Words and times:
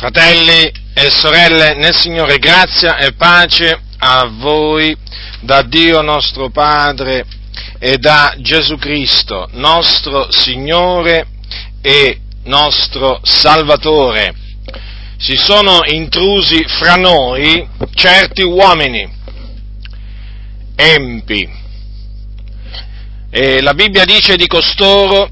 Fratelli 0.00 0.72
e 0.94 1.10
sorelle 1.10 1.74
nel 1.74 1.94
Signore, 1.94 2.38
grazia 2.38 2.96
e 2.96 3.12
pace 3.12 3.82
a 3.98 4.30
voi 4.32 4.96
da 5.40 5.60
Dio 5.60 6.00
nostro 6.00 6.48
Padre 6.48 7.26
e 7.78 7.98
da 7.98 8.34
Gesù 8.38 8.78
Cristo, 8.78 9.46
nostro 9.52 10.32
Signore 10.32 11.26
e 11.82 12.18
nostro 12.44 13.20
Salvatore. 13.22 14.32
Si 15.18 15.36
sono 15.36 15.82
intrusi 15.84 16.64
fra 16.66 16.94
noi 16.94 17.68
certi 17.92 18.40
uomini 18.40 19.06
empi. 20.76 21.46
E 23.28 23.60
la 23.60 23.74
Bibbia 23.74 24.06
dice 24.06 24.36
di 24.36 24.46
costoro 24.46 25.28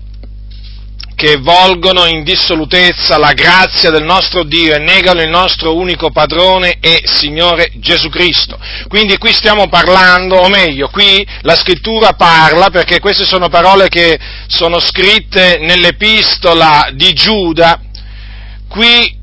che 1.19 1.37
volgono 1.39 2.05
in 2.07 2.23
dissolutezza 2.23 3.19
la 3.19 3.33
grazia 3.33 3.91
del 3.91 4.05
nostro 4.05 4.45
Dio 4.45 4.77
e 4.77 4.79
negano 4.79 5.21
il 5.21 5.29
nostro 5.29 5.75
unico 5.75 6.13
padrone 6.13 6.77
e 6.79 7.03
Signore 7.07 7.73
Gesù 7.75 8.09
Cristo. 8.09 8.57
Quindi 8.87 9.19
qui 9.19 9.33
stiamo 9.33 9.69
parlando, 9.69 10.37
o 10.37 10.49
meglio, 10.49 10.89
qui 10.91 11.27
la 11.41 11.57
scrittura 11.57 12.13
parla, 12.13 12.71
perché 12.71 13.01
queste 13.01 13.25
sono 13.25 13.49
parole 13.49 13.89
che 13.89 14.17
sono 14.47 14.79
scritte 14.79 15.59
nell'epistola 15.61 16.91
di 16.93 17.13
Giuda, 17.15 17.81
qui 18.69 19.17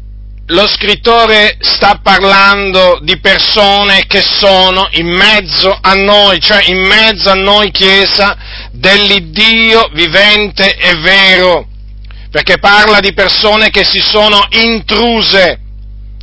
lo 0.47 0.67
scrittore 0.67 1.55
sta 1.61 2.01
parlando 2.03 2.99
di 3.03 3.17
persone 3.21 4.03
che 4.05 4.21
sono 4.21 4.89
in 4.91 5.07
mezzo 5.07 5.77
a 5.79 5.93
noi, 5.93 6.41
cioè 6.41 6.61
in 6.65 6.85
mezzo 6.85 7.29
a 7.29 7.35
noi 7.35 7.71
Chiesa 7.71 8.35
dell'Iddio 8.73 9.89
vivente 9.93 10.75
e 10.75 10.93
vero 10.97 11.67
perché 12.35 12.57
parla 12.57 12.99
di 12.99 13.13
persone 13.13 13.69
che 13.69 13.85
si 13.85 13.99
sono 13.99 14.45
intruse 14.49 15.57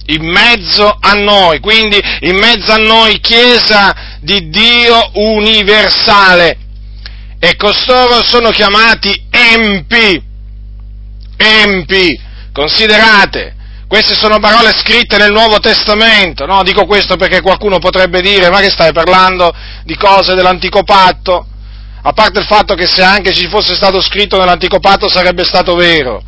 in 0.08 0.22
mezzo 0.30 0.94
a 1.00 1.14
noi, 1.14 1.58
quindi 1.58 1.98
in 2.20 2.36
mezzo 2.36 2.70
a 2.70 2.76
noi 2.76 3.18
Chiesa 3.18 4.18
di 4.20 4.50
Dio 4.50 5.10
universale. 5.14 6.58
E 7.38 7.56
costoro 7.56 8.22
sono 8.22 8.50
chiamati 8.50 9.24
empi, 9.30 10.22
empi, 11.34 12.20
considerate, 12.52 13.54
queste 13.88 14.14
sono 14.14 14.38
parole 14.38 14.74
scritte 14.76 15.16
nel 15.16 15.32
Nuovo 15.32 15.60
Testamento, 15.60 16.44
no? 16.44 16.62
Dico 16.62 16.84
questo 16.84 17.16
perché 17.16 17.40
qualcuno 17.40 17.78
potrebbe 17.78 18.20
dire, 18.20 18.50
ma 18.50 18.60
che 18.60 18.68
stai 18.68 18.92
parlando 18.92 19.50
di 19.84 19.96
cose 19.96 20.34
dell'antico 20.34 20.82
patto? 20.82 21.46
A 22.02 22.12
parte 22.12 22.40
il 22.40 22.46
fatto 22.46 22.74
che 22.74 22.86
se 22.86 23.02
anche 23.02 23.32
ci 23.32 23.48
fosse 23.48 23.74
stato 23.74 24.00
scritto 24.00 24.36
nell'antico 24.38 24.80
patto 24.80 25.08
sarebbe 25.08 25.44
stato 25.44 25.74
vero, 25.74 26.22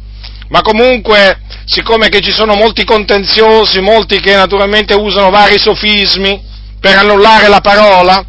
ma 0.48 0.60
comunque, 0.60 1.40
siccome 1.64 2.08
ci 2.20 2.30
sono 2.30 2.54
molti 2.54 2.84
contenziosi, 2.84 3.80
molti 3.80 4.20
che 4.20 4.36
naturalmente 4.36 4.94
usano 4.94 5.30
vari 5.30 5.58
sofismi 5.58 6.40
per 6.78 6.98
annullare 6.98 7.48
la 7.48 7.60
parola, 7.60 8.24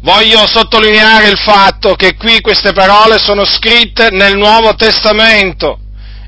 voglio 0.00 0.46
sottolineare 0.46 1.28
il 1.28 1.38
fatto 1.38 1.94
che 1.94 2.16
qui 2.16 2.40
queste 2.42 2.72
parole 2.72 3.18
sono 3.18 3.46
scritte 3.46 4.10
nel 4.10 4.36
Nuovo 4.36 4.74
Testamento 4.74 5.78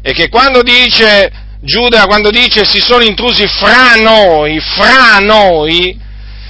e 0.01 0.13
che 0.13 0.31
quando 0.31 0.63
dice 0.63 1.31
Giuda, 1.61 2.07
quando 2.07 2.31
dice 2.31 2.65
si 2.65 2.81
sono 2.81 3.03
intrusi 3.03 3.47
fra 3.47 3.97
noi, 3.97 4.59
fra 4.61 5.19
noi, 5.19 5.99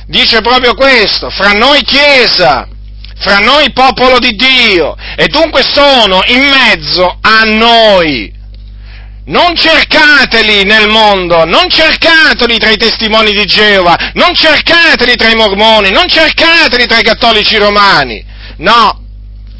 dice 0.07 0.43
proprio 0.43 0.75
questo, 0.75 1.31
fra 1.31 1.53
noi 1.53 1.83
Chiesa, 1.83 2.69
fra 3.19 3.39
noi 3.39 3.73
popolo 3.73 4.19
di 4.19 4.31
Dio 4.33 4.95
e 5.17 5.27
dunque 5.29 5.63
sono 5.63 6.21
in 6.27 6.43
mezzo 6.49 7.19
a 7.21 7.43
noi. 7.45 8.33
Non 9.27 9.57
cercateli 9.57 10.63
nel 10.63 10.89
mondo, 10.89 11.45
non 11.45 11.69
cercateli 11.69 12.59
tra 12.59 12.71
i 12.71 12.77
testimoni 12.77 13.33
di 13.33 13.45
Geova, 13.45 14.13
non 14.15 14.35
cercateli 14.35 15.17
tra 15.17 15.29
i 15.31 15.35
mormoni, 15.35 15.91
non 15.91 16.09
cercateli 16.09 16.87
tra 16.87 16.99
i 16.99 17.03
cattolici 17.03 17.57
romani. 17.57 18.25
No, 18.59 19.06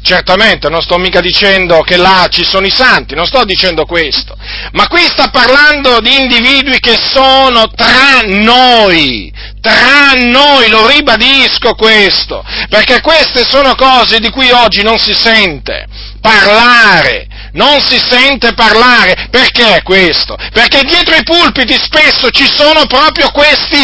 certamente 0.07 0.69
non 0.69 0.81
sto 0.81 0.97
mica 0.97 1.19
dicendo 1.19 1.81
che 1.81 1.97
là 1.97 2.27
ci 2.29 2.45
sono 2.45 2.65
i 2.65 2.71
santi, 2.71 3.13
non 3.13 3.27
sto 3.27 3.43
dicendo 3.43 3.85
questo, 3.85 4.37
ma 4.71 4.87
qui 4.87 5.01
sta 5.01 5.27
parlando 5.27 5.99
di 5.99 6.15
individui 6.15 6.79
che 6.79 6.95
sono 6.97 7.67
tra 7.75 8.21
noi, 8.23 9.29
tra 9.59 10.13
noi, 10.13 10.69
lo 10.69 10.87
ribadisco 10.87 11.73
questo, 11.73 12.41
perché 12.69 13.01
queste 13.01 13.43
sono 13.43 13.75
cose 13.75 14.19
di 14.19 14.29
cui 14.29 14.49
oggi 14.49 14.81
non 14.81 14.97
si 14.97 15.13
sente 15.13 15.85
parlare, 16.21 17.26
non 17.57 17.81
si 17.81 17.99
sente 17.99 18.53
parlare. 18.53 19.27
Perché 19.29 19.81
questo? 19.83 20.37
Perché 20.53 20.83
dietro 20.83 21.15
i 21.15 21.23
pulpiti 21.23 21.73
spesso 21.73 22.29
ci 22.29 22.47
sono 22.47 22.85
proprio 22.85 23.29
questi 23.31 23.83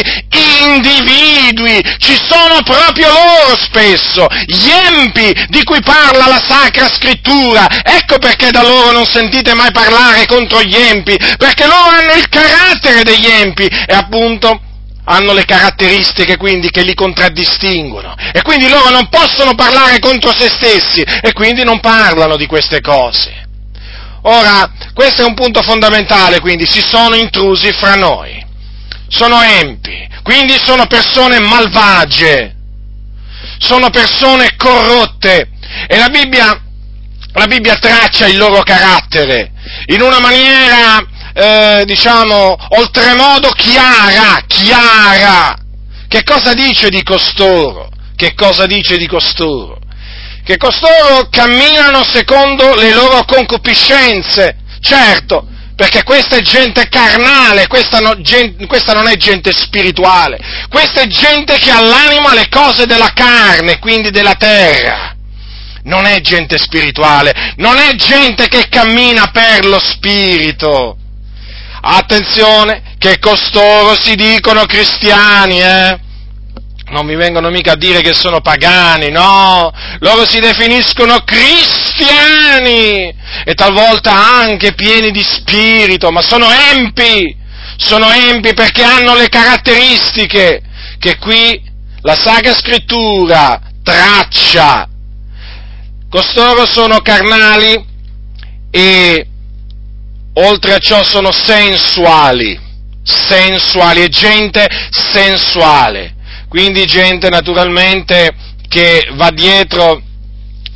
individui, 0.64 1.84
ci 1.98 2.18
sono 2.28 2.62
proprio 2.64 3.08
loro 3.10 3.58
spesso, 3.58 4.28
gli 4.46 4.70
empi 4.70 5.34
di 5.50 5.64
cui 5.64 5.82
parla 5.82 6.28
la 6.28 6.42
Sacra 6.48 6.88
Scrittura. 6.88 7.68
Ecco 7.84 8.18
perché 8.20 8.52
da 8.52 8.62
loro 8.62 8.92
non 8.92 9.06
sentite 9.06 9.54
mai 9.54 9.72
parlare 9.72 10.26
contro 10.26 10.62
gli 10.62 10.76
empi, 10.76 11.18
perché 11.38 11.66
loro 11.66 11.90
hanno 11.90 12.14
il 12.14 12.30
carattere 12.30 13.04
degli 13.04 13.26
empi 13.26 13.66
e 13.66 13.94
appunto 13.94 14.62
hanno 15.06 15.34
le 15.34 15.44
caratteristiche 15.44 16.38
quindi 16.38 16.70
che 16.70 16.82
li 16.82 16.94
contraddistinguono 16.94 18.16
e 18.32 18.42
quindi 18.42 18.70
loro 18.70 18.90
non 18.90 19.10
possono 19.10 19.54
parlare 19.54 20.00
contro 20.00 20.34
se 20.34 20.48
stessi 20.50 21.02
e 21.02 21.34
quindi 21.34 21.66
non 21.66 21.82
parlano 21.82 22.38
di 22.38 22.46
queste 22.46 22.80
cose. 22.80 23.43
Ora, 24.24 24.72
questo 24.94 25.22
è 25.22 25.26
un 25.26 25.34
punto 25.34 25.62
fondamentale, 25.62 26.40
quindi 26.40 26.66
si 26.66 26.82
sono 26.82 27.16
intrusi 27.16 27.74
fra 27.74 27.96
noi, 27.96 28.44
sono 29.10 29.42
empi, 29.42 30.08
quindi 30.24 30.58
sono 30.58 30.88
persone 30.88 31.40
malvagie, 31.40 32.56
sono 33.58 33.90
persone 33.90 34.56
corrotte 34.56 35.50
e 35.88 35.98
la 35.98 36.08
Bibbia, 36.08 36.58
la 37.34 37.48
Bibbia 37.48 37.76
traccia 37.76 38.28
il 38.28 38.38
loro 38.38 38.62
carattere 38.64 39.52
in 39.88 40.02
una 40.02 40.20
maniera 40.20 41.06
eh, 41.34 41.84
diciamo, 41.86 42.56
oltremodo 42.78 43.50
chiara, 43.50 44.42
chiara. 44.48 45.58
Che 46.08 46.24
cosa 46.24 46.54
dice 46.54 46.90
di 46.90 47.04
costoro? 47.04 47.90
Che 48.16 48.34
cosa 48.36 48.68
dice 48.68 48.98
di 48.98 49.08
costoro? 49.08 49.80
Che 50.44 50.58
costoro 50.58 51.30
camminano 51.30 52.04
secondo 52.04 52.76
le 52.76 52.94
loro 52.94 53.24
concupiscenze, 53.24 54.58
certo, 54.82 55.48
perché 55.74 56.04
questa 56.04 56.36
è 56.36 56.42
gente 56.42 56.90
carnale, 56.90 57.68
questa, 57.68 58.00
no, 58.00 58.20
gente, 58.20 58.66
questa, 58.68 58.92
non 58.92 59.08
è 59.08 59.16
gente 59.16 59.54
spirituale, 59.54 60.38
questa 60.70 61.02
è 61.02 61.08
gente 61.08 61.58
che 61.60 61.72
ha 61.72 61.80
l'anima 61.80 62.34
le 62.34 62.50
cose 62.50 62.86
della 62.86 63.12
carne, 63.14 63.80
quindi 63.80 64.12
della 64.12 64.36
terra. 64.36 65.16
Non 65.86 66.06
è 66.06 66.22
gente 66.22 66.58
spirituale, 66.58 67.54
non 67.58 67.78
è 67.78 67.96
gente 67.96 68.48
che 68.48 68.68
cammina 68.70 69.28
per 69.32 69.66
lo 69.66 69.80
spirito. 69.80 70.98
Attenzione, 71.82 72.96
che 72.98 73.20
costoro 73.20 73.96
si 74.00 74.16
dicono 74.16 74.66
cristiani, 74.66 75.62
eh? 75.62 76.00
Non 76.94 77.08
mi 77.08 77.16
vengono 77.16 77.50
mica 77.50 77.72
a 77.72 77.76
dire 77.76 78.02
che 78.02 78.14
sono 78.14 78.40
pagani, 78.40 79.10
no, 79.10 79.74
loro 80.02 80.28
si 80.28 80.40
definiscono 80.40 81.24
cristiani 81.24 83.12
e 83.44 83.56
talvolta 83.56 84.14
anche 84.14 84.76
pieni 84.76 85.10
di 85.10 85.24
spirito, 85.24 86.12
ma 86.12 86.22
sono 86.22 86.46
empi, 86.72 87.36
sono 87.78 88.12
empi 88.12 88.54
perché 88.54 88.84
hanno 88.84 89.16
le 89.16 89.28
caratteristiche 89.28 90.62
che 91.00 91.18
qui 91.18 91.60
la 92.02 92.14
Sacra 92.14 92.54
Scrittura 92.54 93.60
traccia. 93.84 94.88
Costoro 96.12 96.68
sono 96.68 97.00
carnali 97.00 97.84
e 98.70 99.28
oltre 100.34 100.74
a 100.76 100.78
ciò 100.78 101.04
sono 101.04 101.32
sensuali, 101.32 102.56
sensuali, 103.02 104.02
è 104.02 104.10
gente 104.10 104.70
sensuale, 104.92 106.22
quindi 106.54 106.86
gente 106.86 107.30
naturalmente 107.30 108.30
che 108.68 109.10
va 109.14 109.32
dietro, 109.32 110.00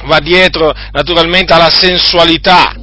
va 0.05 0.19
dietro 0.19 0.73
naturalmente 0.91 1.53
alla 1.53 1.69
sensualità, 1.69 2.73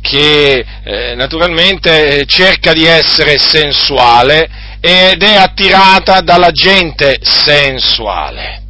che 0.00 0.64
eh, 0.84 1.14
naturalmente 1.16 2.24
cerca 2.26 2.72
di 2.72 2.84
essere 2.84 3.38
sensuale 3.38 4.48
ed 4.80 5.20
è 5.20 5.34
attirata 5.34 6.20
dalla 6.20 6.52
gente 6.52 7.18
sensuale. 7.22 8.62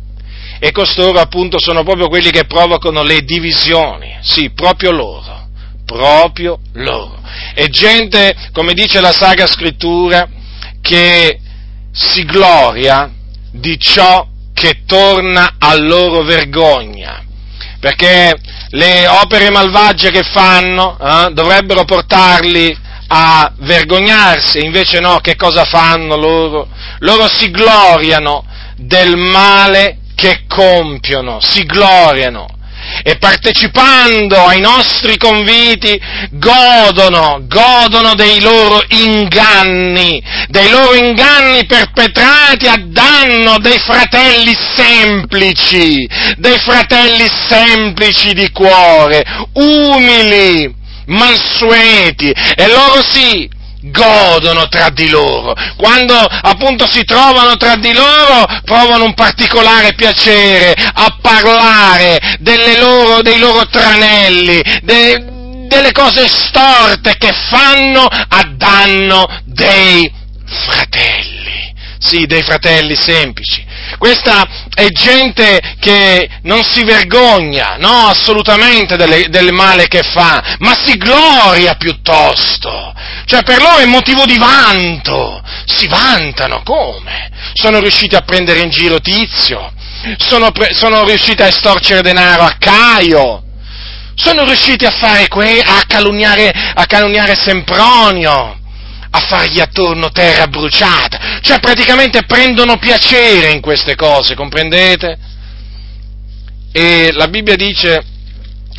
E 0.59 0.73
costoro 0.73 1.21
appunto 1.21 1.61
sono 1.61 1.85
proprio 1.85 2.09
quelli 2.09 2.31
che 2.31 2.47
provocano 2.47 3.03
le 3.03 3.21
divisioni, 3.21 4.17
sì, 4.23 4.51
proprio 4.55 4.93
loro, 4.93 5.51
proprio 5.85 6.59
loro 6.73 7.21
è 7.53 7.67
gente, 7.67 8.35
come 8.53 8.73
dice 8.73 9.03
la 9.03 9.13
Sacra 9.13 9.47
Scrittura, 9.47 10.27
che 10.81 11.39
si 11.93 12.25
gloria 12.25 13.13
di 13.59 13.79
ciò 13.79 14.27
che 14.53 14.83
torna 14.87 15.55
a 15.59 15.77
loro 15.77 16.23
vergogna, 16.23 17.23
perché 17.81 18.35
le 18.71 19.07
opere 19.07 19.51
malvagie 19.51 20.11
che 20.11 20.23
fanno 20.23 20.99
eh, 20.99 21.31
dovrebbero 21.33 21.85
portarli 21.85 22.77
a 23.09 23.53
vergognarsi, 23.59 24.59
invece 24.65 25.01
no, 25.01 25.19
che 25.21 25.37
cosa 25.37 25.65
fanno 25.65 26.17
loro? 26.17 26.69
Loro 26.99 27.27
si 27.33 27.51
gloriano 27.51 28.45
del 28.77 29.17
male 29.17 29.99
che 30.15 30.45
compiono, 30.47 31.39
si 31.41 31.65
gloriano 31.65 32.58
e 33.03 33.17
partecipando 33.17 34.37
ai 34.37 34.61
nostri 34.61 35.17
conviti 35.17 36.01
godono, 36.31 37.41
godono 37.47 38.15
dei 38.15 38.41
loro 38.41 38.83
inganni, 38.89 40.23
dei 40.49 40.71
loro 40.71 40.95
inganni 40.95 41.67
perpetrati 41.67 42.67
a 42.67 42.77
danno 42.85 43.59
dei 43.59 43.79
fratelli 43.79 44.57
semplici, 44.75 46.09
dei 46.37 46.59
fratelli 46.59 47.29
semplici 47.49 48.33
di 48.35 48.51
cuore, 48.51 49.25
umili, 49.55 50.75
mansueti, 51.07 52.31
e 52.31 52.69
loro 52.69 53.03
sì, 53.09 53.49
godono 53.83 54.69
tra 54.69 54.91
di 54.91 55.09
loro. 55.09 55.55
Quando 55.77 56.15
appunto 56.15 56.87
si 56.87 57.05
trovano 57.05 57.57
tra 57.57 57.77
di 57.77 57.93
loro, 57.93 58.47
provano 58.65 59.05
un 59.05 59.15
particolare 59.15 59.95
piacere 59.95 60.73
a 60.73 61.17
parlare 61.21 62.19
loro, 62.79 63.23
dei 63.23 63.39
loro 63.39 63.67
tranelli, 63.67 64.63
de, 64.83 65.25
delle 65.67 65.93
cose 65.93 66.27
storte 66.27 67.17
che 67.17 67.33
fanno 67.33 68.07
a 68.07 68.43
danno 68.55 69.27
dei 69.45 70.11
fratelli. 70.45 71.75
Sì, 71.99 72.27
dei 72.27 72.43
fratelli 72.43 72.95
semplici. 72.97 73.67
Questa 73.97 74.47
è 74.75 74.89
gente 74.89 75.77
che 75.81 76.29
non 76.43 76.63
si 76.63 76.85
vergogna, 76.85 77.77
no, 77.79 78.09
assolutamente 78.09 78.97
del, 78.97 79.27
del 79.29 79.53
male 79.53 79.89
che 79.89 80.03
fa, 80.03 80.57
ma 80.59 80.77
si 80.85 80.97
gloria 80.97 81.75
piuttosto. 81.75 82.93
Cioè 83.25 83.43
per 83.43 83.61
loro 83.61 83.79
è 83.79 83.87
motivo 83.87 84.25
di 84.25 84.37
vanto, 84.37 85.43
si 85.67 85.87
vantano, 85.87 86.63
come? 86.63 87.31
Sono 87.55 87.81
riusciti 87.81 88.15
a 88.15 88.23
prendere 88.23 88.61
in 88.61 88.71
giro 88.71 89.01
Tizio, 89.01 89.73
sono, 90.19 90.51
pre- 90.51 90.75
sono 90.75 91.05
riusciti 91.05 91.43
a 91.43 91.47
estorcere 91.47 92.03
denaro 92.03 92.43
a 92.43 92.57
Caio, 92.59 93.43
sono 94.15 94.45
riusciti 94.45 94.85
a 94.85 94.91
fare 94.91 95.29
que- 95.29 95.63
a 95.65 95.83
calunniare, 95.87 96.53
a 96.75 96.85
calunniare 96.87 97.37
Sempronio, 97.37 98.58
a 99.19 99.21
fargli 99.21 99.61
attorno 99.61 100.11
terra 100.11 100.47
bruciata, 100.47 101.41
cioè 101.43 101.59
praticamente 101.59 102.25
prendono 102.25 102.79
piacere 102.79 103.51
in 103.51 103.61
queste 103.61 103.97
cose, 103.97 104.35
comprendete? 104.35 105.19
E 106.73 107.11
la 107.13 107.27
Bibbia 107.27 107.57
dice, 107.57 108.05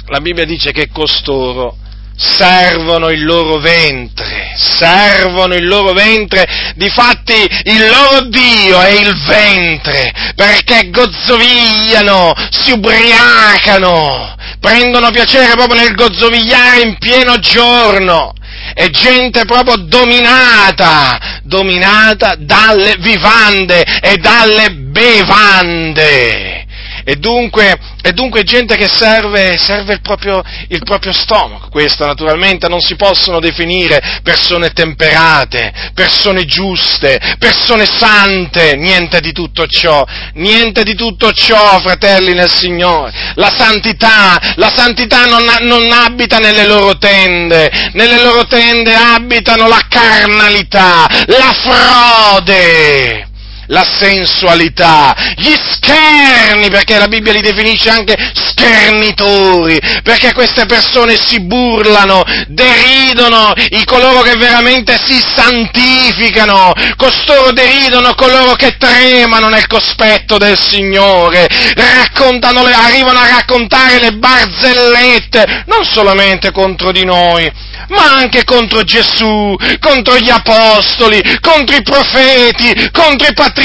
la 0.06 0.22
Bibbia 0.22 0.46
dice 0.46 0.72
che 0.72 0.90
costoro 0.92 1.76
servono 2.16 3.10
il 3.10 3.24
loro 3.24 3.60
ventre, 3.60 4.52
servono 4.56 5.56
il 5.56 5.66
loro 5.66 5.94
ventre, 5.94 6.74
difatti 6.76 7.34
il 7.64 7.88
loro 7.88 8.28
Dio 8.28 8.80
è 8.82 8.92
il 8.92 9.16
ventre, 9.26 10.34
perché 10.36 10.90
gozzovigliano, 10.90 12.34
si 12.50 12.72
ubriacano, 12.72 14.36
prendono 14.60 15.12
piacere 15.12 15.54
proprio 15.56 15.82
nel 15.82 15.96
gozzovigliare 15.96 16.82
in 16.82 16.98
pieno 16.98 17.38
giorno, 17.40 18.34
è 18.74 18.90
gente 18.90 19.46
proprio 19.46 19.78
dominata, 19.78 21.40
dominata 21.44 22.36
dalle 22.38 22.96
vivande 23.00 23.84
e 24.02 24.18
dalle 24.18 24.72
bevande. 24.72 26.68
E 27.10 27.16
dunque, 27.16 27.76
e 28.04 28.12
dunque 28.12 28.44
gente 28.44 28.78
che 28.78 28.88
serve, 28.88 29.58
serve 29.58 29.94
il, 29.94 30.02
proprio, 30.02 30.44
il, 30.68 30.84
proprio, 30.84 31.12
stomaco. 31.12 31.70
Queste 31.70 32.06
naturalmente 32.06 32.68
non 32.68 32.82
si 32.82 32.96
possono 32.96 33.40
definire 33.40 34.20
persone 34.22 34.70
temperate, 34.74 35.74
persone 35.96 36.46
giuste, 36.46 37.20
persone 37.40 37.88
sante, 37.88 38.76
niente 38.76 39.22
di 39.22 39.32
tutto 39.32 39.66
ciò, 39.66 40.06
niente 40.36 40.84
di 40.84 40.94
tutto 40.94 41.32
ciò, 41.32 41.80
fratelli 41.80 42.36
nel 42.36 42.52
Signore. 42.52 43.12
La 43.34 43.52
santità, 43.58 44.40
la 44.58 44.72
santità 44.72 45.26
non, 45.26 45.44
non 45.62 45.92
abita 45.92 46.38
nelle 46.38 46.68
loro 46.68 46.96
tende, 47.00 47.90
nelle 47.94 48.22
loro 48.22 48.46
tende 48.46 48.94
abitano 48.94 49.68
la 49.68 49.84
carnalità, 49.90 51.08
la 51.26 51.54
frode 51.60 53.29
la 53.70 53.84
sensualità, 53.84 55.16
gli 55.36 55.56
scherni, 55.72 56.70
perché 56.70 56.98
la 56.98 57.08
Bibbia 57.08 57.34
li 57.34 57.42
definisce 57.42 57.90
anche 57.90 58.16
schernitori, 58.34 59.80
perché 60.04 60.34
queste 60.34 60.66
persone 60.66 61.16
si 61.16 61.40
burlano, 61.42 62.24
deridono 62.48 63.54
i 63.70 63.84
coloro 63.86 64.22
che 64.22 64.36
veramente 64.36 64.98
si 65.06 65.20
santificano, 65.36 66.74
costoro 66.98 67.52
deridono 67.52 68.14
coloro 68.16 68.54
che 68.54 68.76
tremano 68.78 69.50
nel 69.50 69.68
cospetto 69.68 70.38
del 70.38 70.58
Signore, 70.60 71.48
raccontano, 71.76 72.64
arrivano 72.64 73.20
a 73.20 73.28
raccontare 73.28 74.00
le 74.00 74.14
barzellette, 74.14 75.64
non 75.68 75.86
solamente 75.86 76.52
contro 76.52 76.92
di 76.92 77.06
noi, 77.06 77.52
ma 77.90 78.16
anche 78.16 78.44
contro 78.44 78.84
Gesù, 78.84 79.56
contro 79.80 80.18
gli 80.18 80.30
apostoli, 80.30 81.22
contro 81.40 81.76
i 81.76 81.82
profeti, 81.82 82.90
contro 82.92 83.28
i 83.28 83.34
patriarchi. 83.34 83.59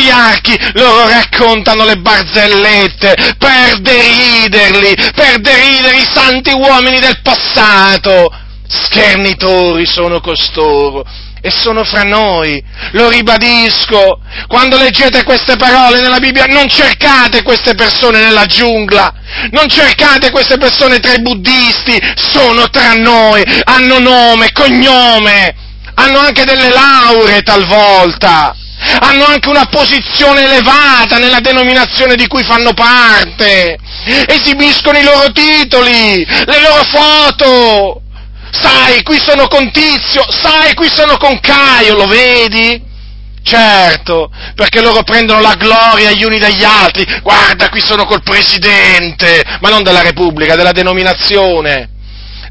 Loro 0.72 1.08
raccontano 1.08 1.84
le 1.84 1.96
barzellette 1.96 3.34
per 3.38 3.80
deriderli, 3.80 4.94
per 5.14 5.40
deridere 5.40 5.98
i 5.98 6.08
santi 6.12 6.50
uomini 6.50 6.98
del 6.98 7.20
passato. 7.22 8.30
Schernitori 8.66 9.86
sono 9.86 10.20
costoro 10.20 11.04
e 11.40 11.50
sono 11.50 11.84
fra 11.84 12.02
noi. 12.02 12.62
Lo 12.92 13.10
ribadisco, 13.10 14.18
quando 14.48 14.78
leggete 14.78 15.22
queste 15.24 15.56
parole 15.56 16.00
nella 16.00 16.18
Bibbia 16.18 16.46
non 16.46 16.66
cercate 16.68 17.42
queste 17.42 17.74
persone 17.74 18.20
nella 18.20 18.46
giungla, 18.46 19.12
non 19.50 19.68
cercate 19.68 20.30
queste 20.30 20.56
persone 20.56 20.98
tra 21.00 21.12
i 21.12 21.20
buddisti, 21.20 22.00
sono 22.16 22.70
tra 22.70 22.94
noi, 22.94 23.44
hanno 23.64 23.98
nome, 23.98 24.52
cognome, 24.52 25.54
hanno 25.94 26.18
anche 26.18 26.44
delle 26.44 26.70
lauree 26.70 27.42
talvolta, 27.42 28.56
hanno 29.00 29.26
anche 29.26 29.48
una 29.48 29.66
posizione 29.66 30.44
elevata 30.44 31.18
nella 31.18 31.40
denominazione 31.40 32.16
di 32.16 32.26
cui 32.26 32.42
fanno 32.44 32.72
parte, 32.72 33.78
esibiscono 34.26 34.98
i 34.98 35.04
loro 35.04 35.30
titoli, 35.32 36.24
le 36.24 36.60
loro 36.60 36.84
foto, 36.84 38.02
sai, 38.50 39.02
qui 39.02 39.18
sono 39.18 39.48
con 39.48 39.70
Tizio, 39.70 40.24
sai, 40.30 40.74
qui 40.74 40.88
sono 40.88 41.16
con 41.16 41.40
Caio, 41.40 41.94
lo 41.94 42.06
vedi? 42.06 42.92
Certo, 43.42 44.30
perché 44.54 44.80
loro 44.80 45.02
prendono 45.02 45.40
la 45.40 45.54
gloria 45.54 46.12
gli 46.12 46.24
uni 46.24 46.38
dagli 46.38 46.64
altri. 46.64 47.04
Guarda, 47.22 47.68
qui 47.68 47.80
sono 47.80 48.06
col 48.06 48.22
presidente, 48.22 49.44
ma 49.60 49.68
non 49.68 49.82
della 49.82 50.00
Repubblica, 50.00 50.56
della 50.56 50.72
denominazione. 50.72 51.90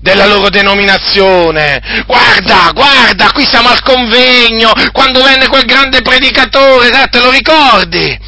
Della 0.03 0.25
loro 0.25 0.49
denominazione. 0.49 1.81
Guarda, 2.05 2.71
guarda, 2.73 3.31
qui 3.31 3.47
siamo 3.49 3.69
al 3.69 3.81
convegno, 3.81 4.73
quando 4.91 5.23
venne 5.23 5.47
quel 5.47 5.63
grande 5.63 6.01
predicatore, 6.01 6.89
te 7.09 7.19
lo 7.21 7.31
ricordi? 7.31 8.19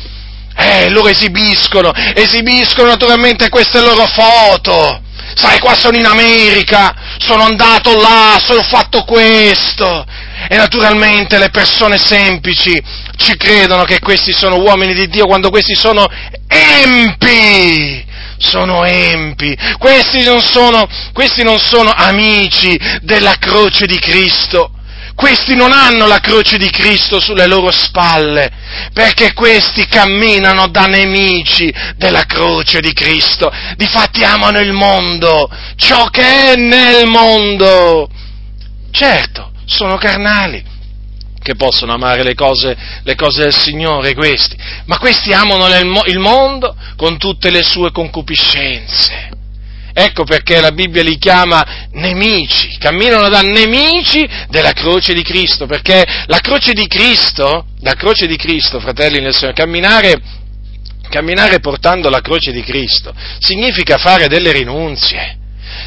Eh, 0.56 0.90
loro 0.90 1.10
esibiscono, 1.10 1.92
esibiscono 2.14 2.88
naturalmente 2.88 3.50
queste 3.50 3.82
loro 3.82 4.08
foto 4.08 5.04
sai 5.36 5.60
qua 5.60 5.76
sono 5.76 5.98
in 5.98 6.06
America, 6.06 6.96
sono 7.18 7.44
andato 7.44 8.00
là, 8.00 8.40
sono 8.42 8.64
fatto 8.64 9.04
questo. 9.04 10.06
E 10.48 10.56
naturalmente 10.56 11.38
le 11.38 11.50
persone 11.50 11.98
semplici 11.98 12.82
ci 13.18 13.36
credono 13.36 13.84
che 13.84 14.00
questi 14.00 14.32
sono 14.32 14.60
uomini 14.60 14.94
di 14.94 15.08
Dio 15.08 15.26
quando 15.26 15.50
questi 15.50 15.76
sono 15.76 16.08
empi. 16.48 18.05
Sono 18.38 18.84
empi, 18.84 19.58
questi 19.78 20.24
non 20.24 20.42
sono, 20.42 20.88
questi 21.14 21.44
non 21.44 21.60
sono 21.60 21.92
amici 21.92 22.80
della 23.02 23.36
croce 23.40 23.86
di 23.86 23.98
Cristo, 23.98 24.72
questi 25.16 25.56
non 25.56 25.72
hanno 25.72 26.08
la 26.08 26.20
croce 26.20 26.58
di 26.58 26.70
Cristo 26.70 27.22
sulle 27.22 27.48
loro 27.48 27.72
spalle, 27.72 28.52
perché 28.92 29.34
questi 29.34 29.88
camminano 29.88 30.68
da 30.68 30.86
nemici 30.88 31.74
della 31.96 32.26
croce 32.26 32.82
di 32.82 32.92
Cristo. 32.92 33.50
Difatti 33.78 34.24
amano 34.26 34.60
il 34.60 34.74
mondo, 34.74 35.50
ciò 35.78 36.08
che 36.10 36.52
è 36.52 36.56
nel 36.56 37.08
mondo. 37.08 38.10
Certo, 38.92 39.52
sono 39.66 39.98
carnali, 39.98 40.64
che 41.46 41.54
possono 41.54 41.94
amare 41.94 42.24
le 42.24 42.34
cose, 42.34 42.76
le 43.04 43.14
cose, 43.14 43.44
del 43.44 43.54
Signore 43.54 44.16
questi, 44.16 44.58
ma 44.86 44.98
questi 44.98 45.32
amano 45.32 45.68
il 46.08 46.18
mondo 46.18 46.76
con 46.96 47.20
tutte 47.20 47.52
le 47.52 47.62
sue 47.62 47.92
concupiscenze. 47.92 49.30
Ecco 49.94 50.24
perché 50.24 50.60
la 50.60 50.72
Bibbia 50.72 51.04
li 51.04 51.20
chiama 51.20 51.88
nemici, 51.92 52.76
camminano 52.80 53.30
da 53.30 53.42
nemici 53.42 54.28
della 54.50 54.72
croce 54.72 55.14
di 55.14 55.22
Cristo, 55.22 55.68
perché 55.68 56.04
la 56.26 56.40
croce 56.40 56.74
di 56.74 56.88
Cristo, 56.88 57.68
la 57.82 57.94
croce 57.94 58.26
di 58.26 58.38
Cristo, 58.38 58.80
fratelli 58.80 59.22
nel 59.22 59.36
Signore, 59.36 59.54
camminare, 59.54 60.20
camminare 61.10 61.60
portando 61.60 62.10
la 62.10 62.22
croce 62.22 62.52
di 62.52 62.64
Cristo 62.64 63.14
significa 63.38 63.98
fare 63.98 64.28
delle 64.28 64.52
rinunzie, 64.52 65.38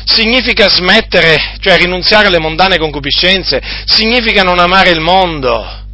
significa 0.04 0.68
smettere, 0.68 1.56
cioè 1.60 1.76
rinunziare 1.76 2.28
alle 2.28 2.38
mondane 2.38 2.78
concupiscenze, 2.78 3.60
significa 3.84 4.42
non 4.42 4.58
amare 4.58 4.90
il 4.90 5.00
mondo. 5.00 5.86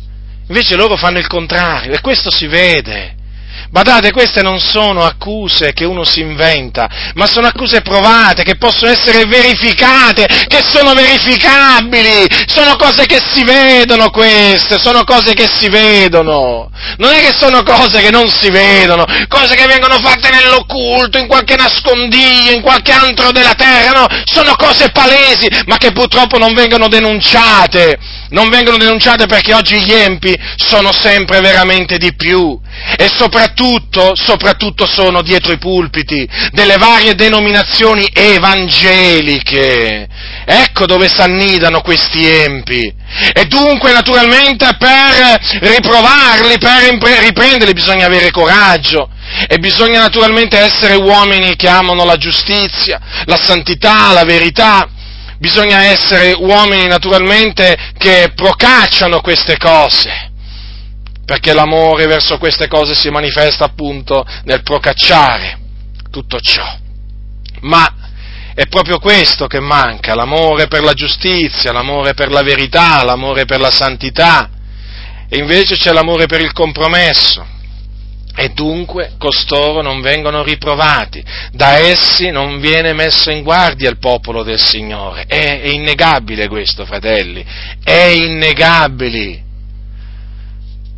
Invece 0.48 0.76
loro 0.76 0.96
fanno 0.96 1.18
il 1.18 1.26
contrario 1.26 1.92
e 1.92 2.00
questo 2.00 2.30
si 2.30 2.46
vede. 2.46 3.13
Badate, 3.70 4.12
queste 4.12 4.42
non 4.42 4.61
sono 4.61 5.04
accuse 5.04 5.73
che 5.73 5.84
uno 5.84 6.04
si 6.04 6.20
inventa, 6.20 6.88
ma 7.14 7.26
sono 7.26 7.46
accuse 7.46 7.80
provate, 7.80 8.44
che 8.44 8.56
possono 8.56 8.90
essere 8.92 9.25
verificate, 9.26 10.26
che 10.46 10.62
sono 10.68 10.92
verificabili, 10.92 12.26
sono 12.46 12.76
cose 12.76 13.06
che 13.06 13.20
si 13.32 13.42
vedono 13.42 14.11
queste, 14.11 14.78
sono 14.78 15.04
cose 15.04 15.34
che 15.34 15.49
si 15.49 15.68
vedono. 15.68 16.70
Non 16.99 17.12
è 17.12 17.20
che 17.20 17.32
sono 17.32 17.62
cose 17.62 18.00
che 18.00 18.11
non 18.11 18.30
si 18.30 18.50
vedono, 18.50 19.04
cose 19.28 19.54
che 19.54 19.66
vengono 19.66 19.99
fatte 19.99 20.30
nell'occulto, 20.30 21.18
in 21.18 21.26
qualche 21.26 21.56
nascondiglio, 21.56 22.52
in 22.52 22.61
qualche 22.62 22.92
antro 22.92 23.32
della 23.32 23.54
terra, 23.54 24.00
no, 24.00 24.06
sono 24.25 24.54
cose 24.56 24.90
palesi, 24.90 25.49
ma 25.66 25.78
che 25.78 25.92
purtroppo 25.92 26.38
non 26.38 26.54
vengono 26.54 26.88
denunciate 26.88 27.99
non 28.34 28.50
vengono 28.50 28.76
denunciate 28.76 29.26
perché 29.26 29.54
oggi 29.54 29.80
gli 29.80 29.92
empi 29.92 30.36
sono 30.56 30.92
sempre 30.92 31.40
veramente 31.40 31.98
di 31.98 32.14
più 32.14 32.60
e 32.96 33.08
soprattutto, 33.16 34.14
soprattutto 34.14 34.86
sono 34.86 35.22
dietro 35.22 35.52
i 35.52 35.58
pulpiti 35.58 36.28
delle 36.50 36.76
varie 36.76 37.14
denominazioni 37.14 38.08
evangeliche. 38.12 40.08
Ecco 40.44 40.84
dove 40.86 41.08
s'annidano 41.08 41.80
questi 41.80 42.26
empi. 42.26 42.92
E 43.32 43.44
dunque, 43.46 43.92
naturalmente, 43.92 44.76
per 44.78 45.40
riprovarli, 45.60 46.58
per 46.58 47.22
riprenderli, 47.22 47.72
bisogna 47.72 48.06
avere 48.06 48.32
coraggio. 48.32 49.08
E 49.48 49.58
bisogna 49.58 50.00
naturalmente 50.00 50.58
essere 50.58 50.96
uomini 50.96 51.56
che 51.56 51.68
amano 51.68 52.04
la 52.04 52.16
giustizia, 52.16 53.00
la 53.24 53.38
santità, 53.40 54.12
la 54.12 54.24
verità 54.24 54.88
bisogna 55.38 55.84
essere 55.84 56.32
uomini 56.32 56.86
naturalmente 56.86 57.92
che 57.96 58.32
procacciano 58.34 59.20
queste 59.20 59.56
cose, 59.56 60.32
perché 61.24 61.52
l'amore 61.52 62.06
verso 62.06 62.38
queste 62.38 62.68
cose 62.68 62.94
si 62.94 63.10
manifesta 63.10 63.64
appunto 63.64 64.26
nel 64.44 64.62
procacciare 64.62 65.58
tutto 66.10 66.40
ciò. 66.40 66.64
Ma 67.60 67.92
è 68.54 68.66
proprio 68.66 68.98
questo 68.98 69.46
che 69.46 69.60
manca, 69.60 70.14
l'amore 70.14 70.68
per 70.68 70.82
la 70.82 70.92
giustizia, 70.92 71.72
l'amore 71.72 72.14
per 72.14 72.30
la 72.30 72.42
verità, 72.42 73.02
l'amore 73.02 73.46
per 73.46 73.60
la 73.60 73.70
santità, 73.70 74.50
e 75.28 75.38
invece 75.38 75.76
c'è 75.76 75.92
l'amore 75.92 76.26
per 76.26 76.40
il 76.40 76.52
compromesso 76.52 77.52
e 78.36 78.48
dunque 78.48 79.12
costoro 79.16 79.80
non 79.80 80.00
vengono 80.00 80.42
riprovati, 80.42 81.24
da 81.52 81.78
essi 81.78 82.30
non 82.30 82.58
viene 82.58 82.92
messo 82.92 83.30
in 83.30 83.42
guardia 83.42 83.88
il 83.88 83.98
popolo 83.98 84.42
del 84.42 84.60
Signore. 84.60 85.24
È, 85.26 85.60
è 85.60 85.68
innegabile 85.68 86.48
questo, 86.48 86.84
fratelli, 86.84 87.44
è 87.82 88.12
innegabile. 88.14 89.42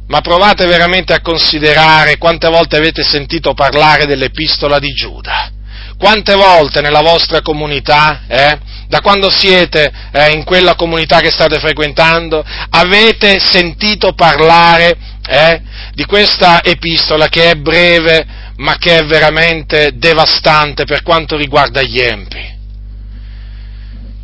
Ma 0.08 0.20
provate 0.20 0.66
veramente 0.66 1.12
a 1.12 1.20
considerare 1.20 2.16
quante 2.16 2.48
volte 2.48 2.76
avete 2.76 3.02
sentito 3.02 3.54
parlare 3.54 4.06
dell'epistola 4.06 4.78
di 4.78 4.92
Giuda. 4.92 5.50
Quante 5.98 6.34
volte 6.34 6.80
nella 6.80 7.00
vostra 7.00 7.40
comunità, 7.40 8.22
eh, 8.28 8.58
da 8.86 9.00
quando 9.00 9.30
siete 9.30 9.90
eh, 10.12 10.30
in 10.30 10.44
quella 10.44 10.74
comunità 10.74 11.20
che 11.20 11.30
state 11.30 11.58
frequentando, 11.58 12.44
avete 12.70 13.38
sentito 13.40 14.12
parlare 14.12 15.15
eh, 15.26 15.60
di 15.92 16.04
questa 16.04 16.62
epistola 16.62 17.28
che 17.28 17.50
è 17.50 17.54
breve 17.54 18.44
ma 18.56 18.76
che 18.78 18.98
è 18.98 19.04
veramente 19.04 19.92
devastante 19.96 20.84
per 20.84 21.02
quanto 21.02 21.36
riguarda 21.36 21.82
gli 21.82 22.00
empi. 22.00 22.54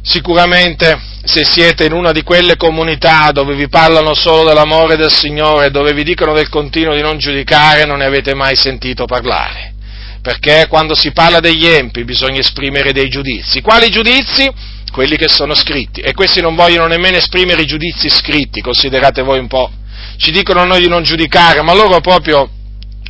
Sicuramente 0.02 1.10
se 1.24 1.44
siete 1.44 1.84
in 1.84 1.92
una 1.92 2.10
di 2.10 2.22
quelle 2.22 2.56
comunità 2.56 3.30
dove 3.30 3.54
vi 3.54 3.68
parlano 3.68 4.14
solo 4.14 4.48
dell'amore 4.48 4.96
del 4.96 5.12
Signore, 5.12 5.70
dove 5.70 5.92
vi 5.92 6.02
dicono 6.02 6.32
del 6.32 6.48
continuo 6.48 6.94
di 6.94 7.02
non 7.02 7.18
giudicare, 7.18 7.84
non 7.84 7.98
ne 7.98 8.06
avete 8.06 8.34
mai 8.34 8.56
sentito 8.56 9.04
parlare. 9.04 9.74
Perché 10.20 10.66
quando 10.68 10.94
si 10.94 11.12
parla 11.12 11.40
degli 11.40 11.66
empi 11.66 12.04
bisogna 12.04 12.40
esprimere 12.40 12.92
dei 12.92 13.08
giudizi. 13.08 13.60
Quali 13.60 13.90
giudizi? 13.90 14.50
Quelli 14.90 15.16
che 15.16 15.28
sono 15.28 15.54
scritti. 15.54 16.00
E 16.00 16.14
questi 16.14 16.40
non 16.40 16.54
vogliono 16.54 16.86
nemmeno 16.86 17.16
esprimere 17.16 17.62
i 17.62 17.66
giudizi 17.66 18.08
scritti, 18.08 18.60
considerate 18.60 19.22
voi 19.22 19.38
un 19.38 19.48
po' 19.48 19.70
ci 20.16 20.30
dicono 20.30 20.60
a 20.60 20.64
noi 20.64 20.80
di 20.80 20.88
non 20.88 21.02
giudicare, 21.02 21.62
ma 21.62 21.72
loro 21.74 22.00
proprio, 22.00 22.48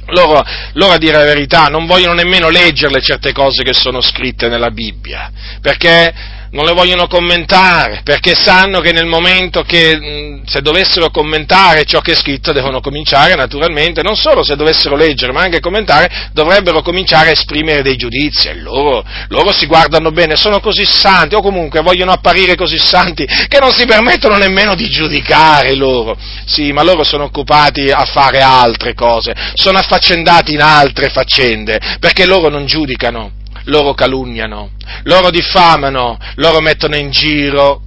loro, 0.07 0.43
loro 0.75 0.93
a 0.93 0.99
dire 0.99 1.19
la 1.19 1.25
verità, 1.25 1.67
non 1.67 1.87
vogliono 1.87 2.15
nemmeno 2.15 2.49
leggerle 2.49 3.01
certe 3.01 3.33
cose 3.33 3.63
che 3.63 3.73
sono 3.73 4.01
scritte 4.01 4.49
nella 4.49 4.71
Bibbia, 4.71 5.31
perché 5.61 6.13
non 6.53 6.67
le 6.67 6.73
vogliono 6.73 7.07
commentare, 7.07 8.03
perché 8.05 8.35
sanno 8.35 8.81
che 8.81 8.93
nel 8.93 9.07
momento 9.07 9.63
che 9.63 10.41
se 10.45 10.61
dovessero 10.61 11.11
commentare 11.11 11.85
ciò 11.85 12.01
che 12.01 12.13
è 12.13 12.17
scritto 12.17 12.53
devono 12.53 12.81
cominciare 12.81 13.35
naturalmente, 13.35 14.03
non 14.03 14.17
solo 14.17 14.45
se 14.45 14.55
dovessero 14.55 14.95
leggere, 14.95 15.33
ma 15.33 15.43
anche 15.43 15.61
commentare, 15.61 16.31
dovrebbero 16.33 16.83
cominciare 16.83 17.29
a 17.29 17.33
esprimere 17.33 17.83
dei 17.83 17.97
giudizi 17.97 18.49
e 18.49 18.55
loro, 18.55 19.03
loro 19.29 19.51
si 19.51 19.67
guardano 19.67 20.11
bene, 20.11 20.37
sono 20.37 20.61
così 20.61 20.85
santi 20.85 21.35
o 21.35 21.41
comunque 21.41 21.81
vogliono 21.81 22.13
apparire 22.13 22.55
così 22.55 22.79
santi 22.79 23.25
che 23.25 23.59
non 23.59 23.73
si 23.73 23.87
permettono 23.87 24.37
nemmeno 24.37 24.75
di 24.75 24.89
giudicare 24.91 25.75
loro. 25.75 26.17
Sì, 26.45 26.71
ma 26.73 26.83
loro 26.83 27.03
sono 27.03 27.25
occupati 27.25 27.91
a 27.91 28.05
fare 28.05 28.41
altre 28.41 28.93
cose, 28.93 29.33
sono 29.55 29.79
affaccendati 29.79 30.53
in 30.53 30.61
altre 30.61 31.09
faccende, 31.09 31.81
perché 31.99 32.27
loro 32.27 32.49
non 32.51 32.67
giudicano 32.67 33.41
loro 33.65 33.95
calunniano, 33.95 34.71
loro 35.05 35.31
diffamano, 35.31 36.19
loro 36.37 36.61
mettono 36.61 36.97
in 36.97 37.11
giro 37.11 37.83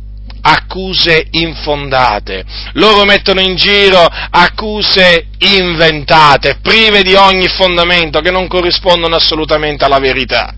accuse 0.47 1.27
infondate, 1.31 2.45
loro 2.73 3.03
mettono 3.03 3.41
in 3.41 3.55
giro 3.55 4.07
accuse 4.29 5.27
inventate, 5.39 6.59
prive 6.61 7.01
di 7.01 7.15
ogni 7.15 7.47
fondamento, 7.47 8.19
che 8.19 8.29
non 8.29 8.47
corrispondono 8.47 9.15
assolutamente 9.15 9.85
alla 9.85 9.99
verità. 9.99 10.53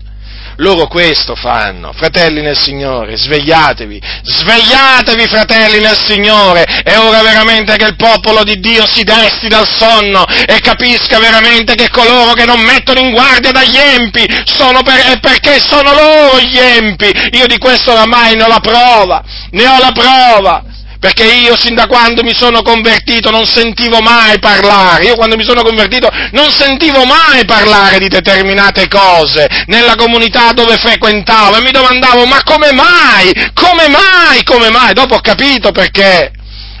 Loro 0.60 0.88
questo 0.88 1.36
fanno, 1.36 1.92
fratelli 1.92 2.42
nel 2.42 2.58
Signore, 2.58 3.16
svegliatevi, 3.16 4.02
svegliatevi 4.22 5.28
fratelli 5.28 5.78
nel 5.78 5.96
Signore, 5.96 6.64
è 6.64 6.98
ora 6.98 7.22
veramente 7.22 7.76
che 7.76 7.86
il 7.86 7.94
popolo 7.94 8.42
di 8.42 8.58
Dio 8.58 8.84
si 8.84 9.04
desti 9.04 9.46
dal 9.46 9.68
sonno 9.68 10.24
e 10.26 10.58
capisca 10.58 11.20
veramente 11.20 11.76
che 11.76 11.88
coloro 11.90 12.32
che 12.32 12.44
non 12.44 12.58
mettono 12.58 12.98
in 12.98 13.12
guardia 13.12 13.52
dagli 13.52 13.76
empi 13.76 14.26
sono 14.46 14.82
per, 14.82 15.20
perché 15.20 15.60
sono 15.60 15.92
loro 15.92 16.40
gli 16.40 16.58
empi. 16.58 17.12
Io 17.38 17.46
di 17.46 17.58
questo 17.58 17.92
oramai 17.92 18.34
ne 18.34 18.42
ho 18.42 18.48
la 18.48 18.60
prova, 18.60 19.22
ne 19.50 19.64
ho 19.64 19.78
la 19.78 19.92
prova 19.92 20.64
perché 20.98 21.24
io 21.24 21.56
sin 21.56 21.74
da 21.74 21.86
quando 21.86 22.22
mi 22.22 22.34
sono 22.34 22.62
convertito 22.62 23.30
non 23.30 23.46
sentivo 23.46 24.00
mai 24.00 24.38
parlare, 24.40 25.04
io 25.04 25.14
quando 25.14 25.36
mi 25.36 25.44
sono 25.44 25.62
convertito 25.62 26.08
non 26.32 26.50
sentivo 26.50 27.04
mai 27.04 27.44
parlare 27.44 27.98
di 27.98 28.08
determinate 28.08 28.88
cose 28.88 29.46
nella 29.66 29.94
comunità 29.94 30.52
dove 30.52 30.76
frequentavo 30.76 31.56
e 31.56 31.62
mi 31.62 31.70
domandavo 31.70 32.26
ma 32.26 32.42
come 32.42 32.72
mai, 32.72 33.32
come 33.54 33.88
mai, 33.88 34.42
come 34.42 34.70
mai, 34.70 34.92
dopo 34.92 35.14
ho 35.14 35.20
capito 35.20 35.70
perché, 35.70 36.32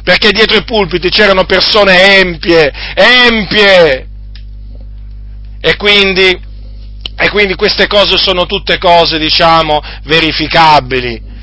perché 0.02 0.32
dietro 0.32 0.56
i 0.56 0.64
pulpiti 0.64 1.10
c'erano 1.10 1.44
persone 1.44 2.18
empie, 2.18 2.72
empie, 2.94 4.08
e 5.60 5.76
quindi, 5.76 6.40
e 7.16 7.30
quindi 7.30 7.54
queste 7.54 7.86
cose 7.86 8.16
sono 8.16 8.46
tutte 8.46 8.78
cose, 8.78 9.18
diciamo, 9.18 9.80
verificabili. 10.04 11.36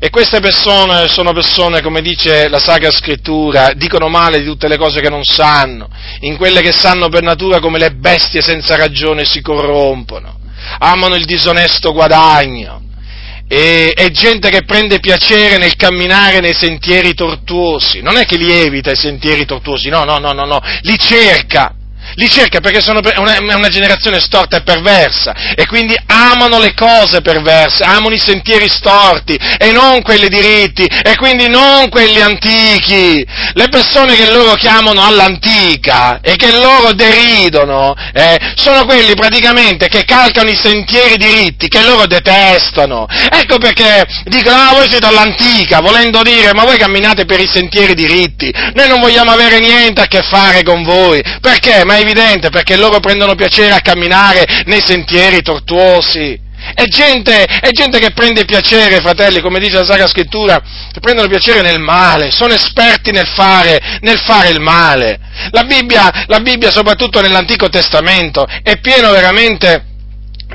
E 0.00 0.10
queste 0.10 0.38
persone 0.38 1.08
sono 1.08 1.32
persone, 1.32 1.82
come 1.82 2.00
dice 2.02 2.48
la 2.48 2.60
Sacra 2.60 2.92
Scrittura, 2.92 3.72
dicono 3.74 4.08
male 4.08 4.38
di 4.38 4.44
tutte 4.44 4.68
le 4.68 4.76
cose 4.76 5.00
che 5.00 5.08
non 5.08 5.24
sanno, 5.24 5.88
in 6.20 6.36
quelle 6.36 6.60
che 6.60 6.70
sanno 6.70 7.08
per 7.08 7.22
natura 7.22 7.58
come 7.58 7.80
le 7.80 7.90
bestie 7.90 8.40
senza 8.40 8.76
ragione 8.76 9.24
si 9.24 9.40
corrompono, 9.40 10.38
amano 10.78 11.16
il 11.16 11.24
disonesto 11.24 11.92
guadagno, 11.92 12.80
e 13.48 13.92
è 13.92 14.08
gente 14.12 14.50
che 14.50 14.62
prende 14.62 15.00
piacere 15.00 15.58
nel 15.58 15.74
camminare 15.74 16.38
nei 16.38 16.54
sentieri 16.54 17.14
tortuosi, 17.14 18.00
non 18.00 18.16
è 18.18 18.24
che 18.24 18.36
li 18.36 18.52
evita 18.52 18.92
i 18.92 18.96
sentieri 18.96 19.46
tortuosi, 19.46 19.88
no, 19.88 20.04
no, 20.04 20.18
no, 20.18 20.32
no, 20.32 20.44
no, 20.44 20.60
li 20.82 20.96
cerca, 20.96 21.74
li 22.18 22.28
cerca 22.28 22.58
perché 22.60 22.80
sono 22.80 23.00
una, 23.16 23.36
una, 23.38 23.68
generazione 23.68 24.18
storta 24.18 24.56
e 24.56 24.62
perversa 24.62 25.54
e 25.54 25.66
quindi 25.66 25.96
amano 26.06 26.58
le 26.58 26.74
cose 26.74 27.20
perverse, 27.20 27.84
amano 27.84 28.14
i 28.14 28.18
sentieri 28.18 28.68
storti 28.68 29.38
e 29.56 29.70
non 29.70 30.02
quelli 30.02 30.28
diritti 30.28 30.84
e 30.84 31.16
quindi 31.16 31.48
non 31.48 31.88
quelli 31.88 32.20
antichi. 32.20 33.24
Le 33.52 33.68
persone 33.68 34.16
che 34.16 34.32
loro 34.32 34.54
chiamano 34.54 35.04
all'antica 35.04 36.20
e 36.20 36.34
che 36.34 36.50
loro 36.58 36.92
deridono 36.92 37.94
eh, 38.12 38.36
sono 38.56 38.84
quelli 38.84 39.14
praticamente 39.14 39.86
che 39.86 40.04
calcano 40.04 40.50
i 40.50 40.56
sentieri 40.56 41.16
diritti 41.16 41.68
che 41.68 41.82
loro 41.84 42.06
detestano. 42.06 43.06
Ecco 43.30 43.58
perché 43.58 44.04
dicono, 44.24 44.56
ah 44.56 44.72
voi 44.72 44.90
siete 44.90 45.06
all'antica, 45.06 45.80
volendo 45.80 46.22
dire, 46.22 46.52
ma 46.52 46.64
voi 46.64 46.78
camminate 46.78 47.26
per 47.26 47.38
i 47.38 47.46
sentieri 47.46 47.94
diritti, 47.94 48.52
noi 48.74 48.88
non 48.88 49.00
vogliamo 49.00 49.30
avere 49.30 49.60
niente 49.60 50.00
a 50.00 50.06
che 50.06 50.22
fare 50.22 50.64
con 50.64 50.82
voi. 50.82 51.22
Perché? 51.40 51.84
Ma 51.84 51.96
è 51.96 52.07
evidente, 52.08 52.50
perché 52.50 52.76
loro 52.76 53.00
prendono 53.00 53.34
piacere 53.34 53.72
a 53.72 53.80
camminare 53.80 54.44
nei 54.66 54.80
sentieri 54.84 55.42
tortuosi. 55.42 56.46
È 56.74 56.84
gente, 56.84 57.44
è 57.44 57.70
gente 57.70 57.98
che 57.98 58.10
prende 58.10 58.44
piacere, 58.44 59.00
fratelli, 59.00 59.40
come 59.40 59.60
dice 59.60 59.78
la 59.78 59.84
Sacra 59.84 60.06
Scrittura, 60.08 60.60
che 60.92 61.00
prendono 61.00 61.28
piacere 61.28 61.62
nel 61.62 61.78
male, 61.78 62.30
sono 62.30 62.52
esperti 62.52 63.12
nel 63.12 63.28
fare, 63.28 63.98
nel 64.00 64.18
fare 64.18 64.48
il 64.48 64.60
male. 64.60 65.18
La 65.50 65.64
Bibbia, 65.64 66.24
la 66.26 66.40
Bibbia, 66.40 66.70
soprattutto 66.70 67.20
nell'Antico 67.20 67.68
Testamento, 67.68 68.44
è 68.62 68.78
pieno 68.80 69.10
veramente 69.12 69.84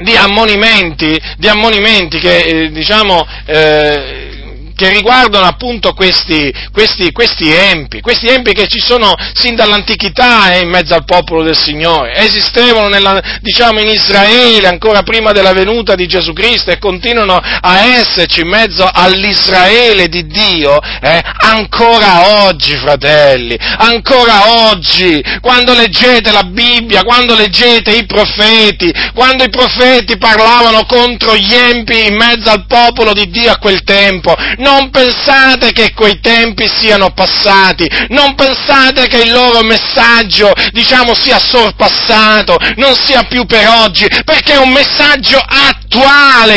di 0.02 0.16
ammonimenti, 0.16 1.20
di 1.38 1.48
ammonimenti 1.48 2.20
che, 2.20 2.38
eh, 2.40 2.72
diciamo, 2.72 3.26
eh, 3.46 4.43
che 4.76 4.90
riguardano 4.90 5.46
appunto 5.46 5.94
questi, 5.94 6.54
questi, 6.72 7.12
questi, 7.12 7.52
empi, 7.52 8.02
questi 8.02 8.28
empi 8.28 8.54
che 8.54 8.68
ci 8.68 8.80
sono 8.80 9.14
sin 9.34 9.56
dall'antichità 9.56 10.54
eh, 10.54 10.60
in 10.60 10.70
mezzo 10.70 10.94
al 10.94 11.06
popolo 11.06 11.44
del 11.44 11.58
Signore, 11.58 12.16
esistevano 12.16 12.88
nella, 12.88 13.22
diciamo 13.42 13.80
in 13.80 13.90
Israele 13.90 14.68
ancora 14.68 15.04
prima 15.04 15.32
della 15.32 15.54
venuta 15.54 15.96
di 15.96 16.08
Gesù 16.08 16.34
Cristo 16.34 16.72
e 16.72 16.80
continuano 16.80 17.36
a 17.36 17.80
esserci 17.82 18.42
in 18.42 18.50
mezzo 18.50 18.88
all'Israele 18.92 20.08
di 20.08 20.26
Dio 20.28 20.80
eh, 21.02 21.22
ancora 21.42 22.46
oggi, 22.46 22.76
fratelli, 22.76 23.58
ancora 23.78 24.70
oggi, 24.70 25.24
quando 25.42 25.74
leggete 25.74 26.32
la 26.32 26.44
Bibbia, 26.44 27.04
quando 27.04 27.36
leggete 27.36 27.92
i 27.92 28.06
profeti, 28.06 28.92
quando 29.14 29.44
i 29.44 29.50
profeti 29.50 30.18
parlavano 30.18 30.86
contro 30.86 31.36
gli 31.36 31.54
empi 31.54 32.08
in 32.08 32.16
mezzo 32.16 32.50
al 32.50 32.66
popolo 32.66 33.14
di 33.14 33.30
Dio 33.30 33.52
a 33.52 33.58
quel 33.58 33.84
tempo, 33.84 34.36
non 34.64 34.90
pensate 34.90 35.74
che 35.74 35.94
quei 35.94 36.20
tempi 36.22 36.68
siano 36.68 37.12
passati, 37.12 37.88
non 38.10 38.34
pensate 38.34 39.08
che 39.08 39.24
il 39.24 39.32
loro 39.32 39.62
messaggio, 39.62 40.52
diciamo, 40.72 41.14
sia 41.14 41.38
sorpassato, 41.38 42.58
non 42.78 42.96
sia 42.96 43.24
più 43.24 43.46
per 43.46 43.68
oggi, 43.68 44.08
perché 44.24 44.54
è 44.54 44.58
un 44.58 44.72
messaggio 44.72 45.38
attuale 45.38 45.83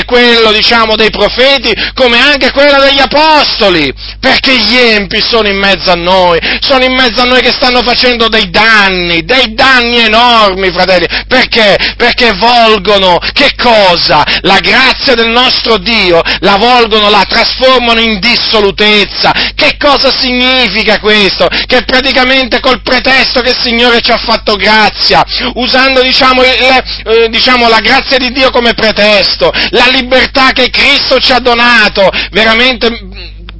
quello, 0.04 0.52
diciamo, 0.52 0.96
dei 0.96 1.10
profeti, 1.10 1.72
come 1.94 2.18
anche 2.18 2.50
quello 2.52 2.80
degli 2.80 3.00
apostoli, 3.00 3.92
perché 4.20 4.56
gli 4.56 4.76
empi 4.76 5.20
sono 5.20 5.48
in 5.48 5.58
mezzo 5.58 5.90
a 5.90 5.94
noi, 5.94 6.38
sono 6.60 6.84
in 6.84 6.94
mezzo 6.94 7.20
a 7.20 7.24
noi 7.24 7.42
che 7.42 7.52
stanno 7.52 7.82
facendo 7.82 8.28
dei 8.28 8.48
danni, 8.48 9.24
dei 9.24 9.52
danni 9.54 9.98
enormi, 9.98 10.70
fratelli, 10.72 11.06
perché? 11.28 11.76
Perché 11.96 12.32
volgono, 12.32 13.18
che 13.32 13.50
cosa? 13.56 14.24
La 14.40 14.58
grazia 14.60 15.14
del 15.14 15.28
nostro 15.28 15.78
Dio, 15.78 16.22
la 16.40 16.56
volgono, 16.56 17.10
la 17.10 17.24
trasformano 17.28 18.00
in 18.00 18.18
dissolutezza. 18.20 19.32
Che 19.54 19.76
cosa 19.78 20.16
significa 20.16 20.98
questo? 21.00 21.48
Che 21.66 21.82
praticamente 21.84 22.60
col 22.60 22.82
pretesto 22.82 23.40
che 23.40 23.50
il 23.50 23.60
Signore 23.60 24.00
ci 24.00 24.12
ha 24.12 24.18
fatto 24.18 24.56
grazia, 24.56 25.24
usando 25.54 26.00
diciamo, 26.02 26.42
il, 26.42 26.48
eh, 26.48 27.28
diciamo 27.28 27.68
la 27.68 27.80
grazia 27.80 28.18
di 28.18 28.30
Dio 28.30 28.50
come 28.50 28.74
pretesto, 28.74 29.25
la 29.70 29.88
libertà 29.88 30.52
che 30.52 30.70
Cristo 30.70 31.18
ci 31.18 31.32
ha 31.32 31.40
donato, 31.40 32.08
veramente 32.30 32.88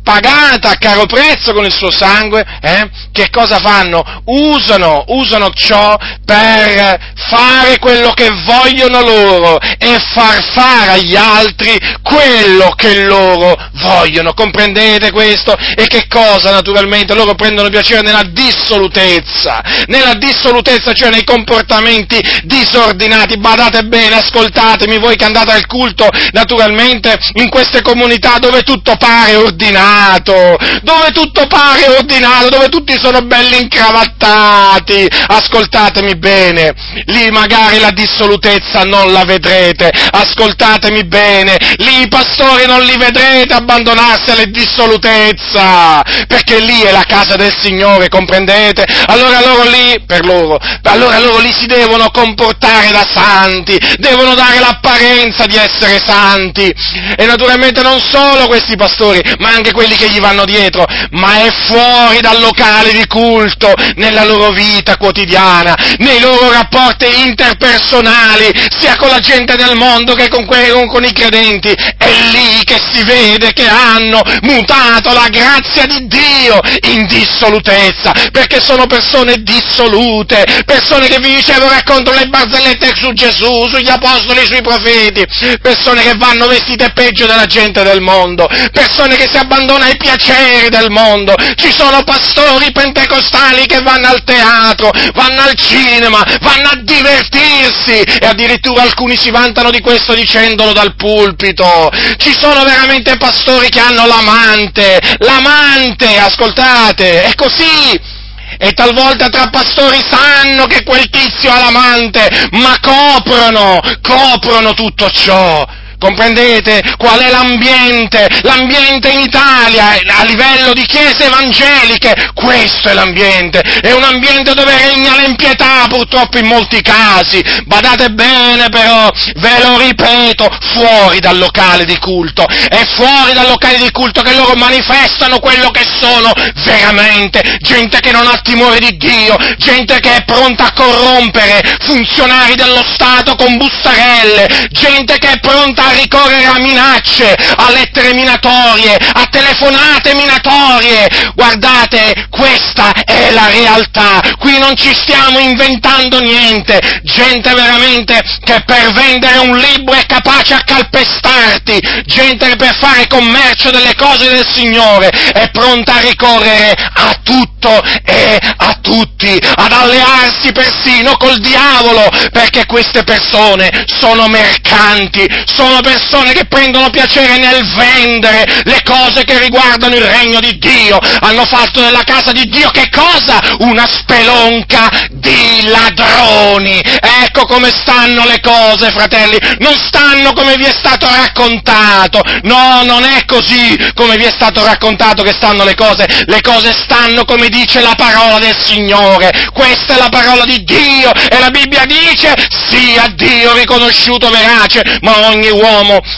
pagata 0.07 0.71
a 0.71 0.77
caro 0.79 1.05
prezzo 1.07 1.53
con 1.53 1.65
il 1.65 1.73
suo 1.73 1.91
sangue, 1.91 2.47
eh, 2.61 2.89
che 3.11 3.29
cosa 3.29 3.59
fanno? 3.59 4.23
Usano, 4.27 5.03
usano 5.09 5.51
ciò 5.51 5.97
per 6.25 7.15
fare 7.29 7.81
quello 7.81 8.13
che 8.13 8.31
vogliono 8.45 9.01
loro 9.01 9.59
e 9.61 9.99
far 10.15 10.45
fare 10.53 10.93
agli 10.93 11.17
altri 11.17 11.77
quello 12.03 12.73
che 12.77 13.03
loro 13.03 13.57
vogliono. 13.73 14.33
Comprendete 14.33 15.11
questo? 15.11 15.57
E 15.75 15.89
che 15.89 16.07
cosa 16.07 16.53
naturalmente? 16.53 17.13
Loro 17.15 17.35
prendono 17.35 17.69
piacere 17.69 18.03
nella 18.03 18.23
dissolutezza, 18.23 19.61
nella 19.87 20.15
dissolutezza, 20.15 20.93
cioè 20.93 21.11
nei 21.11 21.25
comportamenti 21.25 22.23
disordinati. 22.45 23.39
Badate 23.39 23.83
bene, 23.83 24.19
ascoltatemi 24.19 24.99
voi 24.99 25.17
che 25.17 25.25
andate 25.25 25.51
al 25.51 25.67
culto, 25.67 26.09
naturalmente 26.31 27.19
in 27.35 27.49
queste 27.49 27.83
comunità 27.83 28.39
dove 28.39 28.63
tutto 28.63 28.95
pare 28.97 29.35
ordinato 29.35 29.95
ordinato, 29.97 30.57
dove 30.83 31.11
tutto 31.13 31.47
pare 31.47 31.89
ordinato, 31.89 32.49
dove 32.51 32.69
tutti 32.69 32.95
sono 32.99 33.23
belli 33.23 33.61
incravattati. 33.63 35.09
Ascoltatemi 35.29 36.17
bene, 36.17 36.75
lì 37.07 37.31
magari 37.31 37.79
la 37.79 37.91
dissolutezza 37.91 38.83
non 38.85 39.13
la 39.13 39.25
vedrete. 39.25 39.91
Ascoltatemi 40.11 41.05
bene, 41.05 41.57
lì 41.79 42.03
i 42.03 42.09
pastori 42.09 42.67
non 42.67 42.83
li 42.83 42.97
vedrete 42.97 43.55
abbandonarsi 43.55 44.31
alla 44.31 44.45
dissolutezza, 44.45 46.03
perché 46.27 46.59
lì 46.61 46.83
è 46.83 46.93
la 46.93 47.05
casa 47.07 47.37
del 47.37 47.55
Signore, 47.61 48.09
comprendete? 48.09 48.85
Allora 49.07 49.41
loro 49.41 49.69
lì, 49.69 50.03
per 50.07 50.25
loro, 50.25 50.59
allora 50.83 51.19
loro 51.19 51.39
lì 51.39 51.53
si 51.53 51.67
devono 51.67 52.11
comportare 52.11 52.91
da 52.91 53.07
santi, 53.11 53.79
devono 53.99 54.35
dare 54.35 54.59
l'apparenza 54.59 55.47
di 55.47 55.57
essere 55.57 56.01
santi. 56.05 56.75
E 57.17 57.25
naturalmente 57.25 57.83
non 57.83 58.01
solo 58.01 58.47
questi 58.47 58.77
pastori, 58.77 59.21
ma 59.39 59.51
anche 59.51 59.73
quelli 59.73 59.86
quelli 59.87 59.97
che 59.97 60.09
gli 60.11 60.21
vanno 60.21 60.45
dietro, 60.45 60.85
ma 61.13 61.43
è 61.43 61.51
fuori 61.67 62.21
dal 62.21 62.41
locale 62.41 62.93
di 62.93 63.07
culto, 63.07 63.73
nella 63.95 64.25
loro 64.25 64.51
vita 64.51 64.97
quotidiana, 64.97 65.77
nei 65.99 66.19
loro 66.19 66.51
rapporti 66.51 67.07
interpersonali, 67.25 68.53
sia 68.79 68.97
con 68.97 69.09
la 69.09 69.21
gente 69.21 69.55
del 69.55 69.77
mondo 69.77 70.15
che 70.15 70.29
con, 70.29 70.45
que- 70.45 70.87
con 70.89 71.05
i 71.05 71.13
credenti. 71.13 71.69
È 71.69 72.11
lì 72.33 72.65
che 72.65 72.81
si 72.93 73.05
vede 73.05 73.53
che 73.53 73.69
hanno 73.69 74.23
mutato 74.43 75.13
la 75.13 75.29
grazia 75.29 75.87
di 75.87 76.07
Dio 76.09 76.61
in 76.91 77.07
dissolutezza, 77.07 78.13
perché 78.33 78.61
sono 78.61 78.87
persone 78.87 79.43
dissolute, 79.43 80.63
persone 80.65 81.07
che 81.07 81.19
vi 81.21 81.37
dicevo 81.37 81.69
raccontano 81.69 82.19
le 82.19 82.27
barzellette 82.27 82.93
su 82.97 83.13
Gesù, 83.13 83.69
sugli 83.69 83.89
apostoli, 83.89 84.45
sui 84.45 84.63
profeti, 84.63 85.25
persone 85.63 86.03
che 86.03 86.15
vanno 86.17 86.49
vestite 86.49 86.91
peggio 86.93 87.27
della 87.27 87.47
gente 87.47 87.85
del 87.85 88.01
mondo, 88.01 88.49
persone 88.73 89.17
che 89.17 89.29
si 89.31 89.37
abbandonano 89.37 89.76
abbandona 89.77 89.89
i 89.89 89.97
piaceri 89.97 90.69
del 90.69 90.91
mondo, 90.91 91.35
ci 91.57 91.71
sono 91.71 92.03
pastori 92.03 92.73
pentecostali 92.73 93.67
che 93.67 93.81
vanno 93.83 94.09
al 94.09 94.25
teatro, 94.25 94.91
vanno 95.15 95.43
al 95.43 95.55
cinema, 95.55 96.25
vanno 96.41 96.69
a 96.69 96.81
divertirsi 96.81 98.01
e 98.01 98.27
addirittura 98.27 98.83
alcuni 98.83 99.17
si 99.17 99.31
vantano 99.31 99.71
di 99.71 99.81
questo 99.81 100.15
dicendolo 100.15 100.73
dal 100.73 100.95
pulpito. 100.97 101.91
Ci 102.17 102.35
sono 102.37 102.65
veramente 102.65 103.17
pastori 103.17 103.69
che 103.69 103.81
hanno 103.81 104.07
l'amante, 104.07 105.01
l'amante, 105.19 106.19
ascoltate, 106.19 107.25
è 107.25 107.35
così. 107.35 108.15
E 108.59 108.73
talvolta 108.73 109.29
tra 109.29 109.49
pastori 109.49 110.03
sanno 110.09 110.65
che 110.65 110.83
quel 110.83 111.11
tizio 111.11 111.53
ha 111.53 111.59
l'amante, 111.59 112.49
ma 112.53 112.75
coprono, 112.81 113.81
coprono 114.01 114.73
tutto 114.73 115.11
ciò 115.11 115.67
Comprendete 116.07 116.95
qual 116.99 117.19
è 117.19 117.31
l'ambiente? 117.31 118.29
L'ambiente 118.43 119.09
in 119.09 119.19
Italia 119.19 119.99
a 120.07 120.23
livello 120.23 120.73
di 120.73 120.87
chiese 120.87 121.25
evangeliche, 121.25 122.31
questo 122.33 122.91
è 122.91 122.95
l'ambiente. 122.95 123.61
È 123.61 123.91
un 123.91 124.05
ambiente 124.05 124.55
dove 124.55 124.73
regna 124.87 125.17
l'impietà 125.17 125.87
purtroppo 125.89 126.39
in 126.39 126.47
molti 126.47 126.81
casi. 126.81 127.43
Badate 127.65 128.11
bene 128.11 128.69
però, 128.69 129.11
ve 129.35 129.59
lo 129.61 129.79
ripeto, 129.79 130.49
fuori 130.75 131.19
dal 131.19 131.39
locale 131.39 131.85
di 131.85 131.99
culto. 131.99 132.47
È 132.47 132.85
fuori 132.95 133.33
dal 133.33 133.49
locale 133.49 133.79
di 133.79 133.91
culto 133.91 134.23
che 134.23 134.35
loro 134.37 134.55
manifestano 134.55 135.41
quello 135.41 135.71
che 135.73 135.85
sono 136.01 136.31
veramente. 136.65 137.59
Gente 137.59 137.99
che 137.99 138.13
non 138.13 138.29
ha 138.29 138.41
timore 138.45 138.79
di 138.79 138.97
Dio, 138.97 139.37
gente 139.59 139.99
che 139.99 140.19
è 140.19 140.25
pronta 140.25 140.67
a 140.67 140.73
corrompere 140.73 141.79
funzionari 141.81 142.55
dello 142.55 142.85
Stato 142.95 143.35
con 143.35 143.57
bustarelle, 143.57 144.69
gente 144.71 145.19
che 145.19 145.33
è 145.33 145.41
pronta 145.41 145.87
a 145.87 145.95
ricorrere 145.97 146.47
a 146.47 146.59
minacce, 146.59 147.35
a 147.35 147.71
lettere 147.71 148.15
minatorie, 148.15 148.97
a 148.97 149.27
telefonate 149.31 150.15
minatorie. 150.15 151.09
Guardate, 151.35 152.29
questa 152.31 152.93
è 153.05 153.31
la 153.31 153.49
realtà. 153.49 154.21
Qui 154.39 154.59
non 154.59 154.77
ci 154.77 154.95
stiamo 154.95 155.39
inventando 155.39 156.21
niente. 156.21 156.81
Gente 157.03 157.53
veramente 157.55 158.23
che 158.45 158.63
per 158.65 158.93
vendere 158.93 159.39
un 159.39 159.57
libro 159.57 159.95
è 159.95 160.07
capace 160.07 160.55
a 160.55 160.63
calpestarti. 160.65 161.81
Gente 162.05 162.49
che 162.49 162.57
per 162.57 162.75
fare 162.77 163.07
commercio 163.07 163.71
delle 163.71 163.95
cose 163.95 164.29
del 164.29 164.47
Signore 164.53 165.09
è 165.09 165.51
pronta 165.51 165.97
a 165.97 166.01
ricorrere 166.01 166.75
a 166.95 167.19
tutto 167.23 167.83
e 168.05 168.39
a 168.57 168.79
tutti, 168.81 169.39
ad 169.57 169.73
allearsi 169.73 170.53
persino 170.53 171.17
col 171.17 171.39
diavolo, 171.39 172.09
perché 172.31 172.67
queste 172.67 173.03
persone 173.03 173.85
sono 173.87 174.29
mercanti, 174.29 175.27
sono 175.45 175.76
sono 175.77 175.81
persone 175.81 176.33
che 176.33 176.47
prendono 176.47 176.91
piacere 176.91 177.37
nel 177.37 177.65
vendere 177.75 178.63
le 178.65 178.81
cose 178.83 179.25
che 179.25 179.39
riguardano 179.39 179.95
il 179.95 180.03
regno 180.03 180.41
di 180.41 180.57
Dio. 180.59 180.99
Hanno 181.21 181.45
fatto 181.45 181.81
della 181.81 182.03
casa 182.05 182.33
di 182.33 182.45
Dio 182.49 182.71
che 182.71 182.89
cosa? 182.91 183.41
Una 183.59 183.87
spelonca 183.87 184.89
di 185.11 185.65
ladroni. 185.67 186.81
Ecco 187.25 187.45
come 187.47 187.71
stanno 187.71 188.25
le 188.25 188.41
cose, 188.41 188.91
fratelli, 188.91 189.39
non 189.59 189.77
stanno 189.77 190.33
come 190.33 190.57
vi 190.57 190.65
è 190.65 190.75
stato 190.79 191.07
raccontato, 191.07 192.23
no, 192.43 192.83
non 192.85 193.05
è 193.05 193.25
così 193.27 193.77
come 193.95 194.17
vi 194.17 194.25
è 194.25 194.31
stato 194.31 194.65
raccontato 194.65 195.23
che 195.23 195.33
stanno 195.33 195.65
le 195.65 195.75
cose, 195.75 196.07
le 196.27 196.41
cose 196.41 196.73
stanno 196.73 197.25
come 197.25 197.49
dice 197.49 197.81
la 197.81 197.95
parola 197.97 198.39
del 198.39 198.57
Signore, 198.57 199.31
questa 199.53 199.95
è 199.95 199.99
la 199.99 200.09
parola 200.09 200.45
di 200.45 200.65
Dio 200.65 201.13
e 201.13 201.39
la 201.39 201.51
Bibbia 201.51 201.85
dice 201.85 202.35
sia 202.69 203.07
Dio 203.15 203.53
riconosciuto 203.55 204.31
verace, 204.31 204.99
ma 205.03 205.29
ogni 205.29 205.51
uomo 205.51 205.66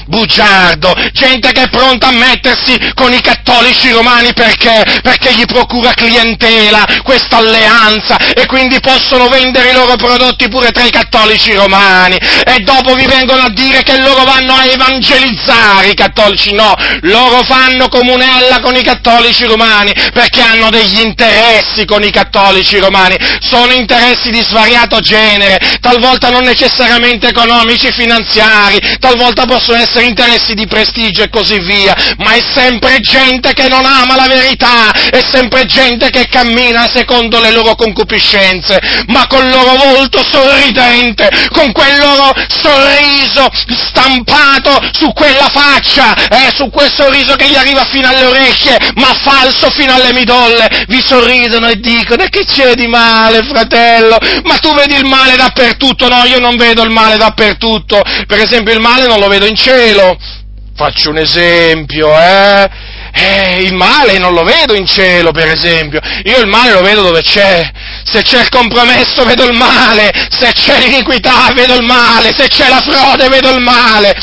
bugiardo, 0.06 0.94
gente 1.12 1.52
che 1.52 1.62
è 1.62 1.68
pronta 1.68 2.08
a 2.08 2.12
mettersi 2.12 2.78
con 2.94 3.12
i 3.12 3.20
cattolici 3.20 3.90
romani 3.90 4.32
perché? 4.32 4.84
Perché 5.02 5.32
gli 5.32 5.44
procura 5.44 5.92
clientela 5.92 6.86
questa 7.02 7.38
alleanza 7.38 8.16
e 8.34 8.46
quindi 8.46 8.80
possono 8.80 9.28
vendere 9.28 9.70
i 9.70 9.72
loro 9.72 9.96
prodotti 9.96 10.48
pure 10.48 10.70
tra 10.70 10.84
i 10.84 10.90
cattolici 10.90 11.54
romani. 11.54 12.16
E 12.16 12.60
dopo 12.60 12.94
vi 12.94 13.06
vengono 13.06 13.42
a 13.42 13.50
dire 13.50 13.82
che 13.82 13.98
loro 13.98 14.24
vanno 14.24 14.54
a 14.54 14.64
evangelizzare 14.66 15.88
i 15.88 15.94
cattolici, 15.94 16.52
no, 16.52 16.74
loro 17.02 17.42
fanno 17.44 17.88
comunella 17.88 18.60
con 18.60 18.74
i 18.74 18.82
cattolici 18.82 19.44
romani 19.44 19.92
perché 20.12 20.40
hanno 20.40 20.70
degli 20.70 21.00
interessi 21.00 21.84
con 21.84 22.02
i 22.02 22.10
cattolici 22.10 22.78
romani, 22.78 23.16
sono 23.40 23.72
interessi 23.72 24.30
di 24.30 24.42
svariato 24.42 25.00
genere, 25.00 25.58
talvolta 25.80 26.30
non 26.30 26.42
necessariamente 26.42 27.28
economici, 27.28 27.90
finanziari, 27.92 28.78
talvolta 28.98 29.37
possono 29.46 29.78
essere 29.78 30.04
interessi 30.04 30.54
di 30.54 30.66
prestigio 30.66 31.22
e 31.22 31.30
così 31.30 31.58
via, 31.60 31.94
ma 32.18 32.32
è 32.32 32.42
sempre 32.54 33.00
gente 33.00 33.52
che 33.52 33.68
non 33.68 33.84
ama 33.84 34.16
la 34.16 34.26
verità, 34.26 34.92
è 35.10 35.22
sempre 35.30 35.64
gente 35.66 36.10
che 36.10 36.28
cammina 36.28 36.88
secondo 36.88 37.40
le 37.40 37.50
loro 37.52 37.74
concupiscenze, 37.74 38.78
ma 39.08 39.26
con 39.26 39.44
il 39.44 39.50
loro 39.50 39.76
volto 39.76 40.24
sorridente, 40.24 41.28
con 41.50 41.72
quel 41.72 41.98
loro 41.98 42.32
sorriso 42.48 43.48
stampato 43.76 44.80
su 44.92 45.12
quella 45.12 45.48
faccia, 45.52 46.14
eh, 46.28 46.50
su 46.54 46.70
quel 46.70 46.92
sorriso 46.92 47.34
che 47.34 47.48
gli 47.48 47.56
arriva 47.56 47.84
fino 47.84 48.08
alle 48.08 48.24
orecchie, 48.24 48.78
ma 48.94 49.14
falso 49.22 49.70
fino 49.70 49.94
alle 49.94 50.12
midolle, 50.12 50.84
vi 50.88 51.02
sorridono 51.04 51.68
e 51.68 51.76
dicono, 51.76 52.22
e 52.22 52.28
che 52.28 52.44
c'è 52.44 52.74
di 52.74 52.86
male, 52.86 53.42
fratello? 53.42 54.18
Ma 54.44 54.56
tu 54.58 54.74
vedi 54.74 54.94
il 54.94 55.04
male 55.04 55.36
dappertutto? 55.36 56.08
No, 56.08 56.24
io 56.24 56.38
non 56.38 56.56
vedo 56.56 56.82
il 56.82 56.90
male 56.90 57.16
dappertutto. 57.16 58.02
Per 58.26 58.38
esempio 58.38 58.72
il 58.72 58.80
male 58.80 59.06
non 59.06 59.18
lo 59.18 59.27
vedo 59.28 59.46
in 59.46 59.56
cielo. 59.56 60.16
Faccio 60.74 61.10
un 61.10 61.18
esempio, 61.18 62.16
eh? 62.16 62.68
Eh, 63.12 63.62
il 63.62 63.74
male 63.74 64.18
non 64.18 64.32
lo 64.32 64.44
vedo 64.44 64.74
in 64.74 64.86
cielo, 64.86 65.32
per 65.32 65.48
esempio. 65.48 66.00
Io 66.24 66.38
il 66.38 66.46
male 66.46 66.72
lo 66.72 66.82
vedo 66.82 67.02
dove 67.02 67.22
c'è. 67.22 67.68
Se 68.04 68.22
c'è 68.22 68.42
il 68.42 68.48
compromesso 68.48 69.24
vedo 69.24 69.44
il 69.44 69.56
male, 69.56 70.12
se 70.30 70.52
c'è 70.52 70.78
l'iniquità 70.78 71.52
vedo 71.52 71.74
il 71.74 71.84
male, 71.84 72.32
se 72.36 72.46
c'è 72.46 72.68
la 72.68 72.80
frode 72.80 73.28
vedo 73.28 73.50
il 73.50 73.60
male, 73.60 74.14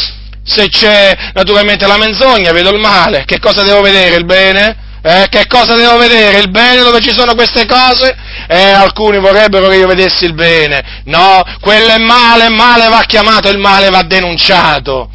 se 0.43 0.69
c'è 0.69 1.15
naturalmente 1.33 1.85
la 1.85 1.97
menzogna 1.97 2.51
vedo 2.51 2.69
il 2.69 2.79
male. 2.79 3.25
Che 3.25 3.39
cosa 3.39 3.63
devo 3.63 3.81
vedere? 3.81 4.15
Il 4.15 4.25
bene? 4.25 4.83
Eh, 5.07 5.27
che 5.29 5.45
cosa 5.45 5.75
devo 5.75 5.97
vedere? 5.97 6.39
Il 6.39 6.49
bene 6.49 6.81
dove 6.81 6.99
ci 6.99 7.13
sono 7.13 7.35
queste 7.35 7.67
cose? 7.67 8.17
Eh, 8.47 8.71
alcuni 8.71 9.19
vorrebbero 9.19 9.67
che 9.67 9.75
io 9.75 9.85
vedessi 9.85 10.25
il 10.25 10.33
bene. 10.33 11.03
No, 11.03 11.43
quello 11.59 11.89
è 11.89 11.99
male, 11.99 12.49
male 12.49 12.87
va 12.87 13.03
chiamato, 13.05 13.47
il 13.49 13.59
male 13.59 13.91
va 13.91 14.01
denunciato. 14.01 15.11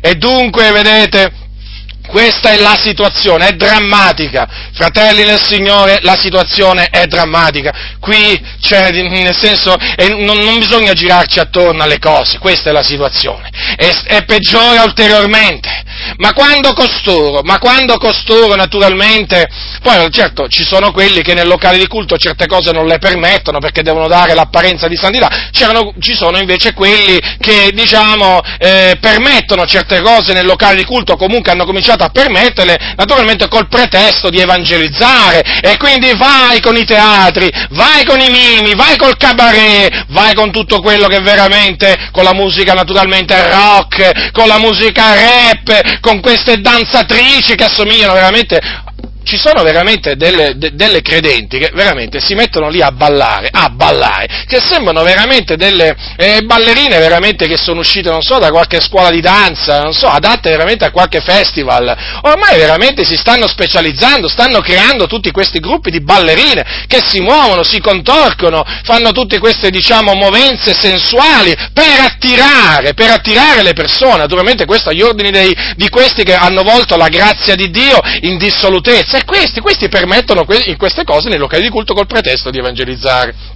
E 0.00 0.14
dunque, 0.14 0.70
vedete, 0.70 1.30
questa 2.14 2.52
è 2.52 2.58
la 2.58 2.78
situazione, 2.80 3.48
è 3.48 3.52
drammatica. 3.54 4.48
Fratelli 4.72 5.24
del 5.24 5.42
Signore, 5.42 5.98
la 6.02 6.16
situazione 6.16 6.86
è 6.86 7.08
drammatica. 7.08 7.72
Qui 7.98 8.40
c'è, 8.60 8.92
nel 8.92 9.34
senso, 9.34 9.74
non, 10.10 10.38
non, 10.38 10.60
bisogna 10.60 10.92
girarci 10.92 11.40
attorno 11.40 11.82
alle 11.82 11.98
cose, 11.98 12.38
questa 12.38 12.70
è 12.70 12.72
la 12.72 12.84
situazione. 12.84 13.50
E, 13.76 13.92
e 14.06 14.22
peggiora 14.26 14.84
ulteriormente. 14.84 15.82
Ma 16.18 16.32
quando 16.32 16.72
costoro, 16.72 17.40
ma 17.42 17.58
quando 17.58 17.96
costoro 17.96 18.54
naturalmente, 18.54 19.48
poi 19.82 20.08
certo 20.10 20.46
ci 20.48 20.62
sono 20.62 20.92
quelli 20.92 21.20
che 21.20 21.34
nel 21.34 21.48
locale 21.48 21.78
di 21.78 21.88
culto 21.88 22.16
certe 22.16 22.46
cose 22.46 22.70
non 22.70 22.86
le 22.86 22.98
permettono 22.98 23.58
perché 23.58 23.82
devono 23.82 24.06
dare 24.06 24.34
l'apparenza 24.34 24.86
di 24.86 24.96
santità, 24.96 25.28
ci 25.98 26.14
sono 26.14 26.38
invece 26.38 26.74
quelli 26.74 27.18
che 27.40 27.70
diciamo 27.72 28.40
eh, 28.58 28.96
permettono 29.00 29.66
certe 29.66 30.00
cose 30.00 30.32
nel 30.32 30.46
locale 30.46 30.76
di 30.76 30.84
culto, 30.84 31.16
comunque 31.16 31.50
hanno 31.50 31.64
cominciato 31.64 32.03
a 32.04 32.10
permetterle, 32.10 32.94
naturalmente 32.96 33.48
col 33.48 33.68
pretesto 33.68 34.30
di 34.30 34.38
evangelizzare, 34.38 35.42
e 35.60 35.76
quindi 35.76 36.12
vai 36.16 36.60
con 36.60 36.76
i 36.76 36.84
teatri, 36.84 37.50
vai 37.70 38.04
con 38.04 38.20
i 38.20 38.30
mimi, 38.30 38.74
vai 38.74 38.96
col 38.96 39.16
cabaret, 39.16 40.06
vai 40.08 40.34
con 40.34 40.50
tutto 40.50 40.80
quello 40.80 41.06
che 41.06 41.20
veramente, 41.20 42.08
con 42.12 42.24
la 42.24 42.34
musica 42.34 42.74
naturalmente 42.74 43.34
rock, 43.50 44.30
con 44.32 44.46
la 44.46 44.58
musica 44.58 45.14
rap, 45.14 46.00
con 46.00 46.20
queste 46.20 46.60
danzatrici 46.60 47.54
che 47.54 47.64
assomigliano 47.64 48.12
veramente 48.12 48.60
ci 49.24 49.36
sono 49.38 49.62
veramente 49.62 50.16
delle, 50.16 50.52
de, 50.56 50.74
delle, 50.74 51.00
credenti 51.00 51.58
che 51.58 51.70
veramente 51.74 52.20
si 52.20 52.34
mettono 52.34 52.68
lì 52.68 52.80
a 52.80 52.92
ballare, 52.92 53.48
a 53.50 53.68
ballare, 53.70 54.44
che 54.46 54.60
sembrano 54.60 55.02
veramente 55.02 55.56
delle 55.56 55.96
eh, 56.16 56.42
ballerine 56.42 56.98
veramente 56.98 57.46
che 57.48 57.56
sono 57.56 57.80
uscite, 57.80 58.10
non 58.10 58.22
so, 58.22 58.38
da 58.38 58.50
qualche 58.50 58.80
scuola 58.80 59.10
di 59.10 59.20
danza, 59.20 59.80
non 59.80 59.92
so, 59.92 60.06
adatte 60.06 60.50
veramente 60.50 60.84
a 60.84 60.90
qualche 60.90 61.20
festival. 61.20 61.96
Ormai 62.22 62.56
veramente 62.58 63.04
si 63.04 63.16
stanno 63.16 63.48
specializzando, 63.48 64.28
stanno 64.28 64.60
creando 64.60 65.06
tutti 65.06 65.30
questi 65.30 65.58
gruppi 65.58 65.90
di 65.90 66.02
ballerine 66.02 66.84
che 66.86 67.00
si 67.04 67.20
muovono, 67.20 67.64
si 67.64 67.80
contorcono, 67.80 68.62
fanno 68.84 69.12
tutte 69.12 69.38
queste, 69.38 69.70
diciamo, 69.70 70.14
movenze 70.14 70.74
sensuali 70.74 71.54
per 71.72 72.00
attirare, 72.00 72.94
per 72.94 73.10
attirare 73.10 73.62
le 73.62 73.72
persone. 73.72 74.18
Naturalmente 74.18 74.66
questo 74.66 74.90
agli 74.90 75.02
ordini 75.02 75.30
dei, 75.30 75.54
di 75.76 75.88
questi 75.88 76.24
che 76.24 76.34
hanno 76.34 76.62
volto 76.62 76.96
la 76.96 77.08
grazia 77.08 77.54
di 77.54 77.70
Dio 77.70 77.98
in 78.20 78.36
dissolutezza 78.36 79.13
e 79.16 79.24
questi, 79.24 79.60
questi 79.60 79.88
permettono 79.88 80.44
in 80.66 80.76
queste 80.76 81.04
cose 81.04 81.28
nei 81.28 81.38
locali 81.38 81.62
di 81.62 81.70
culto 81.70 81.94
col 81.94 82.06
pretesto 82.06 82.50
di 82.50 82.58
evangelizzare. 82.58 83.53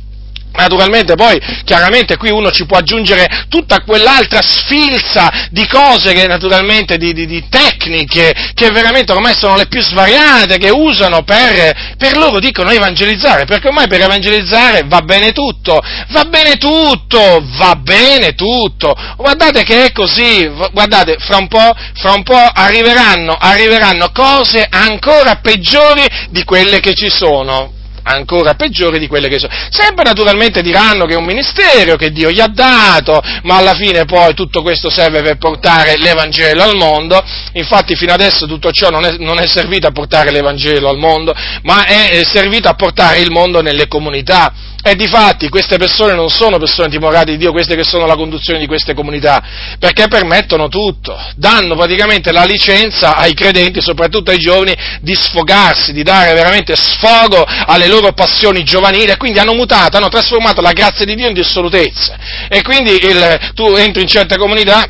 Naturalmente 0.58 1.14
poi, 1.14 1.40
chiaramente 1.64 2.16
qui 2.16 2.30
uno 2.30 2.50
ci 2.50 2.66
può 2.66 2.78
aggiungere 2.78 3.46
tutta 3.48 3.82
quell'altra 3.82 4.42
sfilza 4.42 5.46
di 5.50 5.64
cose 5.68 6.12
che 6.12 6.26
naturalmente, 6.26 6.96
di, 6.96 7.12
di, 7.12 7.26
di 7.26 7.48
tecniche, 7.48 8.34
che 8.54 8.70
veramente 8.72 9.12
ormai 9.12 9.34
sono 9.36 9.54
le 9.54 9.68
più 9.68 9.80
svariate, 9.80 10.58
che 10.58 10.70
usano 10.70 11.22
per, 11.22 11.94
per 11.96 12.16
loro 12.16 12.40
dicono 12.40 12.70
evangelizzare, 12.70 13.44
perché 13.44 13.68
ormai 13.68 13.86
per 13.86 14.00
evangelizzare 14.00 14.82
va 14.86 15.00
bene 15.02 15.30
tutto, 15.30 15.80
va 16.08 16.24
bene 16.24 16.56
tutto, 16.56 17.40
va 17.56 17.76
bene 17.76 18.34
tutto. 18.34 18.96
Guardate 19.16 19.62
che 19.62 19.84
è 19.84 19.92
così, 19.92 20.50
guardate, 20.72 21.18
fra 21.20 21.36
un 21.36 21.46
po', 21.46 21.72
fra 21.94 22.14
un 22.14 22.24
po 22.24 22.34
arriveranno, 22.34 23.36
arriveranno 23.38 24.10
cose 24.12 24.66
ancora 24.68 25.36
peggiori 25.36 26.04
di 26.30 26.42
quelle 26.42 26.80
che 26.80 26.94
ci 26.94 27.08
sono 27.08 27.76
ancora 28.08 28.54
peggiori 28.54 28.98
di 28.98 29.06
quelle 29.06 29.28
che 29.28 29.38
sono. 29.38 29.52
Sempre 29.70 30.04
naturalmente 30.04 30.62
diranno 30.62 31.04
che 31.06 31.14
è 31.14 31.16
un 31.16 31.24
ministero 31.24 31.96
che 31.96 32.10
Dio 32.10 32.30
gli 32.30 32.40
ha 32.40 32.48
dato, 32.48 33.20
ma 33.42 33.56
alla 33.56 33.74
fine 33.74 34.04
poi 34.04 34.34
tutto 34.34 34.62
questo 34.62 34.90
serve 34.90 35.22
per 35.22 35.36
portare 35.36 35.96
l'Evangelo 35.96 36.62
al 36.62 36.76
mondo, 36.76 37.22
infatti 37.52 37.94
fino 37.96 38.12
adesso 38.12 38.46
tutto 38.46 38.70
ciò 38.70 38.88
non 38.90 39.04
è, 39.04 39.16
non 39.18 39.38
è 39.38 39.46
servito 39.46 39.86
a 39.86 39.92
portare 39.92 40.30
l'Evangelo 40.30 40.88
al 40.88 40.98
mondo, 40.98 41.34
ma 41.62 41.84
è 41.84 42.22
servito 42.24 42.68
a 42.68 42.74
portare 42.74 43.18
il 43.18 43.30
mondo 43.30 43.60
nelle 43.60 43.86
comunità. 43.86 44.52
E 44.88 44.94
di 44.94 45.06
fatti 45.06 45.50
queste 45.50 45.76
persone 45.76 46.14
non 46.14 46.30
sono 46.30 46.56
persone 46.56 46.88
timorate 46.88 47.32
di 47.32 47.36
Dio, 47.36 47.52
queste 47.52 47.76
che 47.76 47.84
sono 47.84 48.06
la 48.06 48.16
conduzione 48.16 48.58
di 48.58 48.66
queste 48.66 48.94
comunità, 48.94 49.42
perché 49.78 50.08
permettono 50.08 50.68
tutto, 50.68 51.14
danno 51.36 51.76
praticamente 51.76 52.32
la 52.32 52.44
licenza 52.44 53.14
ai 53.14 53.34
credenti, 53.34 53.82
soprattutto 53.82 54.30
ai 54.30 54.38
giovani, 54.38 54.74
di 55.02 55.14
sfogarsi, 55.14 55.92
di 55.92 56.02
dare 56.02 56.32
veramente 56.32 56.74
sfogo 56.74 57.44
alle 57.44 57.86
loro 57.86 58.14
passioni 58.14 58.64
giovanili 58.64 59.10
e 59.10 59.18
quindi 59.18 59.38
hanno 59.38 59.52
mutato, 59.52 59.98
hanno 59.98 60.08
trasformato 60.08 60.62
la 60.62 60.72
grazia 60.72 61.04
di 61.04 61.14
Dio 61.14 61.28
in 61.28 61.34
dissolutezza. 61.34 62.16
E 62.48 62.62
quindi 62.62 62.92
il, 62.92 63.52
tu 63.52 63.74
entri 63.74 64.00
in 64.00 64.08
certe 64.08 64.38
comunità 64.38 64.86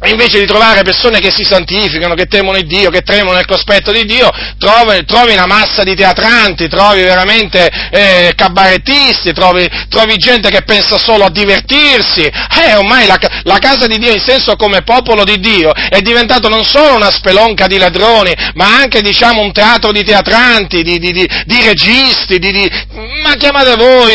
e 0.00 0.10
invece 0.10 0.38
di 0.38 0.46
trovare 0.46 0.82
persone 0.82 1.18
che 1.18 1.30
si 1.30 1.42
santificano, 1.42 2.14
che 2.14 2.26
temono 2.26 2.56
Dio, 2.62 2.90
che 2.90 3.02
tremano 3.02 3.36
nel 3.36 3.46
cospetto 3.46 3.90
di 3.90 4.04
Dio, 4.04 4.30
trovi, 4.58 5.04
trovi 5.04 5.32
una 5.32 5.46
massa 5.46 5.82
di 5.82 5.94
teatranti, 5.94 6.68
trovi 6.68 7.02
veramente 7.02 7.68
eh, 7.90 8.32
cabarettisti, 8.36 9.32
trovi, 9.32 9.68
trovi, 9.88 10.16
gente 10.16 10.50
che 10.50 10.62
pensa 10.62 10.98
solo 10.98 11.24
a 11.24 11.30
divertirsi. 11.30 12.22
Eh, 12.22 12.74
ormai 12.76 13.06
la, 13.06 13.18
la, 13.42 13.58
casa 13.58 13.86
di 13.86 13.98
Dio 13.98 14.12
in 14.12 14.20
senso 14.20 14.56
come 14.56 14.82
popolo 14.82 15.24
di 15.24 15.38
Dio 15.40 15.72
è 15.72 16.00
diventato 16.00 16.48
non 16.48 16.64
solo 16.64 16.94
una 16.94 17.10
spelonca 17.10 17.66
di 17.66 17.78
ladroni, 17.78 18.32
ma 18.54 18.76
anche 18.76 19.00
diciamo 19.00 19.40
un 19.40 19.52
teatro 19.52 19.90
di 19.92 20.04
teatranti, 20.04 20.82
di, 20.82 20.98
di, 20.98 21.12
di, 21.12 21.28
di 21.44 21.62
registi, 21.64 22.38
chiama, 22.38 23.34
chiamate 23.36 23.74
voi 23.76 24.14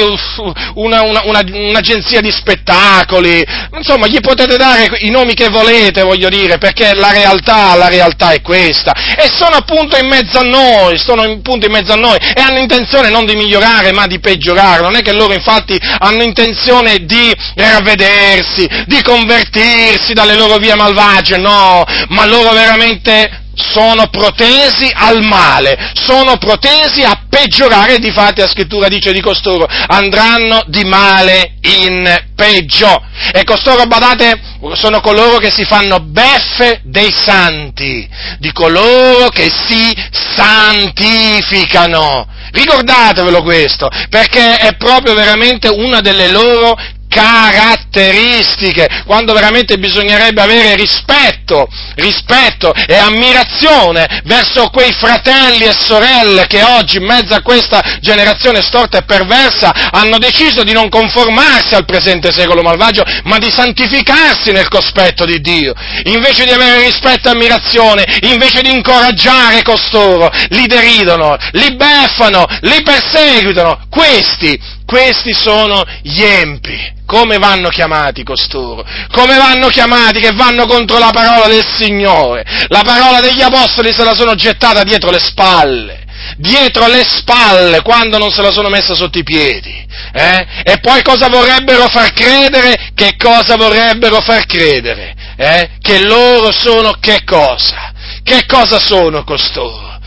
una, 0.75 1.01
una, 1.01 1.21
una, 1.25 1.43
un'agenzia 1.45 2.21
di 2.21 2.31
spettacoli, 2.31 3.43
insomma, 3.75 4.07
gli 4.07 4.19
potete 4.19 4.57
dare 4.57 4.89
i 4.99 5.09
nomi 5.09 5.33
che 5.33 5.49
volete, 5.49 5.72
voglio 6.03 6.29
dire, 6.29 6.57
perché 6.57 6.93
la 6.93 7.11
realtà, 7.11 7.75
la 7.75 7.87
realtà 7.87 8.31
è 8.31 8.41
questa. 8.41 8.93
E 9.15 9.29
sono 9.29 9.55
appunto 9.55 9.97
in 9.97 10.07
mezzo 10.07 10.39
a 10.39 10.43
noi, 10.43 10.97
sono 10.97 11.23
appunto 11.23 11.65
in 11.65 11.71
mezzo 11.71 11.93
a 11.93 11.95
noi 11.95 12.17
e 12.17 12.41
hanno 12.41 12.59
intenzione 12.59 13.09
non 13.09 13.25
di 13.25 13.35
migliorare, 13.35 13.91
ma 13.91 14.07
di 14.07 14.19
peggiorare. 14.19 14.81
Non 14.81 14.95
è 14.95 15.01
che 15.01 15.13
loro 15.13 15.33
infatti 15.33 15.79
hanno 15.99 16.23
intenzione 16.23 17.05
di 17.05 17.33
ravvedersi, 17.55 18.67
di 18.85 19.01
convertirsi 19.01 20.13
dalle 20.13 20.35
loro 20.35 20.57
vie 20.57 20.75
malvagie, 20.75 21.37
no, 21.37 21.83
ma 22.09 22.25
loro 22.25 22.51
veramente 22.51 23.42
sono 23.55 24.07
protesi 24.07 24.91
al 24.93 25.23
male, 25.23 25.91
sono 25.93 26.37
protesi 26.37 27.03
a 27.03 27.25
peggiorare, 27.29 27.99
difatti 27.99 28.41
la 28.41 28.47
scrittura 28.47 28.87
dice 28.87 29.13
di 29.13 29.21
costoro, 29.21 29.67
andranno 29.87 30.63
di 30.67 30.83
male 30.83 31.55
in 31.61 32.31
peggio. 32.35 33.01
E 33.31 33.43
costoro, 33.43 33.85
badate, 33.85 34.39
sono 34.73 34.99
coloro 35.01 35.37
che 35.37 35.51
si 35.51 35.63
fanno 35.65 35.99
beffe 35.99 36.81
dei 36.83 37.11
santi, 37.11 38.09
di 38.39 38.51
coloro 38.51 39.29
che 39.29 39.51
si 39.67 39.93
santificano. 40.35 42.27
Ricordatevelo 42.51 43.41
questo, 43.41 43.89
perché 44.09 44.57
è 44.57 44.75
proprio 44.75 45.15
veramente 45.15 45.69
una 45.69 46.01
delle 46.01 46.27
loro 46.29 46.77
caratteristiche, 47.13 49.03
quando 49.05 49.33
veramente 49.33 49.77
bisognerebbe 49.77 50.41
avere 50.41 50.75
rispetto, 50.75 51.67
rispetto 51.95 52.73
e 52.73 52.95
ammirazione 52.95 54.21
verso 54.25 54.69
quei 54.69 54.91
fratelli 54.93 55.65
e 55.65 55.75
sorelle 55.77 56.47
che 56.47 56.63
oggi 56.63 56.97
in 56.97 57.05
mezzo 57.05 57.35
a 57.35 57.41
questa 57.41 57.81
generazione 58.01 58.61
storta 58.61 58.97
e 58.97 59.03
perversa 59.03 59.89
hanno 59.91 60.17
deciso 60.17 60.63
di 60.63 60.73
non 60.73 60.89
conformarsi 60.89 61.75
al 61.75 61.85
presente 61.85 62.31
secolo 62.31 62.63
malvagio, 62.63 63.03
ma 63.25 63.37
di 63.37 63.51
santificarsi 63.51 64.51
nel 64.51 64.67
cospetto 64.67 65.25
di 65.25 65.39
Dio. 65.39 65.73
Invece 66.05 66.45
di 66.45 66.51
avere 66.51 66.83
rispetto 66.83 67.27
e 67.27 67.31
ammirazione, 67.31 68.05
invece 68.21 68.61
di 68.61 68.71
incoraggiare 68.71 69.61
costoro, 69.61 70.31
li 70.49 70.65
deridono, 70.65 71.37
li 71.51 71.75
beffano, 71.75 72.45
li 72.61 72.81
perseguitano. 72.81 73.85
Questi 73.89 74.59
questi 74.85 75.33
sono 75.33 75.83
gli 76.01 76.21
empi. 76.21 76.91
Come 77.05 77.37
vanno 77.37 77.69
chiamati 77.69 78.23
costoro? 78.23 78.83
Come 79.11 79.37
vanno 79.37 79.67
chiamati 79.67 80.19
che 80.19 80.31
vanno 80.31 80.65
contro 80.65 80.97
la 80.97 81.11
parola 81.11 81.47
del 81.47 81.65
Signore? 81.77 82.43
La 82.67 82.81
parola 82.83 83.19
degli 83.19 83.41
apostoli 83.41 83.93
se 83.93 84.03
la 84.03 84.15
sono 84.15 84.35
gettata 84.35 84.83
dietro 84.83 85.11
le 85.11 85.19
spalle 85.19 86.03
dietro 86.37 86.87
le 86.87 87.03
spalle 87.03 87.81
quando 87.81 88.17
non 88.17 88.31
se 88.31 88.41
la 88.41 88.51
sono 88.51 88.69
messa 88.69 88.95
sotto 88.95 89.17
i 89.17 89.23
piedi. 89.23 89.85
Eh? 90.13 90.45
E 90.63 90.79
poi 90.79 91.01
cosa 91.01 91.27
vorrebbero 91.27 91.87
far 91.87 92.11
credere? 92.13 92.91
Che 92.93 93.15
cosa 93.17 93.55
vorrebbero 93.55 94.21
far 94.21 94.45
credere? 94.45 95.13
Eh? 95.35 95.69
Che 95.79 95.99
loro 96.03 96.51
sono 96.51 96.93
che 96.99 97.23
cosa? 97.23 97.91
Che 98.23 98.45
cosa 98.45 98.79
sono 98.79 99.23
costoro? 99.23 99.99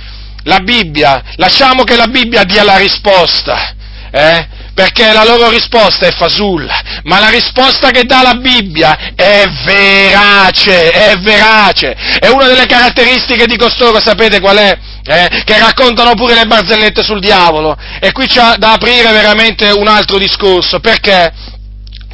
La 0.45 0.61
Bibbia, 0.61 1.23
lasciamo 1.37 1.83
che 1.83 1.97
la 1.97 2.07
Bibbia 2.07 2.45
dia 2.45 2.63
la 2.63 2.77
risposta. 2.77 3.75
Eh? 4.11 4.49
Perché 4.77 5.11
la 5.11 5.25
loro 5.25 5.49
risposta 5.49 6.07
è 6.07 6.13
fasulla, 6.13 6.79
ma 7.05 7.19
la 7.19 7.31
risposta 7.31 7.91
che 7.91 8.05
dà 8.05 8.21
la 8.21 8.35
Bibbia 8.35 9.15
è 9.15 9.45
verace, 9.65 10.91
è 10.91 11.17
verace. 11.17 11.97
E 12.21 12.29
una 12.29 12.47
delle 12.47 12.67
caratteristiche 12.67 13.47
di 13.47 13.57
costoro, 13.57 14.03
sapete 14.03 14.39
qual 14.39 14.59
è? 14.59 14.79
Eh, 15.03 15.43
che 15.47 15.59
raccontano 15.59 16.13
pure 16.13 16.35
le 16.35 16.45
barzellette 16.45 17.03
sul 17.03 17.21
diavolo. 17.21 17.75
E 17.99 18.13
qui 18.13 18.27
c'è 18.27 18.57
da 18.59 18.73
aprire 18.73 19.11
veramente 19.13 19.71
un 19.71 19.89
altro 19.89 20.19
discorso, 20.19 20.79
perché? 20.79 21.33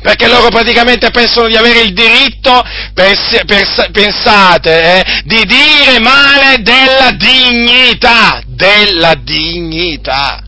perché 0.01 0.29
loro 0.29 0.49
praticamente 0.49 1.11
pensano 1.11 1.49
di 1.49 1.57
avere 1.57 1.81
il 1.81 1.93
diritto, 1.93 2.63
pens- 2.95 3.43
pens- 3.45 3.89
pensate, 3.91 5.01
eh, 5.01 5.23
di 5.25 5.45
dire 5.47 5.99
male 5.99 6.63
della 6.63 7.11
dignità, 7.17 8.41
della 8.47 9.15
dignità 9.15 10.45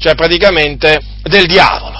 cioè 0.00 0.14
praticamente 0.14 0.98
del 1.22 1.46
diavolo. 1.46 1.98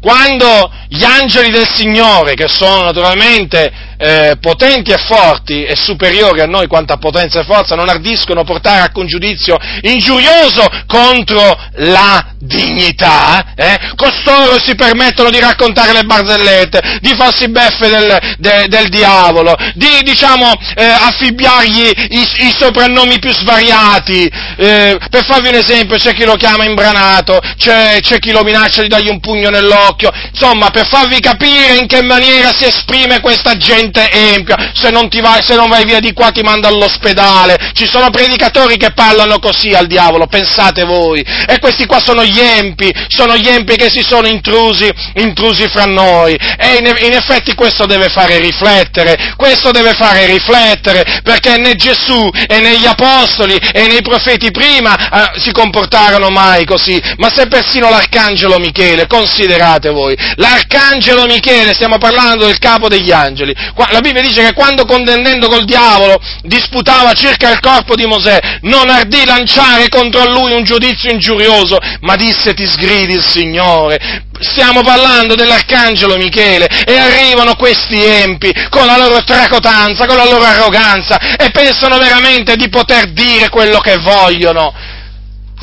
Quando 0.00 0.72
gli 0.88 1.04
angeli 1.04 1.50
del 1.50 1.68
Signore, 1.68 2.34
che 2.34 2.48
sono 2.48 2.82
naturalmente 2.82 3.72
eh, 4.00 4.36
potenti 4.40 4.92
e 4.92 4.96
forti 4.96 5.64
e 5.64 5.76
superiori 5.76 6.40
a 6.40 6.46
noi 6.46 6.66
quanto 6.66 6.94
a 6.94 6.96
potenza 6.96 7.40
e 7.40 7.44
forza, 7.44 7.74
non 7.74 7.90
ardiscono 7.90 8.44
portare 8.44 8.80
a 8.80 8.90
congiudizio 8.90 9.58
ingiurioso 9.82 10.66
contro 10.86 11.58
la 11.76 12.34
dignità, 12.38 13.52
eh? 13.54 13.78
costoro 13.96 14.58
si 14.58 14.74
permettono 14.74 15.28
di 15.28 15.38
raccontare 15.38 15.92
le 15.92 16.04
barzellette, 16.04 16.98
di 17.00 17.14
farsi 17.14 17.50
beffe 17.50 17.88
del, 17.90 18.18
de, 18.38 18.66
del 18.68 18.88
diavolo, 18.88 19.54
di 19.74 20.00
diciamo 20.02 20.50
eh, 20.74 20.84
affibbiargli 20.84 21.90
i, 22.08 22.20
i, 22.20 22.54
soprannomi 22.56 23.18
più 23.18 23.30
svariati. 23.30 24.30
Eh, 24.56 24.96
per 25.10 25.24
farvi 25.26 25.48
un 25.48 25.56
esempio, 25.56 25.98
c'è 25.98 26.14
chi 26.14 26.24
lo 26.24 26.36
chiama 26.36 26.64
imbranato, 26.64 27.38
c'è, 27.58 27.98
c'è 28.00 28.18
chi 28.18 28.32
lo 28.32 28.42
minaccia 28.42 28.80
di 28.80 28.88
dargli 28.88 29.10
un 29.10 29.20
pugno 29.20 29.50
nell'occhio, 29.50 30.10
insomma, 30.32 30.70
per 30.70 30.86
farvi 30.86 31.20
capire 31.20 31.76
in 31.76 31.86
che 31.86 32.02
maniera 32.02 32.52
si 32.56 32.64
esprime 32.64 33.20
questa 33.20 33.56
gente 33.58 33.89
empia, 33.92 34.72
se 34.74 34.90
non, 34.90 35.08
vai, 35.20 35.42
se 35.42 35.54
non 35.54 35.68
vai 35.68 35.84
via 35.84 36.00
di 36.00 36.12
qua 36.12 36.30
ti 36.30 36.42
manda 36.42 36.68
all'ospedale, 36.68 37.70
ci 37.72 37.86
sono 37.86 38.10
predicatori 38.10 38.76
che 38.76 38.92
parlano 38.92 39.38
così 39.38 39.70
al 39.70 39.86
diavolo, 39.86 40.26
pensate 40.26 40.84
voi, 40.84 41.20
e 41.20 41.58
questi 41.58 41.86
qua 41.86 42.00
sono 42.00 42.24
gli 42.24 42.38
empi, 42.38 42.92
sono 43.08 43.36
gli 43.36 43.48
empi 43.48 43.76
che 43.76 43.90
si 43.90 44.02
sono 44.02 44.26
intrusi, 44.26 44.90
intrusi 45.14 45.68
fra 45.68 45.84
noi. 45.84 46.34
E 46.34 46.76
in, 46.78 46.86
in 47.06 47.12
effetti 47.12 47.54
questo 47.54 47.86
deve 47.86 48.08
fare 48.08 48.38
riflettere, 48.38 49.34
questo 49.36 49.70
deve 49.70 49.94
fare 49.94 50.26
riflettere, 50.26 51.20
perché 51.22 51.56
né 51.56 51.74
Gesù 51.74 52.28
e 52.46 52.60
né 52.60 52.78
gli 52.78 52.86
apostoli 52.86 53.56
e 53.56 53.86
nei 53.86 54.02
profeti 54.02 54.50
prima 54.50 54.94
eh, 54.94 55.40
si 55.40 55.50
comportarono 55.52 56.30
mai 56.30 56.64
così, 56.64 57.00
ma 57.16 57.30
se 57.30 57.46
persino 57.46 57.90
l'arcangelo 57.90 58.58
Michele, 58.58 59.06
considerate 59.06 59.90
voi, 59.90 60.16
l'arcangelo 60.36 61.26
Michele, 61.26 61.74
stiamo 61.74 61.98
parlando 61.98 62.46
del 62.46 62.58
capo 62.58 62.88
degli 62.88 63.10
angeli, 63.10 63.54
la 63.90 64.00
Bibbia 64.00 64.22
dice 64.22 64.42
che 64.42 64.52
quando 64.52 64.84
contendendo 64.84 65.48
col 65.48 65.64
diavolo 65.64 66.20
disputava 66.42 67.12
circa 67.12 67.50
il 67.50 67.60
corpo 67.60 67.94
di 67.94 68.06
Mosè, 68.06 68.58
non 68.62 68.88
ardì 68.88 69.24
lanciare 69.24 69.88
contro 69.88 70.30
lui 70.30 70.52
un 70.52 70.64
giudizio 70.64 71.10
ingiurioso, 71.10 71.78
ma 72.00 72.16
disse 72.16 72.54
ti 72.54 72.66
sgridi 72.66 73.14
il 73.14 73.24
Signore. 73.24 74.24
Stiamo 74.40 74.82
parlando 74.82 75.34
dell'arcangelo 75.34 76.16
Michele 76.16 76.66
e 76.66 76.96
arrivano 76.96 77.54
questi 77.56 78.02
empi 78.02 78.52
con 78.70 78.86
la 78.86 78.96
loro 78.96 79.22
tracotanza, 79.22 80.06
con 80.06 80.16
la 80.16 80.24
loro 80.24 80.44
arroganza 80.44 81.36
e 81.36 81.50
pensano 81.50 81.98
veramente 81.98 82.56
di 82.56 82.68
poter 82.68 83.12
dire 83.12 83.48
quello 83.48 83.78
che 83.80 83.98
vogliono. 83.98 84.72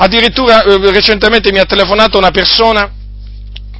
Addirittura 0.00 0.62
eh, 0.62 0.90
recentemente 0.92 1.50
mi 1.50 1.58
ha 1.58 1.64
telefonato 1.64 2.18
una 2.18 2.30
persona 2.30 2.88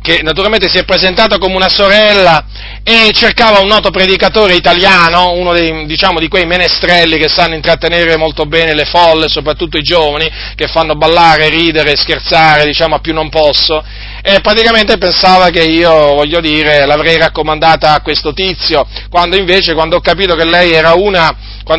che 0.01 0.21
naturalmente 0.23 0.69
si 0.69 0.79
è 0.79 0.85
presentata 0.85 1.39
come 1.39 1.55
una 1.55 1.69
sorella 1.69 2.45
e 2.83 3.11
cercava 3.13 3.61
un 3.61 3.69
noto 3.69 3.91
predicatore 3.91 4.55
italiano, 4.55 5.33
uno 5.33 5.53
dei, 5.53 5.85
diciamo, 5.87 6.19
di 6.19 6.29
quei 6.29 6.47
menestrelli 6.47 7.19
che 7.19 7.29
sanno 7.29 7.55
intrattenere 7.55 8.17
molto 8.17 8.47
bene 8.47 8.75
le 8.75 8.85
folle, 8.85 9.29
soprattutto 9.29 9.77
i 9.77 9.83
giovani, 9.83 10.31
che 10.55 10.69
fanno 10.69 10.95
ballare, 10.95 11.49
ridere, 11.49 11.97
scherzare, 11.97 12.65
diciamo 12.65 12.95
a 12.95 13.01
più 13.01 13.13
non 13.13 13.29
posso, 13.29 13.85
e 14.23 14.41
praticamente 14.41 14.99
pensava 14.99 15.51
che 15.51 15.63
io, 15.63 15.91
voglio 15.91 16.41
dire, 16.41 16.87
l'avrei 16.87 17.17
raccomandata 17.17 17.95
a 17.95 18.01
questo 18.01 18.33
tizio, 18.33 18.87
quando 19.11 19.37
invece, 19.37 19.75
quando 19.75 19.97
ho 19.97 20.01
capito 20.01 20.35
che 20.35 20.45
lei 20.45 20.73
era 20.73 20.95
una, 20.95 21.35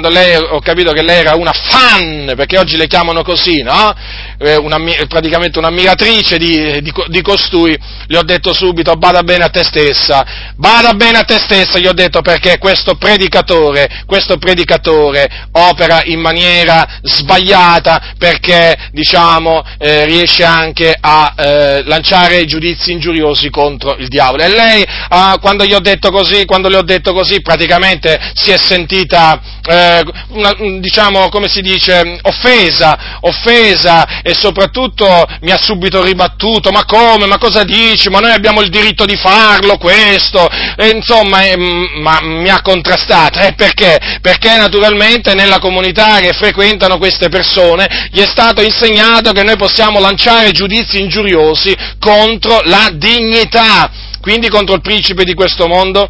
lei, 0.09 0.37
che 0.61 1.01
lei 1.01 1.19
era 1.19 1.35
una 1.35 1.51
fan, 1.53 2.33
perché 2.35 2.57
oggi 2.57 2.77
le 2.77 2.87
chiamano 2.87 3.23
così, 3.23 3.61
no? 3.61 3.93
Eh, 4.39 4.55
una, 4.55 4.77
praticamente 5.07 5.57
un'ammiratrice 5.59 6.37
di, 6.37 6.81
di, 6.81 6.93
di 7.07 7.21
costui, 7.21 7.77
le 8.07 8.17
ho 8.17 8.23
detto 8.23 8.53
subito, 8.53 8.93
bada 8.95 9.23
bene 9.23 9.43
a 9.43 9.49
te 9.49 9.63
stessa, 9.63 10.53
bada 10.55 10.93
bene 10.93 11.19
a 11.19 11.23
te 11.23 11.39
stessa, 11.39 11.79
gli 11.79 11.87
ho 11.87 11.93
detto 11.93 12.21
perché 12.21 12.57
questo 12.57 12.95
predicatore, 12.95 14.03
questo 14.05 14.37
predicatore 14.37 15.47
opera 15.53 16.01
in 16.05 16.19
maniera 16.19 16.99
sbagliata 17.01 18.13
perché, 18.17 18.89
diciamo, 18.91 19.63
eh, 19.77 20.05
riesce 20.05 20.43
anche 20.43 20.95
a 20.99 21.33
eh, 21.35 21.83
lanciare 21.85 22.28
giudizi 22.45 22.91
ingiuriosi 22.91 23.49
contro 23.49 23.95
il 23.97 24.07
diavolo. 24.07 24.43
E 24.43 24.49
lei, 24.49 24.85
ah, 25.09 25.37
quando 25.39 25.65
gli 25.65 25.73
ho 25.73 25.79
detto 25.79 26.11
così, 26.11 26.45
quando 26.45 26.69
le 26.69 26.77
ho 26.77 26.83
detto 26.83 27.13
così, 27.13 27.41
praticamente 27.41 28.19
si 28.33 28.51
è 28.51 28.57
sentita, 28.57 29.39
eh, 29.67 30.03
una, 30.29 30.55
diciamo, 30.79 31.29
come 31.29 31.47
si 31.47 31.61
dice, 31.61 32.19
offesa, 32.21 33.19
offesa 33.21 34.21
e 34.21 34.33
soprattutto 34.33 35.25
mi 35.41 35.51
ha 35.51 35.57
subito 35.57 36.03
ribattuto, 36.03 36.71
ma 36.71 36.85
come, 36.85 37.25
ma 37.25 37.37
cosa 37.37 37.63
dici, 37.63 38.09
ma 38.09 38.19
noi 38.19 38.31
abbiamo 38.31 38.61
il 38.61 38.69
diritto 38.69 39.05
di 39.05 39.15
farlo 39.15 39.77
questo, 39.77 40.47
e, 40.77 40.89
insomma, 40.89 41.43
eh, 41.43 41.57
ma 41.57 42.19
mi 42.21 42.49
ha 42.49 42.61
contrastato, 42.61 43.39
eh, 43.39 43.53
perché? 43.53 43.97
Perché 44.21 44.55
naturalmente 44.57 45.33
nella 45.33 45.59
comunità 45.59 46.19
che 46.19 46.33
frequentano 46.33 46.97
queste 46.97 47.29
persone 47.29 48.09
gli 48.11 48.19
è 48.19 48.27
stato 48.27 48.61
insegnato 48.61 49.31
che 49.31 49.43
noi 49.43 49.57
possiamo 49.57 49.99
lanciare 49.99 50.51
giudizi 50.51 50.99
ingiuriosi 50.99 51.75
contro 51.99 52.18
la 52.65 52.91
dignità, 52.93 53.89
quindi 54.21 54.49
contro 54.49 54.75
il 54.75 54.81
principe 54.81 55.23
di 55.23 55.33
questo 55.33 55.67
mondo 55.67 56.09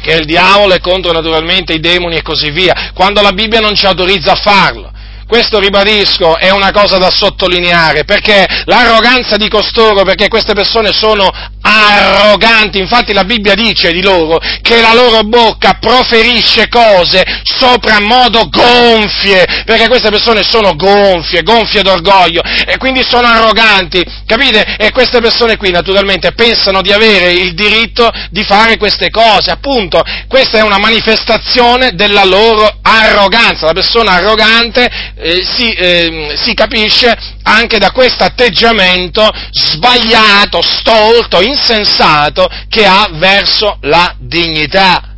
che 0.00 0.12
è 0.12 0.16
il 0.16 0.26
diavolo 0.26 0.74
e 0.74 0.80
contro 0.80 1.12
naturalmente 1.12 1.72
i 1.72 1.80
demoni 1.80 2.16
e 2.16 2.22
così 2.22 2.50
via, 2.50 2.92
quando 2.94 3.20
la 3.20 3.32
Bibbia 3.32 3.60
non 3.60 3.74
ci 3.74 3.86
autorizza 3.86 4.32
a 4.32 4.36
farlo. 4.36 4.92
Questo, 5.28 5.58
ribadisco, 5.58 6.38
è 6.38 6.48
una 6.48 6.70
cosa 6.70 6.96
da 6.96 7.10
sottolineare, 7.10 8.04
perché 8.04 8.46
l'arroganza 8.64 9.36
di 9.36 9.46
costoro, 9.50 10.02
perché 10.02 10.28
queste 10.28 10.54
persone 10.54 10.90
sono 10.94 11.30
arroganti, 11.60 12.78
infatti 12.78 13.12
la 13.12 13.24
Bibbia 13.24 13.54
dice 13.54 13.92
di 13.92 14.00
loro 14.00 14.38
che 14.62 14.80
la 14.80 14.94
loro 14.94 15.24
bocca 15.24 15.76
proferisce 15.78 16.68
cose 16.68 17.22
sopra 17.42 18.00
modo 18.00 18.48
gonfie, 18.48 19.44
perché 19.66 19.86
queste 19.88 20.08
persone 20.08 20.42
sono 20.42 20.74
gonfie, 20.74 21.42
gonfie 21.42 21.82
d'orgoglio 21.82 22.40
e 22.66 22.78
quindi 22.78 23.04
sono 23.06 23.26
arroganti, 23.26 24.02
capite? 24.24 24.76
E 24.78 24.92
queste 24.92 25.20
persone 25.20 25.58
qui 25.58 25.70
naturalmente 25.70 26.32
pensano 26.32 26.80
di 26.80 26.90
avere 26.90 27.32
il 27.32 27.52
diritto 27.52 28.10
di 28.30 28.44
fare 28.44 28.78
queste 28.78 29.10
cose, 29.10 29.50
appunto, 29.50 30.02
questa 30.26 30.56
è 30.56 30.62
una 30.62 30.78
manifestazione 30.78 31.90
della 31.92 32.24
loro 32.24 32.78
arroganza, 32.80 33.66
la 33.66 33.74
persona 33.74 34.12
arrogante 34.12 35.16
eh, 35.20 35.42
si, 35.44 35.72
eh, 35.72 36.34
si 36.36 36.54
capisce 36.54 37.12
anche 37.42 37.78
da 37.78 37.90
questo 37.90 38.22
atteggiamento 38.22 39.28
sbagliato, 39.50 40.62
stolto, 40.62 41.40
insensato 41.40 42.48
che 42.68 42.84
ha 42.86 43.08
verso 43.14 43.78
la 43.82 44.14
dignità. 44.18 45.16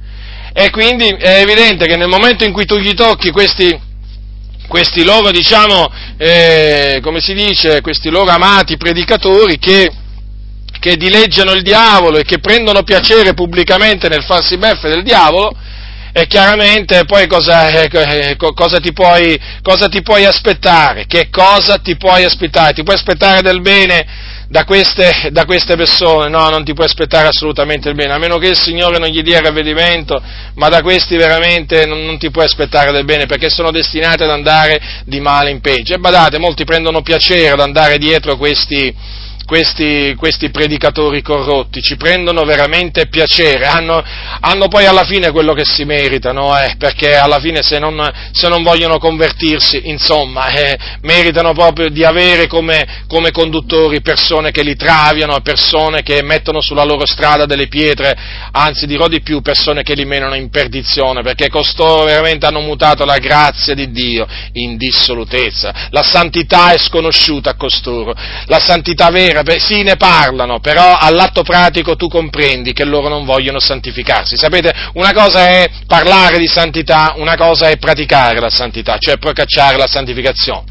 E 0.52 0.70
quindi 0.70 1.06
è 1.06 1.40
evidente 1.40 1.86
che 1.86 1.96
nel 1.96 2.08
momento 2.08 2.44
in 2.44 2.52
cui 2.52 2.64
tu 2.64 2.76
gli 2.78 2.94
tocchi 2.94 3.30
questi, 3.30 3.78
questi 4.66 5.04
loro, 5.04 5.30
diciamo, 5.30 5.92
eh, 6.16 7.00
come 7.02 7.20
si 7.20 7.34
dice, 7.34 7.80
questi 7.82 8.08
loro 8.08 8.30
amati 8.30 8.76
predicatori 8.76 9.58
che, 9.58 9.90
che 10.80 10.96
dileggiano 10.96 11.52
il 11.52 11.62
diavolo 11.62 12.18
e 12.18 12.24
che 12.24 12.38
prendono 12.38 12.82
piacere 12.82 13.34
pubblicamente 13.34 14.08
nel 14.08 14.24
farsi 14.24 14.56
beffe 14.56 14.88
del 14.88 15.02
diavolo, 15.02 15.54
e 16.12 16.26
chiaramente 16.26 17.04
poi 17.04 17.26
cosa, 17.28 17.68
eh, 17.68 17.88
eh 17.92 18.36
cosa, 18.36 18.78
ti 18.80 18.92
puoi, 18.92 19.40
cosa, 19.62 19.88
ti 19.88 20.02
puoi, 20.02 20.24
aspettare? 20.24 21.06
Che 21.06 21.28
cosa 21.30 21.78
ti 21.78 21.96
puoi 21.96 22.24
aspettare? 22.24 22.72
Ti 22.72 22.82
puoi 22.82 22.96
aspettare 22.96 23.42
del 23.42 23.60
bene 23.60 24.06
da 24.48 24.64
queste, 24.64 25.28
da 25.30 25.44
queste, 25.44 25.76
persone? 25.76 26.28
No, 26.28 26.48
non 26.48 26.64
ti 26.64 26.74
puoi 26.74 26.86
aspettare 26.86 27.28
assolutamente 27.28 27.88
il 27.88 27.94
bene, 27.94 28.12
a 28.12 28.18
meno 28.18 28.38
che 28.38 28.48
il 28.48 28.58
Signore 28.58 28.98
non 28.98 29.08
gli 29.08 29.22
dia 29.22 29.40
ravvedimento, 29.40 30.20
ma 30.54 30.68
da 30.68 30.82
questi 30.82 31.16
veramente 31.16 31.86
non, 31.86 32.04
non 32.04 32.18
ti 32.18 32.30
puoi 32.30 32.46
aspettare 32.46 32.90
del 32.90 33.04
bene 33.04 33.26
perché 33.26 33.48
sono 33.48 33.70
destinati 33.70 34.24
ad 34.24 34.30
andare 34.30 34.80
di 35.04 35.20
male 35.20 35.50
in 35.50 35.60
peggio. 35.60 35.94
E 35.94 35.98
badate, 35.98 36.38
molti 36.38 36.64
prendono 36.64 37.02
piacere 37.02 37.50
ad 37.50 37.60
andare 37.60 37.98
dietro 37.98 38.36
questi 38.36 39.18
questi, 39.50 40.14
questi, 40.16 40.50
predicatori 40.50 41.22
corrotti, 41.22 41.82
ci 41.82 41.96
prendono 41.96 42.44
veramente 42.44 43.08
piacere, 43.08 43.66
hanno, 43.66 44.00
hanno, 44.38 44.68
poi 44.68 44.86
alla 44.86 45.02
fine 45.02 45.32
quello 45.32 45.54
che 45.54 45.64
si 45.64 45.82
meritano, 45.82 46.56
eh, 46.56 46.76
perché 46.78 47.16
alla 47.16 47.40
fine 47.40 47.60
se 47.60 47.80
non, 47.80 48.00
se 48.30 48.46
non 48.46 48.62
vogliono 48.62 49.00
convertirsi, 49.00 49.88
insomma, 49.88 50.52
eh, 50.52 50.78
meritano 51.00 51.52
proprio 51.52 51.88
di 51.88 52.04
avere 52.04 52.46
come, 52.46 53.02
come, 53.08 53.32
conduttori 53.32 54.00
persone 54.02 54.52
che 54.52 54.62
li 54.62 54.76
traviano, 54.76 55.40
persone 55.40 56.02
che 56.02 56.22
mettono 56.22 56.60
sulla 56.60 56.84
loro 56.84 57.04
strada 57.04 57.44
delle 57.44 57.66
pietre, 57.66 58.16
anzi 58.52 58.86
dirò 58.86 59.08
di 59.08 59.20
più, 59.20 59.40
persone 59.40 59.82
che 59.82 59.94
li 59.94 60.04
menano 60.04 60.36
in 60.36 60.48
perdizione, 60.48 61.22
perché 61.22 61.48
costoro 61.48 62.04
veramente 62.04 62.46
hanno 62.46 62.60
mutato 62.60 63.04
la 63.04 63.18
grazia 63.18 63.74
di 63.74 63.90
Dio 63.90 64.28
in 64.52 64.76
dissolutezza, 64.76 65.88
la 65.90 66.04
santità 66.04 66.70
è 66.70 66.78
sconosciuta 66.78 67.50
a 67.50 67.56
costoro, 67.56 68.14
la 68.46 68.60
santità 68.60 69.10
vera 69.10 69.38
sì 69.58 69.82
ne 69.82 69.96
parlano, 69.96 70.60
però 70.60 70.96
all'atto 70.98 71.42
pratico 71.42 71.96
tu 71.96 72.08
comprendi 72.08 72.72
che 72.72 72.84
loro 72.84 73.08
non 73.08 73.24
vogliono 73.24 73.60
santificarsi. 73.60 74.36
Sapete, 74.36 74.72
una 74.94 75.12
cosa 75.12 75.48
è 75.48 75.70
parlare 75.86 76.38
di 76.38 76.46
santità, 76.46 77.14
una 77.16 77.36
cosa 77.36 77.68
è 77.68 77.76
praticare 77.78 78.40
la 78.40 78.50
santità, 78.50 78.98
cioè 78.98 79.18
procacciare 79.18 79.76
la 79.76 79.86
santificazione. 79.86 80.64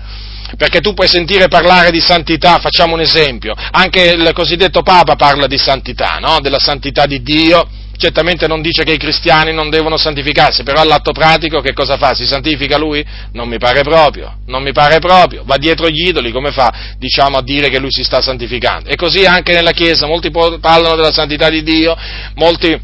Perché 0.57 0.81
tu 0.81 0.93
puoi 0.93 1.07
sentire 1.07 1.47
parlare 1.47 1.91
di 1.91 1.99
santità, 1.99 2.57
facciamo 2.57 2.95
un 2.95 3.01
esempio, 3.01 3.53
anche 3.71 4.01
il 4.01 4.31
cosiddetto 4.33 4.81
Papa 4.81 5.15
parla 5.15 5.45
di 5.45 5.57
santità, 5.57 6.17
no? 6.19 6.39
della 6.41 6.59
santità 6.59 7.05
di 7.05 7.21
Dio, 7.21 7.67
certamente 7.99 8.47
non 8.47 8.61
dice 8.61 8.83
che 8.83 8.93
i 8.93 8.97
cristiani 8.97 9.51
non 9.53 9.69
devono 9.69 9.97
santificarsi, 9.97 10.63
però 10.63 10.79
all'atto 10.79 11.11
pratico 11.11 11.59
che 11.59 11.73
cosa 11.73 11.97
fa? 11.97 12.15
Si 12.15 12.25
santifica 12.25 12.77
lui? 12.77 13.05
Non 13.33 13.49
mi 13.49 13.57
pare 13.57 13.81
proprio, 13.81 14.37
non 14.45 14.63
mi 14.63 14.71
pare 14.71 14.99
proprio, 14.99 15.43
va 15.45 15.57
dietro 15.57 15.89
gli 15.89 16.07
idoli, 16.07 16.31
come 16.31 16.51
fa, 16.51 16.95
diciamo, 16.97 17.37
a 17.37 17.41
dire 17.43 17.69
che 17.69 17.77
lui 17.77 17.91
si 17.91 18.03
sta 18.03 18.21
santificando? 18.21 18.89
E 18.89 18.95
così 18.95 19.25
anche 19.25 19.53
nella 19.53 19.71
Chiesa, 19.71 20.07
molti 20.07 20.31
parlano 20.31 20.95
della 20.95 21.11
santità 21.11 21.49
di 21.49 21.61
Dio, 21.61 21.95
molti 22.35 22.79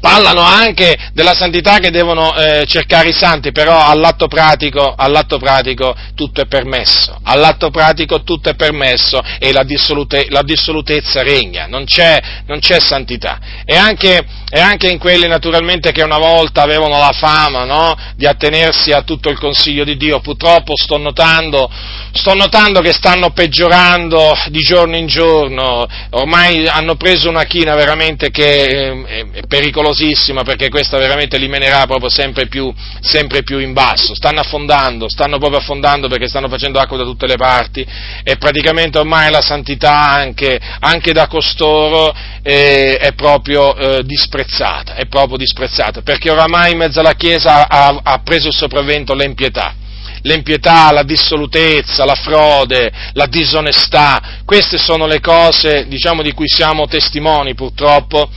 parlano 0.00 0.40
anche 0.40 0.96
della 1.12 1.34
santità 1.34 1.78
che 1.78 1.90
devono 1.90 2.34
eh, 2.34 2.64
cercare 2.66 3.08
i 3.08 3.12
santi, 3.12 3.52
però 3.52 3.78
all'atto 3.86 4.26
pratico, 4.26 4.94
all'atto 4.96 5.38
pratico, 5.38 5.94
tutto 6.14 6.40
è 6.40 6.46
permesso, 6.46 7.18
all'atto 7.22 7.70
pratico 7.70 8.22
tutto 8.22 8.48
è 8.48 8.54
permesso 8.54 9.20
e 9.38 9.52
la, 9.52 9.62
dissolute, 9.62 10.26
la 10.30 10.42
dissolutezza 10.42 11.22
regna, 11.22 11.66
non 11.66 11.84
c'è, 11.84 12.20
non 12.46 12.58
c'è 12.58 12.80
santità. 12.80 13.38
E 13.64 13.76
anche, 13.76 14.24
e 14.50 14.58
anche, 14.58 14.88
in 14.88 14.98
quelli 14.98 15.28
naturalmente 15.28 15.92
che 15.92 16.02
una 16.02 16.18
volta 16.18 16.62
avevano 16.62 16.98
la 16.98 17.12
fama 17.12 17.64
no, 17.64 17.94
di 18.16 18.26
attenersi 18.26 18.90
a 18.90 19.02
tutto 19.02 19.28
il 19.28 19.38
consiglio 19.38 19.84
di 19.84 19.96
Dio, 19.96 20.20
purtroppo 20.20 20.72
sto 20.74 20.96
notando, 20.96 21.70
sto 22.12 22.34
notando 22.34 22.80
che 22.80 22.92
stanno 22.92 23.30
peggiorando 23.30 24.36
di 24.48 24.60
giorno 24.60 24.96
in 24.96 25.06
giorno, 25.06 25.86
ormai 26.10 26.66
hanno 26.66 26.96
preso 26.96 27.28
una 27.28 27.44
china 27.44 27.74
veramente 27.74 28.30
che 28.30 28.64
eh, 28.64 29.30
è, 29.32 29.46
pericolosa 29.46 29.89
pericolosissima 29.90 30.42
perché 30.42 30.68
questa 30.68 30.96
veramente 30.98 31.36
li 31.36 31.48
menerà 31.48 31.86
proprio 31.86 32.08
sempre 32.08 32.46
più, 32.46 32.72
sempre 33.00 33.42
più 33.42 33.58
in 33.58 33.72
basso. 33.72 34.14
Stanno 34.14 34.40
affondando, 34.40 35.08
stanno 35.08 35.38
proprio 35.38 35.58
affondando 35.58 36.08
perché 36.08 36.28
stanno 36.28 36.48
facendo 36.48 36.78
acqua 36.78 36.96
da 36.96 37.04
tutte 37.04 37.26
le 37.26 37.36
parti 37.36 37.86
e 38.22 38.36
praticamente 38.36 38.98
ormai 38.98 39.30
la 39.30 39.40
santità 39.40 40.08
anche, 40.10 40.58
anche 40.80 41.12
da 41.12 41.26
costoro 41.26 42.14
eh, 42.42 42.96
è 42.96 43.12
proprio 43.12 43.76
eh, 43.76 44.04
disprezzata, 44.04 44.94
è 44.94 45.06
proprio 45.06 45.36
disprezzata 45.36 46.02
perché 46.02 46.30
oramai 46.30 46.72
in 46.72 46.78
mezzo 46.78 47.00
alla 47.00 47.14
Chiesa 47.14 47.68
ha, 47.68 48.00
ha 48.02 48.18
preso 48.22 48.48
il 48.48 48.54
sopravvento 48.54 49.14
l'empietà 49.14 49.74
l'empietà, 50.22 50.92
la 50.92 51.02
dissolutezza, 51.02 52.04
la 52.04 52.14
frode, 52.14 52.92
la 53.14 53.24
disonestà, 53.24 54.42
queste 54.44 54.76
sono 54.76 55.06
le 55.06 55.18
cose, 55.18 55.86
diciamo, 55.88 56.20
di 56.20 56.32
cui 56.32 56.46
siamo 56.46 56.86
testimoni 56.86 57.54
purtroppo 57.54 58.28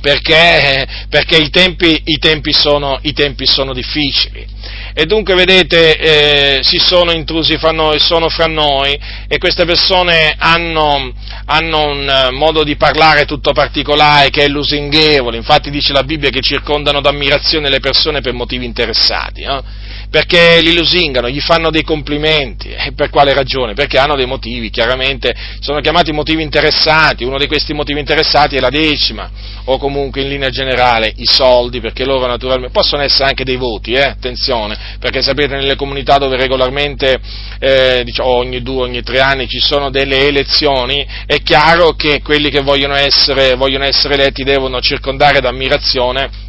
perché, 0.00 0.86
perché 1.08 1.36
i, 1.36 1.50
tempi, 1.50 2.00
i, 2.04 2.18
tempi 2.18 2.52
sono, 2.52 2.98
i, 3.02 3.12
tempi, 3.12 3.46
sono, 3.46 3.72
difficili. 3.72 4.46
E 4.94 5.06
dunque, 5.06 5.34
vedete, 5.34 5.96
eh, 5.96 6.58
si 6.62 6.78
sono 6.78 7.12
intrusi 7.12 7.56
fra 7.58 7.70
noi, 7.70 7.98
sono 7.98 8.28
fra 8.28 8.46
noi, 8.46 8.98
e 9.28 9.38
queste 9.38 9.64
persone 9.64 10.34
hanno, 10.36 11.12
hanno 11.46 11.90
un 11.90 12.08
eh, 12.08 12.30
modo 12.32 12.64
di 12.64 12.76
parlare 12.76 13.24
tutto 13.24 13.52
particolare 13.52 14.30
che 14.30 14.44
è 14.44 14.48
lusinghevole. 14.48 15.36
Infatti 15.36 15.70
dice 15.70 15.92
la 15.92 16.02
Bibbia 16.02 16.30
che 16.30 16.40
circondano 16.40 17.00
d'ammirazione 17.00 17.68
le 17.68 17.80
persone 17.80 18.20
per 18.20 18.32
motivi 18.32 18.64
interessati. 18.64 19.44
No? 19.44 19.62
Perché 20.10 20.60
li 20.62 20.74
lusingano, 20.74 21.28
gli 21.28 21.40
fanno 21.40 21.70
dei 21.70 21.82
complimenti. 21.82 22.70
E 22.70 22.92
per 22.92 23.10
quale 23.10 23.34
ragione? 23.34 23.74
Perché 23.74 23.98
hanno 23.98 24.16
dei 24.16 24.26
motivi, 24.26 24.70
chiaramente 24.70 25.34
sono 25.60 25.80
chiamati 25.80 26.12
motivi 26.12 26.42
interessati, 26.42 27.24
uno 27.24 27.38
di 27.38 27.46
questi 27.46 27.74
motivi 27.74 28.00
interessati 28.00 28.56
è 28.56 28.60
la 28.60 28.70
decima, 28.70 29.30
o 29.64 29.78
comunque 29.78 30.22
in 30.22 30.28
linea 30.28 30.50
generale 30.50 31.12
i 31.16 31.26
soldi, 31.26 31.80
perché 31.80 32.04
loro 32.04 32.26
naturalmente 32.26 32.72
possono 32.72 33.02
essere 33.02 33.28
anche 33.28 33.44
dei 33.44 33.56
voti, 33.56 33.92
eh? 33.92 34.06
attenzione, 34.06 34.96
perché 34.98 35.20
sapete 35.20 35.56
nelle 35.56 35.76
comunità 35.76 36.16
dove 36.16 36.36
regolarmente 36.36 37.20
eh, 37.58 38.02
diciamo, 38.04 38.28
ogni 38.28 38.62
due, 38.62 38.84
ogni 38.84 39.02
tre 39.02 39.20
anni 39.20 39.46
ci 39.46 39.60
sono 39.60 39.90
delle 39.90 40.26
elezioni, 40.26 41.06
è 41.26 41.42
chiaro 41.42 41.92
che 41.92 42.22
quelli 42.22 42.50
che 42.50 42.60
vogliono 42.60 42.94
essere, 42.94 43.54
vogliono 43.54 43.84
essere 43.84 44.14
eletti 44.14 44.42
devono 44.42 44.80
circondare 44.80 45.40
d'ammirazione 45.40 46.46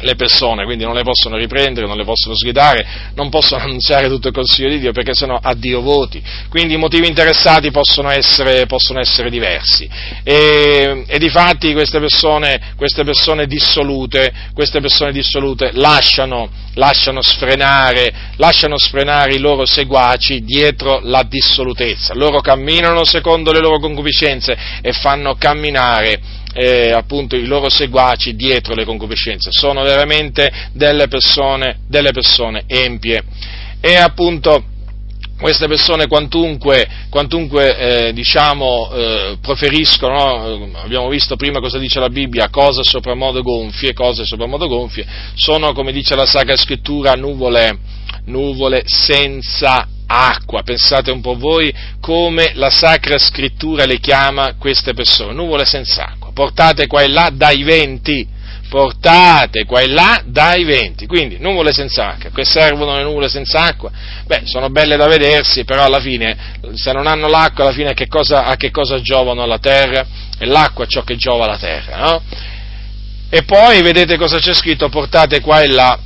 le 0.00 0.14
persone, 0.14 0.64
quindi 0.64 0.84
non 0.84 0.94
le 0.94 1.02
possono 1.02 1.36
riprendere, 1.36 1.86
non 1.86 1.96
le 1.96 2.04
possono 2.04 2.34
sgridare, 2.34 2.86
non 3.14 3.28
possono 3.28 3.62
annunziare 3.64 4.08
tutto 4.08 4.28
il 4.28 4.34
consiglio 4.34 4.68
di 4.68 4.78
Dio 4.78 4.92
perché 4.92 5.14
sennò 5.14 5.38
a 5.40 5.54
Dio 5.54 5.80
voti. 5.80 6.22
Quindi 6.48 6.74
i 6.74 6.78
motivi 6.78 7.06
interessati 7.06 7.70
possono 7.70 8.10
essere, 8.10 8.66
possono 8.66 9.00
essere 9.00 9.30
diversi. 9.30 9.88
E, 10.22 11.04
e 11.06 11.18
difatti 11.18 11.72
queste 11.72 11.98
persone, 11.98 12.74
queste 12.76 13.04
persone 13.04 13.46
dissolute, 13.46 14.32
queste 14.54 14.80
persone 14.80 15.12
dissolute 15.12 15.70
lasciano, 15.74 16.50
lasciano, 16.74 17.22
sfrenare, 17.22 18.12
lasciano 18.36 18.78
sfrenare 18.78 19.34
i 19.34 19.38
loro 19.38 19.66
seguaci 19.66 20.42
dietro 20.44 21.00
la 21.02 21.22
dissolutezza. 21.22 22.14
Loro 22.14 22.40
camminano 22.40 23.04
secondo 23.04 23.52
le 23.52 23.60
loro 23.60 23.78
concupiscenze 23.78 24.56
e 24.80 24.92
fanno 24.92 25.36
camminare 25.36 26.38
eh, 26.52 26.90
appunto 26.92 27.36
i 27.36 27.46
loro 27.46 27.68
seguaci 27.68 28.34
dietro 28.34 28.74
le 28.74 28.84
concupiscenze, 28.84 29.50
sono 29.52 29.82
veramente 29.82 30.50
delle 30.72 31.08
persone, 31.08 31.80
delle 31.86 32.12
persone 32.12 32.64
empie. 32.66 33.22
E 33.80 33.94
appunto 33.94 34.64
queste 35.40 35.68
persone 35.68 36.06
quantunque, 36.06 36.86
quantunque 37.08 38.08
eh, 38.08 38.12
diciamo, 38.12 38.90
eh, 38.92 39.38
proferiscono, 39.40 40.56
no? 40.56 40.78
abbiamo 40.82 41.08
visto 41.08 41.36
prima 41.36 41.60
cosa 41.60 41.78
dice 41.78 41.98
la 41.98 42.10
Bibbia, 42.10 42.50
cose 42.50 42.84
sopramodo 42.84 43.42
gonfie, 43.42 43.94
cose 43.94 44.24
sopramodo 44.24 44.68
gonfie, 44.68 45.06
sono 45.34 45.72
come 45.72 45.92
dice 45.92 46.14
la 46.14 46.26
Sacra 46.26 46.56
Scrittura 46.56 47.12
nuvole, 47.12 47.78
nuvole 48.26 48.82
senza 48.84 49.88
acqua. 50.06 50.62
Pensate 50.62 51.10
un 51.10 51.22
po' 51.22 51.36
voi 51.36 51.72
come 52.00 52.52
la 52.54 52.70
Sacra 52.70 53.16
Scrittura 53.16 53.86
le 53.86 53.98
chiama 53.98 54.56
queste 54.58 54.92
persone, 54.92 55.32
nuvole 55.32 55.64
senza 55.64 56.04
acqua 56.04 56.19
portate 56.40 56.86
qua 56.86 57.02
e 57.02 57.08
là 57.08 57.28
dai 57.30 57.62
venti, 57.64 58.26
portate 58.70 59.66
qua 59.66 59.80
e 59.80 59.88
là 59.88 60.22
dai 60.24 60.64
venti, 60.64 61.04
quindi 61.06 61.36
nuvole 61.38 61.70
senza 61.70 62.12
acqua, 62.12 62.30
che 62.30 62.46
servono 62.46 62.96
le 62.96 63.02
nuvole 63.02 63.28
senza 63.28 63.60
acqua? 63.60 63.90
Beh, 64.24 64.44
sono 64.44 64.70
belle 64.70 64.96
da 64.96 65.06
vedersi, 65.06 65.64
però 65.64 65.84
alla 65.84 66.00
fine, 66.00 66.56
se 66.72 66.92
non 66.92 67.06
hanno 67.06 67.28
l'acqua, 67.28 67.64
alla 67.64 67.74
fine 67.74 67.90
a 67.90 67.92
che 67.92 68.08
cosa, 68.08 68.46
a 68.46 68.56
che 68.56 68.70
cosa 68.70 69.02
giovano 69.02 69.42
alla 69.42 69.58
terra? 69.58 70.06
E 70.38 70.46
l'acqua 70.46 70.84
è 70.84 70.88
ciò 70.88 71.02
che 71.02 71.16
giova 71.16 71.44
alla 71.44 71.58
terra, 71.58 71.98
no? 71.98 72.22
E 73.28 73.42
poi 73.42 73.82
vedete 73.82 74.16
cosa 74.16 74.38
c'è 74.38 74.54
scritto, 74.54 74.88
portate 74.88 75.42
qua 75.42 75.60
e 75.60 75.68
là 75.68 75.98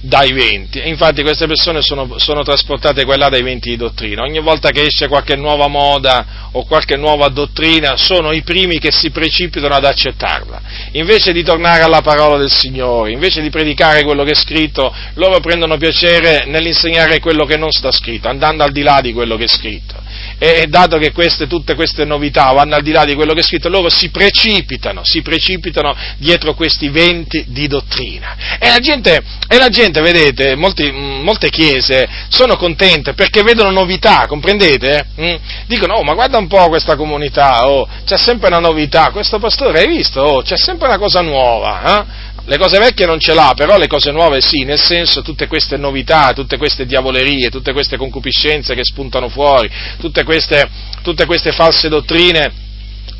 dai 0.00 0.32
venti. 0.32 0.80
Infatti 0.88 1.22
queste 1.22 1.46
persone 1.46 1.82
sono, 1.82 2.18
sono, 2.18 2.42
trasportate 2.42 3.04
qua 3.04 3.16
là 3.16 3.28
dai 3.28 3.42
venti 3.42 3.70
di 3.70 3.76
dottrina. 3.76 4.22
Ogni 4.22 4.40
volta 4.40 4.70
che 4.70 4.82
esce 4.82 5.08
qualche 5.08 5.36
nuova 5.36 5.66
moda 5.66 6.48
o 6.52 6.64
qualche 6.64 6.96
nuova 6.96 7.28
dottrina, 7.28 7.96
sono 7.96 8.32
i 8.32 8.42
primi 8.42 8.78
che 8.78 8.92
si 8.92 9.10
precipitano 9.10 9.74
ad 9.74 9.84
accettarla. 9.84 10.60
Invece 10.92 11.32
di 11.32 11.42
tornare 11.42 11.82
alla 11.82 12.00
parola 12.00 12.38
del 12.38 12.50
Signore, 12.50 13.10
invece 13.10 13.42
di 13.42 13.50
predicare 13.50 14.04
quello 14.04 14.24
che 14.24 14.32
è 14.32 14.36
scritto, 14.36 14.94
loro 15.14 15.40
prendono 15.40 15.76
piacere 15.76 16.44
nell'insegnare 16.46 17.18
quello 17.18 17.44
che 17.44 17.56
non 17.56 17.72
sta 17.72 17.90
scritto, 17.90 18.28
andando 18.28 18.62
al 18.62 18.72
di 18.72 18.82
là 18.82 19.00
di 19.00 19.12
quello 19.12 19.36
che 19.36 19.44
è 19.44 19.48
scritto 19.48 20.06
e 20.38 20.66
dato 20.68 20.98
che 20.98 21.12
queste, 21.12 21.46
tutte 21.46 21.74
queste 21.74 22.04
novità 22.04 22.52
vanno 22.52 22.76
al 22.76 22.82
di 22.82 22.92
là 22.92 23.04
di 23.04 23.14
quello 23.14 23.34
che 23.34 23.40
è 23.40 23.42
scritto, 23.42 23.68
loro 23.68 23.90
si 23.90 24.10
precipitano, 24.10 25.02
si 25.04 25.20
precipitano 25.22 25.94
dietro 26.18 26.54
questi 26.54 26.88
venti 26.88 27.44
di 27.48 27.66
dottrina. 27.66 28.36
E 28.58 28.68
la 28.68 28.78
gente, 28.78 29.22
e 29.48 29.58
la 29.58 29.68
gente 29.68 30.00
vedete, 30.00 30.54
molti, 30.54 30.90
molte 30.90 31.50
chiese 31.50 32.08
sono 32.28 32.56
contente 32.56 33.14
perché 33.14 33.42
vedono 33.42 33.70
novità, 33.70 34.26
comprendete? 34.26 35.06
Mm? 35.20 35.34
Dicono, 35.66 35.94
oh 35.94 36.02
ma 36.04 36.14
guarda 36.14 36.38
un 36.38 36.46
po' 36.46 36.68
questa 36.68 36.96
comunità, 36.96 37.68
oh, 37.68 37.88
c'è 38.04 38.16
sempre 38.16 38.48
una 38.48 38.60
novità, 38.60 39.10
questo 39.10 39.38
pastore 39.38 39.80
hai 39.80 39.88
visto? 39.88 40.20
Oh, 40.20 40.42
c'è 40.42 40.56
sempre 40.56 40.86
una 40.86 40.98
cosa 40.98 41.20
nuova, 41.20 41.82
eh? 42.00 42.26
Le 42.48 42.56
cose 42.56 42.78
vecchie 42.78 43.04
non 43.04 43.20
ce 43.20 43.34
l'ha, 43.34 43.52
però 43.54 43.76
le 43.76 43.88
cose 43.88 44.10
nuove 44.10 44.40
sì, 44.40 44.64
nel 44.64 44.80
senso 44.80 45.20
tutte 45.20 45.46
queste 45.46 45.76
novità, 45.76 46.32
tutte 46.32 46.56
queste 46.56 46.86
diavolerie, 46.86 47.50
tutte 47.50 47.74
queste 47.74 47.98
concupiscenze 47.98 48.74
che 48.74 48.84
spuntano 48.84 49.28
fuori, 49.28 49.70
tutte 49.98 50.24
queste, 50.28 50.68
tutte 51.00 51.24
queste 51.24 51.52
false 51.52 51.88
dottrine 51.88 52.52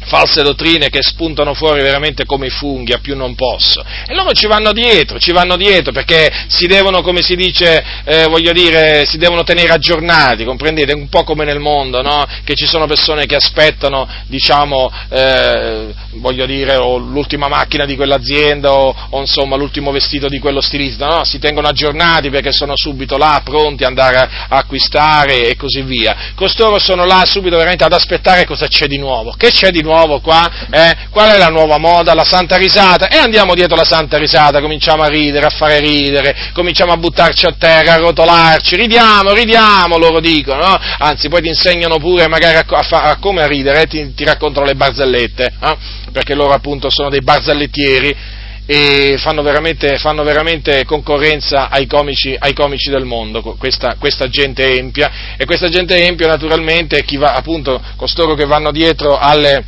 false 0.09 0.43
dottrine 0.43 0.89
che 0.89 1.03
spuntano 1.03 1.55
fuori 1.55 1.83
veramente 1.83 2.25
come 2.25 2.47
i 2.47 2.51
funghi, 2.51 2.93
a 2.93 2.99
più 2.99 3.15
non 3.15 3.35
posso. 3.35 3.85
E 4.07 4.15
loro 4.15 4.33
ci 4.33 4.47
vanno 4.47 4.73
dietro, 4.73 5.19
ci 5.19 5.33
vanno 5.33 5.57
dietro 5.57 5.93
perché 5.93 6.31
si 6.49 6.67
devono, 6.67 7.03
come 7.03 7.23
si 7.23 7.37
dice, 7.37 7.85
eh, 8.05 8.25
voglio 8.25 8.53
dire, 8.53 9.05
si 9.07 9.19
devono 9.19 9.45
tenere 9.45 9.73
aggiornati, 9.73 10.45
comprendete? 10.45 10.95
Un 10.95 11.09
po' 11.09 11.25
come 11.25 11.45
nel 11.45 11.61
mondo, 11.61 12.03
no? 12.03 12.25
Che 12.43 12.55
ci 12.55 12.67
sono 12.67 12.87
persone 12.87 13.27
che 13.27 13.37
aspettano, 13.37 14.09
diciamo, 14.27 14.91
eh, 15.11 15.95
voglio 16.15 16.47
dire, 16.47 16.77
l'ultima 16.77 17.49
macchina 17.49 17.85
di 17.85 17.95
quell'azienda 17.95 18.73
o, 18.73 18.95
o, 19.11 19.21
insomma 19.21 19.57
l'ultimo 19.57 19.91
vestito 19.91 20.29
di 20.29 20.39
quello 20.39 20.61
stilista, 20.61 21.07
no? 21.07 21.25
Si 21.25 21.39
tengono 21.39 21.69
aggiornati 21.69 22.31
perché 22.31 22.53
sono 22.53 22.73
subito 22.77 23.17
là, 23.19 23.43
pronti 23.45 23.85
ad 23.85 23.91
andare 23.91 24.17
a 24.17 24.57
acquistare 24.57 25.49
e 25.49 25.57
così 25.57 25.83
via. 25.83 26.33
Costoro 26.35 26.79
sono 26.79 27.05
là 27.05 27.25
subito 27.27 27.57
veramente 27.57 27.85
ad 27.85 27.93
aspettare 27.93 28.47
cosa 28.47 28.67
c'è 28.69 28.87
di 28.87 28.97
nuovo. 28.97 29.35
Che 29.37 29.51
c'è 29.51 29.71
di 29.71 29.83
nuovo? 29.83 29.98
Nuovo 29.99 30.21
qua? 30.21 30.67
Eh? 30.71 30.97
Qual 31.11 31.31
è 31.31 31.39
la 31.39 31.49
nuova 31.49 31.79
moda? 31.79 32.15
La 32.15 32.25
santa 32.25 32.57
risata? 32.57 33.09
E 33.09 33.17
andiamo 33.17 33.55
dietro 33.55 33.77
la 33.77 33.85
santa 33.85 34.17
risata, 34.17 34.61
cominciamo 34.61 35.03
a 35.03 35.09
ridere, 35.09 35.47
a 35.47 35.51
fare 35.51 35.81
ridere, 35.81 36.51
cominciamo 36.53 36.93
a 36.93 36.97
buttarci 36.97 37.47
a 37.47 37.55
terra, 37.59 37.95
a 37.95 37.97
rotolarci, 37.97 38.77
ridiamo, 38.77 39.33
ridiamo, 39.33 39.99
loro 39.99 40.21
dicono, 40.21 40.65
no? 40.65 40.79
Anzi, 40.99 41.29
poi 41.29 41.43
ti 41.43 41.49
insegnano 41.49 41.99
pure 41.99 42.29
magari 42.29 42.57
a, 42.57 42.65
a, 42.67 43.03
a 43.03 43.17
come 43.17 43.47
ridere, 43.47 43.83
eh? 43.83 43.87
ti, 43.87 44.15
ti, 44.15 44.25
raccontano 44.25 44.67
le 44.67 44.75
barzellette, 44.75 45.55
eh? 45.61 45.77
perché 46.13 46.35
loro 46.35 46.53
appunto 46.53 46.91
sono 46.91 47.09
dei 47.09 47.23
barzellettieri 47.23 48.37
e 48.71 49.17
fanno 49.17 49.41
veramente, 49.41 49.97
fanno 49.97 50.23
veramente 50.23 50.85
concorrenza 50.85 51.71
ai 51.71 51.87
comici, 51.87 52.37
ai 52.39 52.53
comici, 52.53 52.91
del 52.91 53.07
mondo, 53.07 53.41
questa, 53.41 53.97
questa, 53.99 54.29
gente 54.29 54.77
empia, 54.77 55.11
e 55.39 55.47
questa 55.47 55.71
gente 55.71 55.97
empia 55.97 56.27
naturalmente 56.27 57.03
chi 57.03 57.17
va, 57.17 57.33
appunto, 57.33 57.81
costoro 57.97 58.35
che 58.35 58.45
vanno 58.45 58.71
dietro 58.71 59.17
alle 59.17 59.65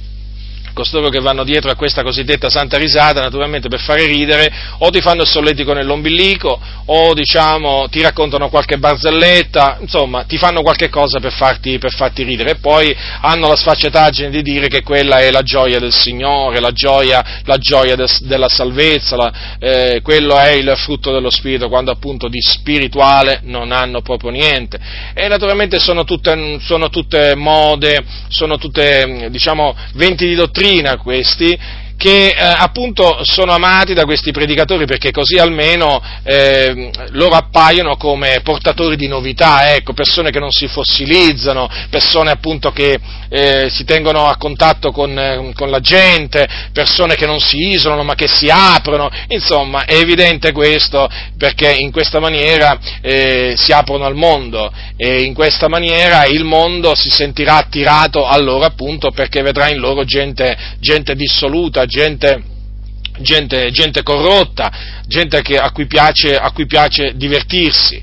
costoro 0.72 1.08
che 1.08 1.20
vanno 1.20 1.44
dietro 1.44 1.70
a 1.70 1.74
questa 1.74 2.02
cosiddetta 2.02 2.50
santa 2.50 2.76
risata, 2.76 3.20
naturalmente 3.20 3.68
per 3.68 3.80
fare 3.80 4.06
ridere, 4.06 4.52
o 4.78 4.90
ti 4.90 5.00
fanno 5.00 5.22
il 5.22 5.28
solletico 5.28 5.72
nell'ombilico, 5.72 6.60
o 6.86 7.14
diciamo 7.14 7.88
ti 7.90 8.00
raccontano 8.02 8.48
qualche 8.48 8.78
barzelletta, 8.78 9.78
insomma 9.80 10.24
ti 10.24 10.36
fanno 10.36 10.62
qualche 10.62 10.88
cosa 10.88 11.20
per 11.20 11.32
farti, 11.32 11.78
per 11.78 11.92
farti 11.94 12.22
ridere, 12.22 12.52
e 12.52 12.56
poi 12.56 12.94
hanno 13.20 13.48
la 13.48 13.56
sfacciataggine 13.56 14.30
di 14.30 14.42
dire 14.42 14.68
che 14.68 14.82
quella 14.82 15.20
è 15.20 15.30
la 15.30 15.42
gioia 15.42 15.78
del 15.78 15.92
Signore, 15.92 16.60
la 16.60 16.72
gioia, 16.72 17.42
la 17.44 17.58
gioia 17.58 17.96
de, 17.96 18.06
della 18.22 18.48
salvezza, 18.48 19.16
la, 19.16 19.32
eh, 19.58 20.00
quello 20.02 20.36
è 20.36 20.50
il 20.50 20.72
frutto 20.76 21.12
dello 21.12 21.30
Spirito, 21.30 21.68
quando 21.68 21.90
appunto 21.90 22.28
di 22.28 22.40
spirituale 22.40 23.40
non 23.44 23.72
hanno 23.72 24.00
proprio 24.00 24.30
niente. 24.30 24.78
E 25.14 25.28
naturalmente 25.28 25.78
sono 25.78 26.04
tutte, 26.04 26.58
sono 26.60 26.88
tutte 26.88 27.34
mode, 27.34 28.04
sono 28.28 28.56
tutte, 28.56 29.28
diciamo, 29.30 29.76
venti 29.94 30.26
di 30.26 30.34
dottrina, 30.34 30.58
dottrina 30.60 30.98
questi 30.98 31.58
che 32.00 32.28
eh, 32.28 32.34
appunto 32.38 33.18
sono 33.24 33.52
amati 33.52 33.92
da 33.92 34.06
questi 34.06 34.30
predicatori 34.30 34.86
perché 34.86 35.10
così 35.10 35.36
almeno 35.36 36.02
eh, 36.22 36.90
loro 37.10 37.34
appaiono 37.34 37.98
come 37.98 38.40
portatori 38.42 38.96
di 38.96 39.06
novità, 39.06 39.74
ecco, 39.74 39.92
persone 39.92 40.30
che 40.30 40.38
non 40.38 40.50
si 40.50 40.66
fossilizzano, 40.66 41.68
persone 41.90 42.30
appunto 42.30 42.72
che 42.72 42.98
eh, 43.28 43.68
si 43.68 43.84
tengono 43.84 44.28
a 44.28 44.38
contatto 44.38 44.92
con, 44.92 45.16
eh, 45.18 45.52
con, 45.54 45.68
la 45.68 45.80
gente, 45.80 46.48
persone 46.72 47.16
che 47.16 47.26
non 47.26 47.38
si 47.38 47.72
isolano 47.72 48.02
ma 48.02 48.14
che 48.14 48.28
si 48.28 48.48
aprono, 48.48 49.10
insomma 49.28 49.84
è 49.84 49.96
evidente 49.96 50.52
questo 50.52 51.06
perché 51.36 51.70
in 51.70 51.92
questa 51.92 52.18
maniera 52.18 52.78
eh, 53.02 53.52
si 53.58 53.72
aprono 53.72 54.06
al 54.06 54.14
mondo 54.14 54.72
e 54.96 55.20
in 55.20 55.34
questa 55.34 55.68
maniera 55.68 56.24
il 56.24 56.44
mondo 56.44 56.94
si 56.94 57.10
sentirà 57.10 57.56
attirato 57.56 58.26
a 58.26 58.38
loro 58.38 58.64
appunto 58.64 59.10
perché 59.10 59.42
vedrà 59.42 59.68
in 59.68 59.80
loro 59.80 60.04
gente, 60.04 60.56
gente 60.78 61.14
dissoluta, 61.14 61.88
gente, 61.90 62.44
gente, 63.20 63.70
gente 63.72 64.02
corrotta, 64.02 64.70
gente 65.08 65.42
che, 65.42 65.56
a, 65.56 65.70
cui 65.70 65.86
piace, 65.86 66.36
a 66.36 66.50
cui 66.52 66.66
piace 66.66 67.12
divertirsi. 67.16 68.02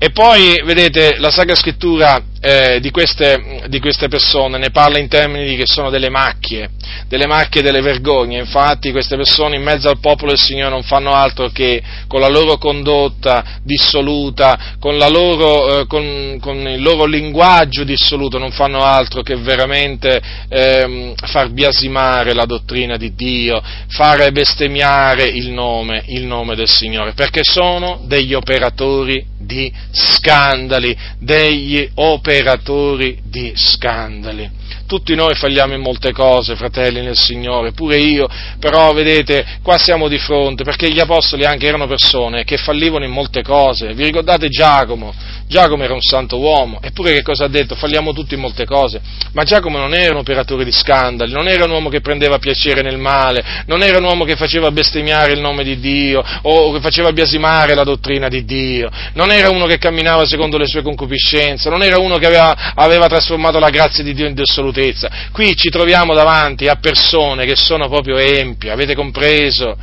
E 0.00 0.10
poi, 0.10 0.62
vedete, 0.64 1.16
la 1.18 1.30
Sacra 1.30 1.56
Scrittura 1.56 2.22
eh, 2.40 2.78
di, 2.80 2.92
queste, 2.92 3.64
di, 3.66 3.80
queste, 3.80 4.06
persone, 4.06 4.56
ne 4.56 4.70
parla 4.70 4.98
in 4.98 5.08
termini 5.08 5.56
che 5.56 5.66
sono 5.66 5.90
delle 5.90 6.08
macchie, 6.08 6.70
delle 7.08 7.26
macchie 7.26 7.62
delle 7.62 7.80
vergogne. 7.80 8.38
Infatti 8.38 8.92
queste 8.92 9.16
persone 9.16 9.56
in 9.56 9.62
mezzo 9.64 9.88
al 9.88 9.98
popolo 9.98 10.30
del 10.30 10.40
Signore 10.40 10.70
non 10.70 10.84
fanno 10.84 11.14
altro 11.14 11.48
che 11.48 11.82
con 12.06 12.20
la 12.20 12.28
loro 12.28 12.58
condotta 12.58 13.58
dissoluta, 13.64 14.76
con, 14.78 14.96
loro, 14.96 15.80
eh, 15.80 15.86
con, 15.86 16.38
con 16.40 16.56
il 16.68 16.80
loro 16.80 17.04
linguaggio 17.04 17.82
dissoluto, 17.82 18.38
non 18.38 18.52
fanno 18.52 18.84
altro 18.84 19.22
che 19.22 19.34
veramente 19.34 20.20
eh, 20.48 21.12
far 21.26 21.50
biasimare 21.50 22.34
la 22.34 22.44
dottrina 22.44 22.96
di 22.96 23.14
Dio, 23.16 23.60
fare 23.88 24.30
bestemmiare 24.30 25.24
il 25.24 25.50
nome, 25.50 26.04
il 26.06 26.24
nome 26.24 26.54
del 26.54 26.68
Signore, 26.68 27.14
perché 27.14 27.40
sono 27.42 28.02
degli 28.04 28.34
operatori 28.34 29.24
di 29.38 29.72
scandali, 29.90 30.96
degli 31.18 31.88
operatori 31.94 33.18
di 33.22 33.52
scandali. 33.54 34.50
Tutti 34.86 35.14
noi 35.14 35.34
falliamo 35.34 35.74
in 35.74 35.80
molte 35.80 36.12
cose, 36.12 36.56
fratelli 36.56 37.00
nel 37.00 37.16
Signore, 37.16 37.72
pure 37.72 37.96
io, 37.96 38.28
però 38.58 38.92
vedete, 38.92 39.58
qua 39.62 39.78
siamo 39.78 40.08
di 40.08 40.18
fronte, 40.18 40.64
perché 40.64 40.90
gli 40.90 41.00
apostoli 41.00 41.44
anche 41.44 41.66
erano 41.66 41.86
persone 41.86 42.44
che 42.44 42.56
fallivano 42.56 43.04
in 43.04 43.10
molte 43.10 43.42
cose. 43.42 43.94
Vi 43.94 44.04
ricordate 44.04 44.48
Giacomo? 44.48 45.12
Giacomo 45.46 45.82
era 45.82 45.94
un 45.94 46.02
santo 46.02 46.38
uomo, 46.38 46.78
eppure 46.82 47.14
che 47.14 47.22
cosa 47.22 47.44
ha 47.44 47.48
detto? 47.48 47.74
Falliamo 47.74 48.12
tutti 48.12 48.34
in 48.34 48.40
molte 48.40 48.66
cose. 48.66 49.00
Ma 49.32 49.44
Giacomo 49.44 49.78
non 49.78 49.94
era 49.94 50.12
un 50.12 50.18
operatore 50.18 50.64
di 50.64 50.72
scandali, 50.72 51.32
non 51.32 51.48
era 51.48 51.64
un 51.64 51.70
uomo 51.70 51.88
che 51.88 52.00
prendeva 52.00 52.38
piacere 52.38 52.82
nel 52.82 52.98
male, 52.98 53.62
non 53.66 53.82
era 53.82 53.98
un 53.98 54.04
uomo 54.04 54.24
che 54.24 54.36
faceva 54.36 54.70
bestemmiare 54.70 55.32
il 55.32 55.40
nome 55.40 55.64
di 55.64 55.78
Dio 55.78 56.22
o 56.42 56.72
che 56.72 56.80
faceva 56.80 57.12
biasimare 57.12 57.74
la 57.74 57.84
dottrina 57.84 58.28
di 58.28 58.44
Dio, 58.44 58.90
non 59.14 59.30
era 59.30 59.48
uno 59.48 59.66
che 59.66 59.78
camminava 59.78 60.26
secondo 60.26 60.58
le 60.58 60.66
sue 60.66 60.82
concupiscenze, 60.82 61.70
non 61.70 61.82
era 61.82 61.98
uno 61.98 62.18
che 62.18 62.26
aveva, 62.26 62.72
aveva 62.74 63.06
trasformato 63.06 63.58
la 63.58 63.70
grazia 63.70 64.04
di 64.04 64.12
Dio 64.12 64.26
in 64.26 64.34
dissolutezza. 64.58 65.10
Qui 65.32 65.54
ci 65.56 65.70
troviamo 65.70 66.14
davanti 66.14 66.66
a 66.66 66.76
persone 66.76 67.46
che 67.46 67.56
sono 67.56 67.88
proprio 67.88 68.16
empie, 68.16 68.70
avete 68.70 68.94
compreso? 68.94 69.76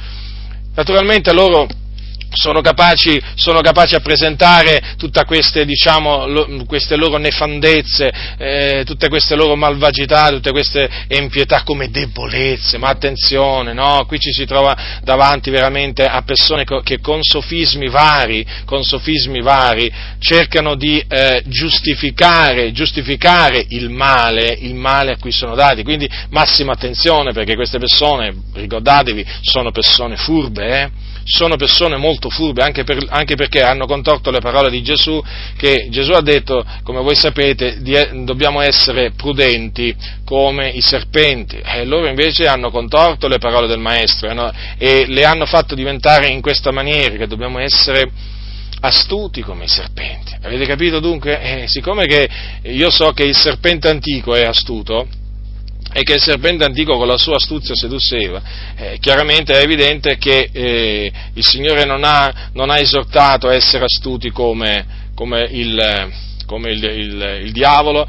Naturalmente 0.76 1.32
loro 1.32 1.67
sono 2.36 2.61
capaci, 2.61 3.19
sono 3.36 3.61
capaci, 3.61 3.95
a 3.95 4.01
presentare 4.01 4.95
tutte 4.97 5.23
queste, 5.25 5.65
diciamo, 5.65 6.27
lo, 6.27 6.65
queste 6.67 6.95
loro 6.95 7.17
nefandezze, 7.17 8.11
eh, 8.38 8.83
tutte 8.86 9.07
queste 9.07 9.36
loro 9.36 9.55
malvagità, 9.55 10.29
tutte 10.29 10.51
queste 10.51 10.89
empietà 11.07 11.63
come 11.63 11.89
debolezze, 11.89 12.77
ma 12.77 12.89
attenzione, 12.89 13.73
no? 13.73 14.05
qui 14.05 14.19
ci 14.19 14.31
si 14.31 14.45
trova 14.45 14.75
davanti 15.01 15.49
veramente 15.49 16.05
a 16.05 16.21
persone 16.23 16.65
che 16.83 16.99
con 16.99 17.19
sofismi 17.21 17.89
vari, 17.89 18.45
con 18.65 18.83
sofismi 18.83 19.41
vari 19.41 19.91
cercano 20.19 20.75
di 20.75 21.03
eh, 21.07 21.41
giustificare, 21.45 22.71
giustificare 22.71 23.65
il 23.69 23.89
male, 23.89 24.57
il 24.59 24.75
male 24.75 25.11
a 25.11 25.17
cui 25.17 25.31
sono 25.31 25.55
dati, 25.55 25.83
quindi 25.83 26.09
massima 26.29 26.73
attenzione 26.73 27.31
perché 27.31 27.55
queste 27.55 27.79
persone, 27.79 28.33
ricordatevi, 28.53 29.25
sono 29.41 29.71
persone 29.71 30.17
furbe, 30.17 30.81
eh? 30.81 30.89
sono 31.25 31.55
persone 31.55 31.97
molto 31.97 32.24
furbe, 32.30 32.63
anche, 32.63 32.84
per, 32.84 33.05
anche, 33.09 33.36
perché 33.36 33.61
hanno 33.61 33.86
contorto 33.86 34.32
le 34.32 34.39
parole 34.39 34.69
di 34.69 34.82
Gesù, 34.82 35.21
che 35.57 35.88
Gesù 35.89 36.11
ha 36.11 36.21
detto, 36.21 36.65
come 36.84 37.01
voi 37.01 37.15
sapete, 37.15 37.82
di, 37.82 38.23
dobbiamo 38.23 38.61
essere 38.61 39.11
prudenti 39.11 39.95
come 40.26 40.69
i 40.69 40.82
serpenti, 40.82 41.57
e 41.57 41.86
loro 41.86 42.07
invece 42.07 42.47
hanno 42.47 42.69
contorto 42.69 43.28
le 43.28 43.38
parole 43.38 43.67
del 43.67 43.80
Maestro 43.80 44.34
no? 44.34 44.51
e 44.78 45.05
le 45.07 45.26
hanno 45.26 45.45
fatto 45.45 45.76
diventare 45.76 46.28
in 46.28 46.41
questa 46.41 46.71
maniera, 46.71 47.15
che 47.15 47.28
dobbiamo 47.28 47.59
essere 47.59 48.09
astuti 48.82 49.41
come 49.41 49.65
i 49.65 49.67
serpenti. 49.67 50.36
Avete 50.41 50.65
capito 50.65 50.99
dunque? 50.99 51.39
Eh, 51.41 51.67
siccome 51.67 52.05
che 52.05 52.30
io 52.63 52.89
so 52.89 53.11
che 53.11 53.23
il 53.23 53.36
serpente 53.36 53.89
antico 53.89 54.36
è 54.36 54.43
astuto, 54.43 55.07
e 55.97 56.03
che 56.03 56.15
il 56.15 56.21
serpente 56.21 56.65
antico 56.65 56.97
con 56.97 57.07
la 57.07 57.15
sua 57.15 57.37
astuzia 57.37 57.73
seduceva, 57.73 58.41
eh, 58.75 58.97
chiaramente 58.99 59.57
è 59.57 59.61
evidente 59.61 60.17
che 60.17 60.49
eh, 60.51 61.09
il 61.33 61.45
Signore 61.45 61.85
non 61.85 62.03
ha, 62.03 62.49
non 62.51 62.69
ha, 62.69 62.79
esortato 62.79 63.47
a 63.47 63.53
essere 63.53 63.85
astuti 63.85 64.29
come, 64.29 64.85
come, 65.15 65.47
il, 65.49 66.11
come 66.45 66.71
il, 66.71 66.83
il, 66.83 67.39
il 67.45 67.51
diavolo, 67.53 68.05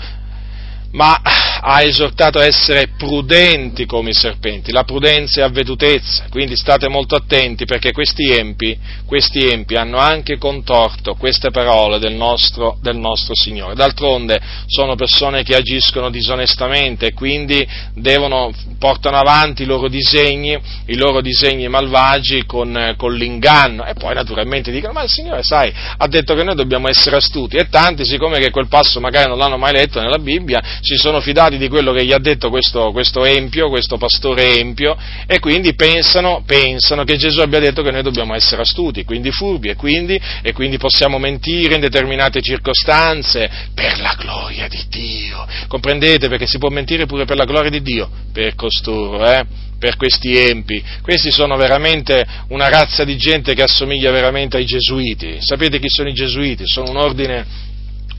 ma 0.97 1.21
ha 1.69 1.83
esortato 1.83 2.39
a 2.39 2.45
essere 2.45 2.89
prudenti 2.97 3.87
come 3.87 4.11
i 4.11 4.15
serpenti. 4.15 4.73
La 4.73 4.85
prudenza 4.85 5.41
è 5.41 5.45
avvedutezza, 5.45 6.27
quindi 6.31 6.57
state 6.57 6.89
molto 6.89 7.15
attenti 7.15 7.65
perché 7.65 7.93
questi 7.93 8.31
empi, 8.31 8.79
questi 9.05 9.47
empi 9.47 9.75
hanno 9.75 9.99
anche 9.99 10.39
contorto 10.39 11.15
queste 11.15 11.51
parole 11.51 11.99
del 11.99 12.15
nostro, 12.15 12.79
del 12.81 12.97
nostro, 12.97 13.35
Signore. 13.35 13.75
D'altronde 13.75 14.41
sono 14.67 14.95
persone 14.95 15.43
che 15.43 15.55
agiscono 15.55 16.09
disonestamente 16.09 17.07
e 17.07 17.13
quindi 17.13 17.67
devono, 17.95 18.53
portano 18.79 19.19
avanti 19.19 19.63
i 19.63 19.67
loro 19.67 19.89
disegni, 19.89 20.59
i 20.87 20.97
loro 20.97 21.21
disegni 21.21 21.69
malvagi 21.69 22.45
con, 22.47 22.95
con 22.97 23.15
l'inganno 23.15 23.85
e 23.85 23.95
poi 23.95 24.15
naturalmente 24.15 24.71
dicono 24.71 24.93
ma 24.93 25.03
il 25.03 25.11
Signore 25.11 25.43
sai 25.43 25.73
ha 25.97 26.07
detto 26.07 26.35
che 26.35 26.43
noi 26.43 26.55
dobbiamo 26.55 26.89
essere 26.89 27.17
astuti 27.17 27.57
e 27.57 27.69
tanti 27.69 28.05
siccome 28.07 28.39
che 28.39 28.51
quel 28.51 28.69
passo 28.69 29.01
magari 29.01 29.29
non 29.29 29.37
l'hanno 29.37 29.59
mai 29.59 29.73
letto 29.73 30.01
nella 30.01 30.19
Bibbia 30.19 30.63
si 30.87 30.95
sono 30.97 31.21
fidati 31.21 31.59
di 31.59 31.69
quello 31.69 31.93
che 31.93 32.05
gli 32.05 32.13
ha 32.13 32.19
detto 32.19 32.49
questo, 32.49 32.93
questo 32.93 33.25
empio, 33.25 33.69
questo 33.69 33.97
pastore 33.97 34.57
empio, 34.57 34.97
e 35.27 35.41
quindi 35.41 35.75
pensano, 35.75 36.45
pensano, 36.47 37.03
che 37.03 37.17
Gesù 37.17 37.41
abbia 37.41 37.59
detto 37.59 37.83
che 37.83 37.91
noi 37.91 38.03
dobbiamo 38.03 38.35
essere 38.37 38.63
astuti, 38.63 39.03
quindi 39.03 39.33
furbi, 39.33 39.69
e 39.69 39.75
quindi, 39.75 40.21
e 40.43 40.53
quindi 40.53 40.79
possiamo 40.79 41.19
mentire 41.19 41.75
in 41.75 41.81
determinate 41.81 42.41
circostanze 42.41 43.51
per 43.75 43.99
la 43.99 44.15
gloria 44.17 44.69
di 44.69 44.85
Dio. 44.89 45.45
Comprendete? 45.67 46.29
Perché 46.29 46.47
si 46.47 46.59
può 46.59 46.69
mentire 46.69 47.07
pure 47.07 47.25
per 47.25 47.37
la 47.37 47.47
gloria 47.47 47.71
di 47.71 47.83
Dio, 47.83 48.09
per 48.33 48.55
costoro, 48.55 49.29
eh? 49.29 49.45
per 49.81 49.97
questi 49.97 50.37
empi. 50.37 50.81
Questi 51.03 51.33
sono 51.33 51.57
veramente 51.57 52.25
una 52.51 52.69
razza 52.69 53.03
di 53.03 53.17
gente 53.17 53.55
che 53.55 53.63
assomiglia 53.63 54.13
veramente 54.13 54.57
ai 54.57 54.65
gesuiti. 54.65 55.39
Sapete 55.41 55.81
chi 55.81 55.89
sono 55.89 56.09
i 56.09 56.15
gesuiti? 56.15 56.63
Sono 56.65 56.91
un 56.91 56.97
ordine, 56.97 57.45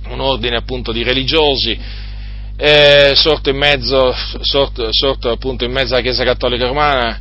un 0.09 0.20
ordine 0.20 0.57
appunto 0.57 0.91
di 0.91 1.01
religiosi 1.01 2.05
eh, 2.58 3.14
sorto, 3.16 3.49
in 3.49 3.58
mezzo, 3.58 4.14
sorto, 4.41 4.88
sorto 4.91 5.30
appunto 5.30 5.64
in 5.64 5.72
mezzo 5.72 5.93
alla 5.93 6.01
Chiesa 6.01 6.24
Cattolica 6.24 6.66
Romana 6.66 7.20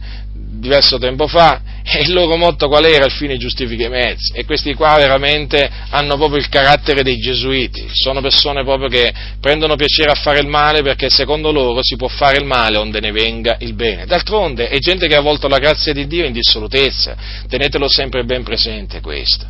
diverso 0.58 0.98
tempo 0.98 1.26
fa, 1.26 1.60
e 1.84 2.02
il 2.02 2.12
loro 2.12 2.36
motto 2.36 2.66
qual 2.66 2.84
era? 2.84 3.04
Il 3.04 3.12
fine 3.12 3.36
giustifica 3.36 3.86
i 3.86 3.90
mezzi. 3.90 4.32
E 4.34 4.44
questi 4.44 4.74
qua 4.74 4.96
veramente 4.96 5.70
hanno 5.90 6.16
proprio 6.16 6.38
il 6.38 6.48
carattere 6.48 7.02
dei 7.02 7.18
gesuiti, 7.18 7.86
sono 7.92 8.20
persone 8.20 8.64
proprio 8.64 8.88
che 8.88 9.12
prendono 9.40 9.76
piacere 9.76 10.10
a 10.10 10.14
fare 10.14 10.40
il 10.40 10.48
male 10.48 10.82
perché 10.82 11.08
secondo 11.08 11.52
loro 11.52 11.80
si 11.82 11.96
può 11.96 12.08
fare 12.08 12.38
il 12.38 12.44
male 12.44 12.76
onde 12.78 13.00
ne 13.00 13.12
venga 13.12 13.56
il 13.60 13.74
bene. 13.74 14.06
D'altronde 14.06 14.68
è 14.68 14.78
gente 14.78 15.06
che 15.06 15.14
ha 15.14 15.20
volto 15.20 15.46
la 15.48 15.58
grazia 15.58 15.92
di 15.92 16.06
Dio 16.06 16.24
in 16.24 16.32
dissolutezza, 16.32 17.16
tenetelo 17.48 17.88
sempre 17.88 18.24
ben 18.24 18.42
presente 18.42 19.00
questo. 19.00 19.46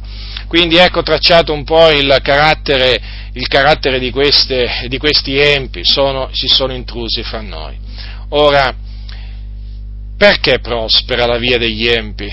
Quindi 0.49 0.77
ecco 0.77 1.03
tracciato 1.03 1.53
un 1.53 1.65
po' 1.65 1.89
il 1.91 2.19
carattere, 2.23 3.01
il 3.37 3.49
carattere 3.49 3.99
di, 3.99 4.11
queste, 4.11 4.87
di, 4.89 4.97
questi 4.97 5.39
empi, 5.39 5.85
sono, 5.85 6.31
si 6.33 6.47
sono 6.47 6.73
intrusi 6.73 7.23
fra 7.23 7.43
noi. 7.43 7.79
Ora, 8.31 8.75
perché 10.17 10.59
prospera 10.61 11.27
la 11.27 11.37
via 11.37 11.59
degli 11.59 11.87
empi? 11.87 12.33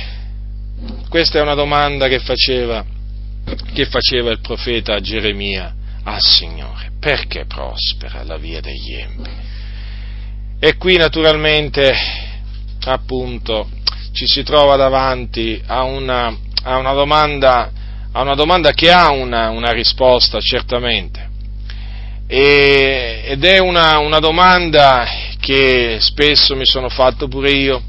Questa 1.10 1.40
è 1.40 1.42
una 1.42 1.56
domanda 1.56 2.08
che 2.08 2.20
faceva, 2.20 2.86
che 3.74 3.86
faceva 3.86 4.32
il 4.32 4.40
profeta 4.40 5.00
Geremia 5.02 5.76
al 6.04 6.22
Signore. 6.22 6.92
Perché 7.02 7.46
prospera 7.46 8.24
la 8.24 8.38
via 8.38 8.62
degli 8.62 8.94
empi? 8.94 9.30
E 10.58 10.78
qui 10.78 10.96
naturalmente, 10.96 11.94
appunto, 12.86 13.70
ci 14.14 14.26
si 14.26 14.44
trova 14.44 14.78
davanti 14.78 15.62
a 15.66 15.84
una, 15.84 16.34
a 16.64 16.78
una 16.78 16.94
domanda 16.94 17.70
a 18.16 18.22
una 18.22 18.36
domanda 18.36 18.74
che 18.74 18.92
ha 18.92 19.10
una, 19.10 19.50
una 19.50 19.72
risposta, 19.72 20.40
certamente. 20.40 21.32
E, 22.28 23.24
ed 23.26 23.44
è 23.44 23.58
una, 23.58 23.98
una 23.98 24.20
domanda 24.20 25.06
che 25.40 25.98
spesso 26.00 26.56
mi 26.56 26.66
sono 26.66 26.90
fatto 26.90 27.28
pure 27.28 27.52
io. 27.52 27.82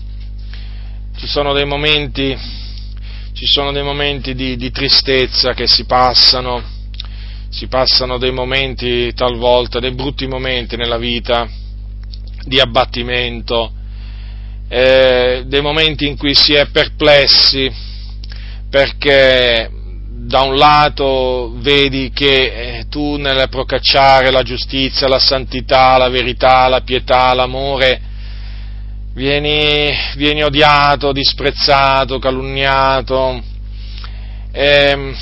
Ci 1.16 1.26
sono 1.26 1.52
dei 1.52 1.66
momenti, 1.66 2.36
ci 3.34 3.44
sono 3.44 3.70
dei 3.70 3.82
momenti 3.82 4.34
di, 4.34 4.56
di 4.56 4.70
tristezza 4.70 5.52
che 5.52 5.68
si 5.68 5.84
passano, 5.84 6.62
si 7.50 7.66
passano 7.66 8.16
dei 8.16 8.32
momenti 8.32 9.12
talvolta, 9.12 9.78
dei 9.78 9.92
brutti 9.92 10.26
momenti 10.26 10.76
nella 10.76 10.98
vita, 10.98 11.46
di 12.46 12.58
abbattimento, 12.58 13.72
eh, 14.68 15.42
dei 15.46 15.60
momenti 15.60 16.08
in 16.08 16.16
cui 16.16 16.34
si 16.34 16.54
è 16.54 16.66
perplessi 16.70 17.70
perché 18.70 19.82
da 20.16 20.42
un 20.42 20.56
lato 20.56 21.52
vedi 21.56 22.10
che 22.10 22.78
eh, 22.78 22.84
tu 22.88 23.16
nel 23.16 23.48
procacciare 23.48 24.30
la 24.30 24.42
giustizia, 24.42 25.08
la 25.08 25.18
santità, 25.18 25.98
la 25.98 26.08
verità, 26.08 26.68
la 26.68 26.80
pietà, 26.82 27.34
l'amore, 27.34 28.00
vieni, 29.12 29.92
vieni 30.16 30.42
odiato, 30.42 31.12
disprezzato, 31.12 32.20
calunniato, 32.20 33.42
e, 34.52 35.14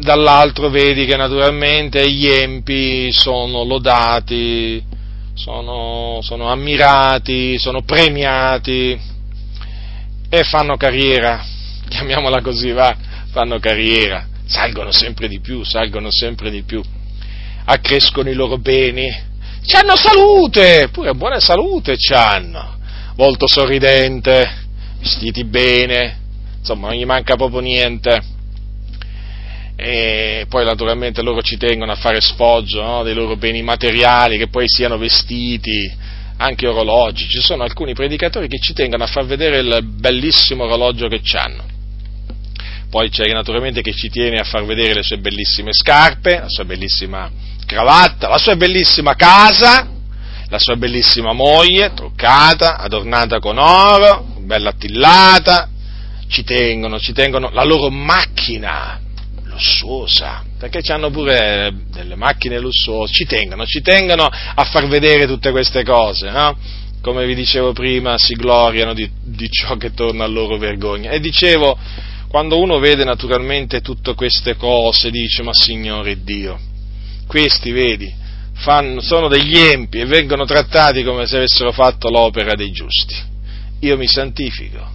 dall'altro 0.00 0.70
vedi 0.70 1.04
che 1.04 1.16
naturalmente 1.16 2.08
gli 2.10 2.28
empi 2.28 3.10
sono 3.10 3.64
lodati, 3.64 4.82
sono, 5.34 6.20
sono 6.22 6.50
ammirati, 6.50 7.58
sono 7.58 7.82
premiati 7.82 8.98
e 10.30 10.44
fanno 10.44 10.76
carriera, 10.76 11.44
chiamiamola 11.88 12.40
così, 12.40 12.70
va 12.70 13.08
fanno 13.38 13.60
carriera, 13.60 14.26
salgono 14.46 14.90
sempre 14.90 15.28
di 15.28 15.38
più, 15.38 15.62
salgono 15.62 16.10
sempre 16.10 16.50
di 16.50 16.62
più, 16.64 16.82
accrescono 17.66 18.28
i 18.28 18.34
loro 18.34 18.58
beni, 18.58 19.08
hanno 19.08 19.94
salute, 19.94 20.88
pure 20.90 21.14
buona 21.14 21.38
salute 21.38 21.94
hanno, 22.12 22.78
volto 23.14 23.46
sorridente, 23.46 24.66
vestiti 24.98 25.44
bene, 25.44 26.18
insomma 26.58 26.88
non 26.88 26.96
gli 26.96 27.04
manca 27.04 27.36
proprio 27.36 27.60
niente. 27.60 28.20
e 29.76 30.46
poi 30.48 30.64
naturalmente 30.64 31.22
loro 31.22 31.40
ci 31.40 31.56
tengono 31.56 31.92
a 31.92 31.94
fare 31.94 32.20
sfoggio 32.20 32.82
no, 32.82 33.04
dei 33.04 33.14
loro 33.14 33.36
beni 33.36 33.62
materiali, 33.62 34.36
che 34.36 34.48
poi 34.48 34.64
siano 34.66 34.98
vestiti, 34.98 35.88
anche 36.38 36.66
orologi. 36.66 37.28
Ci 37.28 37.38
sono 37.38 37.62
alcuni 37.62 37.94
predicatori 37.94 38.48
che 38.48 38.58
ci 38.58 38.72
tengono 38.72 39.04
a 39.04 39.06
far 39.06 39.26
vedere 39.26 39.60
il 39.60 39.84
bellissimo 39.84 40.64
orologio 40.64 41.06
che 41.06 41.20
hanno. 41.36 41.77
Poi 42.90 43.10
c'è 43.10 43.30
naturalmente 43.32 43.82
che 43.82 43.92
ci 43.92 44.08
tiene 44.08 44.38
a 44.38 44.44
far 44.44 44.64
vedere 44.64 44.94
le 44.94 45.02
sue 45.02 45.18
bellissime 45.18 45.72
scarpe, 45.72 46.38
la 46.40 46.48
sua 46.48 46.64
bellissima 46.64 47.30
cravatta, 47.66 48.28
la 48.28 48.38
sua 48.38 48.56
bellissima 48.56 49.14
casa, 49.14 49.86
la 50.48 50.58
sua 50.58 50.76
bellissima 50.76 51.34
moglie, 51.34 51.92
truccata, 51.92 52.78
adornata 52.78 53.40
con 53.40 53.58
oro, 53.58 54.36
bella 54.38 54.70
attillata, 54.70 55.68
ci 56.28 56.44
tengono, 56.44 56.98
ci 56.98 57.12
tengono 57.12 57.50
la 57.50 57.64
loro 57.64 57.90
macchina, 57.90 58.98
lussuosa, 59.44 60.42
perché 60.58 60.80
hanno 60.90 61.10
pure 61.10 61.74
delle 61.90 62.14
macchine 62.14 62.58
lussuose, 62.58 63.12
ci 63.12 63.26
tengono, 63.26 63.66
ci 63.66 63.82
tengono 63.82 64.24
a 64.24 64.64
far 64.64 64.86
vedere 64.86 65.26
tutte 65.26 65.50
queste 65.50 65.82
cose, 65.82 66.30
no? 66.30 66.56
Come 67.02 67.26
vi 67.26 67.34
dicevo 67.34 67.72
prima, 67.72 68.16
si 68.18 68.34
gloriano 68.34 68.92
di, 68.94 69.08
di 69.22 69.48
ciò 69.50 69.76
che 69.76 69.92
torna 69.92 70.24
a 70.24 70.26
loro 70.26 70.56
vergogna. 70.56 71.10
E 71.10 71.20
dicevo, 71.20 71.78
quando 72.28 72.60
uno 72.60 72.78
vede 72.78 73.04
naturalmente 73.04 73.80
tutte 73.80 74.14
queste 74.14 74.56
cose, 74.56 75.10
dice, 75.10 75.42
ma 75.42 75.52
Signore 75.52 76.22
Dio, 76.22 76.58
questi, 77.26 77.70
vedi, 77.72 78.12
fanno, 78.54 79.00
sono 79.00 79.28
degli 79.28 79.56
empi 79.56 80.00
e 80.00 80.04
vengono 80.04 80.44
trattati 80.44 81.02
come 81.02 81.26
se 81.26 81.36
avessero 81.36 81.72
fatto 81.72 82.10
l'opera 82.10 82.54
dei 82.54 82.70
giusti. 82.70 83.14
Io 83.80 83.96
mi 83.96 84.06
santifico, 84.06 84.86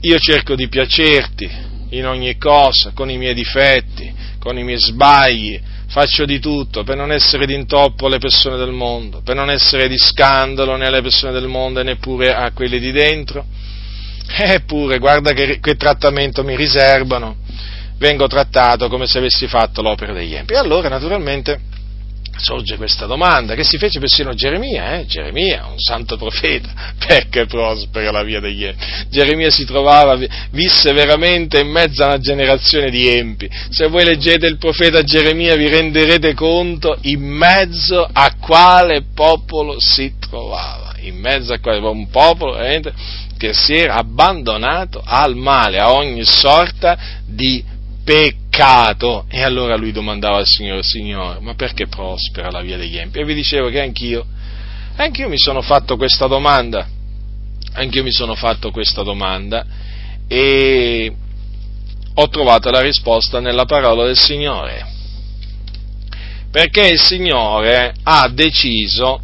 io 0.00 0.18
cerco 0.18 0.54
di 0.54 0.68
piacerti, 0.68 1.72
in 1.90 2.06
ogni 2.06 2.36
cosa, 2.38 2.92
con 2.92 3.10
i 3.10 3.18
miei 3.18 3.34
difetti, 3.34 4.12
con 4.38 4.58
i 4.58 4.64
miei 4.64 4.78
sbagli, 4.78 5.60
faccio 5.88 6.24
di 6.24 6.40
tutto 6.40 6.82
per 6.82 6.96
non 6.96 7.12
essere 7.12 7.46
d'intoppo 7.46 8.06
alle 8.06 8.18
persone 8.18 8.56
del 8.56 8.72
mondo, 8.72 9.20
per 9.22 9.36
non 9.36 9.50
essere 9.50 9.88
di 9.88 9.96
scandalo 9.96 10.76
né 10.76 10.86
alle 10.86 11.02
persone 11.02 11.32
del 11.32 11.46
mondo 11.46 11.80
e 11.80 11.84
neppure 11.84 12.34
a 12.34 12.50
quelli 12.52 12.78
di 12.78 12.90
dentro. 12.90 13.44
Eppure, 14.26 14.98
guarda 14.98 15.32
che, 15.32 15.58
che 15.60 15.76
trattamento 15.76 16.42
mi 16.42 16.56
riservano, 16.56 17.36
vengo 17.98 18.26
trattato 18.26 18.88
come 18.88 19.06
se 19.06 19.18
avessi 19.18 19.46
fatto 19.46 19.82
l'opera 19.82 20.12
degli 20.12 20.34
empi. 20.34 20.54
E 20.54 20.58
allora, 20.58 20.88
naturalmente, 20.88 21.60
sorge 22.36 22.76
questa 22.76 23.06
domanda 23.06 23.54
che 23.54 23.64
si 23.64 23.78
fece 23.78 23.98
persino 23.98 24.34
Geremia, 24.34 24.98
eh? 24.98 25.06
Geremia, 25.06 25.66
un 25.66 25.78
santo 25.78 26.16
profeta, 26.16 26.94
perché 27.06 27.46
prospera 27.46 28.10
la 28.10 28.22
via 28.22 28.40
degli 28.40 28.64
empi. 28.64 28.84
Geremia 29.08 29.50
si 29.50 29.64
trovava, 29.64 30.18
visse 30.50 30.92
veramente 30.92 31.60
in 31.60 31.68
mezzo 31.68 32.02
a 32.02 32.06
una 32.06 32.18
generazione 32.18 32.90
di 32.90 33.08
empi. 33.08 33.48
Se 33.70 33.88
voi 33.88 34.04
leggete 34.04 34.46
il 34.46 34.58
profeta 34.58 35.02
Geremia 35.02 35.56
vi 35.56 35.68
renderete 35.68 36.34
conto 36.34 36.98
in 37.02 37.22
mezzo 37.22 38.08
a 38.10 38.34
quale 38.40 39.04
popolo 39.14 39.78
si 39.78 40.14
trovava, 40.18 40.94
in 41.00 41.16
mezzo 41.16 41.52
a 41.52 41.58
quale 41.58 41.78
un 41.78 42.08
popolo 42.08 42.56
che 43.36 43.52
si 43.52 43.74
era 43.74 43.96
abbandonato 43.96 45.02
al 45.04 45.36
male, 45.36 45.78
a 45.78 45.92
ogni 45.92 46.24
sorta 46.24 46.96
di 47.26 47.62
peccato. 48.04 49.26
E 49.28 49.42
allora 49.42 49.76
lui 49.76 49.90
domandava 49.90 50.38
al 50.38 50.46
Signore, 50.46 50.82
Signore, 50.82 51.40
ma 51.40 51.54
perché 51.54 51.86
prospera 51.88 52.50
la 52.50 52.60
via 52.60 52.76
degli 52.76 52.96
empi? 52.96 53.18
E 53.18 53.24
vi 53.24 53.34
dicevo 53.34 53.70
che 53.70 53.80
anch'io, 53.80 54.24
anch'io 54.96 55.28
mi 55.28 55.38
sono 55.38 55.62
fatto 55.62 55.96
questa 55.96 56.26
domanda, 56.26 56.86
anch'io 57.72 58.02
mi 58.02 58.12
sono 58.12 58.34
fatto 58.34 58.70
questa 58.70 59.02
domanda 59.02 59.64
e 60.28 61.12
ho 62.14 62.28
trovato 62.28 62.70
la 62.70 62.80
risposta 62.80 63.40
nella 63.40 63.64
parola 63.64 64.04
del 64.04 64.18
Signore. 64.18 64.92
Perché 66.50 66.86
il 66.86 67.00
Signore 67.00 67.94
ha 68.04 68.28
deciso 68.28 69.20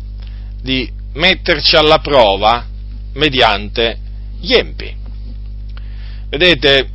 di 0.60 0.90
metterci 1.12 1.76
alla 1.76 1.98
prova 1.98 2.66
mediante 3.14 3.98
gli 4.40 4.52
empi. 4.52 4.92
Vedete, 6.28 6.88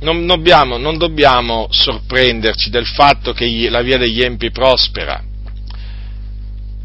non 0.00 0.26
dobbiamo, 0.26 0.76
non 0.76 0.98
dobbiamo 0.98 1.68
sorprenderci 1.70 2.70
del 2.70 2.86
fatto 2.86 3.32
che 3.32 3.68
la 3.70 3.82
via 3.82 3.96
degli 3.96 4.22
empi 4.22 4.50
prospera. 4.50 5.22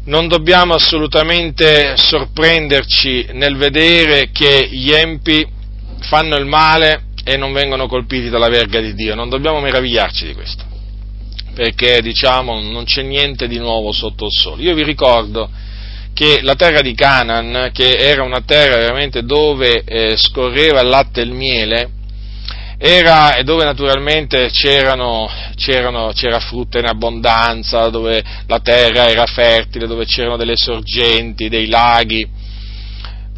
Non 0.04 0.26
dobbiamo 0.26 0.74
assolutamente 0.74 1.96
sorprenderci 1.96 3.28
nel 3.32 3.56
vedere 3.56 4.30
che 4.32 4.68
gli 4.70 4.90
empi 4.90 5.46
fanno 6.00 6.36
il 6.36 6.46
male 6.46 7.04
e 7.24 7.36
non 7.36 7.52
vengono 7.52 7.86
colpiti 7.86 8.28
dalla 8.28 8.48
verga 8.48 8.80
di 8.80 8.94
Dio. 8.94 9.14
Non 9.14 9.28
dobbiamo 9.28 9.60
meravigliarci 9.60 10.26
di 10.26 10.34
questo, 10.34 10.64
perché 11.54 12.00
diciamo 12.00 12.60
non 12.60 12.84
c'è 12.84 13.02
niente 13.02 13.46
di 13.46 13.58
nuovo 13.58 13.92
sotto 13.92 14.24
il 14.24 14.32
sole. 14.32 14.62
Io 14.62 14.74
vi 14.74 14.82
ricordo 14.82 15.48
che 16.14 16.40
la 16.42 16.56
terra 16.56 16.80
di 16.80 16.94
Canaan, 16.94 17.70
che 17.72 17.96
era 17.96 18.24
una 18.24 18.40
terra 18.40 18.76
veramente 18.76 19.22
dove 19.22 19.84
eh, 19.84 20.16
scorreva 20.16 20.80
il 20.80 20.88
latte 20.88 21.20
e 21.20 21.24
il 21.24 21.32
miele, 21.32 21.90
era 22.84 23.40
dove 23.44 23.62
naturalmente 23.62 24.50
c'erano, 24.50 25.30
c'erano, 25.54 26.10
c'era 26.12 26.40
frutta 26.40 26.80
in 26.80 26.86
abbondanza, 26.86 27.88
dove 27.90 28.20
la 28.48 28.58
terra 28.58 29.08
era 29.08 29.24
fertile, 29.24 29.86
dove 29.86 30.04
c'erano 30.04 30.36
delle 30.36 30.56
sorgenti, 30.56 31.48
dei 31.48 31.68
laghi. 31.68 32.28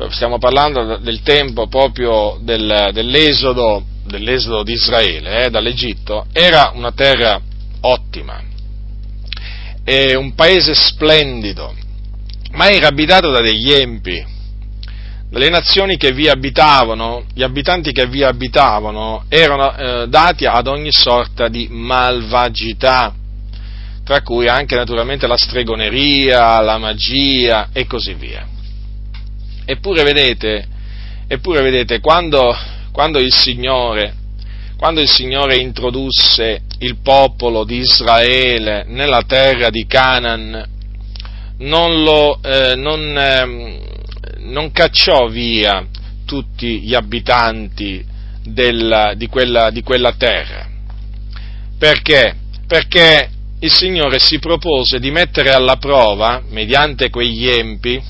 Stiamo 0.08 0.38
parlando 0.38 0.96
del 0.96 1.20
tempo 1.20 1.68
proprio 1.68 2.38
del, 2.40 2.88
dell'esodo, 2.94 3.84
dell'esodo 4.06 4.62
di 4.62 4.72
Israele, 4.72 5.44
eh, 5.44 5.50
dall'Egitto. 5.50 6.24
Era 6.32 6.72
una 6.74 6.92
terra 6.92 7.38
ottima, 7.82 8.42
un 9.84 10.34
paese 10.34 10.72
splendido, 10.72 11.74
ma 12.52 12.70
era 12.70 12.88
abitato 12.88 13.30
da 13.30 13.42
degli 13.42 13.72
empi 13.72 14.32
le 15.36 15.48
nazioni 15.48 15.96
che 15.96 16.12
vi 16.12 16.28
abitavano, 16.28 17.24
gli 17.34 17.42
abitanti 17.42 17.92
che 17.92 18.06
vi 18.06 18.22
abitavano, 18.22 19.24
erano 19.28 19.76
eh, 19.76 20.08
dati 20.08 20.46
ad 20.46 20.68
ogni 20.68 20.92
sorta 20.92 21.48
di 21.48 21.66
malvagità, 21.70 23.12
tra 24.04 24.22
cui 24.22 24.46
anche 24.46 24.76
naturalmente 24.76 25.26
la 25.26 25.36
stregoneria, 25.36 26.60
la 26.60 26.78
magia 26.78 27.70
e 27.72 27.86
così 27.86 28.14
via. 28.14 28.46
Eppure 29.64 30.04
vedete, 30.04 30.68
eppure 31.26 31.62
vedete 31.62 31.98
quando, 31.98 32.56
quando, 32.92 33.18
il 33.18 33.32
Signore, 33.32 34.14
quando 34.76 35.00
il 35.00 35.10
Signore 35.10 35.56
introdusse 35.56 36.62
il 36.78 36.98
popolo 37.02 37.64
di 37.64 37.78
Israele 37.78 38.84
nella 38.86 39.22
terra 39.26 39.70
di 39.70 39.84
Canaan, 39.86 40.72
non 41.58 42.02
lo, 42.02 42.38
eh, 42.42 42.74
non, 42.76 43.16
eh, 43.16 43.80
non 44.44 44.72
cacciò 44.72 45.28
via 45.28 45.86
tutti 46.24 46.80
gli 46.80 46.94
abitanti 46.94 48.04
della, 48.42 49.14
di, 49.14 49.26
quella, 49.26 49.70
di, 49.70 49.82
quella, 49.82 50.12
terra. 50.14 50.68
Perché? 51.78 52.36
Perché 52.66 53.30
il 53.60 53.72
Signore 53.72 54.18
si 54.18 54.38
propose 54.38 54.98
di 54.98 55.10
mettere 55.10 55.52
alla 55.52 55.76
prova, 55.76 56.42
mediante 56.48 57.10
quegli 57.10 57.48
empi, 57.48 58.02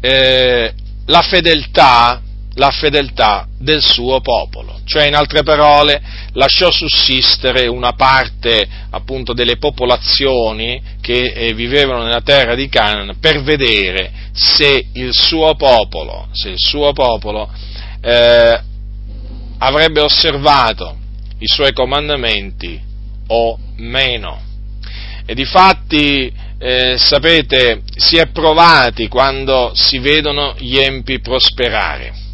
eh, 0.00 0.74
la 1.06 1.22
fedeltà 1.22 2.22
la 2.56 2.70
fedeltà 2.70 3.46
del 3.58 3.82
suo 3.82 4.20
popolo. 4.20 4.80
Cioè, 4.84 5.06
in 5.06 5.14
altre 5.14 5.42
parole, 5.42 6.00
lasciò 6.32 6.70
sussistere 6.70 7.66
una 7.66 7.92
parte 7.92 8.66
appunto 8.90 9.32
delle 9.32 9.56
popolazioni 9.56 10.80
che 11.00 11.32
eh, 11.32 11.54
vivevano 11.54 12.04
nella 12.04 12.22
terra 12.22 12.54
di 12.54 12.68
Canaan 12.68 13.16
per 13.20 13.42
vedere 13.42 14.10
se 14.32 14.86
il 14.94 15.10
suo 15.12 15.54
popolo, 15.54 16.28
se 16.32 16.50
il 16.50 16.58
suo 16.58 16.92
popolo 16.92 17.50
eh, 18.00 18.60
avrebbe 19.58 20.00
osservato 20.00 20.96
i 21.38 21.46
suoi 21.46 21.72
comandamenti 21.72 22.80
o 23.28 23.58
meno. 23.76 24.40
E 25.26 25.34
difatti, 25.34 26.32
eh, 26.58 26.96
sapete, 26.96 27.82
si 27.96 28.16
è 28.16 28.28
provati 28.28 29.08
quando 29.08 29.72
si 29.74 29.98
vedono 29.98 30.54
gli 30.58 30.78
empi 30.78 31.20
prosperare 31.20 32.24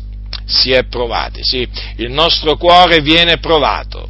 si 0.53 0.71
è 0.71 0.85
provati, 0.85 1.41
sì, 1.43 1.67
il 1.97 2.11
nostro 2.11 2.57
cuore 2.57 3.01
viene 3.01 3.39
provato, 3.39 4.09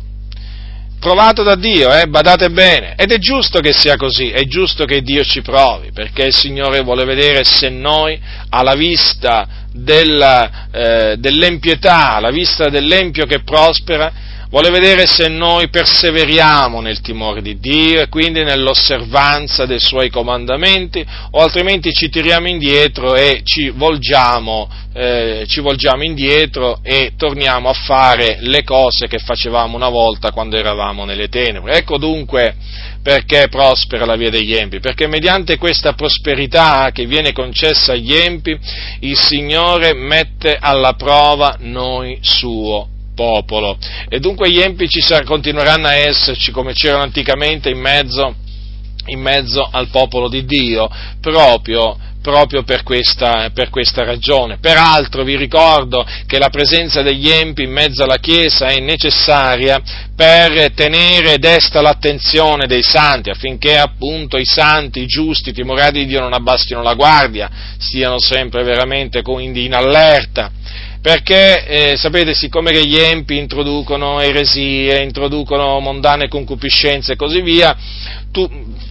provato 0.99 1.43
da 1.43 1.57
Dio, 1.57 1.93
eh, 1.93 2.07
badate 2.07 2.51
bene, 2.51 2.95
ed 2.97 3.11
è 3.11 3.18
giusto 3.18 3.61
che 3.61 3.72
sia 3.72 3.97
così, 3.97 4.30
è 4.30 4.45
giusto 4.45 4.84
che 4.84 5.03
Dio 5.03 5.24
ci 5.24 5.43
provi, 5.43 5.90
perché 5.93 6.26
il 6.26 6.34
Signore 6.34 6.82
vuole 6.82 7.05
vedere 7.05 7.45
se 7.45 7.68
noi, 7.68 8.20
alla 8.51 8.74
vista 8.74 9.66
della, 9.72 10.68
eh, 10.70 11.16
dell'empietà, 11.18 12.14
alla 12.14 12.30
vista 12.30 12.68
dell'empio 12.68 13.26
che 13.26 13.43
prospera, 13.43 14.12
vuole 14.53 14.69
vedere 14.69 15.07
se 15.07 15.29
noi 15.29 15.71
perseveriamo 15.71 16.83
nel 16.83 17.01
timore 17.01 17.41
di 17.41 17.59
Dio 17.59 18.03
e 18.03 18.11
quindi 18.11 18.45
nell'osservanza 18.45 19.65
dei 19.65 19.81
Suoi 19.81 20.11
comandamenti 20.11 21.03
o 21.31 21.41
altrimenti 21.41 21.91
ci 21.95 22.11
tiriamo 22.11 22.47
indietro 22.47 23.15
e 23.15 23.41
ci 23.45 23.71
volgiamo, 23.71 24.69
eh, 24.93 25.45
ci 25.49 25.61
volgiamo 25.61 26.03
indietro 26.03 26.81
e 26.83 27.13
torniamo 27.17 27.71
a 27.71 27.73
fare 27.73 28.41
le 28.41 28.63
cose 28.63 29.07
che 29.07 29.19
facevamo 29.19 29.75
una 29.75 29.89
volta 29.89 30.33
quando 30.33 30.59
eravamo 30.59 31.07
nelle 31.07 31.29
tenebre. 31.31 31.79
Ecco 31.79 31.97
dunque 31.97 32.55
perché 33.03 33.49
prospera 33.49 34.05
la 34.05 34.17
via 34.17 34.29
degli 34.29 34.53
empi, 34.53 34.81
perché 34.81 35.07
mediante 35.07 35.57
questa 35.57 35.95
prosperità 35.95 36.91
che 36.93 37.07
viene 37.07 37.33
concessa 37.33 37.93
agli 37.93 38.13
empi, 38.13 38.55
il 39.01 39.17
Signore 39.17 39.95
mette 39.95 40.59
alla 40.61 40.93
prova 40.93 41.57
noi 41.59 42.19
suo 42.21 42.89
popolo. 43.15 43.77
E 44.09 44.19
dunque 44.19 44.51
gli 44.51 44.61
empi 44.61 44.89
ci 44.89 45.01
continueranno 45.25 45.87
a 45.87 45.95
esserci 45.95 46.51
come 46.51 46.73
c'erano 46.73 47.03
anticamente 47.03 47.71
in 47.71 47.79
mezzo, 47.79 48.35
in 49.07 49.21
mezzo 49.21 49.69
al 49.71 49.89
popolo 49.89 50.29
di 50.29 50.45
Dio, 50.45 50.89
proprio 51.21 51.97
proprio 52.23 52.63
per 52.63 52.85
questa, 52.85 53.51
per 53.53 53.69
questa, 53.69 54.05
ragione. 54.05 54.59
Peraltro 54.59 55.25
vi 55.25 55.37
ricordo 55.37 56.07
che 56.27 56.39
la 56.39 56.49
presenza 56.49 57.03
degli 57.03 57.29
empi 57.29 57.65
in 57.65 57.73
mezzo 57.73 58.05
alla 58.05 58.19
Chiesa 58.19 58.67
è 58.67 58.79
necessaria 58.79 59.83
per 60.15 60.73
tenere 60.73 61.39
desta 61.39 61.83
l'attenzione 61.83 62.67
dei 62.67 62.83
santi, 62.83 63.29
affinché 63.29 63.77
appunto 63.77 64.39
i 64.39 64.47
santi, 64.47 65.01
i 65.01 65.07
giusti, 65.07 65.51
i 65.51 65.53
timorati 65.53 65.99
di 65.99 66.07
Dio 66.07 66.21
non 66.21 66.33
abbassino 66.33 66.81
la 66.81 66.95
guardia, 66.95 67.51
stiano 67.77 68.19
sempre 68.21 68.63
veramente 68.63 69.21
in 69.25 69.75
allerta 69.75 70.51
perché 71.03 71.67
eh, 71.67 71.97
sapete, 71.97 72.33
siccome 72.33 72.71
che 72.71 72.87
gli 72.87 72.97
empi 72.97 73.37
introducono 73.37 74.21
eresie, 74.21 75.03
introducono 75.03 75.81
mondane 75.81 76.29
concupiscenze 76.29 77.13
e 77.13 77.17
così 77.17 77.43
via, 77.43 77.77
tu, 78.31 78.49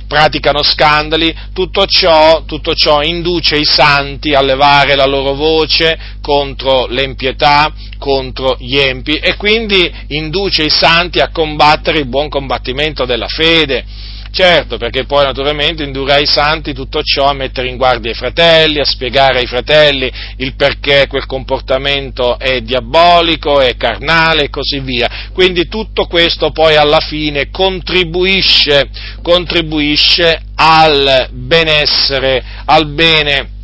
praticano 0.10 0.62
scandali, 0.62 1.34
tutto 1.54 1.86
ciò, 1.86 2.44
tutto 2.44 2.74
ciò 2.74 3.02
induce 3.02 3.56
i 3.56 3.64
santi 3.64 4.34
a 4.34 4.42
levare 4.42 4.96
la 4.96 5.06
loro 5.06 5.34
voce 5.36 5.98
contro 6.22 6.86
l'empietà, 6.88 7.72
contro 7.98 8.58
gli 8.60 8.78
empi 8.78 9.14
e 9.14 9.38
quindi 9.38 9.90
induce 10.08 10.64
i 10.64 10.70
santi 10.70 11.20
a 11.20 11.30
combattere 11.32 12.00
il 12.00 12.08
buon 12.08 12.28
combattimento 12.28 13.06
della 13.06 13.28
fede 13.28 13.86
Certo, 14.34 14.78
perché 14.78 15.04
poi 15.04 15.26
naturalmente 15.26 15.84
indurrà 15.84 16.18
i 16.18 16.26
santi 16.26 16.74
tutto 16.74 17.02
ciò 17.04 17.26
a 17.26 17.34
mettere 17.34 17.68
in 17.68 17.76
guardia 17.76 18.12
i 18.12 18.16
fratelli, 18.16 18.80
a 18.80 18.86
spiegare 18.86 19.40
ai 19.40 19.46
fratelli 19.46 20.10
il 20.38 20.56
perché 20.56 21.08
quel 21.08 21.26
comportamento 21.26 22.40
è 22.40 22.62
diabolico, 22.62 23.60
è 23.60 23.76
carnale 23.76 24.44
e 24.44 24.50
così 24.50 24.80
via. 24.80 25.30
Quindi 25.34 25.68
tutto 25.68 26.06
questo 26.06 26.52
poi 26.52 26.78
alla 26.78 27.02
fine 27.02 27.50
contribuisce, 27.50 28.90
contribuisce 29.22 30.42
al 30.56 31.28
benessere, 31.32 32.42
al 32.66 32.88
bene 32.88 33.60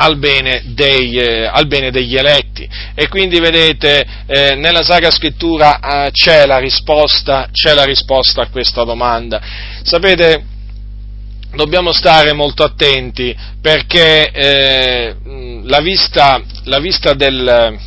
al 0.00 0.16
bene, 0.16 0.62
dei, 0.66 1.18
eh, 1.18 1.44
al 1.44 1.66
bene, 1.66 1.90
degli 1.90 2.16
eletti. 2.16 2.68
E 2.94 3.08
quindi 3.08 3.38
vedete, 3.38 4.06
eh, 4.26 4.54
nella 4.54 4.82
Sacra 4.82 5.10
Scrittura 5.10 6.06
eh, 6.06 6.10
c'è, 6.10 6.46
la 6.46 6.58
risposta, 6.58 7.48
c'è 7.52 7.74
la 7.74 7.84
risposta 7.84 8.42
a 8.42 8.48
questa 8.48 8.82
domanda. 8.84 9.40
Sapete, 9.82 10.44
dobbiamo 11.54 11.92
stare 11.92 12.32
molto 12.32 12.64
attenti 12.64 13.36
perché 13.60 14.30
eh, 14.30 15.16
la 15.64 15.80
vista, 15.80 16.40
la 16.64 16.78
vista 16.78 17.12
del, 17.12 17.78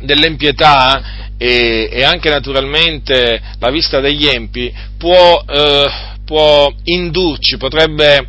dell'empietà 0.00 1.32
e, 1.38 1.88
e, 1.90 2.04
anche 2.04 2.28
naturalmente 2.28 3.40
la 3.58 3.70
vista 3.70 4.00
degli 4.00 4.26
empi 4.26 4.72
può, 4.98 5.42
eh, 5.48 5.90
può 6.26 6.70
indurci, 6.84 7.56
potrebbe 7.56 8.26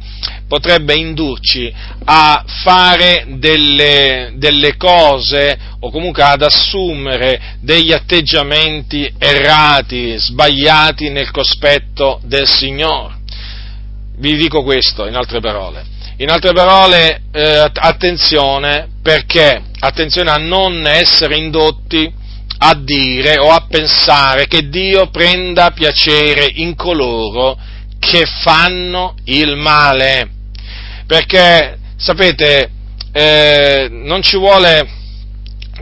potrebbe 0.56 0.96
indurci 0.96 1.70
a 2.06 2.46
fare 2.64 3.26
delle, 3.40 4.32
delle 4.36 4.78
cose 4.78 5.58
o 5.82 5.92
comunque 5.92 6.24
ad 6.24 6.44
assumere 6.44 7.58
degli 7.60 7.92
atteggiamenti 7.92 9.14
errati, 9.20 10.18
sbagliati 10.18 11.10
nel 11.10 11.30
cospetto 11.32 12.22
del 12.24 12.48
Signore. 12.48 13.16
Vi 14.18 14.38
dico 14.38 14.64
questo 14.64 15.06
in 15.08 15.16
altre 15.16 15.42
parole. 15.42 15.84
In 16.18 16.30
altre 16.30 16.54
parole, 16.54 17.24
eh, 17.34 17.70
attenzione 17.74 18.88
perché, 19.02 19.62
attenzione 19.80 20.30
a 20.30 20.38
non 20.38 20.88
essere 20.88 21.36
indotti 21.36 22.10
a 22.60 22.76
dire 22.76 23.38
o 23.40 23.52
a 23.52 23.66
pensare 23.70 24.48
che 24.48 24.70
Dio 24.70 25.10
prenda 25.10 25.72
piacere 25.72 26.50
in 26.50 26.76
coloro 26.76 27.58
che 28.00 28.26
fanno 28.26 29.16
il 29.26 29.56
male 29.56 30.35
perché 31.06 31.78
sapete, 31.98 32.70
eh, 33.12 33.88
non 33.90 34.22
ci 34.22 34.38
vuole, 34.38 34.88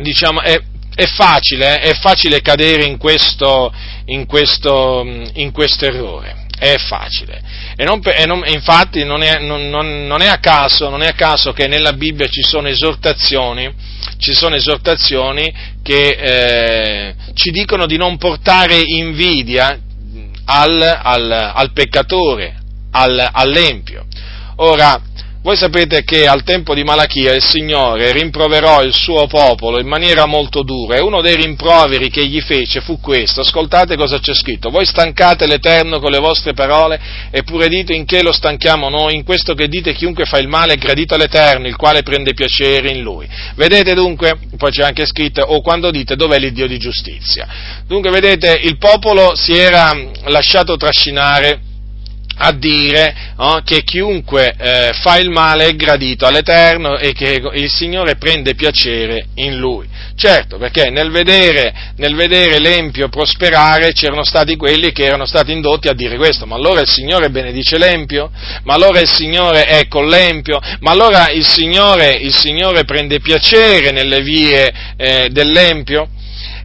diciamo, 0.01 0.41
è, 0.41 0.59
è 0.95 1.05
facile, 1.05 1.82
eh, 1.82 1.91
è 1.91 1.93
facile 1.95 2.41
cadere 2.41 2.86
in 2.86 2.97
questo, 2.97 3.74
in 4.05 4.26
questo, 4.26 5.03
in 5.34 5.51
questo 5.51 5.86
errore 5.86 6.41
è 6.63 6.78
facile. 6.78 7.41
E, 7.76 7.84
non, 7.84 7.99
e 8.03 8.26
non, 8.26 8.41
infatti 8.47 9.03
non 9.03 9.21
è, 9.21 9.39
non 9.39 10.21
è, 10.21 10.28
a 10.28 10.38
caso, 10.38 11.51
che 11.51 11.67
nella 11.67 11.91
Bibbia 11.91 12.28
ci 12.28 12.41
sono 12.41 12.69
esortazioni, 12.69 13.74
ci 14.17 14.34
sono 14.34 14.55
esortazioni 14.55 15.53
che 15.82 16.07
eh, 16.09 17.15
ci 17.34 17.51
dicono 17.51 17.86
di 17.86 17.97
non 17.97 18.17
portare 18.17 18.80
invidia 18.82 19.78
al, 20.45 20.82
al, 20.82 21.32
al 21.32 21.74
peccatore, 21.74 22.55
al, 22.91 23.30
all'empio. 23.32 24.05
Ora, 24.57 25.01
voi 25.43 25.57
sapete 25.57 26.05
che 26.05 26.25
al 26.25 26.43
tempo 26.43 26.73
di 26.73 26.85
Malachia 26.85 27.33
il 27.33 27.43
Signore 27.43 28.13
rimproverò 28.13 28.81
il 28.81 28.93
suo 28.93 29.27
popolo 29.27 29.77
in 29.77 29.87
maniera 29.87 30.25
molto 30.25 30.63
dura 30.63 30.95
e 30.95 31.01
uno 31.01 31.19
dei 31.19 31.35
rimproveri 31.35 32.09
che 32.09 32.25
gli 32.25 32.39
fece 32.39 32.79
fu 32.79 33.01
questo, 33.01 33.41
ascoltate 33.41 33.97
cosa 33.97 34.19
c'è 34.19 34.33
scritto, 34.33 34.69
voi 34.69 34.85
stancate 34.85 35.45
l'Eterno 35.45 35.99
con 35.99 36.11
le 36.11 36.19
vostre 36.19 36.53
parole 36.53 36.97
eppure 37.29 37.67
dite 37.67 37.93
in 37.93 38.05
che 38.05 38.23
lo 38.23 38.31
stanchiamo 38.31 38.87
noi, 38.87 39.15
in 39.15 39.25
questo 39.25 39.53
che 39.53 39.67
dite 39.67 39.93
chiunque 39.93 40.23
fa 40.23 40.37
il 40.37 40.47
male 40.47 40.75
è 40.75 40.77
gradito 40.77 41.13
all'Eterno, 41.13 41.67
il 41.67 41.75
quale 41.75 42.03
prende 42.03 42.33
piacere 42.33 42.91
in 42.91 43.01
lui. 43.01 43.27
Vedete 43.55 43.93
dunque, 43.93 44.37
poi 44.57 44.71
c'è 44.71 44.83
anche 44.83 45.05
scritto, 45.05 45.41
o 45.41 45.61
quando 45.61 45.91
dite 45.91 46.15
dov'è 46.15 46.39
l'Iddio 46.39 46.67
di 46.67 46.77
giustizia. 46.77 47.47
Dunque 47.85 48.11
vedete, 48.11 48.61
il 48.63 48.77
popolo 48.77 49.35
si 49.35 49.51
era 49.51 49.93
lasciato 50.23 50.77
trascinare 50.77 51.71
a 52.38 52.51
dire 52.51 53.15
oh, 53.38 53.61
che 53.63 53.84
chiunque 53.84 54.55
eh, 54.57 54.91
fa 54.93 55.17
il 55.17 55.29
male 55.29 55.67
è 55.67 55.75
gradito 55.75 56.25
all'Eterno 56.25 56.97
e 56.97 57.13
che 57.13 57.41
il 57.53 57.69
Signore 57.69 58.15
prende 58.15 58.55
piacere 58.55 59.27
in 59.36 59.57
lui. 59.57 59.88
Certo, 60.15 60.57
perché 60.57 60.89
nel 60.89 61.09
vedere, 61.09 61.73
nel 61.97 62.15
vedere 62.15 62.59
l'Empio 62.59 63.09
prosperare 63.09 63.93
c'erano 63.93 64.23
stati 64.23 64.55
quelli 64.55 64.91
che 64.91 65.05
erano 65.05 65.25
stati 65.25 65.51
indotti 65.51 65.88
a 65.88 65.93
dire 65.93 66.17
questo, 66.17 66.45
ma 66.45 66.55
allora 66.55 66.81
il 66.81 66.89
Signore 66.89 67.29
benedice 67.29 67.77
l'Empio? 67.77 68.31
Ma 68.63 68.73
allora 68.73 68.99
il 68.99 69.09
Signore 69.09 69.65
è 69.65 69.88
con 69.88 70.07
l'Empio? 70.07 70.59
Ma 70.79 70.91
allora 70.91 71.29
il 71.29 71.45
Signore, 71.45 72.11
il 72.13 72.36
Signore 72.36 72.86
prende 72.86 73.19
piacere 73.19 73.91
nelle 73.91 74.21
vie 74.21 74.71
eh, 74.97 75.29
dell'Empio? 75.31 76.09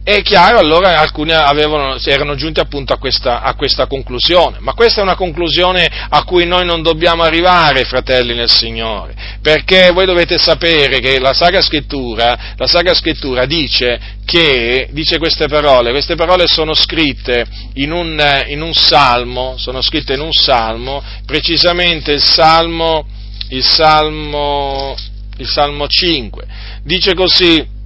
È 0.09 0.23
chiaro, 0.23 0.57
allora 0.57 0.99
alcuni 0.99 1.33
avevano, 1.33 1.99
erano 2.03 2.33
giunti 2.33 2.59
appunto 2.59 2.93
a 2.93 2.97
questa, 2.97 3.43
a 3.43 3.53
questa, 3.53 3.85
conclusione, 3.85 4.57
ma 4.59 4.73
questa 4.73 5.01
è 5.01 5.03
una 5.03 5.13
conclusione 5.13 5.87
a 6.09 6.23
cui 6.23 6.47
noi 6.47 6.65
non 6.65 6.81
dobbiamo 6.81 7.21
arrivare, 7.21 7.83
fratelli 7.83 8.33
nel 8.33 8.49
Signore, 8.49 9.13
perché 9.39 9.91
voi 9.91 10.07
dovete 10.07 10.39
sapere 10.39 10.97
che 10.97 11.19
la 11.19 11.35
Sacra 11.35 11.61
Scrittura, 11.61 12.55
la 12.57 12.65
Sacra 12.65 12.95
Scrittura 12.95 13.45
dice 13.45 13.99
che, 14.25 14.87
dice 14.93 15.19
queste 15.19 15.45
parole, 15.45 15.91
queste 15.91 16.15
parole 16.15 16.47
sono 16.47 16.73
scritte 16.73 17.45
in 17.75 17.91
un, 17.91 18.19
in 18.47 18.63
un 18.63 18.73
salmo, 18.73 19.57
sono 19.59 19.79
scritte 19.83 20.13
in 20.13 20.21
un 20.21 20.33
salmo, 20.33 21.03
precisamente 21.27 22.13
il 22.13 22.23
salmo, 22.23 23.05
il 23.49 23.63
salmo, 23.63 24.95
il 25.37 25.47
salmo 25.47 25.87
5, 25.87 26.47
dice 26.81 27.13
così, 27.13 27.77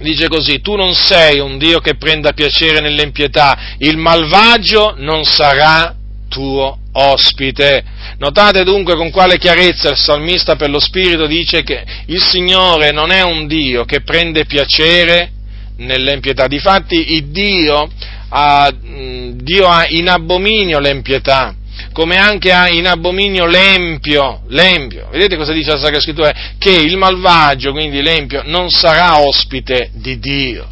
dice 0.00 0.28
così, 0.28 0.60
tu 0.60 0.74
non 0.76 0.94
sei 0.94 1.38
un 1.38 1.58
Dio 1.58 1.80
che 1.80 1.96
prenda 1.96 2.32
piacere 2.32 2.80
nell'empietà, 2.80 3.76
il 3.78 3.96
malvagio 3.96 4.94
non 4.96 5.24
sarà 5.24 5.94
tuo 6.28 6.78
ospite. 6.92 7.84
Notate 8.18 8.64
dunque 8.64 8.96
con 8.96 9.10
quale 9.10 9.38
chiarezza 9.38 9.90
il 9.90 9.96
salmista 9.96 10.56
per 10.56 10.70
lo 10.70 10.80
Spirito 10.80 11.26
dice 11.26 11.62
che 11.62 11.84
il 12.06 12.22
Signore 12.22 12.92
non 12.92 13.10
è 13.10 13.22
un 13.22 13.46
Dio 13.46 13.84
che 13.84 14.02
prende 14.02 14.46
piacere 14.46 15.32
nell'empietà. 15.78 16.46
Difatti 16.46 17.14
il 17.14 17.28
Dio 17.28 17.88
ha, 18.28 18.72
Dio 18.72 19.68
ha 19.68 19.84
in 19.88 20.08
abominio 20.08 20.78
l'empietà 20.78 21.54
come 22.00 22.16
anche 22.16 22.50
ha 22.50 22.66
in 22.70 22.86
abominio 22.86 23.44
l'empio, 23.44 24.40
l'empio. 24.46 25.08
Vedete 25.10 25.36
cosa 25.36 25.52
dice 25.52 25.72
la 25.72 25.78
Sacra 25.78 26.00
Scrittura? 26.00 26.32
Che 26.56 26.70
il 26.70 26.96
malvagio, 26.96 27.72
quindi 27.72 28.00
l'empio, 28.00 28.40
non 28.46 28.70
sarà 28.70 29.20
ospite 29.20 29.90
di 29.92 30.18
Dio. 30.18 30.66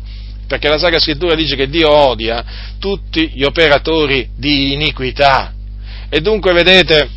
perché 0.46 0.68
la 0.68 0.78
Sacra 0.78 0.98
Scrittura 0.98 1.34
dice 1.34 1.54
che 1.54 1.68
Dio 1.68 1.90
odia 1.90 2.42
tutti 2.80 3.30
gli 3.34 3.44
operatori 3.44 4.30
di 4.34 4.72
iniquità. 4.72 5.52
E 6.08 6.20
dunque 6.22 6.54
vedete, 6.54 7.10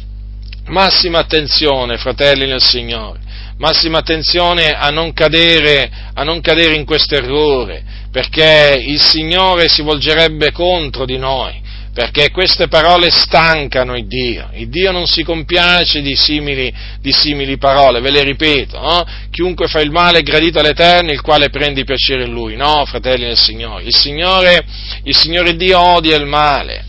massima 0.65 1.19
attenzione, 1.19 1.97
fratelli 1.97 2.45
nel 2.45 2.61
Signore, 2.61 3.19
massima 3.59 3.99
attenzione 3.99 4.71
a 4.71 4.89
non 4.89 5.13
cadere, 5.13 5.89
a 6.13 6.23
non 6.23 6.41
cadere 6.41 6.75
in 6.75 6.83
questo 6.83 7.15
errore, 7.15 7.81
perché 8.11 8.77
il 8.85 8.99
Signore 8.99 9.69
si 9.69 9.81
volgerebbe 9.81 10.51
contro 10.51 11.05
di 11.05 11.17
noi 11.17 11.60
perché 11.93 12.31
queste 12.31 12.67
parole 12.67 13.09
stancano 13.09 13.97
il 13.97 14.07
Dio, 14.07 14.49
il 14.53 14.69
Dio 14.69 14.91
non 14.91 15.07
si 15.07 15.23
compiace 15.23 16.01
di 16.01 16.15
simili, 16.15 16.73
di 17.01 17.11
simili 17.11 17.57
parole, 17.57 17.99
ve 17.99 18.11
le 18.11 18.23
ripeto, 18.23 18.79
no? 18.79 19.05
chiunque 19.29 19.67
fa 19.67 19.81
il 19.81 19.91
male 19.91 20.19
è 20.19 20.23
gradito 20.23 20.59
all'Eterno, 20.59 21.11
il 21.11 21.21
quale 21.21 21.49
prende 21.49 21.83
piacere 21.83 22.23
in 22.23 22.31
Lui, 22.31 22.55
no 22.55 22.85
fratelli 22.85 23.25
del 23.25 23.37
Signore, 23.37 23.83
il 23.83 23.95
Signore, 23.95 24.65
il 25.03 25.15
Signore 25.15 25.55
Dio 25.57 25.79
odia 25.79 26.15
il 26.15 26.25
male, 26.25 26.85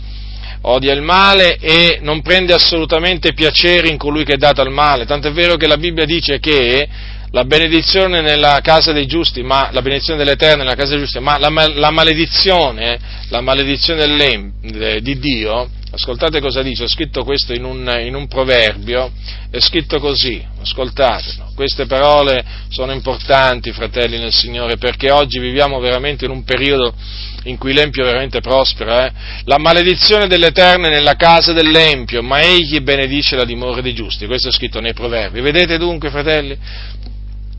odia 0.63 0.93
il 0.93 1.03
male 1.03 1.57
e 1.57 1.99
non 2.01 2.23
prende 2.23 2.53
assolutamente 2.53 3.33
piacere 3.33 3.89
in 3.89 3.99
colui 3.99 4.25
che 4.25 4.35
è 4.35 4.39
dato 4.39 4.61
al 4.61 4.71
male, 4.71 5.05
tant'è 5.05 5.33
vero 5.33 5.57
che 5.57 5.67
la 5.67 5.79
Bibbia 5.79 6.05
dice 6.05 6.39
che 6.39 6.89
la 7.33 7.45
benedizione 7.45 8.21
nella 8.21 8.61
casa 8.63 8.93
dei 8.93 9.07
giusti, 9.07 9.43
ma 9.43 9.71
la 9.73 9.81
benedizione 9.81 10.19
dell'Eterno 10.19 10.63
nella 10.63 10.75
casa 10.75 10.91
dei 10.91 11.01
giusti, 11.01 11.19
ma 11.19 11.39
la, 11.39 11.49
la 11.75 11.91
maledizione, 11.91 12.99
la 13.29 13.41
maledizione 13.41 14.53
di 15.01 15.19
Dio, 15.19 15.69
ascoltate 15.91 16.41
cosa 16.41 16.61
dice, 16.61 16.85
ho 16.85 16.89
scritto 16.89 17.25
questo 17.25 17.55
in 17.55 17.65
un, 17.65 18.01
in 18.03 18.15
un 18.15 18.29
proverbio, 18.29 19.11
è 19.51 19.59
scritto 19.61 19.99
così, 19.99 20.45
ascoltate, 20.61 21.25
queste 21.55 21.87
parole 21.87 22.45
sono 22.69 22.93
importanti, 22.93 23.73
fratelli 23.73 24.19
nel 24.19 24.33
Signore, 24.33 24.77
perché 24.77 25.11
oggi 25.11 25.39
viviamo 25.39 25.81
veramente 25.81 26.27
in 26.27 26.31
un 26.33 26.45
periodo 26.45 26.95
in 27.45 27.57
cui 27.57 27.73
l'Empio 27.73 28.05
veramente 28.05 28.41
prospera, 28.41 29.07
eh? 29.07 29.13
la 29.45 29.59
maledizione 29.59 30.27
dell'Eterno 30.27 30.87
è 30.87 30.91
nella 30.91 31.17
casa 31.17 31.55
dell'Empio, 31.55 32.23
ma 32.23 32.41
egli 32.43 32.81
benedice 32.81 33.37
la 33.37 33.47
dimora 33.47 33.81
dei 33.81 33.95
giusti, 33.95 34.27
questo 34.27 34.49
è 34.49 34.53
scritto 34.53 34.81
nei 34.81 34.93
proverbi, 34.93 35.41
vedete 35.41 35.79
dunque, 35.79 36.11
fratelli, 36.11 36.59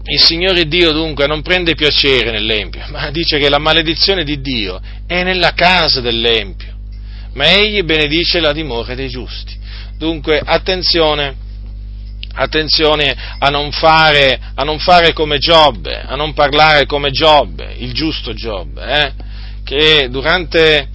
il 0.06 0.20
Signore 0.20 0.68
Dio 0.68 0.92
dunque 0.92 1.28
non 1.28 1.42
prende 1.42 1.76
piacere 1.76 2.32
nell'Empio, 2.32 2.84
ma 2.90 3.10
dice 3.10 3.38
che 3.38 3.48
la 3.48 3.60
maledizione 3.60 4.26
di 4.26 4.42
Dio 4.42 4.82
è 5.08 5.24
nella 5.24 5.54
casa 5.54 6.02
dell'Empio, 6.02 6.74
ma 7.34 7.52
egli 7.54 7.84
benedice 7.84 8.42
la 8.42 8.52
dimora 8.52 8.96
dei 8.96 9.08
giusti. 9.08 9.56
Dunque 9.98 10.42
attenzione, 10.44 11.36
attenzione 12.34 13.16
a 13.40 13.48
non 13.50 13.72
fare, 13.72 14.40
a 14.56 14.64
non 14.64 14.80
fare 14.80 15.14
come 15.14 15.38
Giobbe, 15.38 16.02
a 16.02 16.16
non 16.16 16.34
parlare 16.34 16.86
come 16.86 17.10
Giobbe, 17.10 17.74
il 17.78 17.94
giusto 17.94 18.34
Giobbe, 18.34 18.84
eh? 18.86 19.12
che 19.64 20.10
durante, 20.10 20.90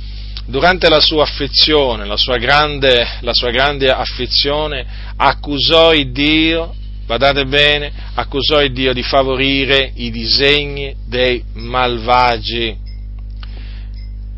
durante 0.45 0.91
la 0.91 1.01
sua 1.01 1.23
affezione, 1.23 2.05
la 2.05 2.19
sua, 2.19 2.37
grande, 2.37 3.07
la 3.21 3.33
sua 3.33 3.51
grande 3.51 3.91
affezione, 3.91 4.85
accusò 5.17 5.95
il 5.95 6.13
Dio 6.13 6.75
badate 7.09 7.47
bene, 7.47 7.91
accusò 8.17 8.63
il 8.63 8.71
Dio 8.71 8.93
di 8.93 9.03
favorire 9.03 9.93
i 9.95 10.11
disegni 10.11 10.95
dei 11.07 11.43
malvagi. 11.55 12.77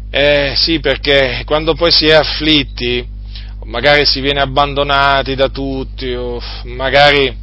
Eh 0.09 0.53
sì, 0.55 0.79
perché 0.79 1.43
quando 1.45 1.75
poi 1.75 1.91
si 1.91 2.07
è 2.07 2.13
afflitti, 2.13 3.05
magari 3.65 4.07
si 4.07 4.21
viene 4.21 4.41
abbandonati 4.41 5.35
da 5.35 5.49
tutti, 5.49 6.13
o 6.15 6.41
magari 6.67 7.37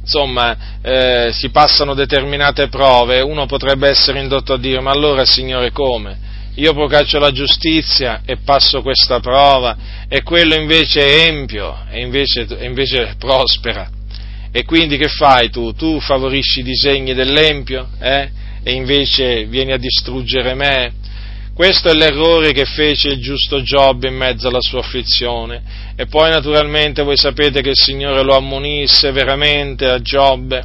insomma 0.00 0.80
eh, 0.80 1.28
si 1.34 1.50
passano 1.50 1.92
determinate 1.92 2.68
prove, 2.68 3.20
uno 3.20 3.44
potrebbe 3.44 3.90
essere 3.90 4.18
indotto 4.18 4.54
a 4.54 4.58
dire 4.58 4.80
ma 4.80 4.92
allora 4.92 5.26
Signore 5.26 5.72
come? 5.72 6.29
Io 6.60 6.74
procaccio 6.74 7.18
la 7.18 7.32
giustizia 7.32 8.20
e 8.26 8.36
passo 8.36 8.82
questa 8.82 9.18
prova 9.18 10.04
e 10.06 10.22
quello 10.22 10.54
invece 10.54 11.26
empio 11.26 11.86
e 11.88 12.02
invece, 12.02 12.46
e 12.46 12.66
invece 12.66 13.14
prospera. 13.18 13.88
E 14.52 14.66
quindi 14.66 14.98
che 14.98 15.08
fai 15.08 15.48
tu? 15.48 15.72
Tu 15.72 15.98
favorisci 16.00 16.60
i 16.60 16.62
disegni 16.62 17.14
dell'empio 17.14 17.88
eh? 17.98 18.28
e 18.62 18.72
invece 18.72 19.46
vieni 19.46 19.72
a 19.72 19.78
distruggere 19.78 20.52
me? 20.52 20.92
Questo 21.54 21.88
è 21.88 21.94
l'errore 21.94 22.52
che 22.52 22.66
fece 22.66 23.08
il 23.08 23.22
giusto 23.22 23.62
Giobbe 23.62 24.08
in 24.08 24.16
mezzo 24.16 24.48
alla 24.48 24.60
sua 24.60 24.80
afflizione. 24.80 25.62
E 25.96 26.08
poi 26.08 26.28
naturalmente 26.28 27.02
voi 27.02 27.16
sapete 27.16 27.62
che 27.62 27.70
il 27.70 27.76
Signore 27.76 28.22
lo 28.22 28.36
ammonì 28.36 28.86
severamente 28.86 29.86
a 29.86 30.02
Giobbe, 30.02 30.62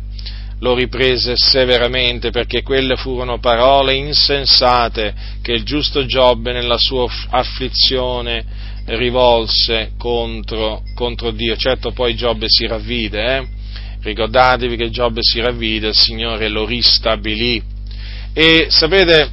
lo 0.60 0.74
riprese 0.74 1.36
severamente 1.36 2.32
perché 2.32 2.64
quelle 2.64 2.96
furono 2.96 3.40
parole 3.40 3.94
insensate 3.96 5.14
che 5.42 5.52
il 5.52 5.64
giusto 5.64 6.06
Giobbe 6.06 6.54
nella 6.54 6.78
sua 6.78 7.06
afflizione 7.30 8.46
rivolse 8.86 9.92
contro, 9.98 10.84
contro 10.96 11.32
Dio. 11.32 11.56
Certo 11.56 11.92
poi 11.92 12.16
Giobbe 12.16 12.46
si 12.48 12.68
ravvide, 12.68 13.38
eh? 13.38 13.48
ricordatevi 14.02 14.76
che 14.76 14.90
Giobbe 14.90 15.22
si 15.22 15.40
ravvide, 15.40 15.90
il 15.90 15.96
Signore 15.96 16.48
lo 16.48 16.66
ristabilì. 16.66 17.62
E 18.34 18.68
sapete, 18.70 19.32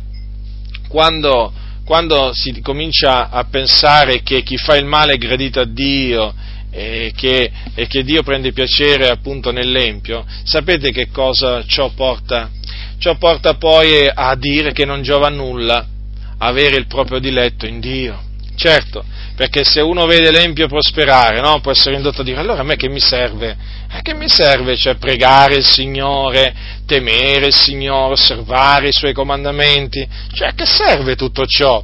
quando, 0.89 1.53
quando 1.85 2.33
si 2.33 2.61
comincia 2.63 3.29
a 3.29 3.45
pensare 3.45 4.23
che 4.23 4.43
chi 4.43 4.57
fa 4.57 4.77
il 4.77 4.87
male 4.87 5.15
è 5.15 5.19
gradito 5.19 5.61
a 5.61 5.67
Dio 5.67 6.35
e 6.75 7.13
che, 7.15 7.53
e 7.75 7.87
che 7.87 8.03
Dio 8.03 8.23
prende 8.23 8.53
piacere 8.53 9.09
appunto 9.09 9.53
nell'empio, 9.53 10.25
sapete 10.45 10.91
che 10.91 11.09
cosa 11.11 11.63
ciò 11.67 11.91
porta? 11.91 12.51
Ciò 12.99 13.17
porta 13.17 13.55
poi 13.55 14.09
a 14.13 14.35
dire 14.37 14.73
che 14.73 14.87
non 14.87 15.03
giova 15.03 15.27
a 15.27 15.31
nulla 15.31 15.87
avere 16.39 16.77
il 16.77 16.87
proprio 16.87 17.19
diletto 17.19 17.67
in 17.67 17.79
Dio. 17.79 18.31
Certo, 18.55 19.05
perché 19.35 19.65
se 19.65 19.81
uno 19.81 20.07
vede 20.07 20.31
l'empio 20.31 20.69
prosperare, 20.69 21.41
no, 21.41 21.61
può 21.61 21.73
essere 21.73 21.97
indotto 21.97 22.21
a 22.21 22.25
dire 22.25 22.39
allora 22.39 22.61
a 22.61 22.65
me 22.65 22.77
che 22.77 22.89
mi 22.89 23.01
serve? 23.01 23.57
A 23.89 24.01
che 24.01 24.15
mi 24.15 24.29
serve 24.29 24.77
cioè 24.77 24.97
pregare 24.97 25.57
il 25.57 25.65
Signore, 25.65 26.55
temere 26.87 27.47
il 27.47 27.55
Signore, 27.55 28.13
osservare 28.13 28.89
i 28.89 28.93
Suoi 28.93 29.13
comandamenti? 29.13 30.07
Cioè 30.33 30.49
a 30.49 30.53
che 30.55 30.67
serve 30.67 31.17
tutto 31.17 31.45
ciò? 31.45 31.83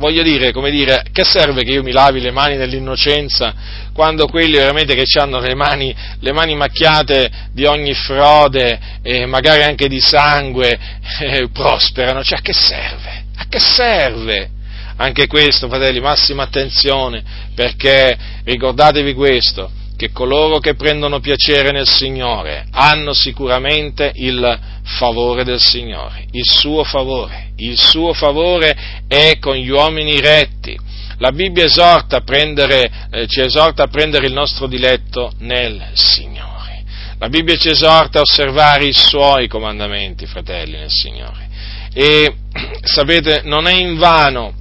Voglio 0.00 0.22
dire, 0.22 0.50
come 0.50 0.70
dire, 0.70 1.04
che 1.12 1.24
serve 1.24 1.62
che 1.62 1.72
io 1.72 1.82
mi 1.82 1.92
lavi 1.92 2.22
le 2.22 2.30
mani 2.30 2.56
nell'innocenza 2.56 3.54
quando 3.92 4.28
quelli 4.28 4.56
veramente 4.56 4.94
che 4.94 5.04
hanno 5.20 5.40
le 5.40 5.54
mani, 5.54 5.94
le 6.20 6.32
mani 6.32 6.56
macchiate 6.56 7.30
di 7.52 7.66
ogni 7.66 7.92
frode 7.92 8.80
e 9.02 9.26
magari 9.26 9.62
anche 9.62 9.88
di 9.88 10.00
sangue 10.00 10.78
eh, 11.20 11.50
prosperano? 11.52 12.24
Cioè 12.24 12.38
a 12.38 12.40
che 12.40 12.54
serve? 12.54 13.24
A 13.36 13.44
che 13.46 13.58
serve? 13.58 14.50
Anche 14.96 15.26
questo, 15.26 15.68
fratelli, 15.68 16.00
massima 16.00 16.44
attenzione, 16.44 17.22
perché 17.54 18.16
ricordatevi 18.44 19.12
questo, 19.12 19.70
che 20.00 20.12
coloro 20.12 20.60
che 20.60 20.76
prendono 20.76 21.20
piacere 21.20 21.72
nel 21.72 21.86
Signore 21.86 22.64
hanno 22.70 23.12
sicuramente 23.12 24.10
il 24.14 24.58
favore 24.82 25.44
del 25.44 25.60
Signore, 25.60 26.24
il 26.30 26.48
suo 26.48 26.84
favore. 26.84 27.50
Il 27.56 27.78
suo 27.78 28.14
favore 28.14 28.74
è 29.06 29.36
con 29.38 29.56
gli 29.56 29.68
uomini 29.68 30.18
retti. 30.18 30.74
La 31.18 31.32
Bibbia 31.32 31.66
esorta 31.66 32.22
prendere, 32.22 33.08
eh, 33.10 33.26
ci 33.26 33.42
esorta 33.42 33.82
a 33.82 33.88
prendere 33.88 34.26
il 34.26 34.32
nostro 34.32 34.66
diletto 34.66 35.32
nel 35.40 35.90
Signore. 35.92 36.82
La 37.18 37.28
Bibbia 37.28 37.56
ci 37.56 37.68
esorta 37.68 38.20
a 38.20 38.22
osservare 38.22 38.86
i 38.86 38.94
suoi 38.94 39.48
comandamenti, 39.48 40.24
fratelli, 40.24 40.78
nel 40.78 40.88
Signore. 40.88 41.46
E 41.92 42.36
sapete, 42.80 43.42
non 43.44 43.66
è 43.66 43.74
in 43.74 43.98
vano 43.98 44.54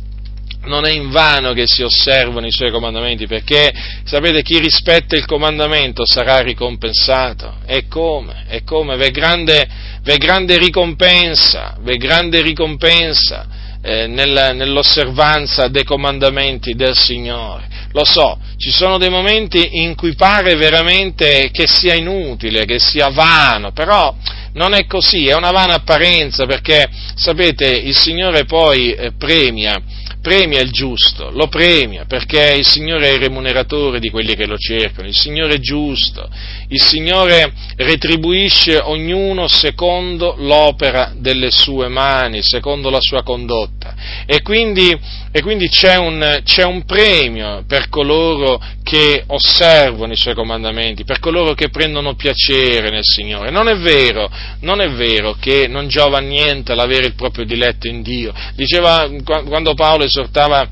non 0.65 0.85
è 0.85 0.91
in 0.91 1.09
vano 1.09 1.53
che 1.53 1.65
si 1.67 1.83
osservano 1.83 2.45
i 2.45 2.51
suoi 2.51 2.71
comandamenti, 2.71 3.27
perché 3.27 3.71
sapete 4.03 4.41
chi 4.41 4.59
rispetta 4.59 5.15
il 5.15 5.25
comandamento 5.25 6.05
sarà 6.05 6.39
ricompensato. 6.39 7.57
E 7.65 7.87
come? 7.87 8.45
E 8.47 8.63
come? 8.63 8.97
V'è 8.97 9.09
grande, 9.11 9.67
v'è 10.03 10.17
grande 10.17 10.57
ricompensa, 10.57 11.77
v'è 11.79 11.95
grande 11.95 12.41
ricompensa 12.41 13.47
eh, 13.81 14.07
nel, 14.07 14.51
nell'osservanza 14.55 15.69
dei 15.69 15.83
comandamenti 15.83 16.73
del 16.73 16.97
Signore. 16.97 17.67
Lo 17.93 18.03
so, 18.05 18.37
ci 18.57 18.69
sono 18.69 18.97
dei 18.97 19.09
momenti 19.09 19.81
in 19.81 19.95
cui 19.95 20.13
pare 20.13 20.55
veramente 20.55 21.49
che 21.51 21.65
sia 21.67 21.95
inutile, 21.95 22.65
che 22.65 22.77
sia 22.77 23.09
vano, 23.09 23.71
però 23.71 24.13
non 24.53 24.73
è 24.73 24.85
così, 24.85 25.27
è 25.27 25.33
una 25.33 25.51
vana 25.51 25.75
apparenza 25.75 26.45
perché, 26.45 26.87
sapete, 27.15 27.67
il 27.67 27.97
Signore 27.97 28.45
poi 28.45 28.93
eh, 28.93 29.13
premia 29.17 29.81
premia 30.21 30.59
il 30.61 30.71
giusto, 30.71 31.31
lo 31.31 31.47
premia 31.47 32.05
perché 32.05 32.55
il 32.55 32.65
Signore 32.65 33.09
è 33.09 33.13
il 33.13 33.19
remuneratore 33.19 33.99
di 33.99 34.09
quelli 34.09 34.35
che 34.35 34.45
lo 34.45 34.57
cercano, 34.57 35.07
il 35.07 35.15
Signore 35.15 35.55
è 35.55 35.59
giusto, 35.59 36.29
il 36.67 36.81
Signore 36.81 37.53
retribuisce 37.75 38.77
ognuno 38.77 39.47
secondo 39.47 40.35
l'opera 40.37 41.13
delle 41.15 41.51
sue 41.51 41.87
mani, 41.87 42.41
secondo 42.41 42.89
la 42.89 43.01
sua 43.01 43.23
condotta. 43.23 43.95
E 44.25 44.41
quindi, 44.41 44.97
e 45.31 45.41
quindi 45.41 45.69
c'è, 45.69 45.95
un, 45.95 46.41
c'è, 46.43 46.63
un, 46.63 46.85
premio 46.85 47.63
per 47.67 47.87
coloro 47.89 48.59
che 48.81 49.23
osservano 49.27 50.13
i 50.13 50.17
suoi 50.17 50.33
comandamenti, 50.33 51.03
per 51.03 51.19
coloro 51.19 51.53
che 51.53 51.69
prendono 51.69 52.15
piacere 52.15 52.89
nel 52.89 53.03
Signore. 53.03 53.51
Non 53.51 53.67
è 53.67 53.77
vero, 53.77 54.29
non 54.61 54.81
è 54.81 54.89
vero 54.89 55.35
che 55.39 55.67
non 55.67 55.87
giova 55.87 56.19
niente 56.19 56.73
l'avere 56.73 57.05
il 57.05 57.13
proprio 57.13 57.45
diletto 57.45 57.87
in 57.87 58.01
Dio. 58.01 58.33
Diceva 58.55 59.07
quando 59.23 59.75
Paolo 59.75 60.03
esortava 60.03 60.67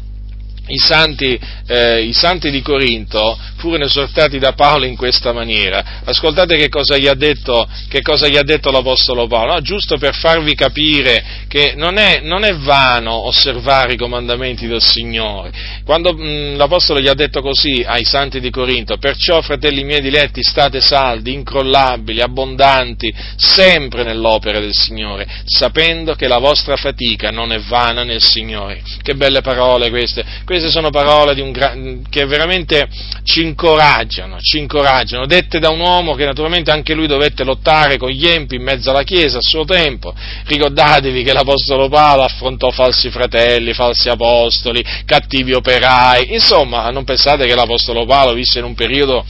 i 0.67 0.77
santi, 0.77 1.39
eh, 1.67 2.03
i 2.03 2.13
santi, 2.13 2.49
di 2.49 2.61
Corinto 2.61 3.37
furono 3.57 3.85
esortati 3.85 4.39
da 4.39 4.53
Paolo 4.53 4.85
in 4.85 4.95
questa 4.95 5.33
maniera. 5.33 6.01
Ascoltate 6.03 6.57
che 6.57 6.69
cosa 6.69 6.97
gli 6.97 7.07
ha 7.07 7.13
detto, 7.13 7.67
gli 7.89 8.37
ha 8.37 8.43
detto 8.43 8.71
l'Apostolo 8.71 9.27
Paolo, 9.27 9.53
no? 9.53 9.61
giusto 9.61 9.97
per 9.97 10.15
farvi 10.15 10.55
capire 10.55 11.45
che 11.47 11.73
non 11.75 11.97
è, 11.97 12.21
non 12.21 12.43
è, 12.43 12.55
vano 12.57 13.27
osservare 13.27 13.93
i 13.93 13.97
comandamenti 13.97 14.67
del 14.67 14.81
Signore. 14.81 15.51
Quando 15.85 16.13
mh, 16.13 16.27
mm, 16.27 16.55
l'Apostolo 16.57 16.99
gli 16.99 17.07
ha 17.07 17.13
detto 17.13 17.41
così 17.41 17.83
ai 17.85 18.03
santi 18.03 18.39
di 18.39 18.49
Corinto, 18.49 18.97
perciò 18.97 19.41
fratelli 19.41 19.83
miei 19.83 20.01
diletti 20.01 20.41
state 20.43 20.81
saldi, 20.81 21.33
incrollabili, 21.33 22.21
abbondanti, 22.21 23.13
sempre 23.35 24.03
nell'opera 24.03 24.59
del 24.59 24.73
Signore, 24.73 25.27
sapendo 25.45 26.15
che 26.15 26.27
la 26.27 26.39
vostra 26.39 26.75
fatica 26.75 27.29
non 27.29 27.51
è 27.51 27.59
vana 27.59 28.03
nel 28.03 28.21
Signore. 28.21 28.81
Che 29.01 29.15
belle 29.15 29.41
parole 29.41 29.89
queste 29.89 30.25
queste 30.43 30.56
sono 30.69 30.89
parole 30.89 31.35
gra- 31.51 31.75
che 32.09 32.25
veramente 32.25 32.87
ci 33.23 33.41
incoraggiano, 33.41 34.39
ci 34.39 34.57
incoraggiano, 34.57 35.25
dette 35.25 35.59
da 35.59 35.69
un 35.69 35.79
uomo 35.79 36.15
che 36.15 36.25
naturalmente 36.25 36.71
anche 36.71 36.93
lui 36.93 37.07
dovette 37.07 37.43
lottare 37.43 37.97
con 37.97 38.09
gli 38.09 38.27
empi 38.27 38.55
in 38.55 38.63
mezzo 38.63 38.89
alla 38.89 39.03
Chiesa 39.03 39.37
a 39.37 39.41
suo 39.41 39.63
tempo. 39.63 40.13
Ricordatevi 40.45 41.23
che 41.23 41.33
l'Apostolo 41.33 41.87
Paolo 41.89 42.23
affrontò 42.23 42.71
falsi 42.71 43.09
fratelli, 43.09 43.73
falsi 43.73 44.09
apostoli, 44.09 44.83
cattivi 45.05 45.53
operai, 45.53 46.33
insomma 46.33 46.89
non 46.89 47.03
pensate 47.03 47.45
che 47.45 47.55
l'Apostolo 47.55 48.05
Paolo 48.05 48.33
visse 48.33 48.59
in 48.59 48.65
un 48.65 48.73
periodo 48.73 49.25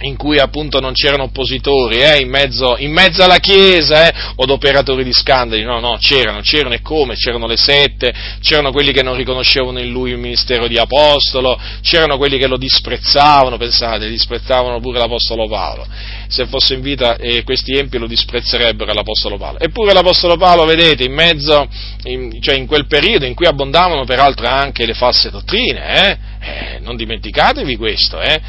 in 0.00 0.16
cui 0.16 0.38
appunto 0.38 0.78
non 0.78 0.92
c'erano 0.92 1.24
oppositori 1.24 2.02
eh, 2.02 2.20
in, 2.20 2.28
mezzo, 2.28 2.76
in, 2.78 2.92
mezzo, 2.92 3.22
alla 3.22 3.38
Chiesa 3.38 4.08
eh, 4.08 4.14
o 4.36 4.52
operatori 4.52 5.02
di 5.04 5.12
scandali, 5.12 5.62
no, 5.62 5.80
no, 5.80 5.96
c'erano, 5.98 6.40
c'erano 6.40 6.74
e 6.74 6.82
come, 6.82 7.14
c'erano 7.14 7.46
le 7.46 7.56
sette, 7.56 8.12
c'erano 8.42 8.72
quelli 8.72 8.92
che 8.92 9.02
non 9.02 9.16
riconoscevano 9.16 9.78
in 9.78 9.90
lui 9.90 10.10
il 10.10 10.18
ministero 10.18 10.66
di 10.66 10.76
apostolo, 10.76 11.58
c'erano 11.80 12.18
quelli 12.18 12.36
che 12.38 12.46
lo 12.46 12.58
disprezzavano, 12.58 13.56
pensate, 13.56 14.08
disprezzavano 14.08 14.80
pure 14.80 14.98
l'apostolo 14.98 15.48
Paolo, 15.48 15.86
se 16.28 16.46
fosse 16.46 16.74
in 16.74 16.80
vita 16.80 17.16
eh, 17.16 17.42
questi 17.44 17.76
empi 17.76 17.98
lo 17.98 18.06
disprezzerebbero 18.06 18.92
l'apostolo 18.92 19.36
Paolo, 19.36 19.58
eppure 19.58 19.92
l'apostolo 19.92 20.36
Paolo, 20.36 20.64
vedete, 20.64 21.04
in 21.04 21.12
mezzo, 21.12 21.68
in, 22.04 22.40
cioè 22.40 22.56
in 22.56 22.66
quel 22.66 22.86
periodo 22.86 23.24
in 23.24 23.34
cui 23.34 23.46
abbondavano 23.46 24.04
peraltro 24.04 24.46
anche 24.46 24.86
le 24.86 24.94
false 24.94 25.30
dottrine, 25.30 25.94
eh, 25.94 26.18
eh, 26.40 26.78
non 26.80 26.96
dimenticatevi 26.96 27.76
questo, 27.76 28.20
eh? 28.20 28.40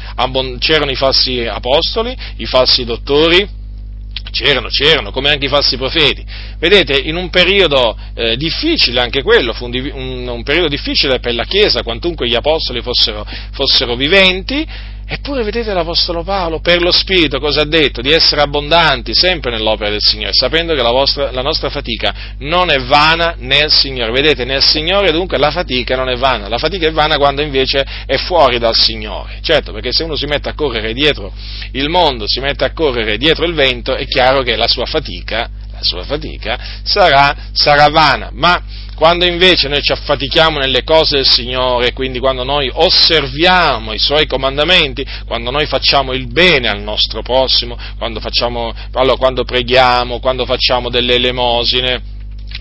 c'erano 0.58 0.90
i 0.90 0.96
falsi 0.96 1.44
apostoli, 1.46 2.16
i 2.36 2.46
falsi 2.46 2.84
dottori, 2.84 3.56
c'erano, 4.30 4.68
c'erano, 4.68 5.10
come 5.10 5.30
anche 5.30 5.46
i 5.46 5.48
falsi 5.48 5.76
profeti. 5.76 6.24
Vedete, 6.58 7.00
in 7.00 7.16
un 7.16 7.30
periodo 7.30 7.96
eh, 8.14 8.36
difficile, 8.36 9.00
anche 9.00 9.22
quello, 9.22 9.52
fu 9.52 9.64
un, 9.66 9.90
un, 9.92 10.28
un, 10.28 10.42
periodo 10.42 10.68
difficile 10.68 11.18
per 11.18 11.34
la 11.34 11.44
Chiesa, 11.44 11.82
quantunque 11.82 12.28
gli 12.28 12.34
apostoli 12.34 12.80
fossero, 12.80 13.26
fossero 13.52 13.96
viventi, 13.96 14.66
Eppure 15.10 15.42
vedete 15.42 15.72
l'Apostolo 15.72 16.22
Paolo, 16.22 16.60
per 16.60 16.82
lo 16.82 16.92
Spirito, 16.92 17.40
cosa 17.40 17.62
ha 17.62 17.64
detto? 17.64 18.02
Di 18.02 18.12
essere 18.12 18.42
abbondanti 18.42 19.14
sempre 19.14 19.50
nell'opera 19.50 19.88
del 19.88 20.02
Signore, 20.02 20.34
sapendo 20.34 20.74
che 20.74 20.82
la, 20.82 20.90
vostra, 20.90 21.30
la, 21.32 21.40
nostra 21.40 21.70
fatica 21.70 22.34
non 22.40 22.70
è 22.70 22.78
vana 22.78 23.34
nel 23.38 23.72
Signore. 23.72 24.12
Vedete, 24.12 24.44
nel 24.44 24.62
Signore 24.62 25.10
dunque 25.10 25.38
la 25.38 25.50
fatica 25.50 25.96
non 25.96 26.10
è 26.10 26.16
vana, 26.16 26.48
la 26.48 26.58
fatica 26.58 26.86
è 26.86 26.92
vana 26.92 27.16
quando 27.16 27.40
invece 27.40 27.86
è 28.04 28.16
fuori 28.18 28.58
dal 28.58 28.74
Signore. 28.74 29.38
Certo, 29.40 29.72
perché 29.72 29.92
se 29.92 30.02
uno 30.02 30.14
si 30.14 30.26
mette 30.26 30.50
a 30.50 30.54
correre 30.54 30.92
dietro 30.92 31.32
il 31.72 31.88
mondo, 31.88 32.24
si 32.26 32.40
mette 32.40 32.66
a 32.66 32.74
correre 32.74 33.16
dietro 33.16 33.46
il 33.46 33.54
vento, 33.54 33.94
è 33.94 34.04
chiaro 34.04 34.42
che 34.42 34.56
la 34.56 34.68
sua 34.68 34.84
fatica, 34.84 35.48
la 35.72 35.82
sua 35.82 36.02
fatica 36.02 36.58
sarà, 36.82 37.34
sarà 37.52 37.88
vana. 37.88 38.28
Ma 38.34 38.62
quando 38.98 39.24
invece 39.24 39.68
noi 39.68 39.80
ci 39.80 39.92
affatichiamo 39.92 40.58
nelle 40.58 40.82
cose 40.82 41.18
del 41.18 41.26
Signore, 41.26 41.92
quindi 41.92 42.18
quando 42.18 42.42
noi 42.42 42.68
osserviamo 42.72 43.92
i 43.92 43.98
Suoi 43.98 44.26
comandamenti, 44.26 45.06
quando 45.24 45.52
noi 45.52 45.66
facciamo 45.66 46.12
il 46.12 46.26
bene 46.26 46.68
al 46.68 46.80
nostro 46.80 47.22
prossimo, 47.22 47.78
quando, 47.96 48.18
facciamo, 48.18 48.74
allora, 48.94 49.16
quando 49.16 49.44
preghiamo, 49.44 50.18
quando 50.18 50.44
facciamo 50.44 50.90
delle 50.90 51.14
elemosine, 51.14 52.02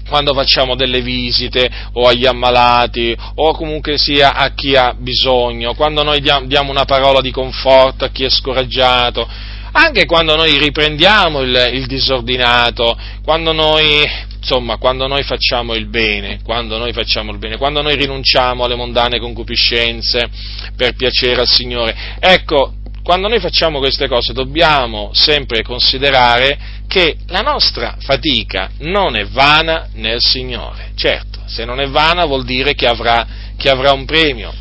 quando 0.08 0.36
facciamo 0.36 0.76
delle 0.76 1.02
visite 1.02 1.70
o 1.94 2.08
agli 2.08 2.28
ammalati 2.28 3.18
o 3.34 3.54
comunque 3.56 3.98
sia 3.98 4.36
a 4.36 4.54
chi 4.54 4.76
ha 4.76 4.94
bisogno, 4.96 5.74
quando 5.74 6.04
noi 6.04 6.22
diamo 6.22 6.70
una 6.70 6.86
parola 6.86 7.20
di 7.20 7.32
conforto 7.32 8.06
a 8.06 8.10
chi 8.10 8.26
è 8.26 8.30
scoraggiato, 8.30 9.28
anche 9.72 10.06
quando 10.06 10.36
noi 10.36 10.56
riprendiamo 10.60 11.42
il, 11.42 11.70
il 11.74 11.88
disordinato, 11.88 12.96
quando 13.24 13.54
noi 13.54 14.26
insomma, 14.48 14.78
quando 14.78 15.08
noi 15.08 15.24
facciamo 15.24 15.76
il 15.76 15.88
bene, 15.88 16.39
quando 16.41 16.78
noi 16.78 16.93
facciamo 16.93 17.34
il 17.34 17.38
bene, 17.38 17.58
quando 17.58 17.82
noi 17.82 17.95
rinunciamo 17.98 18.64
alle 18.64 18.76
mondane 18.76 19.20
concupiscenze 19.20 20.30
per 20.78 20.95
piacere 20.95 21.41
al 21.41 21.50
Signore, 21.50 22.16
ecco, 22.18 22.76
quando 23.04 23.28
noi 23.28 23.41
facciamo 23.41 23.80
queste 23.80 24.08
cose 24.08 24.32
dobbiamo 24.32 25.12
sempre 25.14 25.64
considerare 25.64 26.58
che 26.88 27.18
la 27.28 27.41
nostra 27.41 27.98
fatica 28.00 28.72
non 28.80 29.18
è 29.18 29.26
vana 29.26 29.89
nel 29.95 30.22
Signore. 30.22 30.91
Certo, 30.95 31.41
se 31.45 31.66
non 31.66 31.82
è 31.82 31.88
vana 31.88 32.26
vuol 32.26 32.45
dire 32.45 32.74
che 32.74 32.88
avrà, 32.88 33.28
che 33.58 33.70
avrà 33.70 33.91
un 33.91 34.06
premio. 34.06 34.54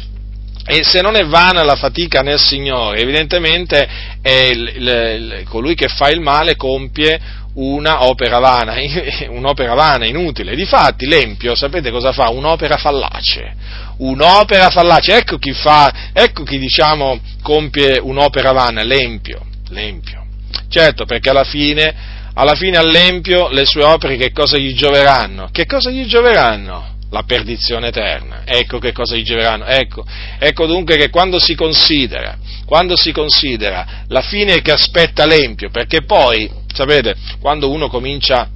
E 0.68 0.82
se 0.82 1.00
non 1.00 1.14
è 1.14 1.24
vana 1.24 1.62
la 1.62 1.76
fatica 1.76 2.22
nel 2.22 2.40
Signore, 2.40 2.98
evidentemente 2.98 3.88
il, 4.22 4.72
il, 4.76 5.38
il, 5.38 5.42
colui 5.48 5.76
che 5.76 5.86
fa 5.86 6.08
il 6.08 6.20
male 6.20 6.56
compie 6.56 7.44
una 7.56 8.06
opera 8.06 8.38
vana, 8.38 8.74
un'opera 9.28 9.74
vana, 9.74 10.06
inutile. 10.06 10.54
Difatti 10.54 11.06
l'Empio, 11.06 11.54
sapete 11.54 11.90
cosa 11.90 12.12
fa? 12.12 12.30
Un'opera 12.30 12.76
fallace. 12.76 13.54
Un'opera 13.98 14.70
fallace. 14.70 15.16
Ecco 15.16 15.38
chi 15.38 15.52
fa, 15.52 16.10
ecco 16.12 16.42
chi 16.42 16.58
diciamo 16.58 17.18
compie 17.42 17.98
un'opera 17.98 18.52
vana, 18.52 18.82
l'Empio. 18.82 19.44
l'empio. 19.70 20.24
Certo, 20.68 21.04
perché 21.04 21.30
alla 21.30 21.44
fine, 21.44 21.94
alla 22.34 22.54
fine 22.54 22.76
all'Empio 22.76 23.48
le 23.48 23.64
sue 23.64 23.84
opere 23.84 24.16
che 24.16 24.32
cosa 24.32 24.58
gli 24.58 24.74
gioveranno? 24.74 25.48
Che 25.50 25.66
cosa 25.66 25.90
gli 25.90 26.06
gioveranno? 26.06 26.94
la 27.10 27.22
perdizione 27.22 27.88
eterna. 27.88 28.42
Ecco 28.44 28.78
che 28.78 28.92
cosa 28.92 29.16
gli 29.16 29.22
gioveranno. 29.22 29.64
Ecco, 29.64 30.04
ecco 30.38 30.66
dunque 30.66 30.96
che 30.96 31.08
quando 31.08 31.38
si 31.38 31.54
considera, 31.54 32.36
quando 32.66 32.96
si 32.96 33.12
considera 33.12 34.04
la 34.08 34.22
fine 34.22 34.60
che 34.60 34.72
aspetta 34.72 35.24
l'empio, 35.24 35.70
perché 35.70 36.02
poi 36.02 36.50
sapete, 36.74 37.14
quando 37.40 37.70
uno 37.70 37.88
comincia 37.88 38.50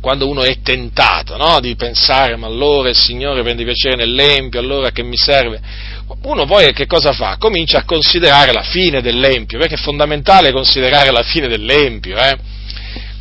quando 0.00 0.28
uno 0.28 0.42
è 0.42 0.60
tentato 0.62 1.36
no? 1.36 1.60
di 1.60 1.76
pensare, 1.76 2.34
ma 2.34 2.48
allora 2.48 2.88
il 2.88 2.96
Signore 2.96 3.42
prende 3.42 3.62
piacere 3.62 3.94
nell'empio, 3.94 4.58
allora 4.58 4.90
che 4.90 5.04
mi 5.04 5.16
serve? 5.16 5.60
Uno 6.24 6.44
poi 6.44 6.72
che 6.72 6.86
cosa 6.86 7.12
fa? 7.12 7.36
Comincia 7.38 7.78
a 7.78 7.84
considerare 7.84 8.52
la 8.52 8.62
fine 8.64 9.00
dell'empio, 9.00 9.60
perché 9.60 9.76
è 9.76 9.78
fondamentale 9.78 10.50
considerare 10.50 11.12
la 11.12 11.22
fine 11.22 11.46
dell'empio, 11.46 12.16
eh? 12.16 12.36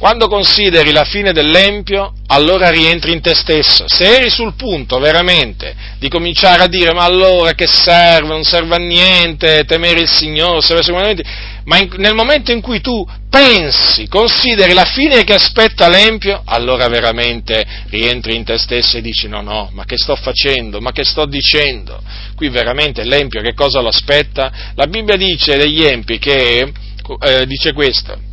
Quando 0.01 0.27
consideri 0.27 0.91
la 0.91 1.03
fine 1.03 1.31
dell'empio, 1.31 2.13
allora 2.25 2.71
rientri 2.71 3.11
in 3.11 3.21
te 3.21 3.35
stesso. 3.35 3.85
Se 3.87 4.15
eri 4.15 4.31
sul 4.31 4.55
punto 4.55 4.97
veramente 4.97 5.75
di 5.99 6.09
cominciare 6.09 6.63
a 6.63 6.67
dire 6.67 6.91
ma 6.91 7.03
allora 7.03 7.51
che 7.51 7.67
serve, 7.67 8.27
non 8.29 8.43
serve 8.43 8.73
a 8.73 8.79
niente, 8.79 9.63
temere 9.65 9.99
il 9.99 10.09
Signore, 10.09 10.61
serve 10.61 10.81
sicuramente, 10.81 11.23
ma 11.65 11.77
in, 11.77 11.87
nel 11.97 12.15
momento 12.15 12.51
in 12.51 12.61
cui 12.61 12.81
tu 12.81 13.07
pensi, 13.29 14.07
consideri 14.07 14.73
la 14.73 14.85
fine 14.85 15.23
che 15.23 15.35
aspetta 15.35 15.87
l'empio, 15.87 16.41
allora 16.45 16.87
veramente 16.87 17.63
rientri 17.89 18.35
in 18.35 18.43
te 18.43 18.57
stesso 18.57 18.97
e 18.97 19.01
dici 19.01 19.27
no, 19.27 19.41
no, 19.41 19.69
ma 19.71 19.85
che 19.85 19.99
sto 19.99 20.15
facendo, 20.15 20.81
ma 20.81 20.91
che 20.93 21.03
sto 21.03 21.27
dicendo? 21.27 22.01
Qui 22.35 22.49
veramente 22.49 23.03
l'empio 23.03 23.39
che 23.41 23.53
cosa 23.53 23.81
lo 23.81 23.89
aspetta? 23.89 24.51
La 24.73 24.87
Bibbia 24.87 25.15
dice 25.15 25.57
degli 25.57 25.83
empi 25.83 26.17
che, 26.17 26.73
eh, 27.19 27.45
dice 27.45 27.71
questo, 27.73 28.29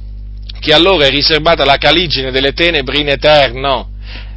che 0.60 0.72
allora 0.72 1.06
è 1.06 1.10
riservata 1.10 1.64
la 1.64 1.76
caligine 1.76 2.30
delle 2.30 2.52
tenebre 2.52 2.98
in 2.98 3.08
eterno. 3.08 3.90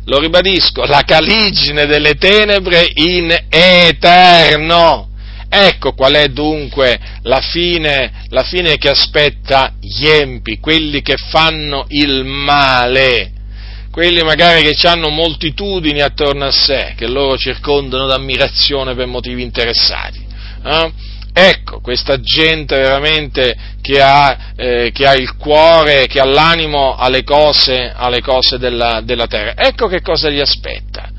Lo 0.06 0.20
ribadisco, 0.20 0.86
la 0.86 1.04
caligine 1.06 1.86
delle 1.86 2.16
tenebre 2.16 2.90
in 2.96 3.36
eterno. 3.50 5.10
Ecco 5.54 5.94
qual 5.94 6.14
è 6.14 6.28
dunque 6.30 6.98
la 7.24 7.42
fine, 7.42 8.26
la 8.30 8.44
fine 8.44 8.78
che 8.78 8.90
aspetta 8.90 9.74
gli 9.82 10.08
empi, 10.08 10.60
quelli 10.60 11.02
che 11.02 11.16
fanno 11.18 11.86
il 11.90 12.24
male, 12.24 13.32
quelli 13.92 14.22
magari 14.24 14.62
che 14.62 14.88
hanno 14.88 15.10
moltitudini 15.10 16.00
attorno 16.00 16.46
a 16.46 16.52
sé, 16.52 16.94
che 16.96 17.06
loro 17.06 17.38
circondano 17.38 18.08
d'ammirazione 18.08 18.96
per 18.96 19.08
motivi 19.08 19.42
interessati. 19.42 20.26
Eh? 20.64 20.92
Ecco, 21.34 21.80
questa 21.80 22.20
gente 22.20 22.76
veramente 22.76 23.56
che 23.82 24.02
ha, 24.02 24.38
eh, 24.56 24.92
che 24.94 25.08
ha, 25.08 25.14
il 25.14 25.36
cuore, 25.38 26.08
che 26.08 26.20
ha 26.20 26.26
l'animo 26.26 26.96
alle 26.96 27.24
cose, 27.24 27.92
alle 27.96 28.22
cose 28.22 28.58
della, 28.58 29.02
della, 29.02 29.28
terra. 29.28 29.54
Ecco 29.56 29.88
che 29.88 30.02
cosa 30.02 30.30
gli 30.30 30.40
aspetta. 30.40 31.10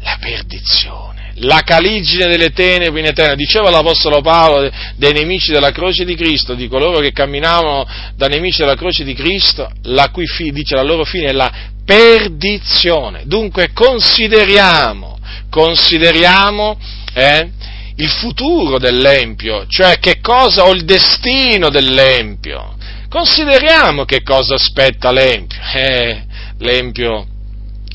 la 0.00 0.18
perdizione, 0.18 1.32
la 1.36 1.60
caligine 1.64 2.26
delle 2.26 2.50
tenebre 2.50 2.98
in 2.98 3.06
eterno. 3.06 3.36
Diceva 3.36 3.70
l'Apostolo 3.70 4.20
Paolo 4.20 4.68
dei 4.96 5.12
nemici 5.12 5.52
della 5.52 5.70
croce 5.70 6.04
di 6.04 6.16
Cristo, 6.16 6.54
di 6.54 6.66
coloro 6.66 6.98
che 6.98 7.12
camminavano 7.12 7.86
da 8.16 8.26
nemici 8.26 8.62
della 8.62 8.74
croce 8.74 9.04
di 9.04 9.14
Cristo, 9.14 9.70
la 9.84 10.10
cui 10.10 10.26
fine, 10.26 10.50
dice 10.50 10.74
la 10.74 10.82
loro 10.82 11.04
fine 11.04 11.28
è 11.28 11.32
la 11.32 11.52
perdizione. 11.84 13.22
Dunque 13.26 13.70
consideriamo, 13.72 15.18
consideriamo 15.48 16.76
eh, 17.14 17.48
il 17.96 18.08
futuro 18.08 18.78
dell'Empio, 18.78 19.66
cioè 19.66 19.98
che 19.98 20.20
cosa 20.20 20.64
o 20.64 20.72
il 20.72 20.84
destino 20.84 21.68
dell'Empio. 21.68 22.76
Consideriamo 23.08 24.04
che 24.04 24.22
cosa 24.22 24.54
aspetta 24.54 25.12
l'Empio. 25.12 25.58
Eh, 25.74 26.24
l'Empio 26.58 27.26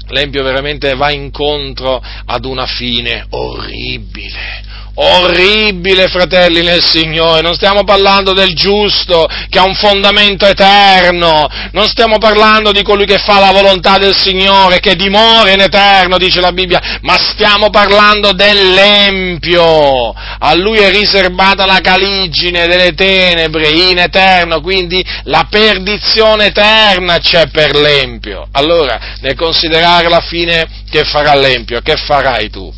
l'Empio 0.10 0.44
veramente 0.44 0.96
va 0.96 1.12
incontro 1.12 2.02
ad 2.26 2.46
una 2.46 2.66
fine 2.66 3.26
orribile, 3.30 4.64
orribile, 4.98 6.08
fratelli 6.08 6.64
nel 6.64 6.84
Signore. 6.84 7.42
Non 7.42 7.54
stiamo 7.54 7.84
parlando 7.84 8.34
del 8.34 8.54
giusto 8.54 9.28
che 9.50 9.60
ha 9.60 9.64
un 9.64 9.76
fondamento 9.76 10.46
eterno, 10.46 11.48
non 11.72 11.88
stiamo 11.88 12.18
parlando 12.18 12.72
di 12.72 12.84
colui 12.84 13.06
che 13.06 13.18
fa 13.18 13.40
la 13.40 13.52
volontà 13.52 13.98
del 13.98 14.16
Signore, 14.16 14.80
che 14.80 14.96
dimora 14.96 15.52
in 15.52 15.62
eterno, 15.62 16.18
dice 16.18 16.42
la 16.42 16.52
Bibbia, 16.52 17.00
ma 17.02 17.16
stiamo 17.18 17.70
parlando 17.70 18.32
dell'empio. 18.34 20.14
A 20.40 20.54
lui 20.56 20.80
è 20.80 20.90
riservata 20.90 21.66
la 21.66 21.80
caligine 21.82 22.68
delle 22.68 22.94
tenebre 22.94 23.70
in 23.70 24.00
eterno, 24.00 24.62
quindi 24.62 25.04
la 25.24 25.48
perdizione 25.50 26.48
eterna 26.48 27.20
c'è 27.20 27.50
per 27.50 27.76
l'empio. 27.76 28.48
Allora, 28.52 29.18
nel 29.22 29.36
considerare 29.36 30.10
la 30.10 30.22
fine 30.22 30.86
che 30.90 31.04
farà 31.04 31.36
l'empio, 31.36 31.82
che 31.82 31.96
farai 31.96 32.50
tu? 32.50 32.74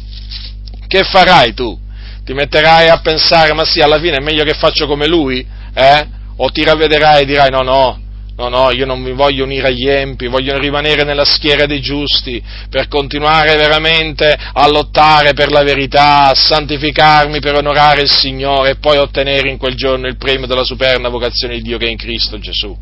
Che 0.88 1.04
farai 1.04 1.54
tu? 1.54 1.88
Ti 2.30 2.36
metterai 2.36 2.90
a 2.90 3.00
pensare, 3.00 3.54
ma 3.54 3.66
sì, 3.66 3.80
alla 3.80 3.98
fine 3.98 4.18
è 4.18 4.22
meglio 4.22 4.44
che 4.44 4.54
faccio 4.54 4.86
come 4.86 5.08
lui, 5.08 5.44
eh? 5.74 6.08
O 6.36 6.52
ti 6.52 6.64
ravvederai 6.64 7.24
e 7.24 7.26
dirai, 7.26 7.50
no, 7.50 7.64
no, 7.64 8.00
no, 8.36 8.50
no, 8.50 8.72
io 8.72 8.86
non 8.86 9.02
mi 9.02 9.14
voglio 9.14 9.46
unire 9.46 9.70
agli 9.70 9.90
empi, 9.90 10.28
voglio 10.28 10.56
rimanere 10.60 11.04
nella 11.04 11.26
schiera 11.26 11.66
dei 11.66 11.82
giusti, 11.82 12.40
per 12.70 12.88
continuare 12.88 13.56
veramente 13.56 14.38
a 14.54 14.70
lottare 14.70 15.34
per 15.34 15.50
la 15.50 15.64
verità, 15.64 16.28
a 16.28 16.36
santificarmi 16.36 17.40
per 17.40 17.56
onorare 17.56 18.02
il 18.02 18.12
Signore 18.12 18.70
e 18.70 18.76
poi 18.76 18.98
ottenere 19.00 19.50
in 19.50 19.58
quel 19.58 19.74
giorno 19.74 20.06
il 20.06 20.18
premio 20.18 20.46
della 20.46 20.64
superna 20.64 21.10
vocazione 21.10 21.56
di 21.56 21.64
Dio 21.64 21.80
che 21.80 21.88
è 21.88 21.90
in 21.90 21.98
Cristo 21.98 22.38
Gesù. 22.38 22.78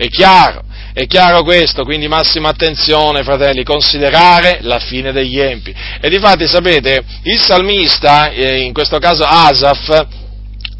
È 0.00 0.08
chiaro, 0.08 0.62
è 0.94 1.06
chiaro 1.06 1.42
questo, 1.42 1.84
quindi 1.84 2.08
massima 2.08 2.48
attenzione, 2.48 3.22
fratelli, 3.22 3.64
considerare 3.64 4.60
la 4.62 4.78
fine 4.78 5.12
degli 5.12 5.38
empi. 5.38 5.74
E 6.00 6.08
difatti, 6.08 6.46
sapete, 6.46 7.04
il 7.24 7.38
salmista, 7.38 8.30
eh, 8.30 8.60
in 8.62 8.72
questo 8.72 8.96
caso 8.96 9.24
Asaf, 9.24 10.06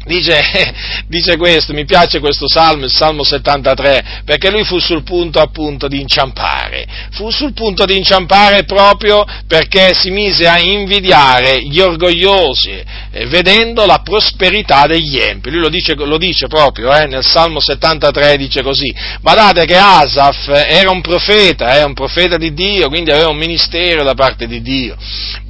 Dice, 0.05 0.41
dice, 1.07 1.37
questo, 1.37 1.73
mi 1.73 1.85
piace 1.85 2.19
questo 2.19 2.47
salmo, 2.47 2.85
il 2.85 2.91
salmo 2.91 3.23
73, 3.23 4.21
perché 4.25 4.49
lui 4.49 4.63
fu 4.63 4.79
sul 4.79 5.03
punto 5.03 5.39
appunto 5.39 5.87
di 5.87 6.01
inciampare, 6.01 6.87
fu 7.11 7.29
sul 7.29 7.53
punto 7.53 7.85
di 7.85 7.97
inciampare 7.97 8.63
proprio 8.63 9.23
perché 9.47 9.93
si 9.93 10.09
mise 10.09 10.47
a 10.47 10.59
invidiare 10.59 11.61
gli 11.61 11.79
orgogliosi, 11.79 12.83
eh, 13.11 13.27
vedendo 13.27 13.85
la 13.85 14.01
prosperità 14.03 14.87
degli 14.87 15.17
empi. 15.17 15.51
Lui 15.51 15.61
lo 15.61 15.69
dice, 15.69 15.93
lo 15.93 16.17
dice 16.17 16.47
proprio, 16.47 16.91
eh, 16.95 17.05
nel 17.05 17.23
salmo 17.23 17.59
73 17.59 18.37
dice 18.37 18.63
così, 18.63 18.93
badate 19.21 19.65
che 19.65 19.77
Asaf 19.77 20.47
era 20.47 20.89
un 20.89 21.01
profeta, 21.01 21.75
era 21.75 21.85
un 21.85 21.93
profeta 21.93 22.37
di 22.37 22.53
Dio, 22.53 22.87
quindi 22.87 23.11
aveva 23.11 23.29
un 23.29 23.37
ministero 23.37 24.03
da 24.03 24.15
parte 24.15 24.47
di 24.47 24.61
Dio. 24.61 24.95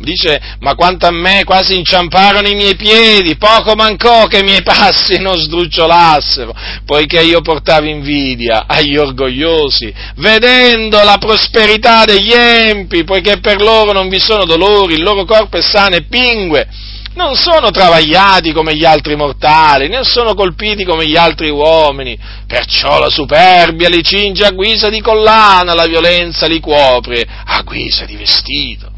Dice, 0.01 0.39
ma 0.59 0.73
quanto 0.75 1.05
a 1.05 1.11
me 1.11 1.43
quasi 1.43 1.77
inciamparono 1.77 2.47
i 2.47 2.55
miei 2.55 2.75
piedi, 2.75 3.37
poco 3.37 3.75
mancò 3.75 4.25
che 4.25 4.39
i 4.39 4.43
miei 4.43 4.63
passi 4.63 5.19
non 5.19 5.37
sdrucciolassero, 5.37 6.53
poiché 6.85 7.21
io 7.21 7.41
portavo 7.41 7.85
invidia 7.85 8.65
agli 8.67 8.97
orgogliosi, 8.97 9.93
vedendo 10.15 11.01
la 11.03 11.17
prosperità 11.19 12.03
degli 12.05 12.31
empi, 12.31 13.03
poiché 13.03 13.39
per 13.39 13.61
loro 13.61 13.91
non 13.91 14.09
vi 14.09 14.19
sono 14.19 14.45
dolori, 14.45 14.95
il 14.95 15.03
loro 15.03 15.23
corpo 15.25 15.57
è 15.57 15.61
sano 15.61 15.95
e 15.95 16.03
pingue, 16.03 16.67
non 17.13 17.35
sono 17.35 17.71
travagliati 17.71 18.53
come 18.53 18.75
gli 18.75 18.85
altri 18.85 19.15
mortali, 19.15 19.87
né 19.87 20.03
sono 20.03 20.33
colpiti 20.33 20.83
come 20.83 21.05
gli 21.05 21.17
altri 21.17 21.49
uomini, 21.49 22.17
perciò 22.47 22.99
la 22.99 23.09
superbia 23.09 23.89
li 23.89 24.03
cinge 24.03 24.45
a 24.45 24.51
guisa 24.51 24.89
di 24.89 25.01
collana, 25.01 25.73
la 25.73 25.85
violenza 25.85 26.47
li 26.47 26.59
copre 26.59 27.25
a 27.45 27.61
guisa 27.63 28.05
di 28.05 28.15
vestito 28.15 28.90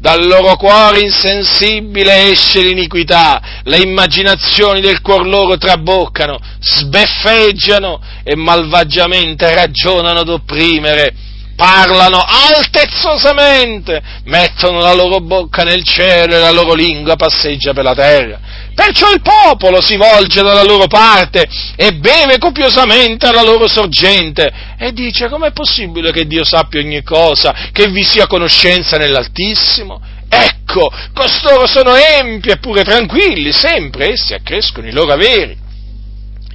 dal 0.00 0.26
loro 0.26 0.56
cuore 0.56 1.00
insensibile 1.00 2.30
esce 2.30 2.62
l'iniquità, 2.62 3.60
le 3.64 3.76
immaginazioni 3.76 4.80
del 4.80 5.02
cuor 5.02 5.26
loro 5.26 5.58
traboccano, 5.58 6.38
sbeffeggiano 6.58 8.00
e 8.24 8.34
malvagiamente 8.34 9.54
ragionano 9.54 10.22
d'opprimere, 10.22 11.12
parlano 11.54 12.24
altezzosamente, 12.26 14.00
mettono 14.24 14.80
la 14.80 14.94
loro 14.94 15.20
bocca 15.20 15.64
nel 15.64 15.84
cielo 15.84 16.34
e 16.34 16.38
la 16.38 16.50
loro 16.50 16.72
lingua 16.72 17.16
passeggia 17.16 17.74
per 17.74 17.84
la 17.84 17.94
terra. 17.94 18.40
Perciò 18.80 19.12
il 19.12 19.20
popolo 19.20 19.82
si 19.82 19.96
volge 19.96 20.40
dalla 20.40 20.64
loro 20.64 20.86
parte 20.86 21.46
e 21.76 21.92
beve 21.92 22.38
copiosamente 22.38 23.26
alla 23.26 23.42
loro 23.42 23.68
sorgente 23.68 24.50
e 24.78 24.94
dice 24.94 25.28
com'è 25.28 25.52
possibile 25.52 26.10
che 26.12 26.26
Dio 26.26 26.44
sappia 26.44 26.80
ogni 26.80 27.02
cosa, 27.02 27.68
che 27.72 27.88
vi 27.88 28.02
sia 28.02 28.26
conoscenza 28.26 28.96
nell'Altissimo? 28.96 30.00
Ecco, 30.30 30.90
costoro 31.12 31.66
sono 31.66 31.94
empi 31.94 32.48
e 32.48 32.56
pure 32.56 32.82
tranquilli, 32.82 33.52
sempre 33.52 34.12
essi 34.12 34.32
accrescono 34.32 34.86
i 34.86 34.92
loro 34.92 35.12
averi. 35.12 35.54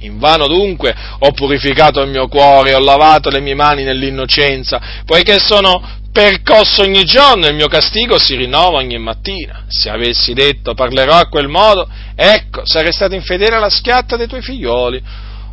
Invano 0.00 0.48
dunque 0.48 0.96
ho 1.20 1.30
purificato 1.30 2.00
il 2.00 2.10
mio 2.10 2.26
cuore, 2.26 2.74
ho 2.74 2.80
lavato 2.80 3.30
le 3.30 3.38
mie 3.38 3.54
mani 3.54 3.84
nell'innocenza, 3.84 4.80
poiché 5.06 5.38
sono 5.38 5.80
percosso 6.16 6.80
ogni 6.80 7.04
giorno 7.04 7.46
il 7.46 7.54
mio 7.54 7.68
castigo 7.68 8.18
si 8.18 8.36
rinnova 8.36 8.78
ogni 8.78 8.96
mattina. 8.96 9.66
Se 9.68 9.90
avessi 9.90 10.32
detto 10.32 10.72
parlerò 10.72 11.12
a 11.12 11.28
quel 11.28 11.46
modo, 11.46 11.86
ecco, 12.14 12.62
sarei 12.64 12.90
stato 12.90 13.14
infedele 13.14 13.56
alla 13.56 13.68
schiatta 13.68 14.16
dei 14.16 14.26
tuoi 14.26 14.40
figlioli. 14.40 15.02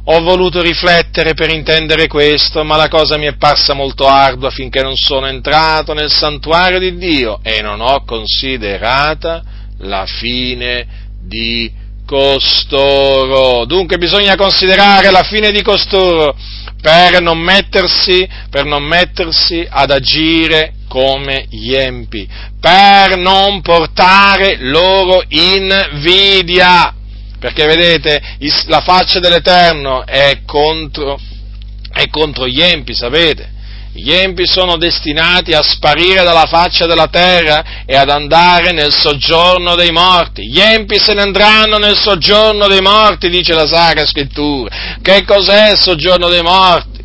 Ho 0.06 0.22
voluto 0.22 0.62
riflettere 0.62 1.34
per 1.34 1.50
intendere 1.50 2.08
questo, 2.08 2.64
ma 2.64 2.78
la 2.78 2.88
cosa 2.88 3.18
mi 3.18 3.26
è 3.26 3.36
parsa 3.36 3.74
molto 3.74 4.08
ardua 4.08 4.52
finché 4.52 4.82
non 4.82 4.96
sono 4.96 5.28
entrato 5.28 5.94
nel 5.94 6.10
santuario 6.10 6.80
di 6.80 6.96
Dio 6.96 7.40
e 7.44 7.62
non 7.62 7.82
ho 7.82 8.06
considerata 8.06 9.44
la 9.80 10.06
fine 10.06 10.88
di 11.22 11.70
costoro. 12.06 13.66
Dunque 13.66 13.98
bisogna 13.98 14.36
considerare 14.36 15.12
la 15.12 15.24
fine 15.24 15.52
di 15.52 15.62
costoro 15.62 16.38
per 16.84 17.22
non 17.22 17.40
mettersi, 17.40 18.28
per 18.50 18.66
non 18.66 18.84
mettersi 18.84 19.66
ad 19.70 19.90
agire 19.90 20.74
come 20.90 21.46
gli 21.50 21.74
empi, 21.74 22.28
per 22.60 23.18
non 23.18 23.62
portare 23.62 24.58
loro 24.60 25.24
invidia. 25.30 26.94
Perché 27.40 27.66
vedete, 27.66 28.22
la 28.66 28.82
faccia 28.82 29.20
dell'Eterno 29.20 30.06
è 30.06 30.42
contro, 30.46 31.18
è 31.90 32.10
contro 32.10 32.50
gli 32.50 32.62
empi, 32.62 32.94
sapete? 32.94 33.53
Gli 33.96 34.12
empi 34.12 34.48
sono 34.48 34.78
destinati 34.78 35.54
a 35.54 35.62
sparire 35.62 36.24
dalla 36.24 36.48
faccia 36.48 36.88
della 36.88 37.08
terra 37.08 37.84
e 37.86 37.96
ad 37.96 38.10
andare 38.10 38.72
nel 38.72 38.92
soggiorno 38.92 39.76
dei 39.76 39.92
morti. 39.92 40.50
Gli 40.50 40.60
empi 40.60 40.98
se 40.98 41.14
ne 41.14 41.22
andranno 41.22 41.78
nel 41.78 41.96
soggiorno 41.96 42.68
dei 42.68 42.82
morti, 42.82 43.30
dice 43.30 43.54
la 43.54 43.68
Sacra 43.68 44.04
Scrittura. 44.04 44.98
Che 45.00 45.24
cos'è 45.26 45.74
il 45.74 45.80
soggiorno 45.80 46.28
dei 46.28 46.42
morti? 46.42 47.02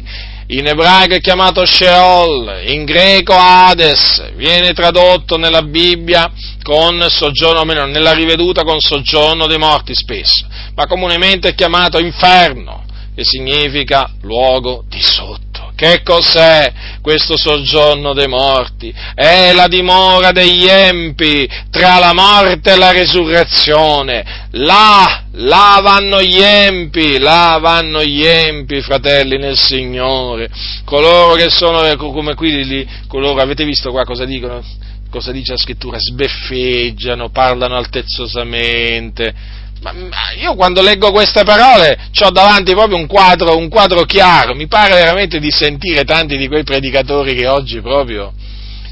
In 0.50 0.66
ebraico 0.66 1.12
è 1.12 1.20
chiamato 1.20 1.66
Sheol, 1.66 2.62
in 2.68 2.86
greco 2.86 3.34
Hades, 3.36 4.32
viene 4.36 4.72
tradotto 4.72 5.36
nella 5.36 5.60
Bibbia 5.60 6.32
con 6.62 7.04
soggiorno, 7.10 7.64
meno, 7.64 7.84
nella 7.84 8.14
riveduta 8.14 8.62
con 8.62 8.80
soggiorno 8.80 9.46
dei 9.46 9.58
morti 9.58 9.94
spesso, 9.94 10.46
ma 10.74 10.86
comunemente 10.86 11.50
è 11.50 11.54
chiamato 11.54 11.98
inferno, 11.98 12.86
che 13.14 13.24
significa 13.24 14.10
luogo 14.22 14.84
di 14.88 15.02
sotto. 15.02 15.47
Che 15.78 16.02
cos'è 16.02 16.72
questo 17.00 17.36
soggiorno 17.36 18.12
dei 18.12 18.26
morti? 18.26 18.92
È 19.14 19.52
la 19.52 19.68
dimora 19.68 20.32
degli 20.32 20.66
empi 20.66 21.48
tra 21.70 22.00
la 22.00 22.12
morte 22.12 22.72
e 22.72 22.76
la 22.76 22.90
resurrezione. 22.90 24.48
Là, 24.54 25.22
là 25.34 25.78
vanno 25.80 26.20
gli 26.20 26.40
empi, 26.40 27.20
là 27.20 27.58
vanno 27.60 28.02
gli 28.02 28.24
empi, 28.24 28.80
fratelli 28.80 29.38
nel 29.38 29.56
Signore. 29.56 30.50
Coloro 30.84 31.34
che 31.34 31.48
sono 31.48 31.84
ecco, 31.84 32.10
come 32.10 32.34
qui, 32.34 32.64
lì, 32.64 32.88
coloro, 33.06 33.40
avete 33.40 33.64
visto 33.64 33.92
qua 33.92 34.02
cosa 34.02 34.24
dicono? 34.24 34.60
Cosa 35.08 35.30
dice 35.30 35.52
la 35.52 35.58
scrittura? 35.58 35.96
Sbeffeggiano, 36.00 37.28
parlano 37.28 37.76
altezzosamente 37.76 39.32
ma, 39.80 39.92
io 40.36 40.54
quando 40.54 40.82
leggo 40.82 41.10
queste 41.12 41.44
parole 41.44 42.10
ho 42.20 42.30
davanti 42.30 42.72
proprio 42.72 42.96
un 42.96 43.06
quadro, 43.06 43.56
un 43.56 43.68
quadro 43.68 44.02
chiaro, 44.02 44.54
mi 44.54 44.66
pare 44.66 44.94
veramente 44.94 45.38
di 45.38 45.50
sentire 45.50 46.04
tanti 46.04 46.36
di 46.36 46.48
quei 46.48 46.64
predicatori 46.64 47.34
che 47.34 47.46
oggi 47.46 47.80
proprio 47.80 48.32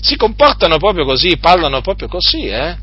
si 0.07 0.17
comportano 0.17 0.79
proprio 0.79 1.05
così, 1.05 1.37
parlano 1.39 1.81
proprio 1.81 2.07
così, 2.07 2.47
eh? 2.47 2.77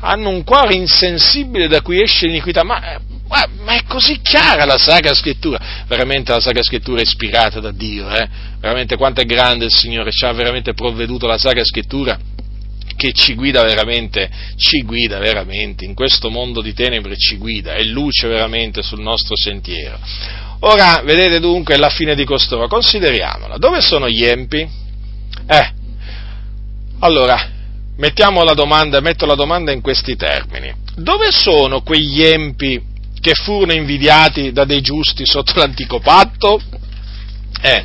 hanno 0.00 0.28
un 0.30 0.42
cuore 0.42 0.74
insensibile 0.74 1.68
da 1.68 1.80
cui 1.80 2.02
esce 2.02 2.26
l'iniquità, 2.26 2.64
ma, 2.64 2.98
ma, 3.28 3.48
ma, 3.64 3.74
è 3.74 3.84
così 3.86 4.20
chiara 4.20 4.64
la 4.64 4.76
Sacra 4.76 5.14
Scrittura, 5.14 5.84
veramente 5.86 6.32
la 6.32 6.40
Sacra 6.40 6.62
Scrittura 6.64 6.98
è 6.98 7.04
ispirata 7.04 7.60
da 7.60 7.70
Dio, 7.70 8.10
eh? 8.10 8.28
veramente 8.58 8.96
quanto 8.96 9.20
è 9.20 9.24
grande 9.24 9.66
il 9.66 9.72
Signore, 9.72 10.10
ci 10.10 10.24
ha 10.24 10.32
veramente 10.32 10.74
provveduto 10.74 11.28
la 11.28 11.38
Sacra 11.38 11.64
Scrittura 11.64 12.18
che 12.96 13.12
ci 13.12 13.34
guida 13.34 13.62
veramente, 13.62 14.28
ci 14.56 14.82
guida 14.82 15.18
veramente, 15.18 15.84
in 15.84 15.94
questo 15.94 16.30
mondo 16.30 16.60
di 16.60 16.72
tenebre 16.72 17.16
ci 17.16 17.36
guida, 17.36 17.74
è 17.74 17.82
luce 17.84 18.26
veramente 18.26 18.82
sul 18.82 19.00
nostro 19.00 19.36
sentiero. 19.36 19.98
Ora, 20.60 21.02
vedete 21.04 21.38
dunque 21.38 21.76
la 21.76 21.90
fine 21.90 22.14
di 22.14 22.24
costoro, 22.24 22.66
consideriamola, 22.66 23.58
dove 23.58 23.80
sono 23.80 24.08
gli 24.08 24.24
empi? 24.24 24.66
Eh, 25.46 25.72
allora, 27.00 27.50
mettiamo 27.98 28.42
la 28.42 28.54
domanda, 28.54 29.00
metto 29.00 29.26
la 29.26 29.34
domanda 29.34 29.70
in 29.70 29.82
questi 29.82 30.16
termini. 30.16 30.74
Dove 30.96 31.30
sono 31.30 31.82
quegli 31.82 32.22
empi 32.22 32.82
che 33.20 33.34
furono 33.34 33.72
invidiati 33.72 34.52
da 34.52 34.64
dei 34.64 34.80
giusti 34.80 35.26
sotto 35.26 35.52
l'antico 35.56 36.00
patto? 36.00 36.60
Eh, 37.60 37.84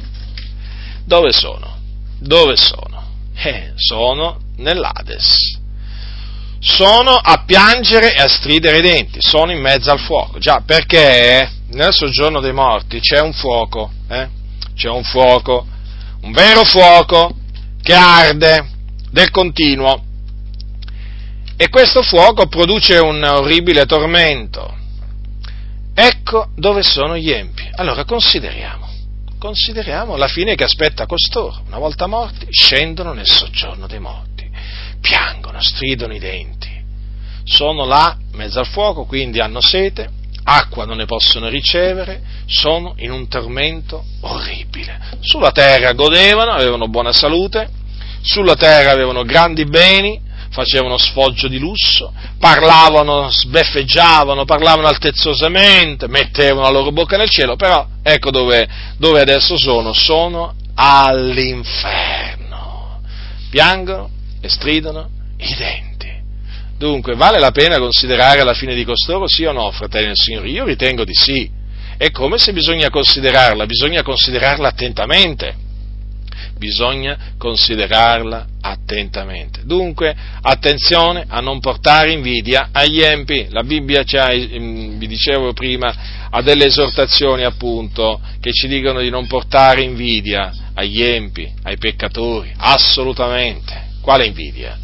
dove 1.04 1.32
sono? 1.34 1.78
Dove 2.20 2.56
sono? 2.56 3.04
Eh, 3.36 3.72
sono 3.76 4.41
nell'Ades. 4.62 5.60
Sono 6.60 7.16
a 7.16 7.44
piangere 7.44 8.16
e 8.16 8.22
a 8.22 8.28
stridere 8.28 8.78
i 8.78 8.82
denti, 8.82 9.20
sono 9.20 9.52
in 9.52 9.60
mezzo 9.60 9.92
al 9.92 10.00
fuoco. 10.00 10.38
Già, 10.38 10.62
perché 10.66 11.50
nel 11.70 11.94
soggiorno 11.94 12.40
dei 12.40 12.54
morti 12.54 13.00
c'è 13.00 13.20
un 13.20 13.34
fuoco, 13.34 13.92
eh? 14.08 14.28
c'è 14.76 14.90
un 14.90 15.04
fuoco, 15.04 15.66
un 16.22 16.32
vero 16.32 16.64
fuoco 16.64 17.36
che 17.82 17.94
arde 17.94 18.70
del 19.10 19.32
continuo. 19.32 20.04
E 21.58 21.70
questo 21.70 22.02
fuoco 22.02 22.48
produce 22.48 22.98
un 22.98 23.24
orribile 23.24 23.86
tormento. 23.86 24.78
Ecco 25.94 26.50
dove 26.56 26.82
sono 26.84 27.18
gli 27.18 27.30
empi. 27.30 27.70
Allora 27.76 28.06
consideriamo, 28.06 28.88
consideriamo 29.38 30.16
la 30.16 30.28
fine 30.28 30.56
che 30.56 30.64
aspetta 30.64 31.06
costoro. 31.06 31.62
Una 31.68 31.78
volta 31.78 32.08
morti, 32.08 32.48
scendono 32.50 33.14
nel 33.14 33.28
soggiorno 33.28 33.86
dei 33.88 34.00
morti, 34.00 34.31
piangono, 35.02 35.62
stridono 35.62 36.14
i 36.14 36.20
denti. 36.20 36.70
Sono 37.44 37.86
là, 37.86 38.16
mezzo 38.34 38.60
al 38.60 38.68
fuoco, 38.68 39.06
quindi 39.06 39.40
hanno 39.40 39.60
sete, 39.60 40.10
acqua 40.44 40.86
non 40.86 40.98
ne 40.98 41.06
possono 41.06 41.50
ricevere, 41.50 42.22
sono 42.46 42.94
in 42.98 43.12
un 43.12 43.28
tormento 43.28 44.06
orribile. 44.22 45.00
Sulla 45.20 45.52
terra 45.52 45.92
godevano, 45.94 46.52
avevano 46.52 46.88
buona 46.88 47.12
salute, 47.12 47.70
sulla 48.22 48.56
terra 48.56 48.92
avevano 48.92 49.24
grandi 49.24 49.66
beni, 49.66 50.22
facevano 50.52 50.98
sfoggio 50.98 51.48
di 51.48 51.58
lusso, 51.58 52.14
parlavano, 52.38 53.30
sbeffeggiavano, 53.30 54.46
parlavano 54.46 54.88
altezzosamente, 54.88 56.08
mettevano 56.08 56.62
la 56.62 56.70
loro 56.70 56.92
bocca 56.92 57.18
nel 57.18 57.30
cielo, 57.30 57.56
però 57.56 57.88
ecco 58.04 58.32
dove, 58.32 58.68
dove 58.98 59.22
adesso 59.22 59.58
sono, 59.58 59.94
sono 59.94 60.54
all'inferno. 60.76 62.40
Piangono 63.50 64.10
e 64.42 64.50
stridono 64.50 65.10
i 65.38 65.56
denti. 65.56 66.10
Dunque, 66.78 67.16
vale 67.16 67.40
la 67.40 67.52
pena 67.52 67.78
considerare 67.78 68.44
la 68.44 68.54
fine 68.54 68.74
di 68.74 68.84
costoro, 68.84 69.28
sì 69.28 69.46
o 69.46 69.52
no, 69.52 69.72
fratelli 69.72 70.08
del 70.08 70.18
Signore? 70.18 70.50
Io 70.50 70.66
ritengo 70.66 71.06
di 71.06 71.14
sì. 71.14 71.50
E 71.98 72.10
come 72.10 72.40
se 72.40 72.52
bisogna 72.52 72.90
considerarla? 72.90 73.66
Bisogna 73.66 74.02
considerarla 74.02 74.70
attentamente 74.70 75.70
bisogna 76.62 77.18
considerarla 77.40 78.46
attentamente. 78.62 79.62
Dunque, 79.64 80.16
attenzione 80.42 81.26
a 81.28 81.40
non 81.40 81.60
portare 81.60 82.12
invidia 82.12 82.70
agli 82.72 83.02
empi. 83.02 83.48
La 83.50 83.64
Bibbia 83.64 84.04
mm, 84.04 85.00
vi 85.00 85.08
dicevo 85.08 85.54
prima, 85.54 86.28
ha 86.30 86.42
delle 86.44 86.66
esortazioni 86.66 87.44
appunto 87.44 88.22
che 88.40 88.52
ci 88.54 88.68
dicono 88.68 89.02
di 89.02 89.10
non 89.10 89.26
portare 89.26 89.82
invidia 89.82 90.54
agli 90.76 91.02
empi, 91.02 91.52
ai 91.64 91.78
peccatori, 91.78 92.54
assolutamente. 92.56 93.91
Quale 94.02 94.26
invidia? 94.26 94.78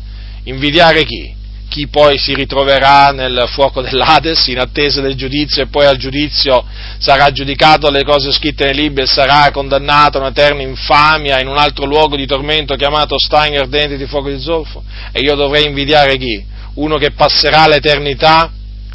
Invidiare 0.43 1.03
chi? 1.03 1.35
chi 1.69 1.87
poi 1.87 2.17
si 2.17 2.33
ritroverà 2.33 3.11
nel 3.11 3.45
fuoco 3.49 3.81
dell'Ades 3.81 4.47
in 4.47 4.59
attesa 4.59 5.01
del 5.01 5.15
giudizio 5.15 5.63
e 5.63 5.67
poi 5.67 5.85
al 5.85 5.97
giudizio 5.97 6.65
sarà 6.97 7.31
giudicato 7.31 7.87
alle 7.87 8.03
cose 8.03 8.31
scritte 8.31 8.65
nei 8.65 8.73
libri 8.73 9.03
e 9.03 9.05
sarà 9.05 9.51
condannato 9.51 10.17
a 10.17 10.21
un'eterna 10.21 10.61
infamia 10.61 11.39
in 11.39 11.47
un 11.47 11.57
altro 11.57 11.85
luogo 11.85 12.15
di 12.15 12.25
tormento 12.25 12.75
chiamato 12.75 13.19
stagno 13.19 13.59
ardente 13.59 13.97
di 13.97 14.05
fuoco 14.05 14.29
di 14.29 14.39
zolfo. 14.39 14.83
E 15.11 15.19
io 15.19 15.35
dovrei 15.35 15.65
invidiare 15.65 16.17
chi? 16.17 16.43
Uno 16.75 16.97
che 16.97 17.11
passerà 17.11 17.67
l'eternità 17.67 18.51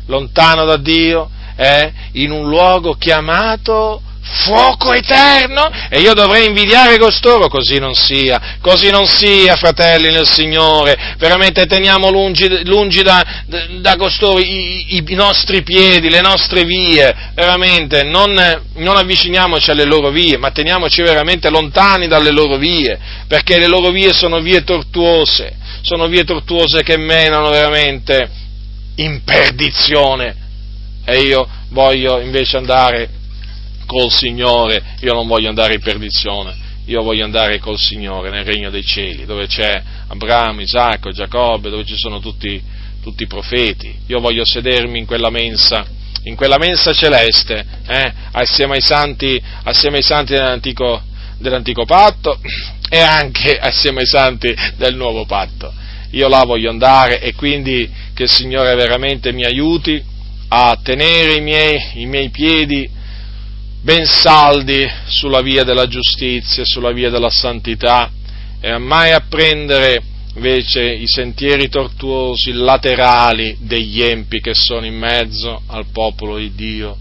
lontano 0.07 0.65
da 0.65 0.77
Dio, 0.77 1.31
eh, 1.57 1.93
in 2.13 2.31
un 2.31 2.49
luogo 2.49 2.95
chiamato 2.95 4.03
fuoco 4.23 4.93
eterno? 4.93 5.71
E 5.89 6.01
io 6.01 6.15
dovrei 6.15 6.47
invidiare 6.47 6.99
costoro, 6.99 7.49
così 7.49 7.79
non 7.79 7.95
sia, 7.95 8.59
così 8.61 8.91
non 8.91 9.07
sia, 9.07 9.57
fratelli 9.57 10.11
nel 10.11 10.29
Signore, 10.29 11.17
veramente 11.19 11.67
teniamo 11.67 12.11
lungi, 12.11 12.65
lungi 12.65 13.03
da, 13.03 13.25
da, 13.81 13.97
costoro 13.97 14.39
i, 14.39 14.97
i, 14.97 15.15
nostri 15.15 15.63
piedi, 15.63 16.09
le 16.09 16.21
nostre 16.21 16.65
vie, 16.65 17.33
veramente 17.35 18.05
non, 18.05 18.33
non 18.75 18.97
avviciniamoci 18.97 19.71
alle 19.71 19.85
loro 19.85 20.11
vie, 20.11 20.39
ma 20.39 20.51
teniamoci 20.51 21.03
veramente 21.03 21.51
lontani 21.51 22.07
dalle 22.07 22.31
loro 22.31 22.57
vie, 22.57 22.99
perché 23.27 23.59
le 23.59 23.67
loro 23.67 23.91
vie 23.91 24.13
sono 24.13 24.41
vie 24.41 24.63
tortuose, 24.63 25.57
sono 25.83 26.07
vie 26.07 26.25
tortuose 26.25 26.83
che 26.83 26.97
menano 26.97 27.51
veramente 27.51 28.31
in 28.97 29.23
perdizione. 29.25 30.37
E 31.05 31.19
io 31.23 31.49
voglio 31.71 32.21
invece 32.21 32.59
andare 32.59 33.09
col 33.93 34.11
Signore, 34.11 34.83
io 35.01 35.13
non 35.13 35.27
voglio 35.27 35.51
andare 35.51 35.75
in 35.75 35.81
perdizione, 35.81 36.55
io 36.87 37.03
voglio 37.03 37.25
andare 37.25 37.59
col 37.59 37.79
Signore 37.79 38.31
nel 38.31 38.45
regno 38.45 38.71
dei 38.71 38.83
cieli, 38.83 39.27
dove 39.27 39.47
c'è 39.47 39.83
Abramo, 40.09 40.63
Isacco, 40.63 41.11
Giacobbe, 41.11 41.69
dove 41.69 41.85
ci 41.85 41.97
sono 41.97 42.19
tutti, 42.19 42.61
tutti 43.03 43.25
i 43.25 43.27
profeti. 43.27 43.95
Io 44.07 44.19
voglio 44.19 44.47
sedermi 44.47 44.99
in 44.99 45.05
quella 45.05 45.29
mensa, 45.29 45.85
in 46.25 46.35
quella 46.35 46.57
mensa 46.57 46.95
celeste, 46.95 47.65
eh, 47.87 48.13
assieme, 48.33 48.77
ai 48.77 48.81
santi, 48.81 49.41
assieme 49.65 49.99
ai 49.99 50.03
santi 50.03 50.33
dell'antico, 50.33 51.03
dell'antico 51.37 51.85
patto 51.85 52.41
e 52.89 52.99
anche 52.99 53.59
assieme 53.59 54.01
ai 54.01 54.07
santi 54.07 54.55
del 54.77 54.97
nuovo 54.97 55.27
patto. 55.27 55.71
Io 56.13 56.29
là 56.29 56.45
voglio 56.45 56.71
andare 56.71 57.21
e 57.21 57.35
quindi 57.35 57.91
che 58.15 58.23
il 58.23 58.31
Signore 58.31 58.75
veramente 58.75 59.33
mi 59.33 59.45
aiuti 59.45 60.03
a 60.49 60.79
tenere 60.83 61.35
i 61.35 61.41
miei, 61.43 61.79
i 61.95 62.07
miei 62.07 62.31
piedi 62.31 63.01
ben 63.83 64.07
saldi 64.07 64.89
sulla 65.07 65.43
via 65.43 65.65
della 65.65 65.89
giustizia, 65.89 66.65
sulla 66.65 66.93
via 66.93 67.11
della 67.11 67.31
santità 67.31 68.11
e 68.61 68.79
mai 68.79 69.11
a 69.11 69.25
prendere 69.29 70.01
invece 70.35 70.85
i 70.85 71.09
sentieri 71.09 71.69
tortuosi 71.69 72.53
laterali 72.53 73.57
degli 73.61 74.01
empi 74.01 74.41
che 74.41 74.55
sono 74.55 74.87
in 74.87 74.97
mezzo 74.97 75.63
al 75.67 75.87
popolo 75.93 76.39
di 76.39 76.55
Dio 76.55 76.97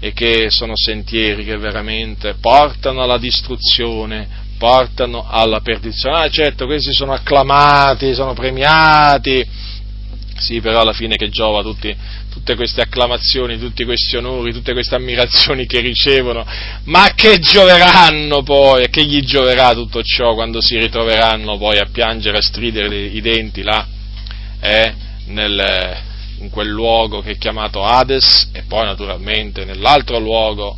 e 0.00 0.12
che 0.12 0.50
sono 0.50 0.74
sentieri 0.76 1.44
che 1.44 1.56
veramente 1.56 2.34
portano 2.38 3.02
alla 3.02 3.18
distruzione, 3.18 4.28
portano 4.58 5.26
alla 5.28 5.60
perdizione. 5.60 6.18
Ah 6.20 6.28
certo, 6.28 6.66
questi 6.66 6.92
sono 6.92 7.14
acclamati, 7.14 8.12
sono 8.12 8.34
premiati, 8.34 9.44
sì, 10.36 10.60
però 10.60 10.80
alla 10.80 10.92
fine 10.92 11.16
che 11.16 11.30
giova 11.30 11.62
tutti, 11.62 11.96
tutte 12.38 12.54
queste 12.54 12.82
acclamazioni, 12.82 13.58
tutti 13.58 13.84
questi 13.84 14.16
onori, 14.16 14.52
tutte 14.52 14.72
queste 14.72 14.94
ammirazioni 14.94 15.66
che 15.66 15.80
ricevono, 15.80 16.46
ma 16.84 17.12
che 17.14 17.40
gioveranno 17.40 18.42
poi, 18.42 18.88
che 18.90 19.04
gli 19.04 19.20
gioverà 19.20 19.74
tutto 19.74 20.02
ciò 20.02 20.34
quando 20.34 20.60
si 20.60 20.78
ritroveranno 20.78 21.58
poi 21.58 21.78
a 21.78 21.88
piangere, 21.90 22.38
a 22.38 22.42
stridere 22.42 22.96
i 22.96 23.20
denti 23.20 23.62
là, 23.62 23.86
eh, 24.60 24.94
nel, 25.26 25.96
in 26.38 26.50
quel 26.50 26.68
luogo 26.68 27.20
che 27.20 27.32
è 27.32 27.38
chiamato 27.38 27.84
Hades 27.84 28.50
e 28.52 28.62
poi 28.62 28.84
naturalmente 28.84 29.64
nell'altro 29.64 30.18
luogo 30.20 30.76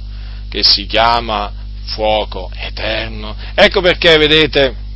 che 0.49 0.63
si 0.63 0.87
chiama 0.87 1.53
fuoco 1.85 2.51
eterno. 2.57 3.37
Ecco 3.55 3.83
perché, 3.83 4.17
vedete, 4.17 4.89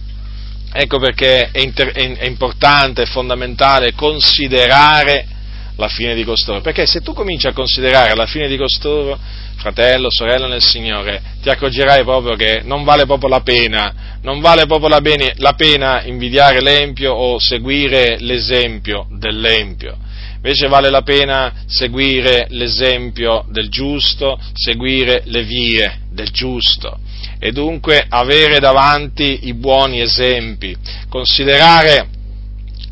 Ecco 0.77 0.99
perché 0.99 1.51
è, 1.53 1.61
inter- 1.61 1.93
è, 1.93 2.27
importante, 2.27 3.03
è 3.03 3.07
fondamentale 3.07 3.93
considerare 3.93 5.34
la 5.77 5.89
fine 5.89 6.15
di 6.15 6.25
costoro, 6.25 6.61
perché 6.61 6.87
se 6.87 7.01
tu 7.01 7.13
cominci 7.13 7.47
a 7.47 7.53
considerare 7.53 8.15
la 8.15 8.27
fine 8.27 8.49
di 8.49 8.57
costoro, 8.57 9.19
fratello, 9.57 10.11
sorella 10.11 10.47
nel 10.47 10.63
Signore, 10.63 11.21
ti 11.43 11.49
accorgerai 11.49 12.03
proprio 12.05 12.37
che 12.37 12.61
non 12.65 12.85
vale 12.85 13.07
proprio 13.07 13.29
la 13.29 13.41
pena, 13.41 14.19
non 14.23 14.41
vale 14.41 14.67
proprio 14.67 14.89
la, 14.89 15.01
bene, 15.01 15.35
la 15.37 15.53
pena 15.53 16.03
invidiare 16.05 16.61
l'empio 16.61 17.13
o 17.13 17.39
seguire 17.39 18.17
l'esempio 18.21 19.07
dell'empio. 19.11 19.97
Invece 20.37 20.69
vale 20.69 20.91
la 20.91 21.01
pena 21.01 21.65
seguire 21.67 22.47
l'esempio 22.51 23.47
del 23.49 23.71
giusto, 23.71 24.39
seguire 24.53 25.23
le 25.25 25.43
vie 25.43 26.01
del 26.11 26.31
giusto 26.31 26.99
e 27.39 27.51
dunque 27.51 28.05
avere 28.09 28.59
davanti 28.59 29.41
i 29.49 29.55
buoni 29.55 30.01
esempi, 30.01 30.77
considerare 31.09 32.09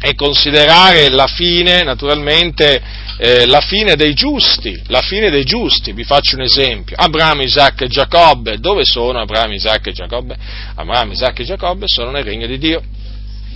e 0.04 0.16
considerare 0.16 1.08
la 1.10 1.28
fine, 1.28 1.84
naturalmente, 1.84 2.82
eh, 3.18 3.46
la 3.46 3.60
fine 3.60 3.94
dei 3.94 4.14
giusti, 4.14 4.76
la 4.88 5.00
fine 5.00 5.30
dei 5.30 5.44
giusti, 5.44 5.92
vi 5.92 6.02
faccio 6.02 6.34
un 6.34 6.42
esempio, 6.42 6.96
Abramo, 6.98 7.42
Isacco 7.42 7.84
e 7.84 7.88
Giacobbe, 7.88 8.58
dove 8.58 8.84
sono 8.84 9.20
Abramo, 9.20 9.54
Isacco 9.54 9.90
e 9.90 9.92
Giacobbe? 9.92 10.36
Abramo, 10.74 11.12
Isacco 11.12 11.42
e 11.42 11.44
Giacobbe 11.44 11.84
sono 11.86 12.10
nel 12.10 12.24
regno 12.24 12.48
di 12.48 12.58
Dio, 12.58 12.82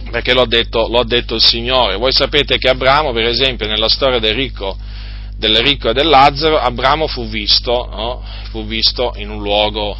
perché 0.08 0.32
l'ho 0.34 0.46
detto, 0.46 0.86
l'ho 0.86 1.02
detto 1.02 1.34
il 1.34 1.42
Signore. 1.42 1.96
Voi 1.96 2.12
sapete 2.12 2.58
che 2.58 2.68
Abramo, 2.68 3.12
per 3.12 3.24
esempio, 3.24 3.66
nella 3.66 3.88
storia 3.88 4.20
del 4.20 4.34
ricco, 4.34 4.78
del 5.36 5.56
ricco 5.56 5.90
e 5.90 5.94
del 5.94 6.06
Lazzaro, 6.06 6.60
Abramo 6.60 7.08
fu 7.08 7.26
visto, 7.26 7.88
no? 7.90 8.22
fu 8.50 8.64
visto 8.64 9.14
in 9.16 9.30
un 9.30 9.42
luogo, 9.42 9.98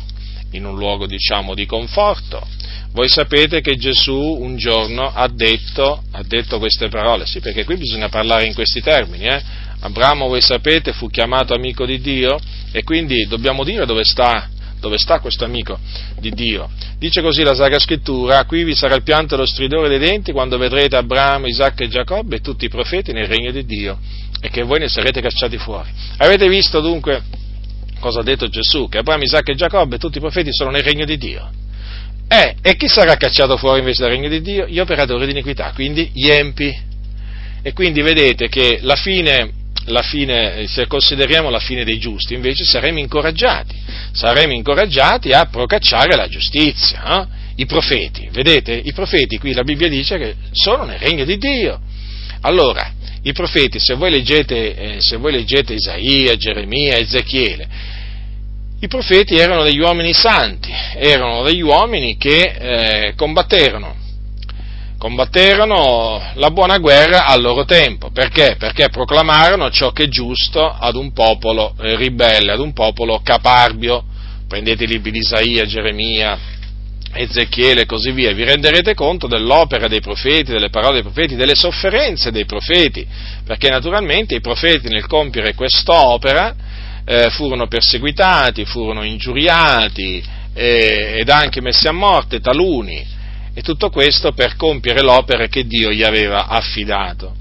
in 0.52 0.64
un 0.64 0.76
luogo 0.76 1.06
diciamo, 1.06 1.54
di 1.54 1.66
conforto. 1.66 2.46
Voi 2.92 3.08
sapete 3.08 3.60
che 3.60 3.76
Gesù 3.76 4.16
un 4.16 4.56
giorno 4.56 5.12
ha 5.14 5.28
detto, 5.28 6.02
ha 6.12 6.22
detto 6.22 6.58
queste 6.58 6.88
parole, 6.88 7.26
sì, 7.26 7.40
perché 7.40 7.64
qui 7.64 7.76
bisogna 7.76 8.08
parlare 8.08 8.46
in 8.46 8.54
questi 8.54 8.80
termini, 8.80 9.26
eh? 9.26 9.42
Abramo, 9.80 10.28
voi 10.28 10.40
sapete, 10.40 10.92
fu 10.92 11.08
chiamato 11.08 11.54
amico 11.54 11.84
di 11.84 12.00
Dio 12.00 12.38
e 12.72 12.82
quindi 12.82 13.26
dobbiamo 13.26 13.62
dire 13.64 13.84
dove 13.84 14.04
sta, 14.04 14.48
dove 14.80 14.98
sta 14.98 15.20
questo 15.20 15.44
amico 15.44 15.78
di 16.18 16.30
Dio. 16.30 16.70
Dice 16.98 17.20
così 17.20 17.42
la 17.42 17.54
Sacra 17.54 17.78
Scrittura, 17.78 18.44
qui 18.44 18.64
vi 18.64 18.74
sarà 18.74 18.94
il 18.94 19.02
pianto 19.02 19.34
e 19.34 19.38
lo 19.38 19.46
stridore 19.46 19.88
dei 19.88 19.98
denti 19.98 20.32
quando 20.32 20.56
vedrete 20.56 20.96
Abramo, 20.96 21.46
Isacco 21.46 21.82
e 21.82 21.88
Giacobbe 21.88 22.36
e 22.36 22.40
tutti 22.40 22.64
i 22.64 22.70
profeti 22.70 23.12
nel 23.12 23.26
regno 23.26 23.50
di 23.50 23.64
Dio 23.66 23.98
e 24.40 24.48
che 24.48 24.62
voi 24.62 24.78
ne 24.78 24.88
sarete 24.88 25.20
cacciati 25.20 25.58
fuori. 25.58 25.90
Avete 26.16 26.48
visto 26.48 26.80
dunque 26.80 27.22
cosa 28.00 28.20
ha 28.20 28.22
detto 28.22 28.48
Gesù? 28.48 28.88
Che 28.88 28.98
Abramo, 28.98 29.22
Isacco 29.22 29.50
e 29.50 29.54
Giacobbe 29.54 29.96
e 29.96 29.98
tutti 29.98 30.18
i 30.18 30.20
profeti 30.20 30.52
sono 30.52 30.70
nel 30.70 30.82
regno 30.82 31.04
di 31.04 31.18
Dio. 31.18 31.55
Eh, 32.28 32.56
e 32.60 32.76
chi 32.76 32.88
sarà 32.88 33.16
cacciato 33.16 33.56
fuori 33.56 33.78
invece 33.78 34.02
dal 34.02 34.10
regno 34.10 34.28
di 34.28 34.40
Dio? 34.40 34.66
Gli 34.66 34.80
operatori 34.80 35.26
di 35.26 35.32
iniquità, 35.32 35.72
quindi 35.72 36.10
gli 36.12 36.28
empi. 36.28 36.76
E 37.62 37.72
quindi 37.72 38.02
vedete 38.02 38.48
che 38.48 38.78
la 38.82 38.96
fine, 38.96 39.50
la 39.86 40.02
fine, 40.02 40.66
se 40.66 40.86
consideriamo 40.86 41.50
la 41.50 41.60
fine 41.60 41.84
dei 41.84 41.98
giusti, 41.98 42.34
invece 42.34 42.64
saremo 42.64 42.98
incoraggiati, 42.98 43.76
saremo 44.12 44.52
incoraggiati 44.52 45.30
a 45.32 45.46
procacciare 45.46 46.16
la 46.16 46.28
giustizia. 46.28 47.22
Eh? 47.22 47.26
I 47.56 47.66
profeti, 47.66 48.28
vedete? 48.32 48.72
I 48.72 48.92
profeti 48.92 49.38
qui 49.38 49.52
la 49.52 49.62
Bibbia 49.62 49.88
dice 49.88 50.18
che 50.18 50.34
sono 50.52 50.84
nel 50.84 50.98
regno 50.98 51.24
di 51.24 51.38
Dio. 51.38 51.80
Allora, 52.42 52.92
i 53.22 53.32
profeti, 53.32 53.78
se 53.80 53.94
voi 53.94 54.10
leggete, 54.10 54.76
eh, 54.76 54.96
se 55.00 55.16
voi 55.16 55.32
leggete 55.32 55.74
Isaia, 55.74 56.36
Geremia, 56.36 56.98
Ezechiele, 56.98 57.68
i 58.80 58.88
profeti 58.88 59.36
erano 59.36 59.62
degli 59.62 59.78
uomini 59.78 60.12
santi, 60.12 60.70
erano 60.96 61.42
degli 61.42 61.62
uomini 61.62 62.18
che 62.18 62.40
eh, 62.40 63.14
combatterono, 63.16 63.94
combatterono 64.98 66.32
la 66.34 66.50
buona 66.50 66.76
guerra 66.76 67.24
al 67.26 67.40
loro 67.40 67.64
tempo. 67.64 68.10
Perché? 68.10 68.56
Perché 68.58 68.90
proclamarono 68.90 69.70
ciò 69.70 69.92
che 69.92 70.04
è 70.04 70.08
giusto 70.08 70.62
ad 70.68 70.94
un 70.94 71.12
popolo 71.12 71.74
eh, 71.80 71.96
ribelle, 71.96 72.52
ad 72.52 72.60
un 72.60 72.74
popolo 72.74 73.20
caparbio. 73.24 74.04
Prendete 74.46 74.84
i 74.84 74.88
libri 74.88 75.10
di 75.10 75.18
Isaia, 75.18 75.64
Geremia, 75.64 76.38
Ezechiele 77.14 77.82
e 77.82 77.86
così 77.86 78.10
via, 78.10 78.32
vi 78.32 78.44
renderete 78.44 78.92
conto 78.92 79.26
dell'opera 79.26 79.88
dei 79.88 80.00
profeti, 80.00 80.52
delle 80.52 80.68
parole 80.68 81.00
dei 81.00 81.02
profeti, 81.02 81.34
delle 81.34 81.54
sofferenze 81.54 82.30
dei 82.30 82.44
profeti, 82.44 83.06
perché 83.42 83.70
naturalmente 83.70 84.34
i 84.34 84.40
profeti 84.40 84.88
nel 84.88 85.06
compiere 85.06 85.54
quest'opera 85.54 86.54
eh, 87.08 87.30
furono 87.30 87.68
perseguitati, 87.68 88.64
furono 88.64 89.04
ingiuriati 89.04 90.22
eh, 90.52 91.18
ed 91.20 91.30
anche 91.30 91.60
messi 91.60 91.86
a 91.86 91.92
morte 91.92 92.40
taluni, 92.40 93.06
e 93.54 93.62
tutto 93.62 93.88
questo 93.90 94.32
per 94.32 94.56
compiere 94.56 95.00
l'opera 95.00 95.46
che 95.46 95.66
Dio 95.66 95.90
gli 95.90 96.02
aveva 96.02 96.48
affidato. 96.48 97.36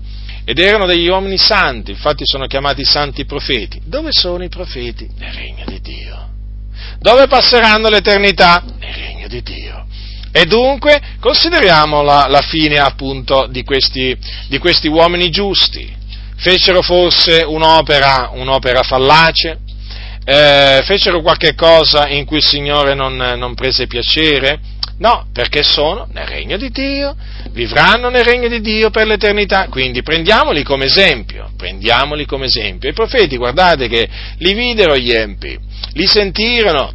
Ed 0.46 0.60
erano 0.60 0.86
degli 0.86 1.08
uomini 1.08 1.38
santi, 1.38 1.92
infatti 1.92 2.24
sono 2.26 2.46
chiamati 2.46 2.86
santi 2.86 3.26
profeti. 3.26 3.82
Dove 3.84 4.12
sono 4.12 4.44
i 4.44 4.50
profeti? 4.50 5.10
Nel 5.18 5.34
regno 5.34 5.66
di 5.66 5.82
Dio. 5.82 6.30
Dove 7.00 7.26
passeranno 7.28 7.90
l'eternità? 7.90 8.64
Nel 8.80 8.94
regno 8.94 9.28
di 9.28 9.42
Dio. 9.42 9.88
E 10.32 10.46
dunque 10.46 11.02
consideriamo 11.20 12.04
la, 12.04 12.28
la 12.30 12.42
fine 12.42 12.78
appunto 12.78 13.48
di 13.50 13.64
questi, 13.64 14.16
di 14.48 14.58
questi 14.60 14.88
uomini 14.88 15.30
giusti, 15.30 15.92
fecero 16.36 16.82
forse 16.82 17.44
un'opera, 17.46 18.32
un'opera 18.34 18.84
fallace, 18.84 19.60
eh, 20.26 20.82
fecero 20.84 21.22
qualche 21.22 21.54
cosa 21.54 22.08
in 22.08 22.26
cui 22.26 22.38
il 22.38 22.46
Signore 22.46 22.94
non, 22.96 23.16
non 23.16 23.54
prese 23.54 23.88
piacere? 23.88 24.60
No, 24.98 25.28
perché 25.34 25.62
sono 25.62 26.08
nel 26.14 26.26
regno 26.26 26.56
di 26.56 26.70
Dio, 26.70 27.16
vivranno 27.52 28.10
nel 28.10 28.24
regno 28.24 28.48
di 28.48 28.62
Dio 28.62 28.90
per 28.92 29.06
l'eternità, 29.06 29.68
quindi 29.68 30.02
prendiamoli 30.02 30.64
come 30.64 30.86
esempio, 30.86 31.52
prendiamoli 31.58 32.26
come 32.26 32.46
esempio. 32.46 32.90
I 32.90 32.94
profeti, 32.94 33.36
guardate 33.36 33.90
che 33.90 34.08
li 34.38 34.54
videro 34.54 34.96
gli 34.96 35.12
empi, 35.12 35.58
li 35.94 36.06
sentirono, 36.06 36.94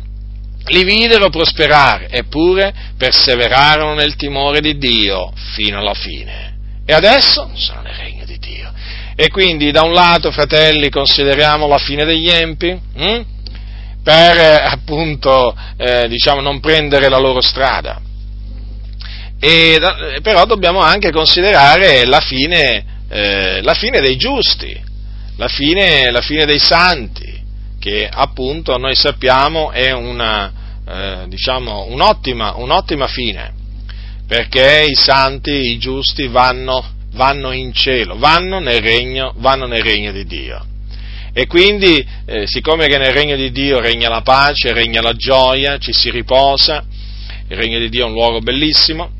li 0.68 0.82
videro 0.82 1.28
prosperare, 1.28 2.08
eppure 2.10 2.72
perseverarono 2.96 3.92
nel 3.94 4.16
timore 4.16 4.60
di 4.60 4.78
Dio 4.78 5.32
fino 5.54 5.78
alla 5.78 5.94
fine. 5.94 6.56
E 6.86 6.94
adesso 6.94 7.50
sono 7.54 7.82
nel 7.82 7.94
regno 7.94 8.24
di 8.24 8.38
Dio. 8.38 8.72
E 9.22 9.28
quindi 9.28 9.70
da 9.70 9.82
un 9.82 9.92
lato, 9.92 10.30
fratelli, 10.30 10.88
consideriamo 10.88 11.68
la 11.68 11.76
fine 11.76 12.06
degli 12.06 12.30
empi, 12.30 12.70
hm? 12.70 13.20
per 14.02 14.38
eh, 14.38 14.62
appunto 14.64 15.54
eh, 15.76 16.08
diciamo, 16.08 16.40
non 16.40 16.58
prendere 16.58 17.10
la 17.10 17.18
loro 17.18 17.42
strada. 17.42 18.00
E, 19.38 19.78
però 20.22 20.46
dobbiamo 20.46 20.78
anche 20.80 21.10
considerare 21.10 22.06
la 22.06 22.20
fine, 22.20 23.02
eh, 23.10 23.60
la 23.60 23.74
fine 23.74 24.00
dei 24.00 24.16
giusti, 24.16 24.74
la 25.36 25.48
fine, 25.48 26.10
la 26.10 26.22
fine, 26.22 26.46
dei 26.46 26.58
santi, 26.58 27.42
che 27.78 28.08
appunto 28.10 28.78
noi 28.78 28.94
sappiamo 28.94 29.70
è 29.70 29.90
una, 29.90 30.50
eh, 30.88 31.24
diciamo, 31.28 31.88
un'ottima, 31.90 32.54
un'ottima 32.56 33.06
fine, 33.06 33.52
perché 34.26 34.86
i 34.88 34.94
santi, 34.94 35.72
i 35.72 35.78
giusti 35.78 36.26
vanno 36.28 36.98
vanno 37.12 37.52
in 37.52 37.72
cielo, 37.72 38.16
vanno 38.16 38.58
nel 38.58 38.80
regno, 38.80 39.32
vanno 39.36 39.66
nel 39.66 39.82
regno 39.82 40.12
di 40.12 40.24
Dio. 40.24 40.64
E 41.32 41.46
quindi, 41.46 42.04
eh, 42.26 42.46
siccome 42.46 42.88
che 42.88 42.98
nel 42.98 43.12
regno 43.12 43.36
di 43.36 43.50
Dio 43.52 43.80
regna 43.80 44.08
la 44.08 44.22
pace, 44.22 44.72
regna 44.72 45.00
la 45.00 45.14
gioia, 45.14 45.78
ci 45.78 45.92
si 45.92 46.10
riposa, 46.10 46.84
il 47.48 47.56
regno 47.56 47.78
di 47.78 47.88
Dio 47.88 48.04
è 48.04 48.08
un 48.08 48.12
luogo 48.12 48.40
bellissimo, 48.40 49.10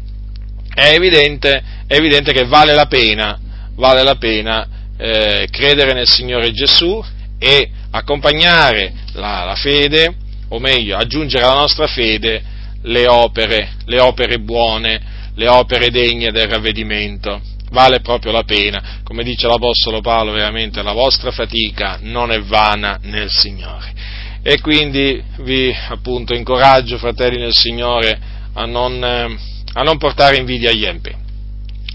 è 0.75 0.93
evidente, 0.93 1.63
è 1.87 1.95
evidente 1.95 2.33
che 2.33 2.45
vale 2.45 2.75
la 2.75 2.87
pena, 2.87 3.39
vale 3.75 4.03
la 4.03 4.17
pena 4.17 4.69
eh, 4.97 5.49
credere 5.51 5.93
nel 5.93 6.09
Signore 6.09 6.53
Gesù 6.53 7.03
e 7.39 7.71
accompagnare 7.91 8.93
la, 9.15 9.45
la, 9.45 9.55
fede, 9.55 10.15
o 10.49 10.59
meglio, 10.59 10.97
aggiungere 10.97 11.45
alla 11.45 11.61
nostra 11.61 11.87
fede 11.87 12.43
le 12.83 13.07
opere, 13.07 13.73
le 13.87 14.01
opere 14.01 14.39
buone, 14.39 15.01
le 15.35 15.49
opere 15.49 15.91
degne 15.91 16.33
del 16.33 16.49
ravvedimento 16.49 17.41
vale 17.71 18.01
proprio 18.01 18.33
la 18.33 18.43
pena, 18.43 19.01
come 19.03 19.23
dice 19.23 19.47
l'Apostolo 19.47 20.01
Paolo, 20.01 20.33
veramente 20.33 20.83
la 20.83 20.93
vostra 20.93 21.31
fatica 21.31 21.99
non 22.03 22.31
è 22.31 22.41
vana 22.41 22.99
nel 23.03 23.31
Signore. 23.31 23.93
E 24.43 24.61
quindi 24.61 25.23
vi 25.39 25.75
appunto 25.89 26.35
incoraggio, 26.35 26.99
fratelli 26.99 27.39
nel 27.39 27.55
Signore, 27.55 28.19
a 28.55 28.65
non, 28.65 29.03
eh, 29.03 29.37
a 29.75 29.83
non 29.83 29.99
portare 29.99 30.37
invidia 30.37 30.71
agli 30.71 30.85
empi. 30.85 31.15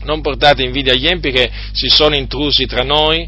Non 0.04 0.22
portate 0.22 0.64
invidia 0.64 0.94
agli 0.94 1.08
empi 1.08 1.32
che 1.32 1.50
si 1.72 1.88
sono 1.88 2.16
intrusi 2.16 2.68
tra 2.68 2.84
noi, 2.84 3.28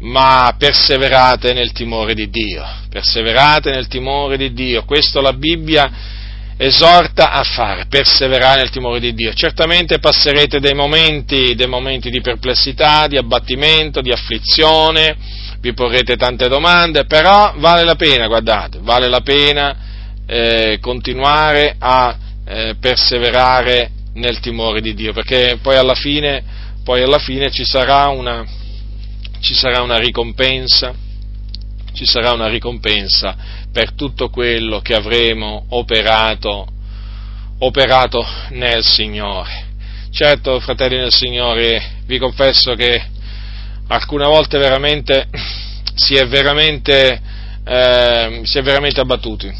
ma 0.00 0.54
perseverate 0.58 1.52
nel 1.52 1.72
timore 1.72 2.14
di 2.14 2.30
Dio. 2.30 2.64
Perseverate 2.88 3.70
nel 3.70 3.86
timore 3.88 4.36
di 4.38 4.52
Dio. 4.52 4.84
Questo 4.84 5.20
la 5.20 5.34
Bibbia 5.34 5.90
esorta 6.56 7.32
a 7.32 7.42
fare, 7.42 7.86
perseverare 7.88 8.60
nel 8.60 8.70
timore 8.70 9.00
di 9.00 9.14
Dio. 9.14 9.32
Certamente 9.32 9.98
passerete 9.98 10.60
dei 10.60 10.74
momenti, 10.74 11.54
dei 11.54 11.66
momenti 11.66 12.10
di 12.10 12.20
perplessità, 12.20 13.06
di 13.06 13.16
abbattimento, 13.16 14.00
di 14.00 14.12
afflizione, 14.12 15.16
vi 15.60 15.72
porrete 15.72 16.16
tante 16.16 16.48
domande, 16.48 17.06
però 17.06 17.54
vale 17.56 17.84
la 17.84 17.94
pena, 17.94 18.26
guardate, 18.26 18.78
vale 18.82 19.08
la 19.08 19.20
pena 19.20 19.76
eh, 20.26 20.78
continuare 20.80 21.74
a 21.78 22.16
eh, 22.46 22.76
perseverare 22.78 23.90
nel 24.14 24.40
timore 24.40 24.80
di 24.80 24.94
Dio, 24.94 25.12
perché 25.12 25.58
poi 25.60 25.76
alla 25.76 25.94
fine, 25.94 26.42
poi 26.84 27.02
alla 27.02 27.18
fine 27.18 27.50
ci, 27.50 27.64
sarà 27.64 28.08
una, 28.08 28.44
ci 29.40 29.54
sarà 29.54 29.82
una 29.82 29.96
ricompensa, 29.96 30.94
ci 31.92 32.04
sarà 32.04 32.32
una 32.32 32.48
ricompensa 32.48 33.36
per 33.74 33.94
tutto 33.94 34.30
quello 34.30 34.78
che 34.78 34.94
avremo 34.94 35.66
operato, 35.70 36.64
operato 37.58 38.24
nel 38.50 38.84
Signore. 38.84 39.72
Certo, 40.12 40.60
fratelli 40.60 40.96
del 40.96 41.10
Signore, 41.10 42.02
vi 42.06 42.18
confesso 42.18 42.76
che 42.76 43.04
alcune 43.88 44.26
volte 44.26 44.58
veramente 44.58 45.28
si 45.96 46.14
è 46.14 46.24
veramente, 46.28 47.20
eh, 47.64 48.42
si 48.44 48.58
è 48.58 48.62
veramente 48.62 49.00
abbattuti, 49.00 49.52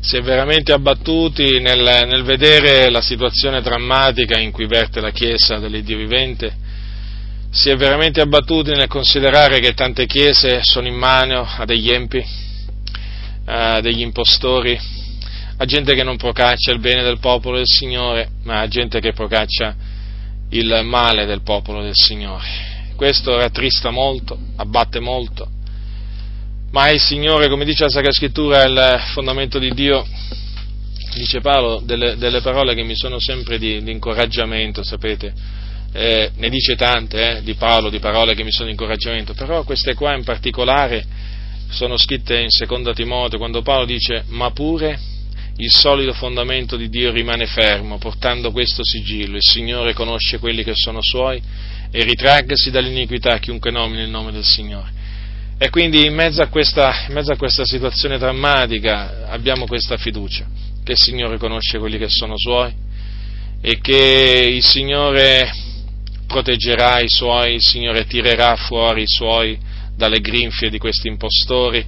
si 0.00 0.16
è 0.16 0.22
veramente 0.22 0.72
abbattuti 0.72 1.60
nel, 1.60 2.04
nel, 2.04 2.24
vedere 2.24 2.90
la 2.90 3.00
situazione 3.00 3.62
drammatica 3.62 4.40
in 4.40 4.50
cui 4.50 4.66
verte 4.66 5.00
la 5.00 5.12
Chiesa 5.12 5.58
dell'Iddio 5.58 5.96
vivente, 5.96 6.52
si 7.50 7.70
è 7.70 7.76
veramente 7.76 8.20
abbattuti 8.20 8.72
nel 8.72 8.88
considerare 8.88 9.60
che 9.60 9.72
tante 9.72 10.06
chiese 10.06 10.62
sono 10.64 10.88
in 10.88 10.96
mano 10.96 11.46
a 11.48 11.64
degli 11.64 11.92
empi, 11.92 12.44
a 13.46 13.80
degli 13.80 14.00
impostori, 14.00 14.78
a 15.58 15.64
gente 15.64 15.94
che 15.94 16.02
non 16.02 16.16
procaccia 16.16 16.72
il 16.72 16.80
bene 16.80 17.02
del 17.02 17.18
popolo 17.18 17.56
del 17.56 17.66
Signore, 17.66 18.28
ma 18.42 18.60
a 18.60 18.68
gente 18.68 19.00
che 19.00 19.12
procaccia 19.12 19.74
il 20.50 20.80
male 20.84 21.24
del 21.26 21.42
popolo 21.42 21.82
del 21.82 21.94
Signore. 21.94 22.74
Questo 22.96 23.36
rattrista 23.36 23.90
molto, 23.90 24.38
abbatte 24.56 25.00
molto, 25.00 25.48
ma 26.70 26.90
il 26.90 27.00
Signore, 27.00 27.48
come 27.48 27.64
dice 27.64 27.84
la 27.84 27.90
Sacra 27.90 28.12
Scrittura, 28.12 28.62
è 28.62 28.66
il 28.66 29.00
fondamento 29.12 29.58
di 29.58 29.70
Dio, 29.72 30.04
dice 31.14 31.40
Paolo, 31.40 31.80
delle, 31.84 32.16
delle 32.16 32.40
parole 32.40 32.74
che 32.74 32.82
mi 32.82 32.96
sono 32.96 33.18
sempre 33.18 33.58
di, 33.58 33.82
di 33.82 33.90
incoraggiamento, 33.92 34.82
sapete, 34.82 35.32
eh, 35.92 36.32
ne 36.36 36.48
dice 36.50 36.74
tante 36.74 37.38
eh, 37.38 37.42
di 37.42 37.54
Paolo, 37.54 37.88
di 37.88 37.98
parole 37.98 38.34
che 38.34 38.42
mi 38.42 38.50
sono 38.50 38.66
di 38.66 38.72
incoraggiamento, 38.72 39.32
però 39.32 39.62
queste 39.62 39.94
qua 39.94 40.14
in 40.14 40.24
particolare 40.24 41.04
sono 41.68 41.96
scritte 41.96 42.38
in 42.38 42.50
seconda 42.50 42.92
Timoteo, 42.92 43.38
quando 43.38 43.62
Paolo 43.62 43.84
dice, 43.84 44.24
ma 44.28 44.50
pure 44.50 44.98
il 45.58 45.70
solido 45.70 46.12
fondamento 46.12 46.76
di 46.76 46.88
Dio 46.88 47.10
rimane 47.10 47.46
fermo, 47.46 47.98
portando 47.98 48.52
questo 48.52 48.82
sigillo, 48.84 49.36
il 49.36 49.42
Signore 49.42 49.94
conosce 49.94 50.38
quelli 50.38 50.62
che 50.62 50.74
sono 50.74 51.00
suoi 51.00 51.40
e 51.90 52.04
ritraggasi 52.04 52.70
dall'iniquità 52.70 53.38
chiunque 53.38 53.70
nomini 53.70 54.02
il 54.02 54.10
nome 54.10 54.32
del 54.32 54.44
Signore. 54.44 54.92
E 55.58 55.70
quindi 55.70 56.04
in 56.04 56.14
mezzo, 56.14 56.46
questa, 56.48 57.06
in 57.08 57.14
mezzo 57.14 57.32
a 57.32 57.36
questa, 57.36 57.64
situazione 57.64 58.18
drammatica 58.18 59.28
abbiamo 59.28 59.66
questa 59.66 59.96
fiducia, 59.96 60.46
che 60.84 60.92
il 60.92 60.98
Signore 60.98 61.38
conosce 61.38 61.78
quelli 61.78 61.96
che 61.96 62.08
sono 62.10 62.34
suoi 62.36 62.70
e 63.62 63.80
che 63.80 64.50
il 64.52 64.62
Signore 64.62 65.50
proteggerà 66.26 67.00
i 67.00 67.08
suoi, 67.08 67.54
il 67.54 67.62
Signore 67.62 68.06
tirerà 68.06 68.56
fuori 68.56 69.02
i 69.02 69.08
suoi 69.08 69.58
dalle 69.96 70.20
grinfie 70.20 70.70
di 70.70 70.78
questi 70.78 71.08
impostori, 71.08 71.84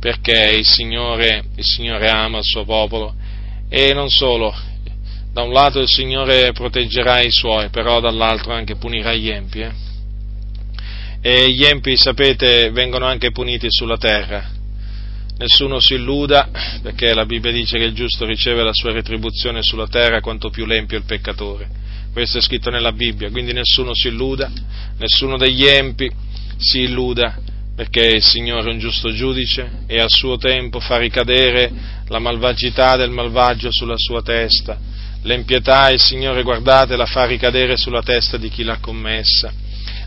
perché 0.00 0.54
il 0.56 0.66
Signore, 0.66 1.44
il 1.56 1.64
Signore 1.64 2.08
ama 2.08 2.38
il 2.38 2.44
suo 2.44 2.64
popolo 2.64 3.14
e 3.68 3.92
non 3.92 4.08
solo, 4.08 4.54
da 5.32 5.42
un 5.42 5.52
lato 5.52 5.80
il 5.80 5.88
Signore 5.88 6.52
proteggerà 6.52 7.20
i 7.20 7.30
suoi, 7.30 7.68
però 7.68 8.00
dall'altro 8.00 8.52
anche 8.52 8.76
punirà 8.76 9.14
gli 9.14 9.28
empi. 9.28 9.60
Eh? 9.60 9.86
e 11.20 11.50
gli 11.50 11.64
empi, 11.64 11.96
sapete, 11.96 12.70
vengono 12.70 13.06
anche 13.06 13.32
puniti 13.32 13.66
sulla 13.70 13.96
terra. 13.96 14.56
Nessuno 15.38 15.78
si 15.80 15.94
illuda, 15.94 16.48
perché 16.82 17.14
la 17.14 17.26
Bibbia 17.26 17.52
dice 17.52 17.78
che 17.78 17.84
il 17.84 17.94
giusto 17.94 18.24
riceve 18.24 18.62
la 18.62 18.72
sua 18.72 18.92
retribuzione 18.92 19.62
sulla 19.62 19.86
terra 19.86 20.20
quanto 20.20 20.50
più 20.50 20.64
l'empio 20.64 20.98
il 20.98 21.04
peccatore. 21.04 21.86
Questo 22.12 22.38
è 22.38 22.40
scritto 22.40 22.70
nella 22.70 22.92
Bibbia, 22.92 23.30
quindi 23.30 23.52
nessuno 23.52 23.94
si 23.94 24.08
illuda, 24.08 24.50
nessuno 24.98 25.36
degli 25.36 25.64
empi 25.64 26.10
si 26.58 26.80
illuda, 26.80 27.38
perché 27.74 28.06
il 28.06 28.22
Signore 28.22 28.68
è 28.68 28.72
un 28.72 28.78
giusto 28.78 29.12
giudice 29.12 29.84
e 29.86 30.00
al 30.00 30.10
suo 30.10 30.36
tempo 30.36 30.80
fa 30.80 30.98
ricadere 30.98 31.70
la 32.08 32.18
malvagità 32.18 32.96
del 32.96 33.10
malvagio 33.10 33.68
sulla 33.70 33.96
sua 33.96 34.22
testa. 34.22 34.78
L'empietà 35.22 35.90
il 35.90 36.00
Signore, 36.00 36.42
guardate, 36.42 36.96
la 36.96 37.06
fa 37.06 37.24
ricadere 37.24 37.76
sulla 37.76 38.02
testa 38.02 38.36
di 38.36 38.48
chi 38.48 38.62
l'ha 38.62 38.78
commessa 38.80 39.52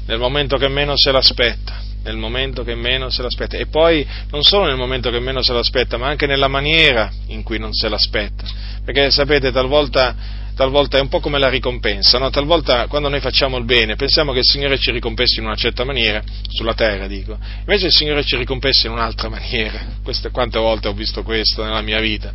nel 0.06 0.19
momento 0.19 0.57
che 0.57 0.68
meno 0.68 0.98
se 0.98 1.11
l'aspetta, 1.11 1.80
nel 2.03 2.18
momento 2.18 2.64
che 2.64 2.76
meno 2.76 3.10
se 3.10 3.22
l'aspetta. 3.22 3.57
E 3.57 3.68
poi 3.68 4.06
non 4.32 4.44
solo 4.44 4.65
nel 4.65 4.76
momento 4.76 5.10
che 5.10 5.19
meno 5.19 5.41
se 5.41 5.53
l'aspetta, 5.53 5.98
ma 5.98 6.07
anche 6.07 6.26
nella 6.26 6.48
maniera 6.48 7.11
in 7.28 7.44
cui 7.44 7.60
non 7.60 7.72
se 7.73 7.88
l'aspetta. 7.88 8.44
Perché 8.84 9.11
sapete, 9.11 9.52
talvolta, 9.52 10.15
talvolta 10.62 11.00
è 11.00 11.02
un 11.02 11.08
po' 11.08 11.20
come 11.20 11.40
la 11.40 11.50
ricompensa, 11.50 12.20
no? 12.20 12.30
talvolta 12.30 12.86
quando 12.86 13.10
noi 13.10 13.20
facciamo 13.20 13.58
il 13.58 13.66
bene 13.66 13.96
pensiamo 13.96 14.32
che 14.32 14.40
il 14.40 14.46
Signore 14.46 14.78
ci 14.78 14.92
ricompensi 14.92 15.40
in 15.40 15.46
una 15.46 15.56
certa 15.56 15.84
maniera, 15.84 16.22
sulla 16.50 16.76
terra 16.76 17.08
dico, 17.08 17.36
invece 17.60 17.88
il 17.88 17.92
Signore 17.92 18.24
ci 18.24 18.38
ricompensa 18.38 18.86
in 18.86 18.94
un'altra 18.94 19.28
maniera. 19.28 19.98
Queste, 20.04 20.30
quante 20.30 20.60
volte 20.60 20.88
ho 20.88 20.94
visto 20.94 21.24
questo 21.24 21.64
nella 21.64 21.82
mia 21.82 22.00
vita. 22.00 22.32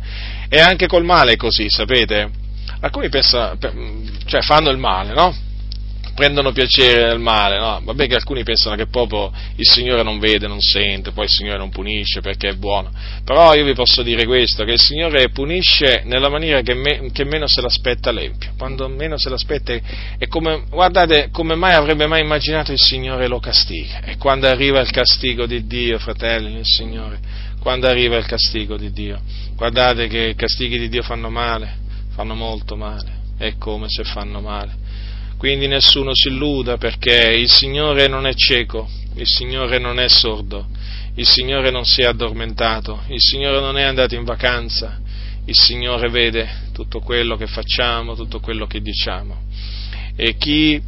E 0.49 0.59
anche 0.59 0.87
col 0.87 1.05
male 1.05 1.33
è 1.33 1.35
così, 1.37 1.69
sapete? 1.69 2.29
Alcuni 2.81 3.07
pensano, 3.07 3.57
cioè 4.25 4.41
fanno 4.41 4.69
il 4.71 4.77
male, 4.77 5.13
no? 5.13 5.33
Prendono 6.17 6.51
piacere 6.51 7.05
nel 7.05 7.19
male, 7.19 7.59
no? 7.59 7.79
Vabbè 7.83 8.07
che 8.07 8.15
alcuni 8.15 8.41
pensano 8.41 8.75
che 8.75 8.87
proprio 8.87 9.31
il 9.55 9.69
Signore 9.69 10.01
non 10.01 10.17
vede, 10.17 10.47
non 10.47 10.59
sente, 10.59 11.11
poi 11.11 11.25
il 11.25 11.29
Signore 11.29 11.59
non 11.59 11.69
punisce 11.69 12.21
perché 12.21 12.49
è 12.49 12.53
buono. 12.55 12.89
Però 13.23 13.53
io 13.53 13.63
vi 13.63 13.73
posso 13.73 14.01
dire 14.01 14.25
questo, 14.25 14.63
che 14.63 14.71
il 14.71 14.81
Signore 14.81 15.29
punisce 15.29 16.01
nella 16.05 16.29
maniera 16.29 16.61
che, 16.61 16.73
me, 16.73 17.11
che 17.11 17.23
meno 17.23 17.45
se 17.45 17.61
l'aspetta 17.61 18.09
l'empio. 18.09 18.53
Quando 18.57 18.87
meno 18.87 19.19
se 19.19 19.29
l'aspetta 19.29 19.73
è 20.17 20.27
come, 20.27 20.63
guardate, 20.67 21.29
come 21.31 21.53
mai 21.53 21.75
avrebbe 21.75 22.07
mai 22.07 22.21
immaginato 22.21 22.71
il 22.71 22.79
Signore 22.79 23.27
lo 23.27 23.39
castiga. 23.39 24.01
E 24.01 24.17
quando 24.17 24.47
arriva 24.47 24.79
il 24.79 24.89
castigo 24.89 25.45
di 25.45 25.67
Dio, 25.67 25.99
fratelli, 25.99 26.51
nel 26.51 26.65
Signore, 26.65 27.19
quando 27.59 27.85
arriva 27.85 28.17
il 28.17 28.25
castigo 28.25 28.75
di 28.75 28.91
Dio, 28.91 29.21
guardate 29.55 30.07
che 30.07 30.29
i 30.29 30.35
castighi 30.35 30.79
di 30.79 30.89
Dio 30.89 31.03
fanno 31.03 31.29
male, 31.29 31.77
fanno 32.15 32.33
molto 32.33 32.75
male, 32.75 33.19
è 33.37 33.53
come 33.59 33.85
se 33.87 34.03
fanno 34.03 34.41
male 34.41 34.85
quindi 35.37 35.67
nessuno 35.67 36.11
si 36.13 36.29
illuda 36.29 36.77
perché 36.77 37.31
il 37.35 37.49
Signore 37.49 38.07
non 38.07 38.25
è 38.25 38.33
cieco, 38.33 38.89
il 39.15 39.27
Signore 39.27 39.77
non 39.77 39.99
è 39.99 40.09
sordo, 40.09 40.67
il 41.15 41.27
Signore 41.27 41.69
non 41.69 41.85
si 41.85 42.01
è 42.01 42.05
addormentato, 42.05 43.03
il 43.07 43.21
Signore 43.21 43.59
non 43.59 43.77
è 43.77 43.83
andato 43.83 44.15
in 44.15 44.23
vacanza, 44.23 44.99
il 45.45 45.55
Signore 45.55 46.09
vede 46.09 46.69
tutto 46.73 46.99
quello 46.99 47.37
che 47.37 47.47
facciamo, 47.47 48.15
tutto 48.15 48.39
quello 48.39 48.65
che 48.65 48.81
diciamo. 48.81 49.43
E 50.15 50.35
chi, 50.37 50.81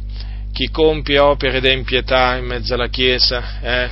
chi 0.52 0.68
compie 0.70 1.18
opere 1.18 1.60
d'empietà 1.60 2.36
in 2.36 2.46
mezzo 2.46 2.74
alla 2.74 2.88
Chiesa, 2.88 3.60
eh, 3.60 3.90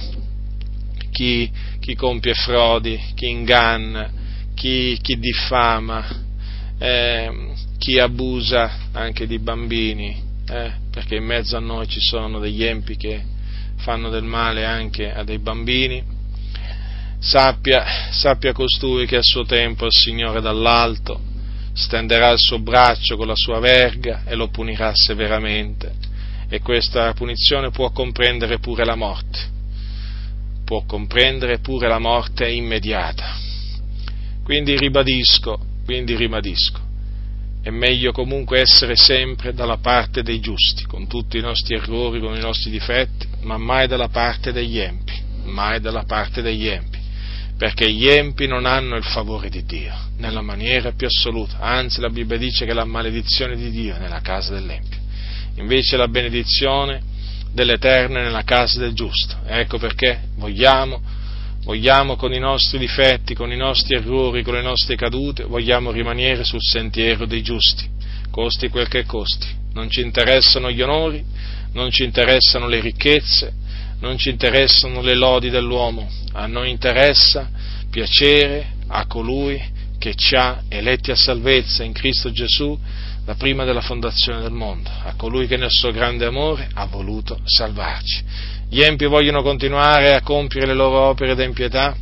chi, 1.11 1.51
chi, 1.81 1.95
compie 1.95 2.35
frodi, 2.35 3.01
chi 3.15 3.29
inganna, 3.29 4.11
chi, 4.55 4.99
chi 5.01 5.19
diffama, 5.19 6.05
eh, 6.79 7.55
chi 7.79 7.99
abusa 7.99 8.89
anche 8.93 9.27
di 9.27 9.39
bambini, 9.39 10.28
eh, 10.51 10.73
perché 10.91 11.17
in 11.17 11.25
mezzo 11.25 11.57
a 11.57 11.61
noi 11.61 11.87
ci 11.89 12.01
sono 12.01 12.39
degli 12.39 12.65
empi 12.65 12.97
che 12.97 13.23
fanno 13.77 14.09
del 14.11 14.25
male 14.25 14.65
anche 14.65 15.13
a 15.13 15.23
dei 15.25 15.39
bambini, 15.39 16.03
sappia, 17.19 18.11
sappia 18.11 18.53
costui 18.53 19.07
che 19.07 19.17
a 19.17 19.23
suo 19.23 19.45
tempo 19.45 19.87
il 19.87 19.93
Signore 19.93 20.41
dall'alto 20.41 21.21
stenderà 21.73 22.31
il 22.31 22.39
suo 22.39 22.59
braccio 22.59 23.17
con 23.17 23.27
la 23.27 23.37
sua 23.37 23.61
verga 23.61 24.23
e 24.25 24.35
lo 24.35 24.49
punirà 24.49 24.93
severamente 24.95 25.95
e 26.49 26.61
questa 26.61 27.13
punizione 27.13 27.71
può 27.71 27.91
comprendere 27.91 28.59
pure 28.59 28.85
la 28.85 28.97
morte, 28.97 29.39
può 30.65 30.85
comprendere 30.87 31.59
pure 31.59 31.89
la 31.89 31.99
morte 31.99 32.49
immediata. 32.49 33.37
Quindi 34.43 34.77
ribadisco, 34.79 35.61
quindi 35.85 36.17
ribadisco, 36.17 36.81
è 37.69 37.71
meglio 37.71 38.13
comunque 38.13 38.61
essere 38.61 38.97
sempre 38.97 39.53
dalla 39.53 39.77
parte 39.77 40.23
dei 40.23 40.41
giusti, 40.41 40.87
con 40.87 41.07
tutti 41.07 41.37
i 41.37 41.43
nostri 41.43 41.75
errori, 41.75 42.19
con 42.19 42.35
i 42.35 42.41
nostri 42.41 42.71
difetti, 42.71 43.27
ma 43.43 43.59
mai 43.59 43.87
dalla 43.87 44.09
parte 44.09 44.53
degli 44.53 44.79
empi, 44.79 45.13
mai 45.45 45.79
dalla 45.79 46.05
parte 46.05 46.41
degli 46.41 46.67
empi, 46.67 46.99
perché 47.59 47.93
gli 47.93 48.09
empi 48.09 48.47
non 48.47 48.65
hanno 48.65 48.97
il 48.97 49.05
favore 49.05 49.51
di 49.51 49.67
Dio, 49.67 49.95
nella 50.17 50.41
maniera 50.41 50.93
più 50.93 51.09
assoluta, 51.09 51.59
anzi 51.59 52.01
la 52.01 52.09
Bibbia 52.09 52.39
dice 52.39 52.65
che 52.65 52.73
la 52.73 52.87
maledizione 52.87 53.55
di 53.55 53.71
Dio 53.71 53.97
è 53.97 53.99
nella 53.99 54.21
casa 54.23 54.55
dell'empio, 54.55 54.99
invece 55.57 55.99
la 55.99 56.09
benedizione 56.09 57.03
dell'Eterno 57.53 58.19
è 58.19 58.23
nella 58.23 58.45
casa 58.45 58.79
del 58.79 58.95
giusto, 58.95 59.41
ecco 59.45 59.77
perché 59.77 60.23
vogliamo 60.37 61.03
vogliamo 61.69 62.17
con 62.17 62.33
i 62.33 62.39
nostri 62.39 62.79
difetti, 62.79 63.35
con 63.35 63.53
i 63.53 63.57
nostri 63.57 63.95
errori, 63.95 64.43
con 64.43 64.55
le 64.55 64.63
nostre 64.63 64.97
cadute, 64.97 65.45
vogliamo 65.45 65.91
rimanere 65.91 66.43
sul 66.43 66.63
sentiero 66.63 67.27
dei 67.27 67.43
giusti, 67.43 67.87
costi 68.31 68.71
quel 68.71 68.89
che 68.89 69.05
costi. 69.05 69.47
Non 69.75 69.91
ci 69.91 70.01
interessano 70.01 70.71
gli 70.71 70.81
onori, 70.81 71.23
non 71.73 71.91
ci 71.91 72.05
interessano 72.05 72.69
le 72.69 72.81
ricchezze, 72.81 73.53
non 74.01 74.17
ci 74.17 74.31
interessano 74.31 75.03
le 75.03 75.15
lodi 75.15 75.51
dell'uomo, 75.51 76.09
a 76.33 76.47
noi 76.47 76.71
interessa 76.71 77.51
piacere 77.91 78.77
a 78.87 79.07
colui 79.07 79.63
che 79.99 80.15
ci 80.15 80.37
ha 80.37 80.63
eletti 80.71 81.11
a 81.11 81.17
salvezza 81.17 81.85
in 81.85 81.93
Cristo 81.93 82.31
Gesù 82.31 82.79
da 83.27 83.35
prima 83.35 83.65
della 83.65 83.83
fondazione 83.83 84.41
del 84.41 84.53
mondo, 84.53 84.89
a 84.89 85.13
colui 85.19 85.47
che 85.47 85.59
nel 85.59 85.71
suo 85.71 85.91
grande 85.91 86.25
amore 86.25 86.71
ha 86.73 86.87
voluto 86.87 87.39
salvarci 87.45 88.57
gli 88.69 88.83
empi 88.83 89.07
vogliono 89.07 89.43
continuare 89.43 90.15
a 90.15 90.23
compiere 90.23 90.67
le 90.67 90.75
loro 90.75 91.01
opere 91.01 91.35
d'empietà, 91.35 91.97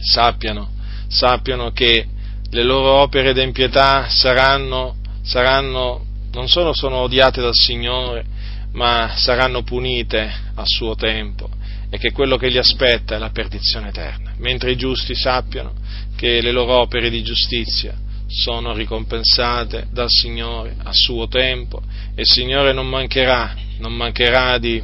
sappiano, 0.00 0.70
sappiano 1.08 1.70
che 1.70 2.06
le 2.50 2.62
loro 2.62 3.00
opere 3.00 3.32
d'empietà 3.32 4.08
saranno, 4.08 4.96
saranno, 5.22 6.04
non 6.32 6.48
solo 6.48 6.72
sono 6.72 6.96
odiate 6.98 7.40
dal 7.40 7.54
Signore, 7.54 8.24
ma 8.72 9.14
saranno 9.16 9.62
punite 9.62 10.30
a 10.54 10.62
suo 10.64 10.94
tempo 10.94 11.48
e 11.90 11.96
che 11.96 12.12
quello 12.12 12.36
che 12.36 12.48
li 12.48 12.58
aspetta 12.58 13.16
è 13.16 13.18
la 13.18 13.30
perdizione 13.30 13.88
eterna, 13.88 14.34
mentre 14.38 14.72
i 14.72 14.76
giusti 14.76 15.14
sappiano 15.14 15.72
che 16.16 16.42
le 16.42 16.52
loro 16.52 16.80
opere 16.80 17.08
di 17.08 17.22
giustizia 17.22 17.94
sono 18.26 18.74
ricompensate 18.74 19.86
dal 19.90 20.10
Signore 20.10 20.76
a 20.82 20.92
suo 20.92 21.28
tempo 21.28 21.80
e 22.14 22.20
il 22.20 22.26
Signore 22.26 22.72
non 22.72 22.86
mancherà, 22.86 23.54
non 23.78 23.94
mancherà 23.94 24.58
di, 24.58 24.82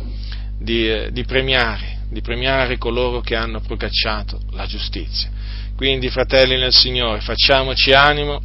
di, 0.58 0.88
eh, 0.88 1.08
di, 1.12 1.24
premiare, 1.24 1.98
di 2.10 2.20
premiare 2.20 2.78
coloro 2.78 3.20
che 3.20 3.36
hanno 3.36 3.60
procacciato 3.60 4.40
la 4.52 4.66
giustizia. 4.66 5.30
Quindi, 5.76 6.08
fratelli 6.08 6.56
nel 6.56 6.72
Signore, 6.72 7.20
facciamoci 7.20 7.92
animo, 7.92 8.40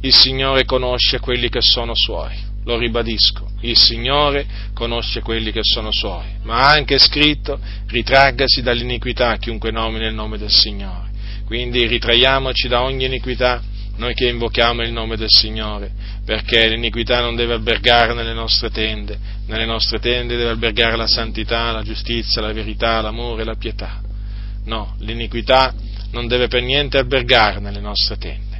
il 0.00 0.14
Signore 0.14 0.64
conosce 0.64 1.20
quelli 1.20 1.48
che 1.48 1.60
sono 1.62 1.92
suoi 1.94 2.50
lo 2.64 2.78
ribadisco, 2.78 3.50
il 3.62 3.76
Signore 3.76 4.46
conosce 4.72 5.20
quelli 5.20 5.50
che 5.50 5.62
sono 5.62 5.90
suoi, 5.90 6.26
ma 6.42 6.58
ha 6.58 6.70
anche 6.70 6.98
scritto 6.98 7.58
ritraggasi 7.88 8.62
dall'iniquità 8.62 9.36
chiunque 9.36 9.70
nomina 9.70 10.06
il 10.06 10.14
nome 10.14 10.38
del 10.38 10.50
Signore. 10.50 11.10
Quindi 11.44 11.86
ritraiamoci 11.86 12.68
da 12.68 12.82
ogni 12.82 13.04
iniquità 13.06 13.60
noi 13.96 14.14
che 14.14 14.28
invochiamo 14.28 14.82
il 14.82 14.92
nome 14.92 15.16
del 15.16 15.28
Signore, 15.28 15.90
perché 16.24 16.68
l'iniquità 16.68 17.20
non 17.20 17.36
deve 17.36 17.54
albergare 17.54 18.14
nelle 18.14 18.32
nostre 18.32 18.70
tende, 18.70 19.18
nelle 19.46 19.66
nostre 19.66 19.98
tende 19.98 20.36
deve 20.36 20.50
albergare 20.50 20.96
la 20.96 21.06
santità, 21.06 21.70
la 21.70 21.82
giustizia, 21.82 22.40
la 22.40 22.52
verità, 22.52 23.00
l'amore, 23.00 23.44
la 23.44 23.56
pietà. 23.56 24.00
No, 24.64 24.94
l'iniquità 25.00 25.74
non 26.12 26.26
deve 26.26 26.48
per 26.48 26.62
niente 26.62 26.98
albergare 26.98 27.60
nelle 27.60 27.80
nostre 27.80 28.16
tende. 28.16 28.50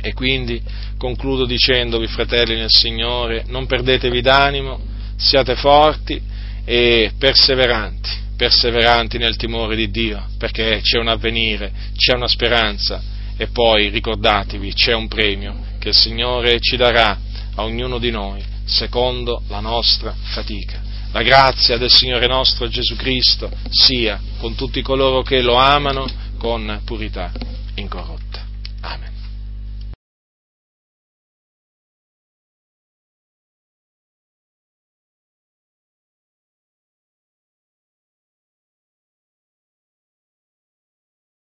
E 0.00 0.14
quindi 0.14 0.60
concludo 0.98 1.44
dicendovi, 1.44 2.06
fratelli 2.08 2.56
nel 2.56 2.70
Signore, 2.70 3.44
non 3.46 3.66
perdetevi 3.66 4.20
d'animo, 4.20 4.80
siate 5.16 5.54
forti 5.54 6.20
e 6.64 7.12
perseveranti, 7.16 8.10
perseveranti 8.36 9.18
nel 9.18 9.36
timore 9.36 9.76
di 9.76 9.90
Dio, 9.90 10.26
perché 10.38 10.80
c'è 10.82 10.98
un 10.98 11.08
avvenire, 11.08 11.70
c'è 11.96 12.14
una 12.14 12.26
speranza 12.26 13.11
e 13.36 13.48
poi 13.48 13.88
ricordatevi, 13.88 14.72
c'è 14.72 14.92
un 14.92 15.08
premio 15.08 15.56
che 15.78 15.88
il 15.88 15.94
Signore 15.94 16.60
ci 16.60 16.76
darà 16.76 17.18
a 17.54 17.62
ognuno 17.62 17.98
di 17.98 18.10
noi 18.10 18.42
secondo 18.64 19.42
la 19.48 19.60
nostra 19.60 20.14
fatica. 20.32 20.80
La 21.12 21.22
grazia 21.22 21.76
del 21.76 21.90
Signore 21.90 22.26
nostro 22.26 22.68
Gesù 22.68 22.96
Cristo 22.96 23.50
sia 23.68 24.18
con 24.38 24.54
tutti 24.54 24.80
coloro 24.80 25.22
che 25.22 25.42
lo 25.42 25.56
amano 25.56 26.06
con 26.38 26.80
purità 26.84 27.30
incorrotta. 27.74 28.31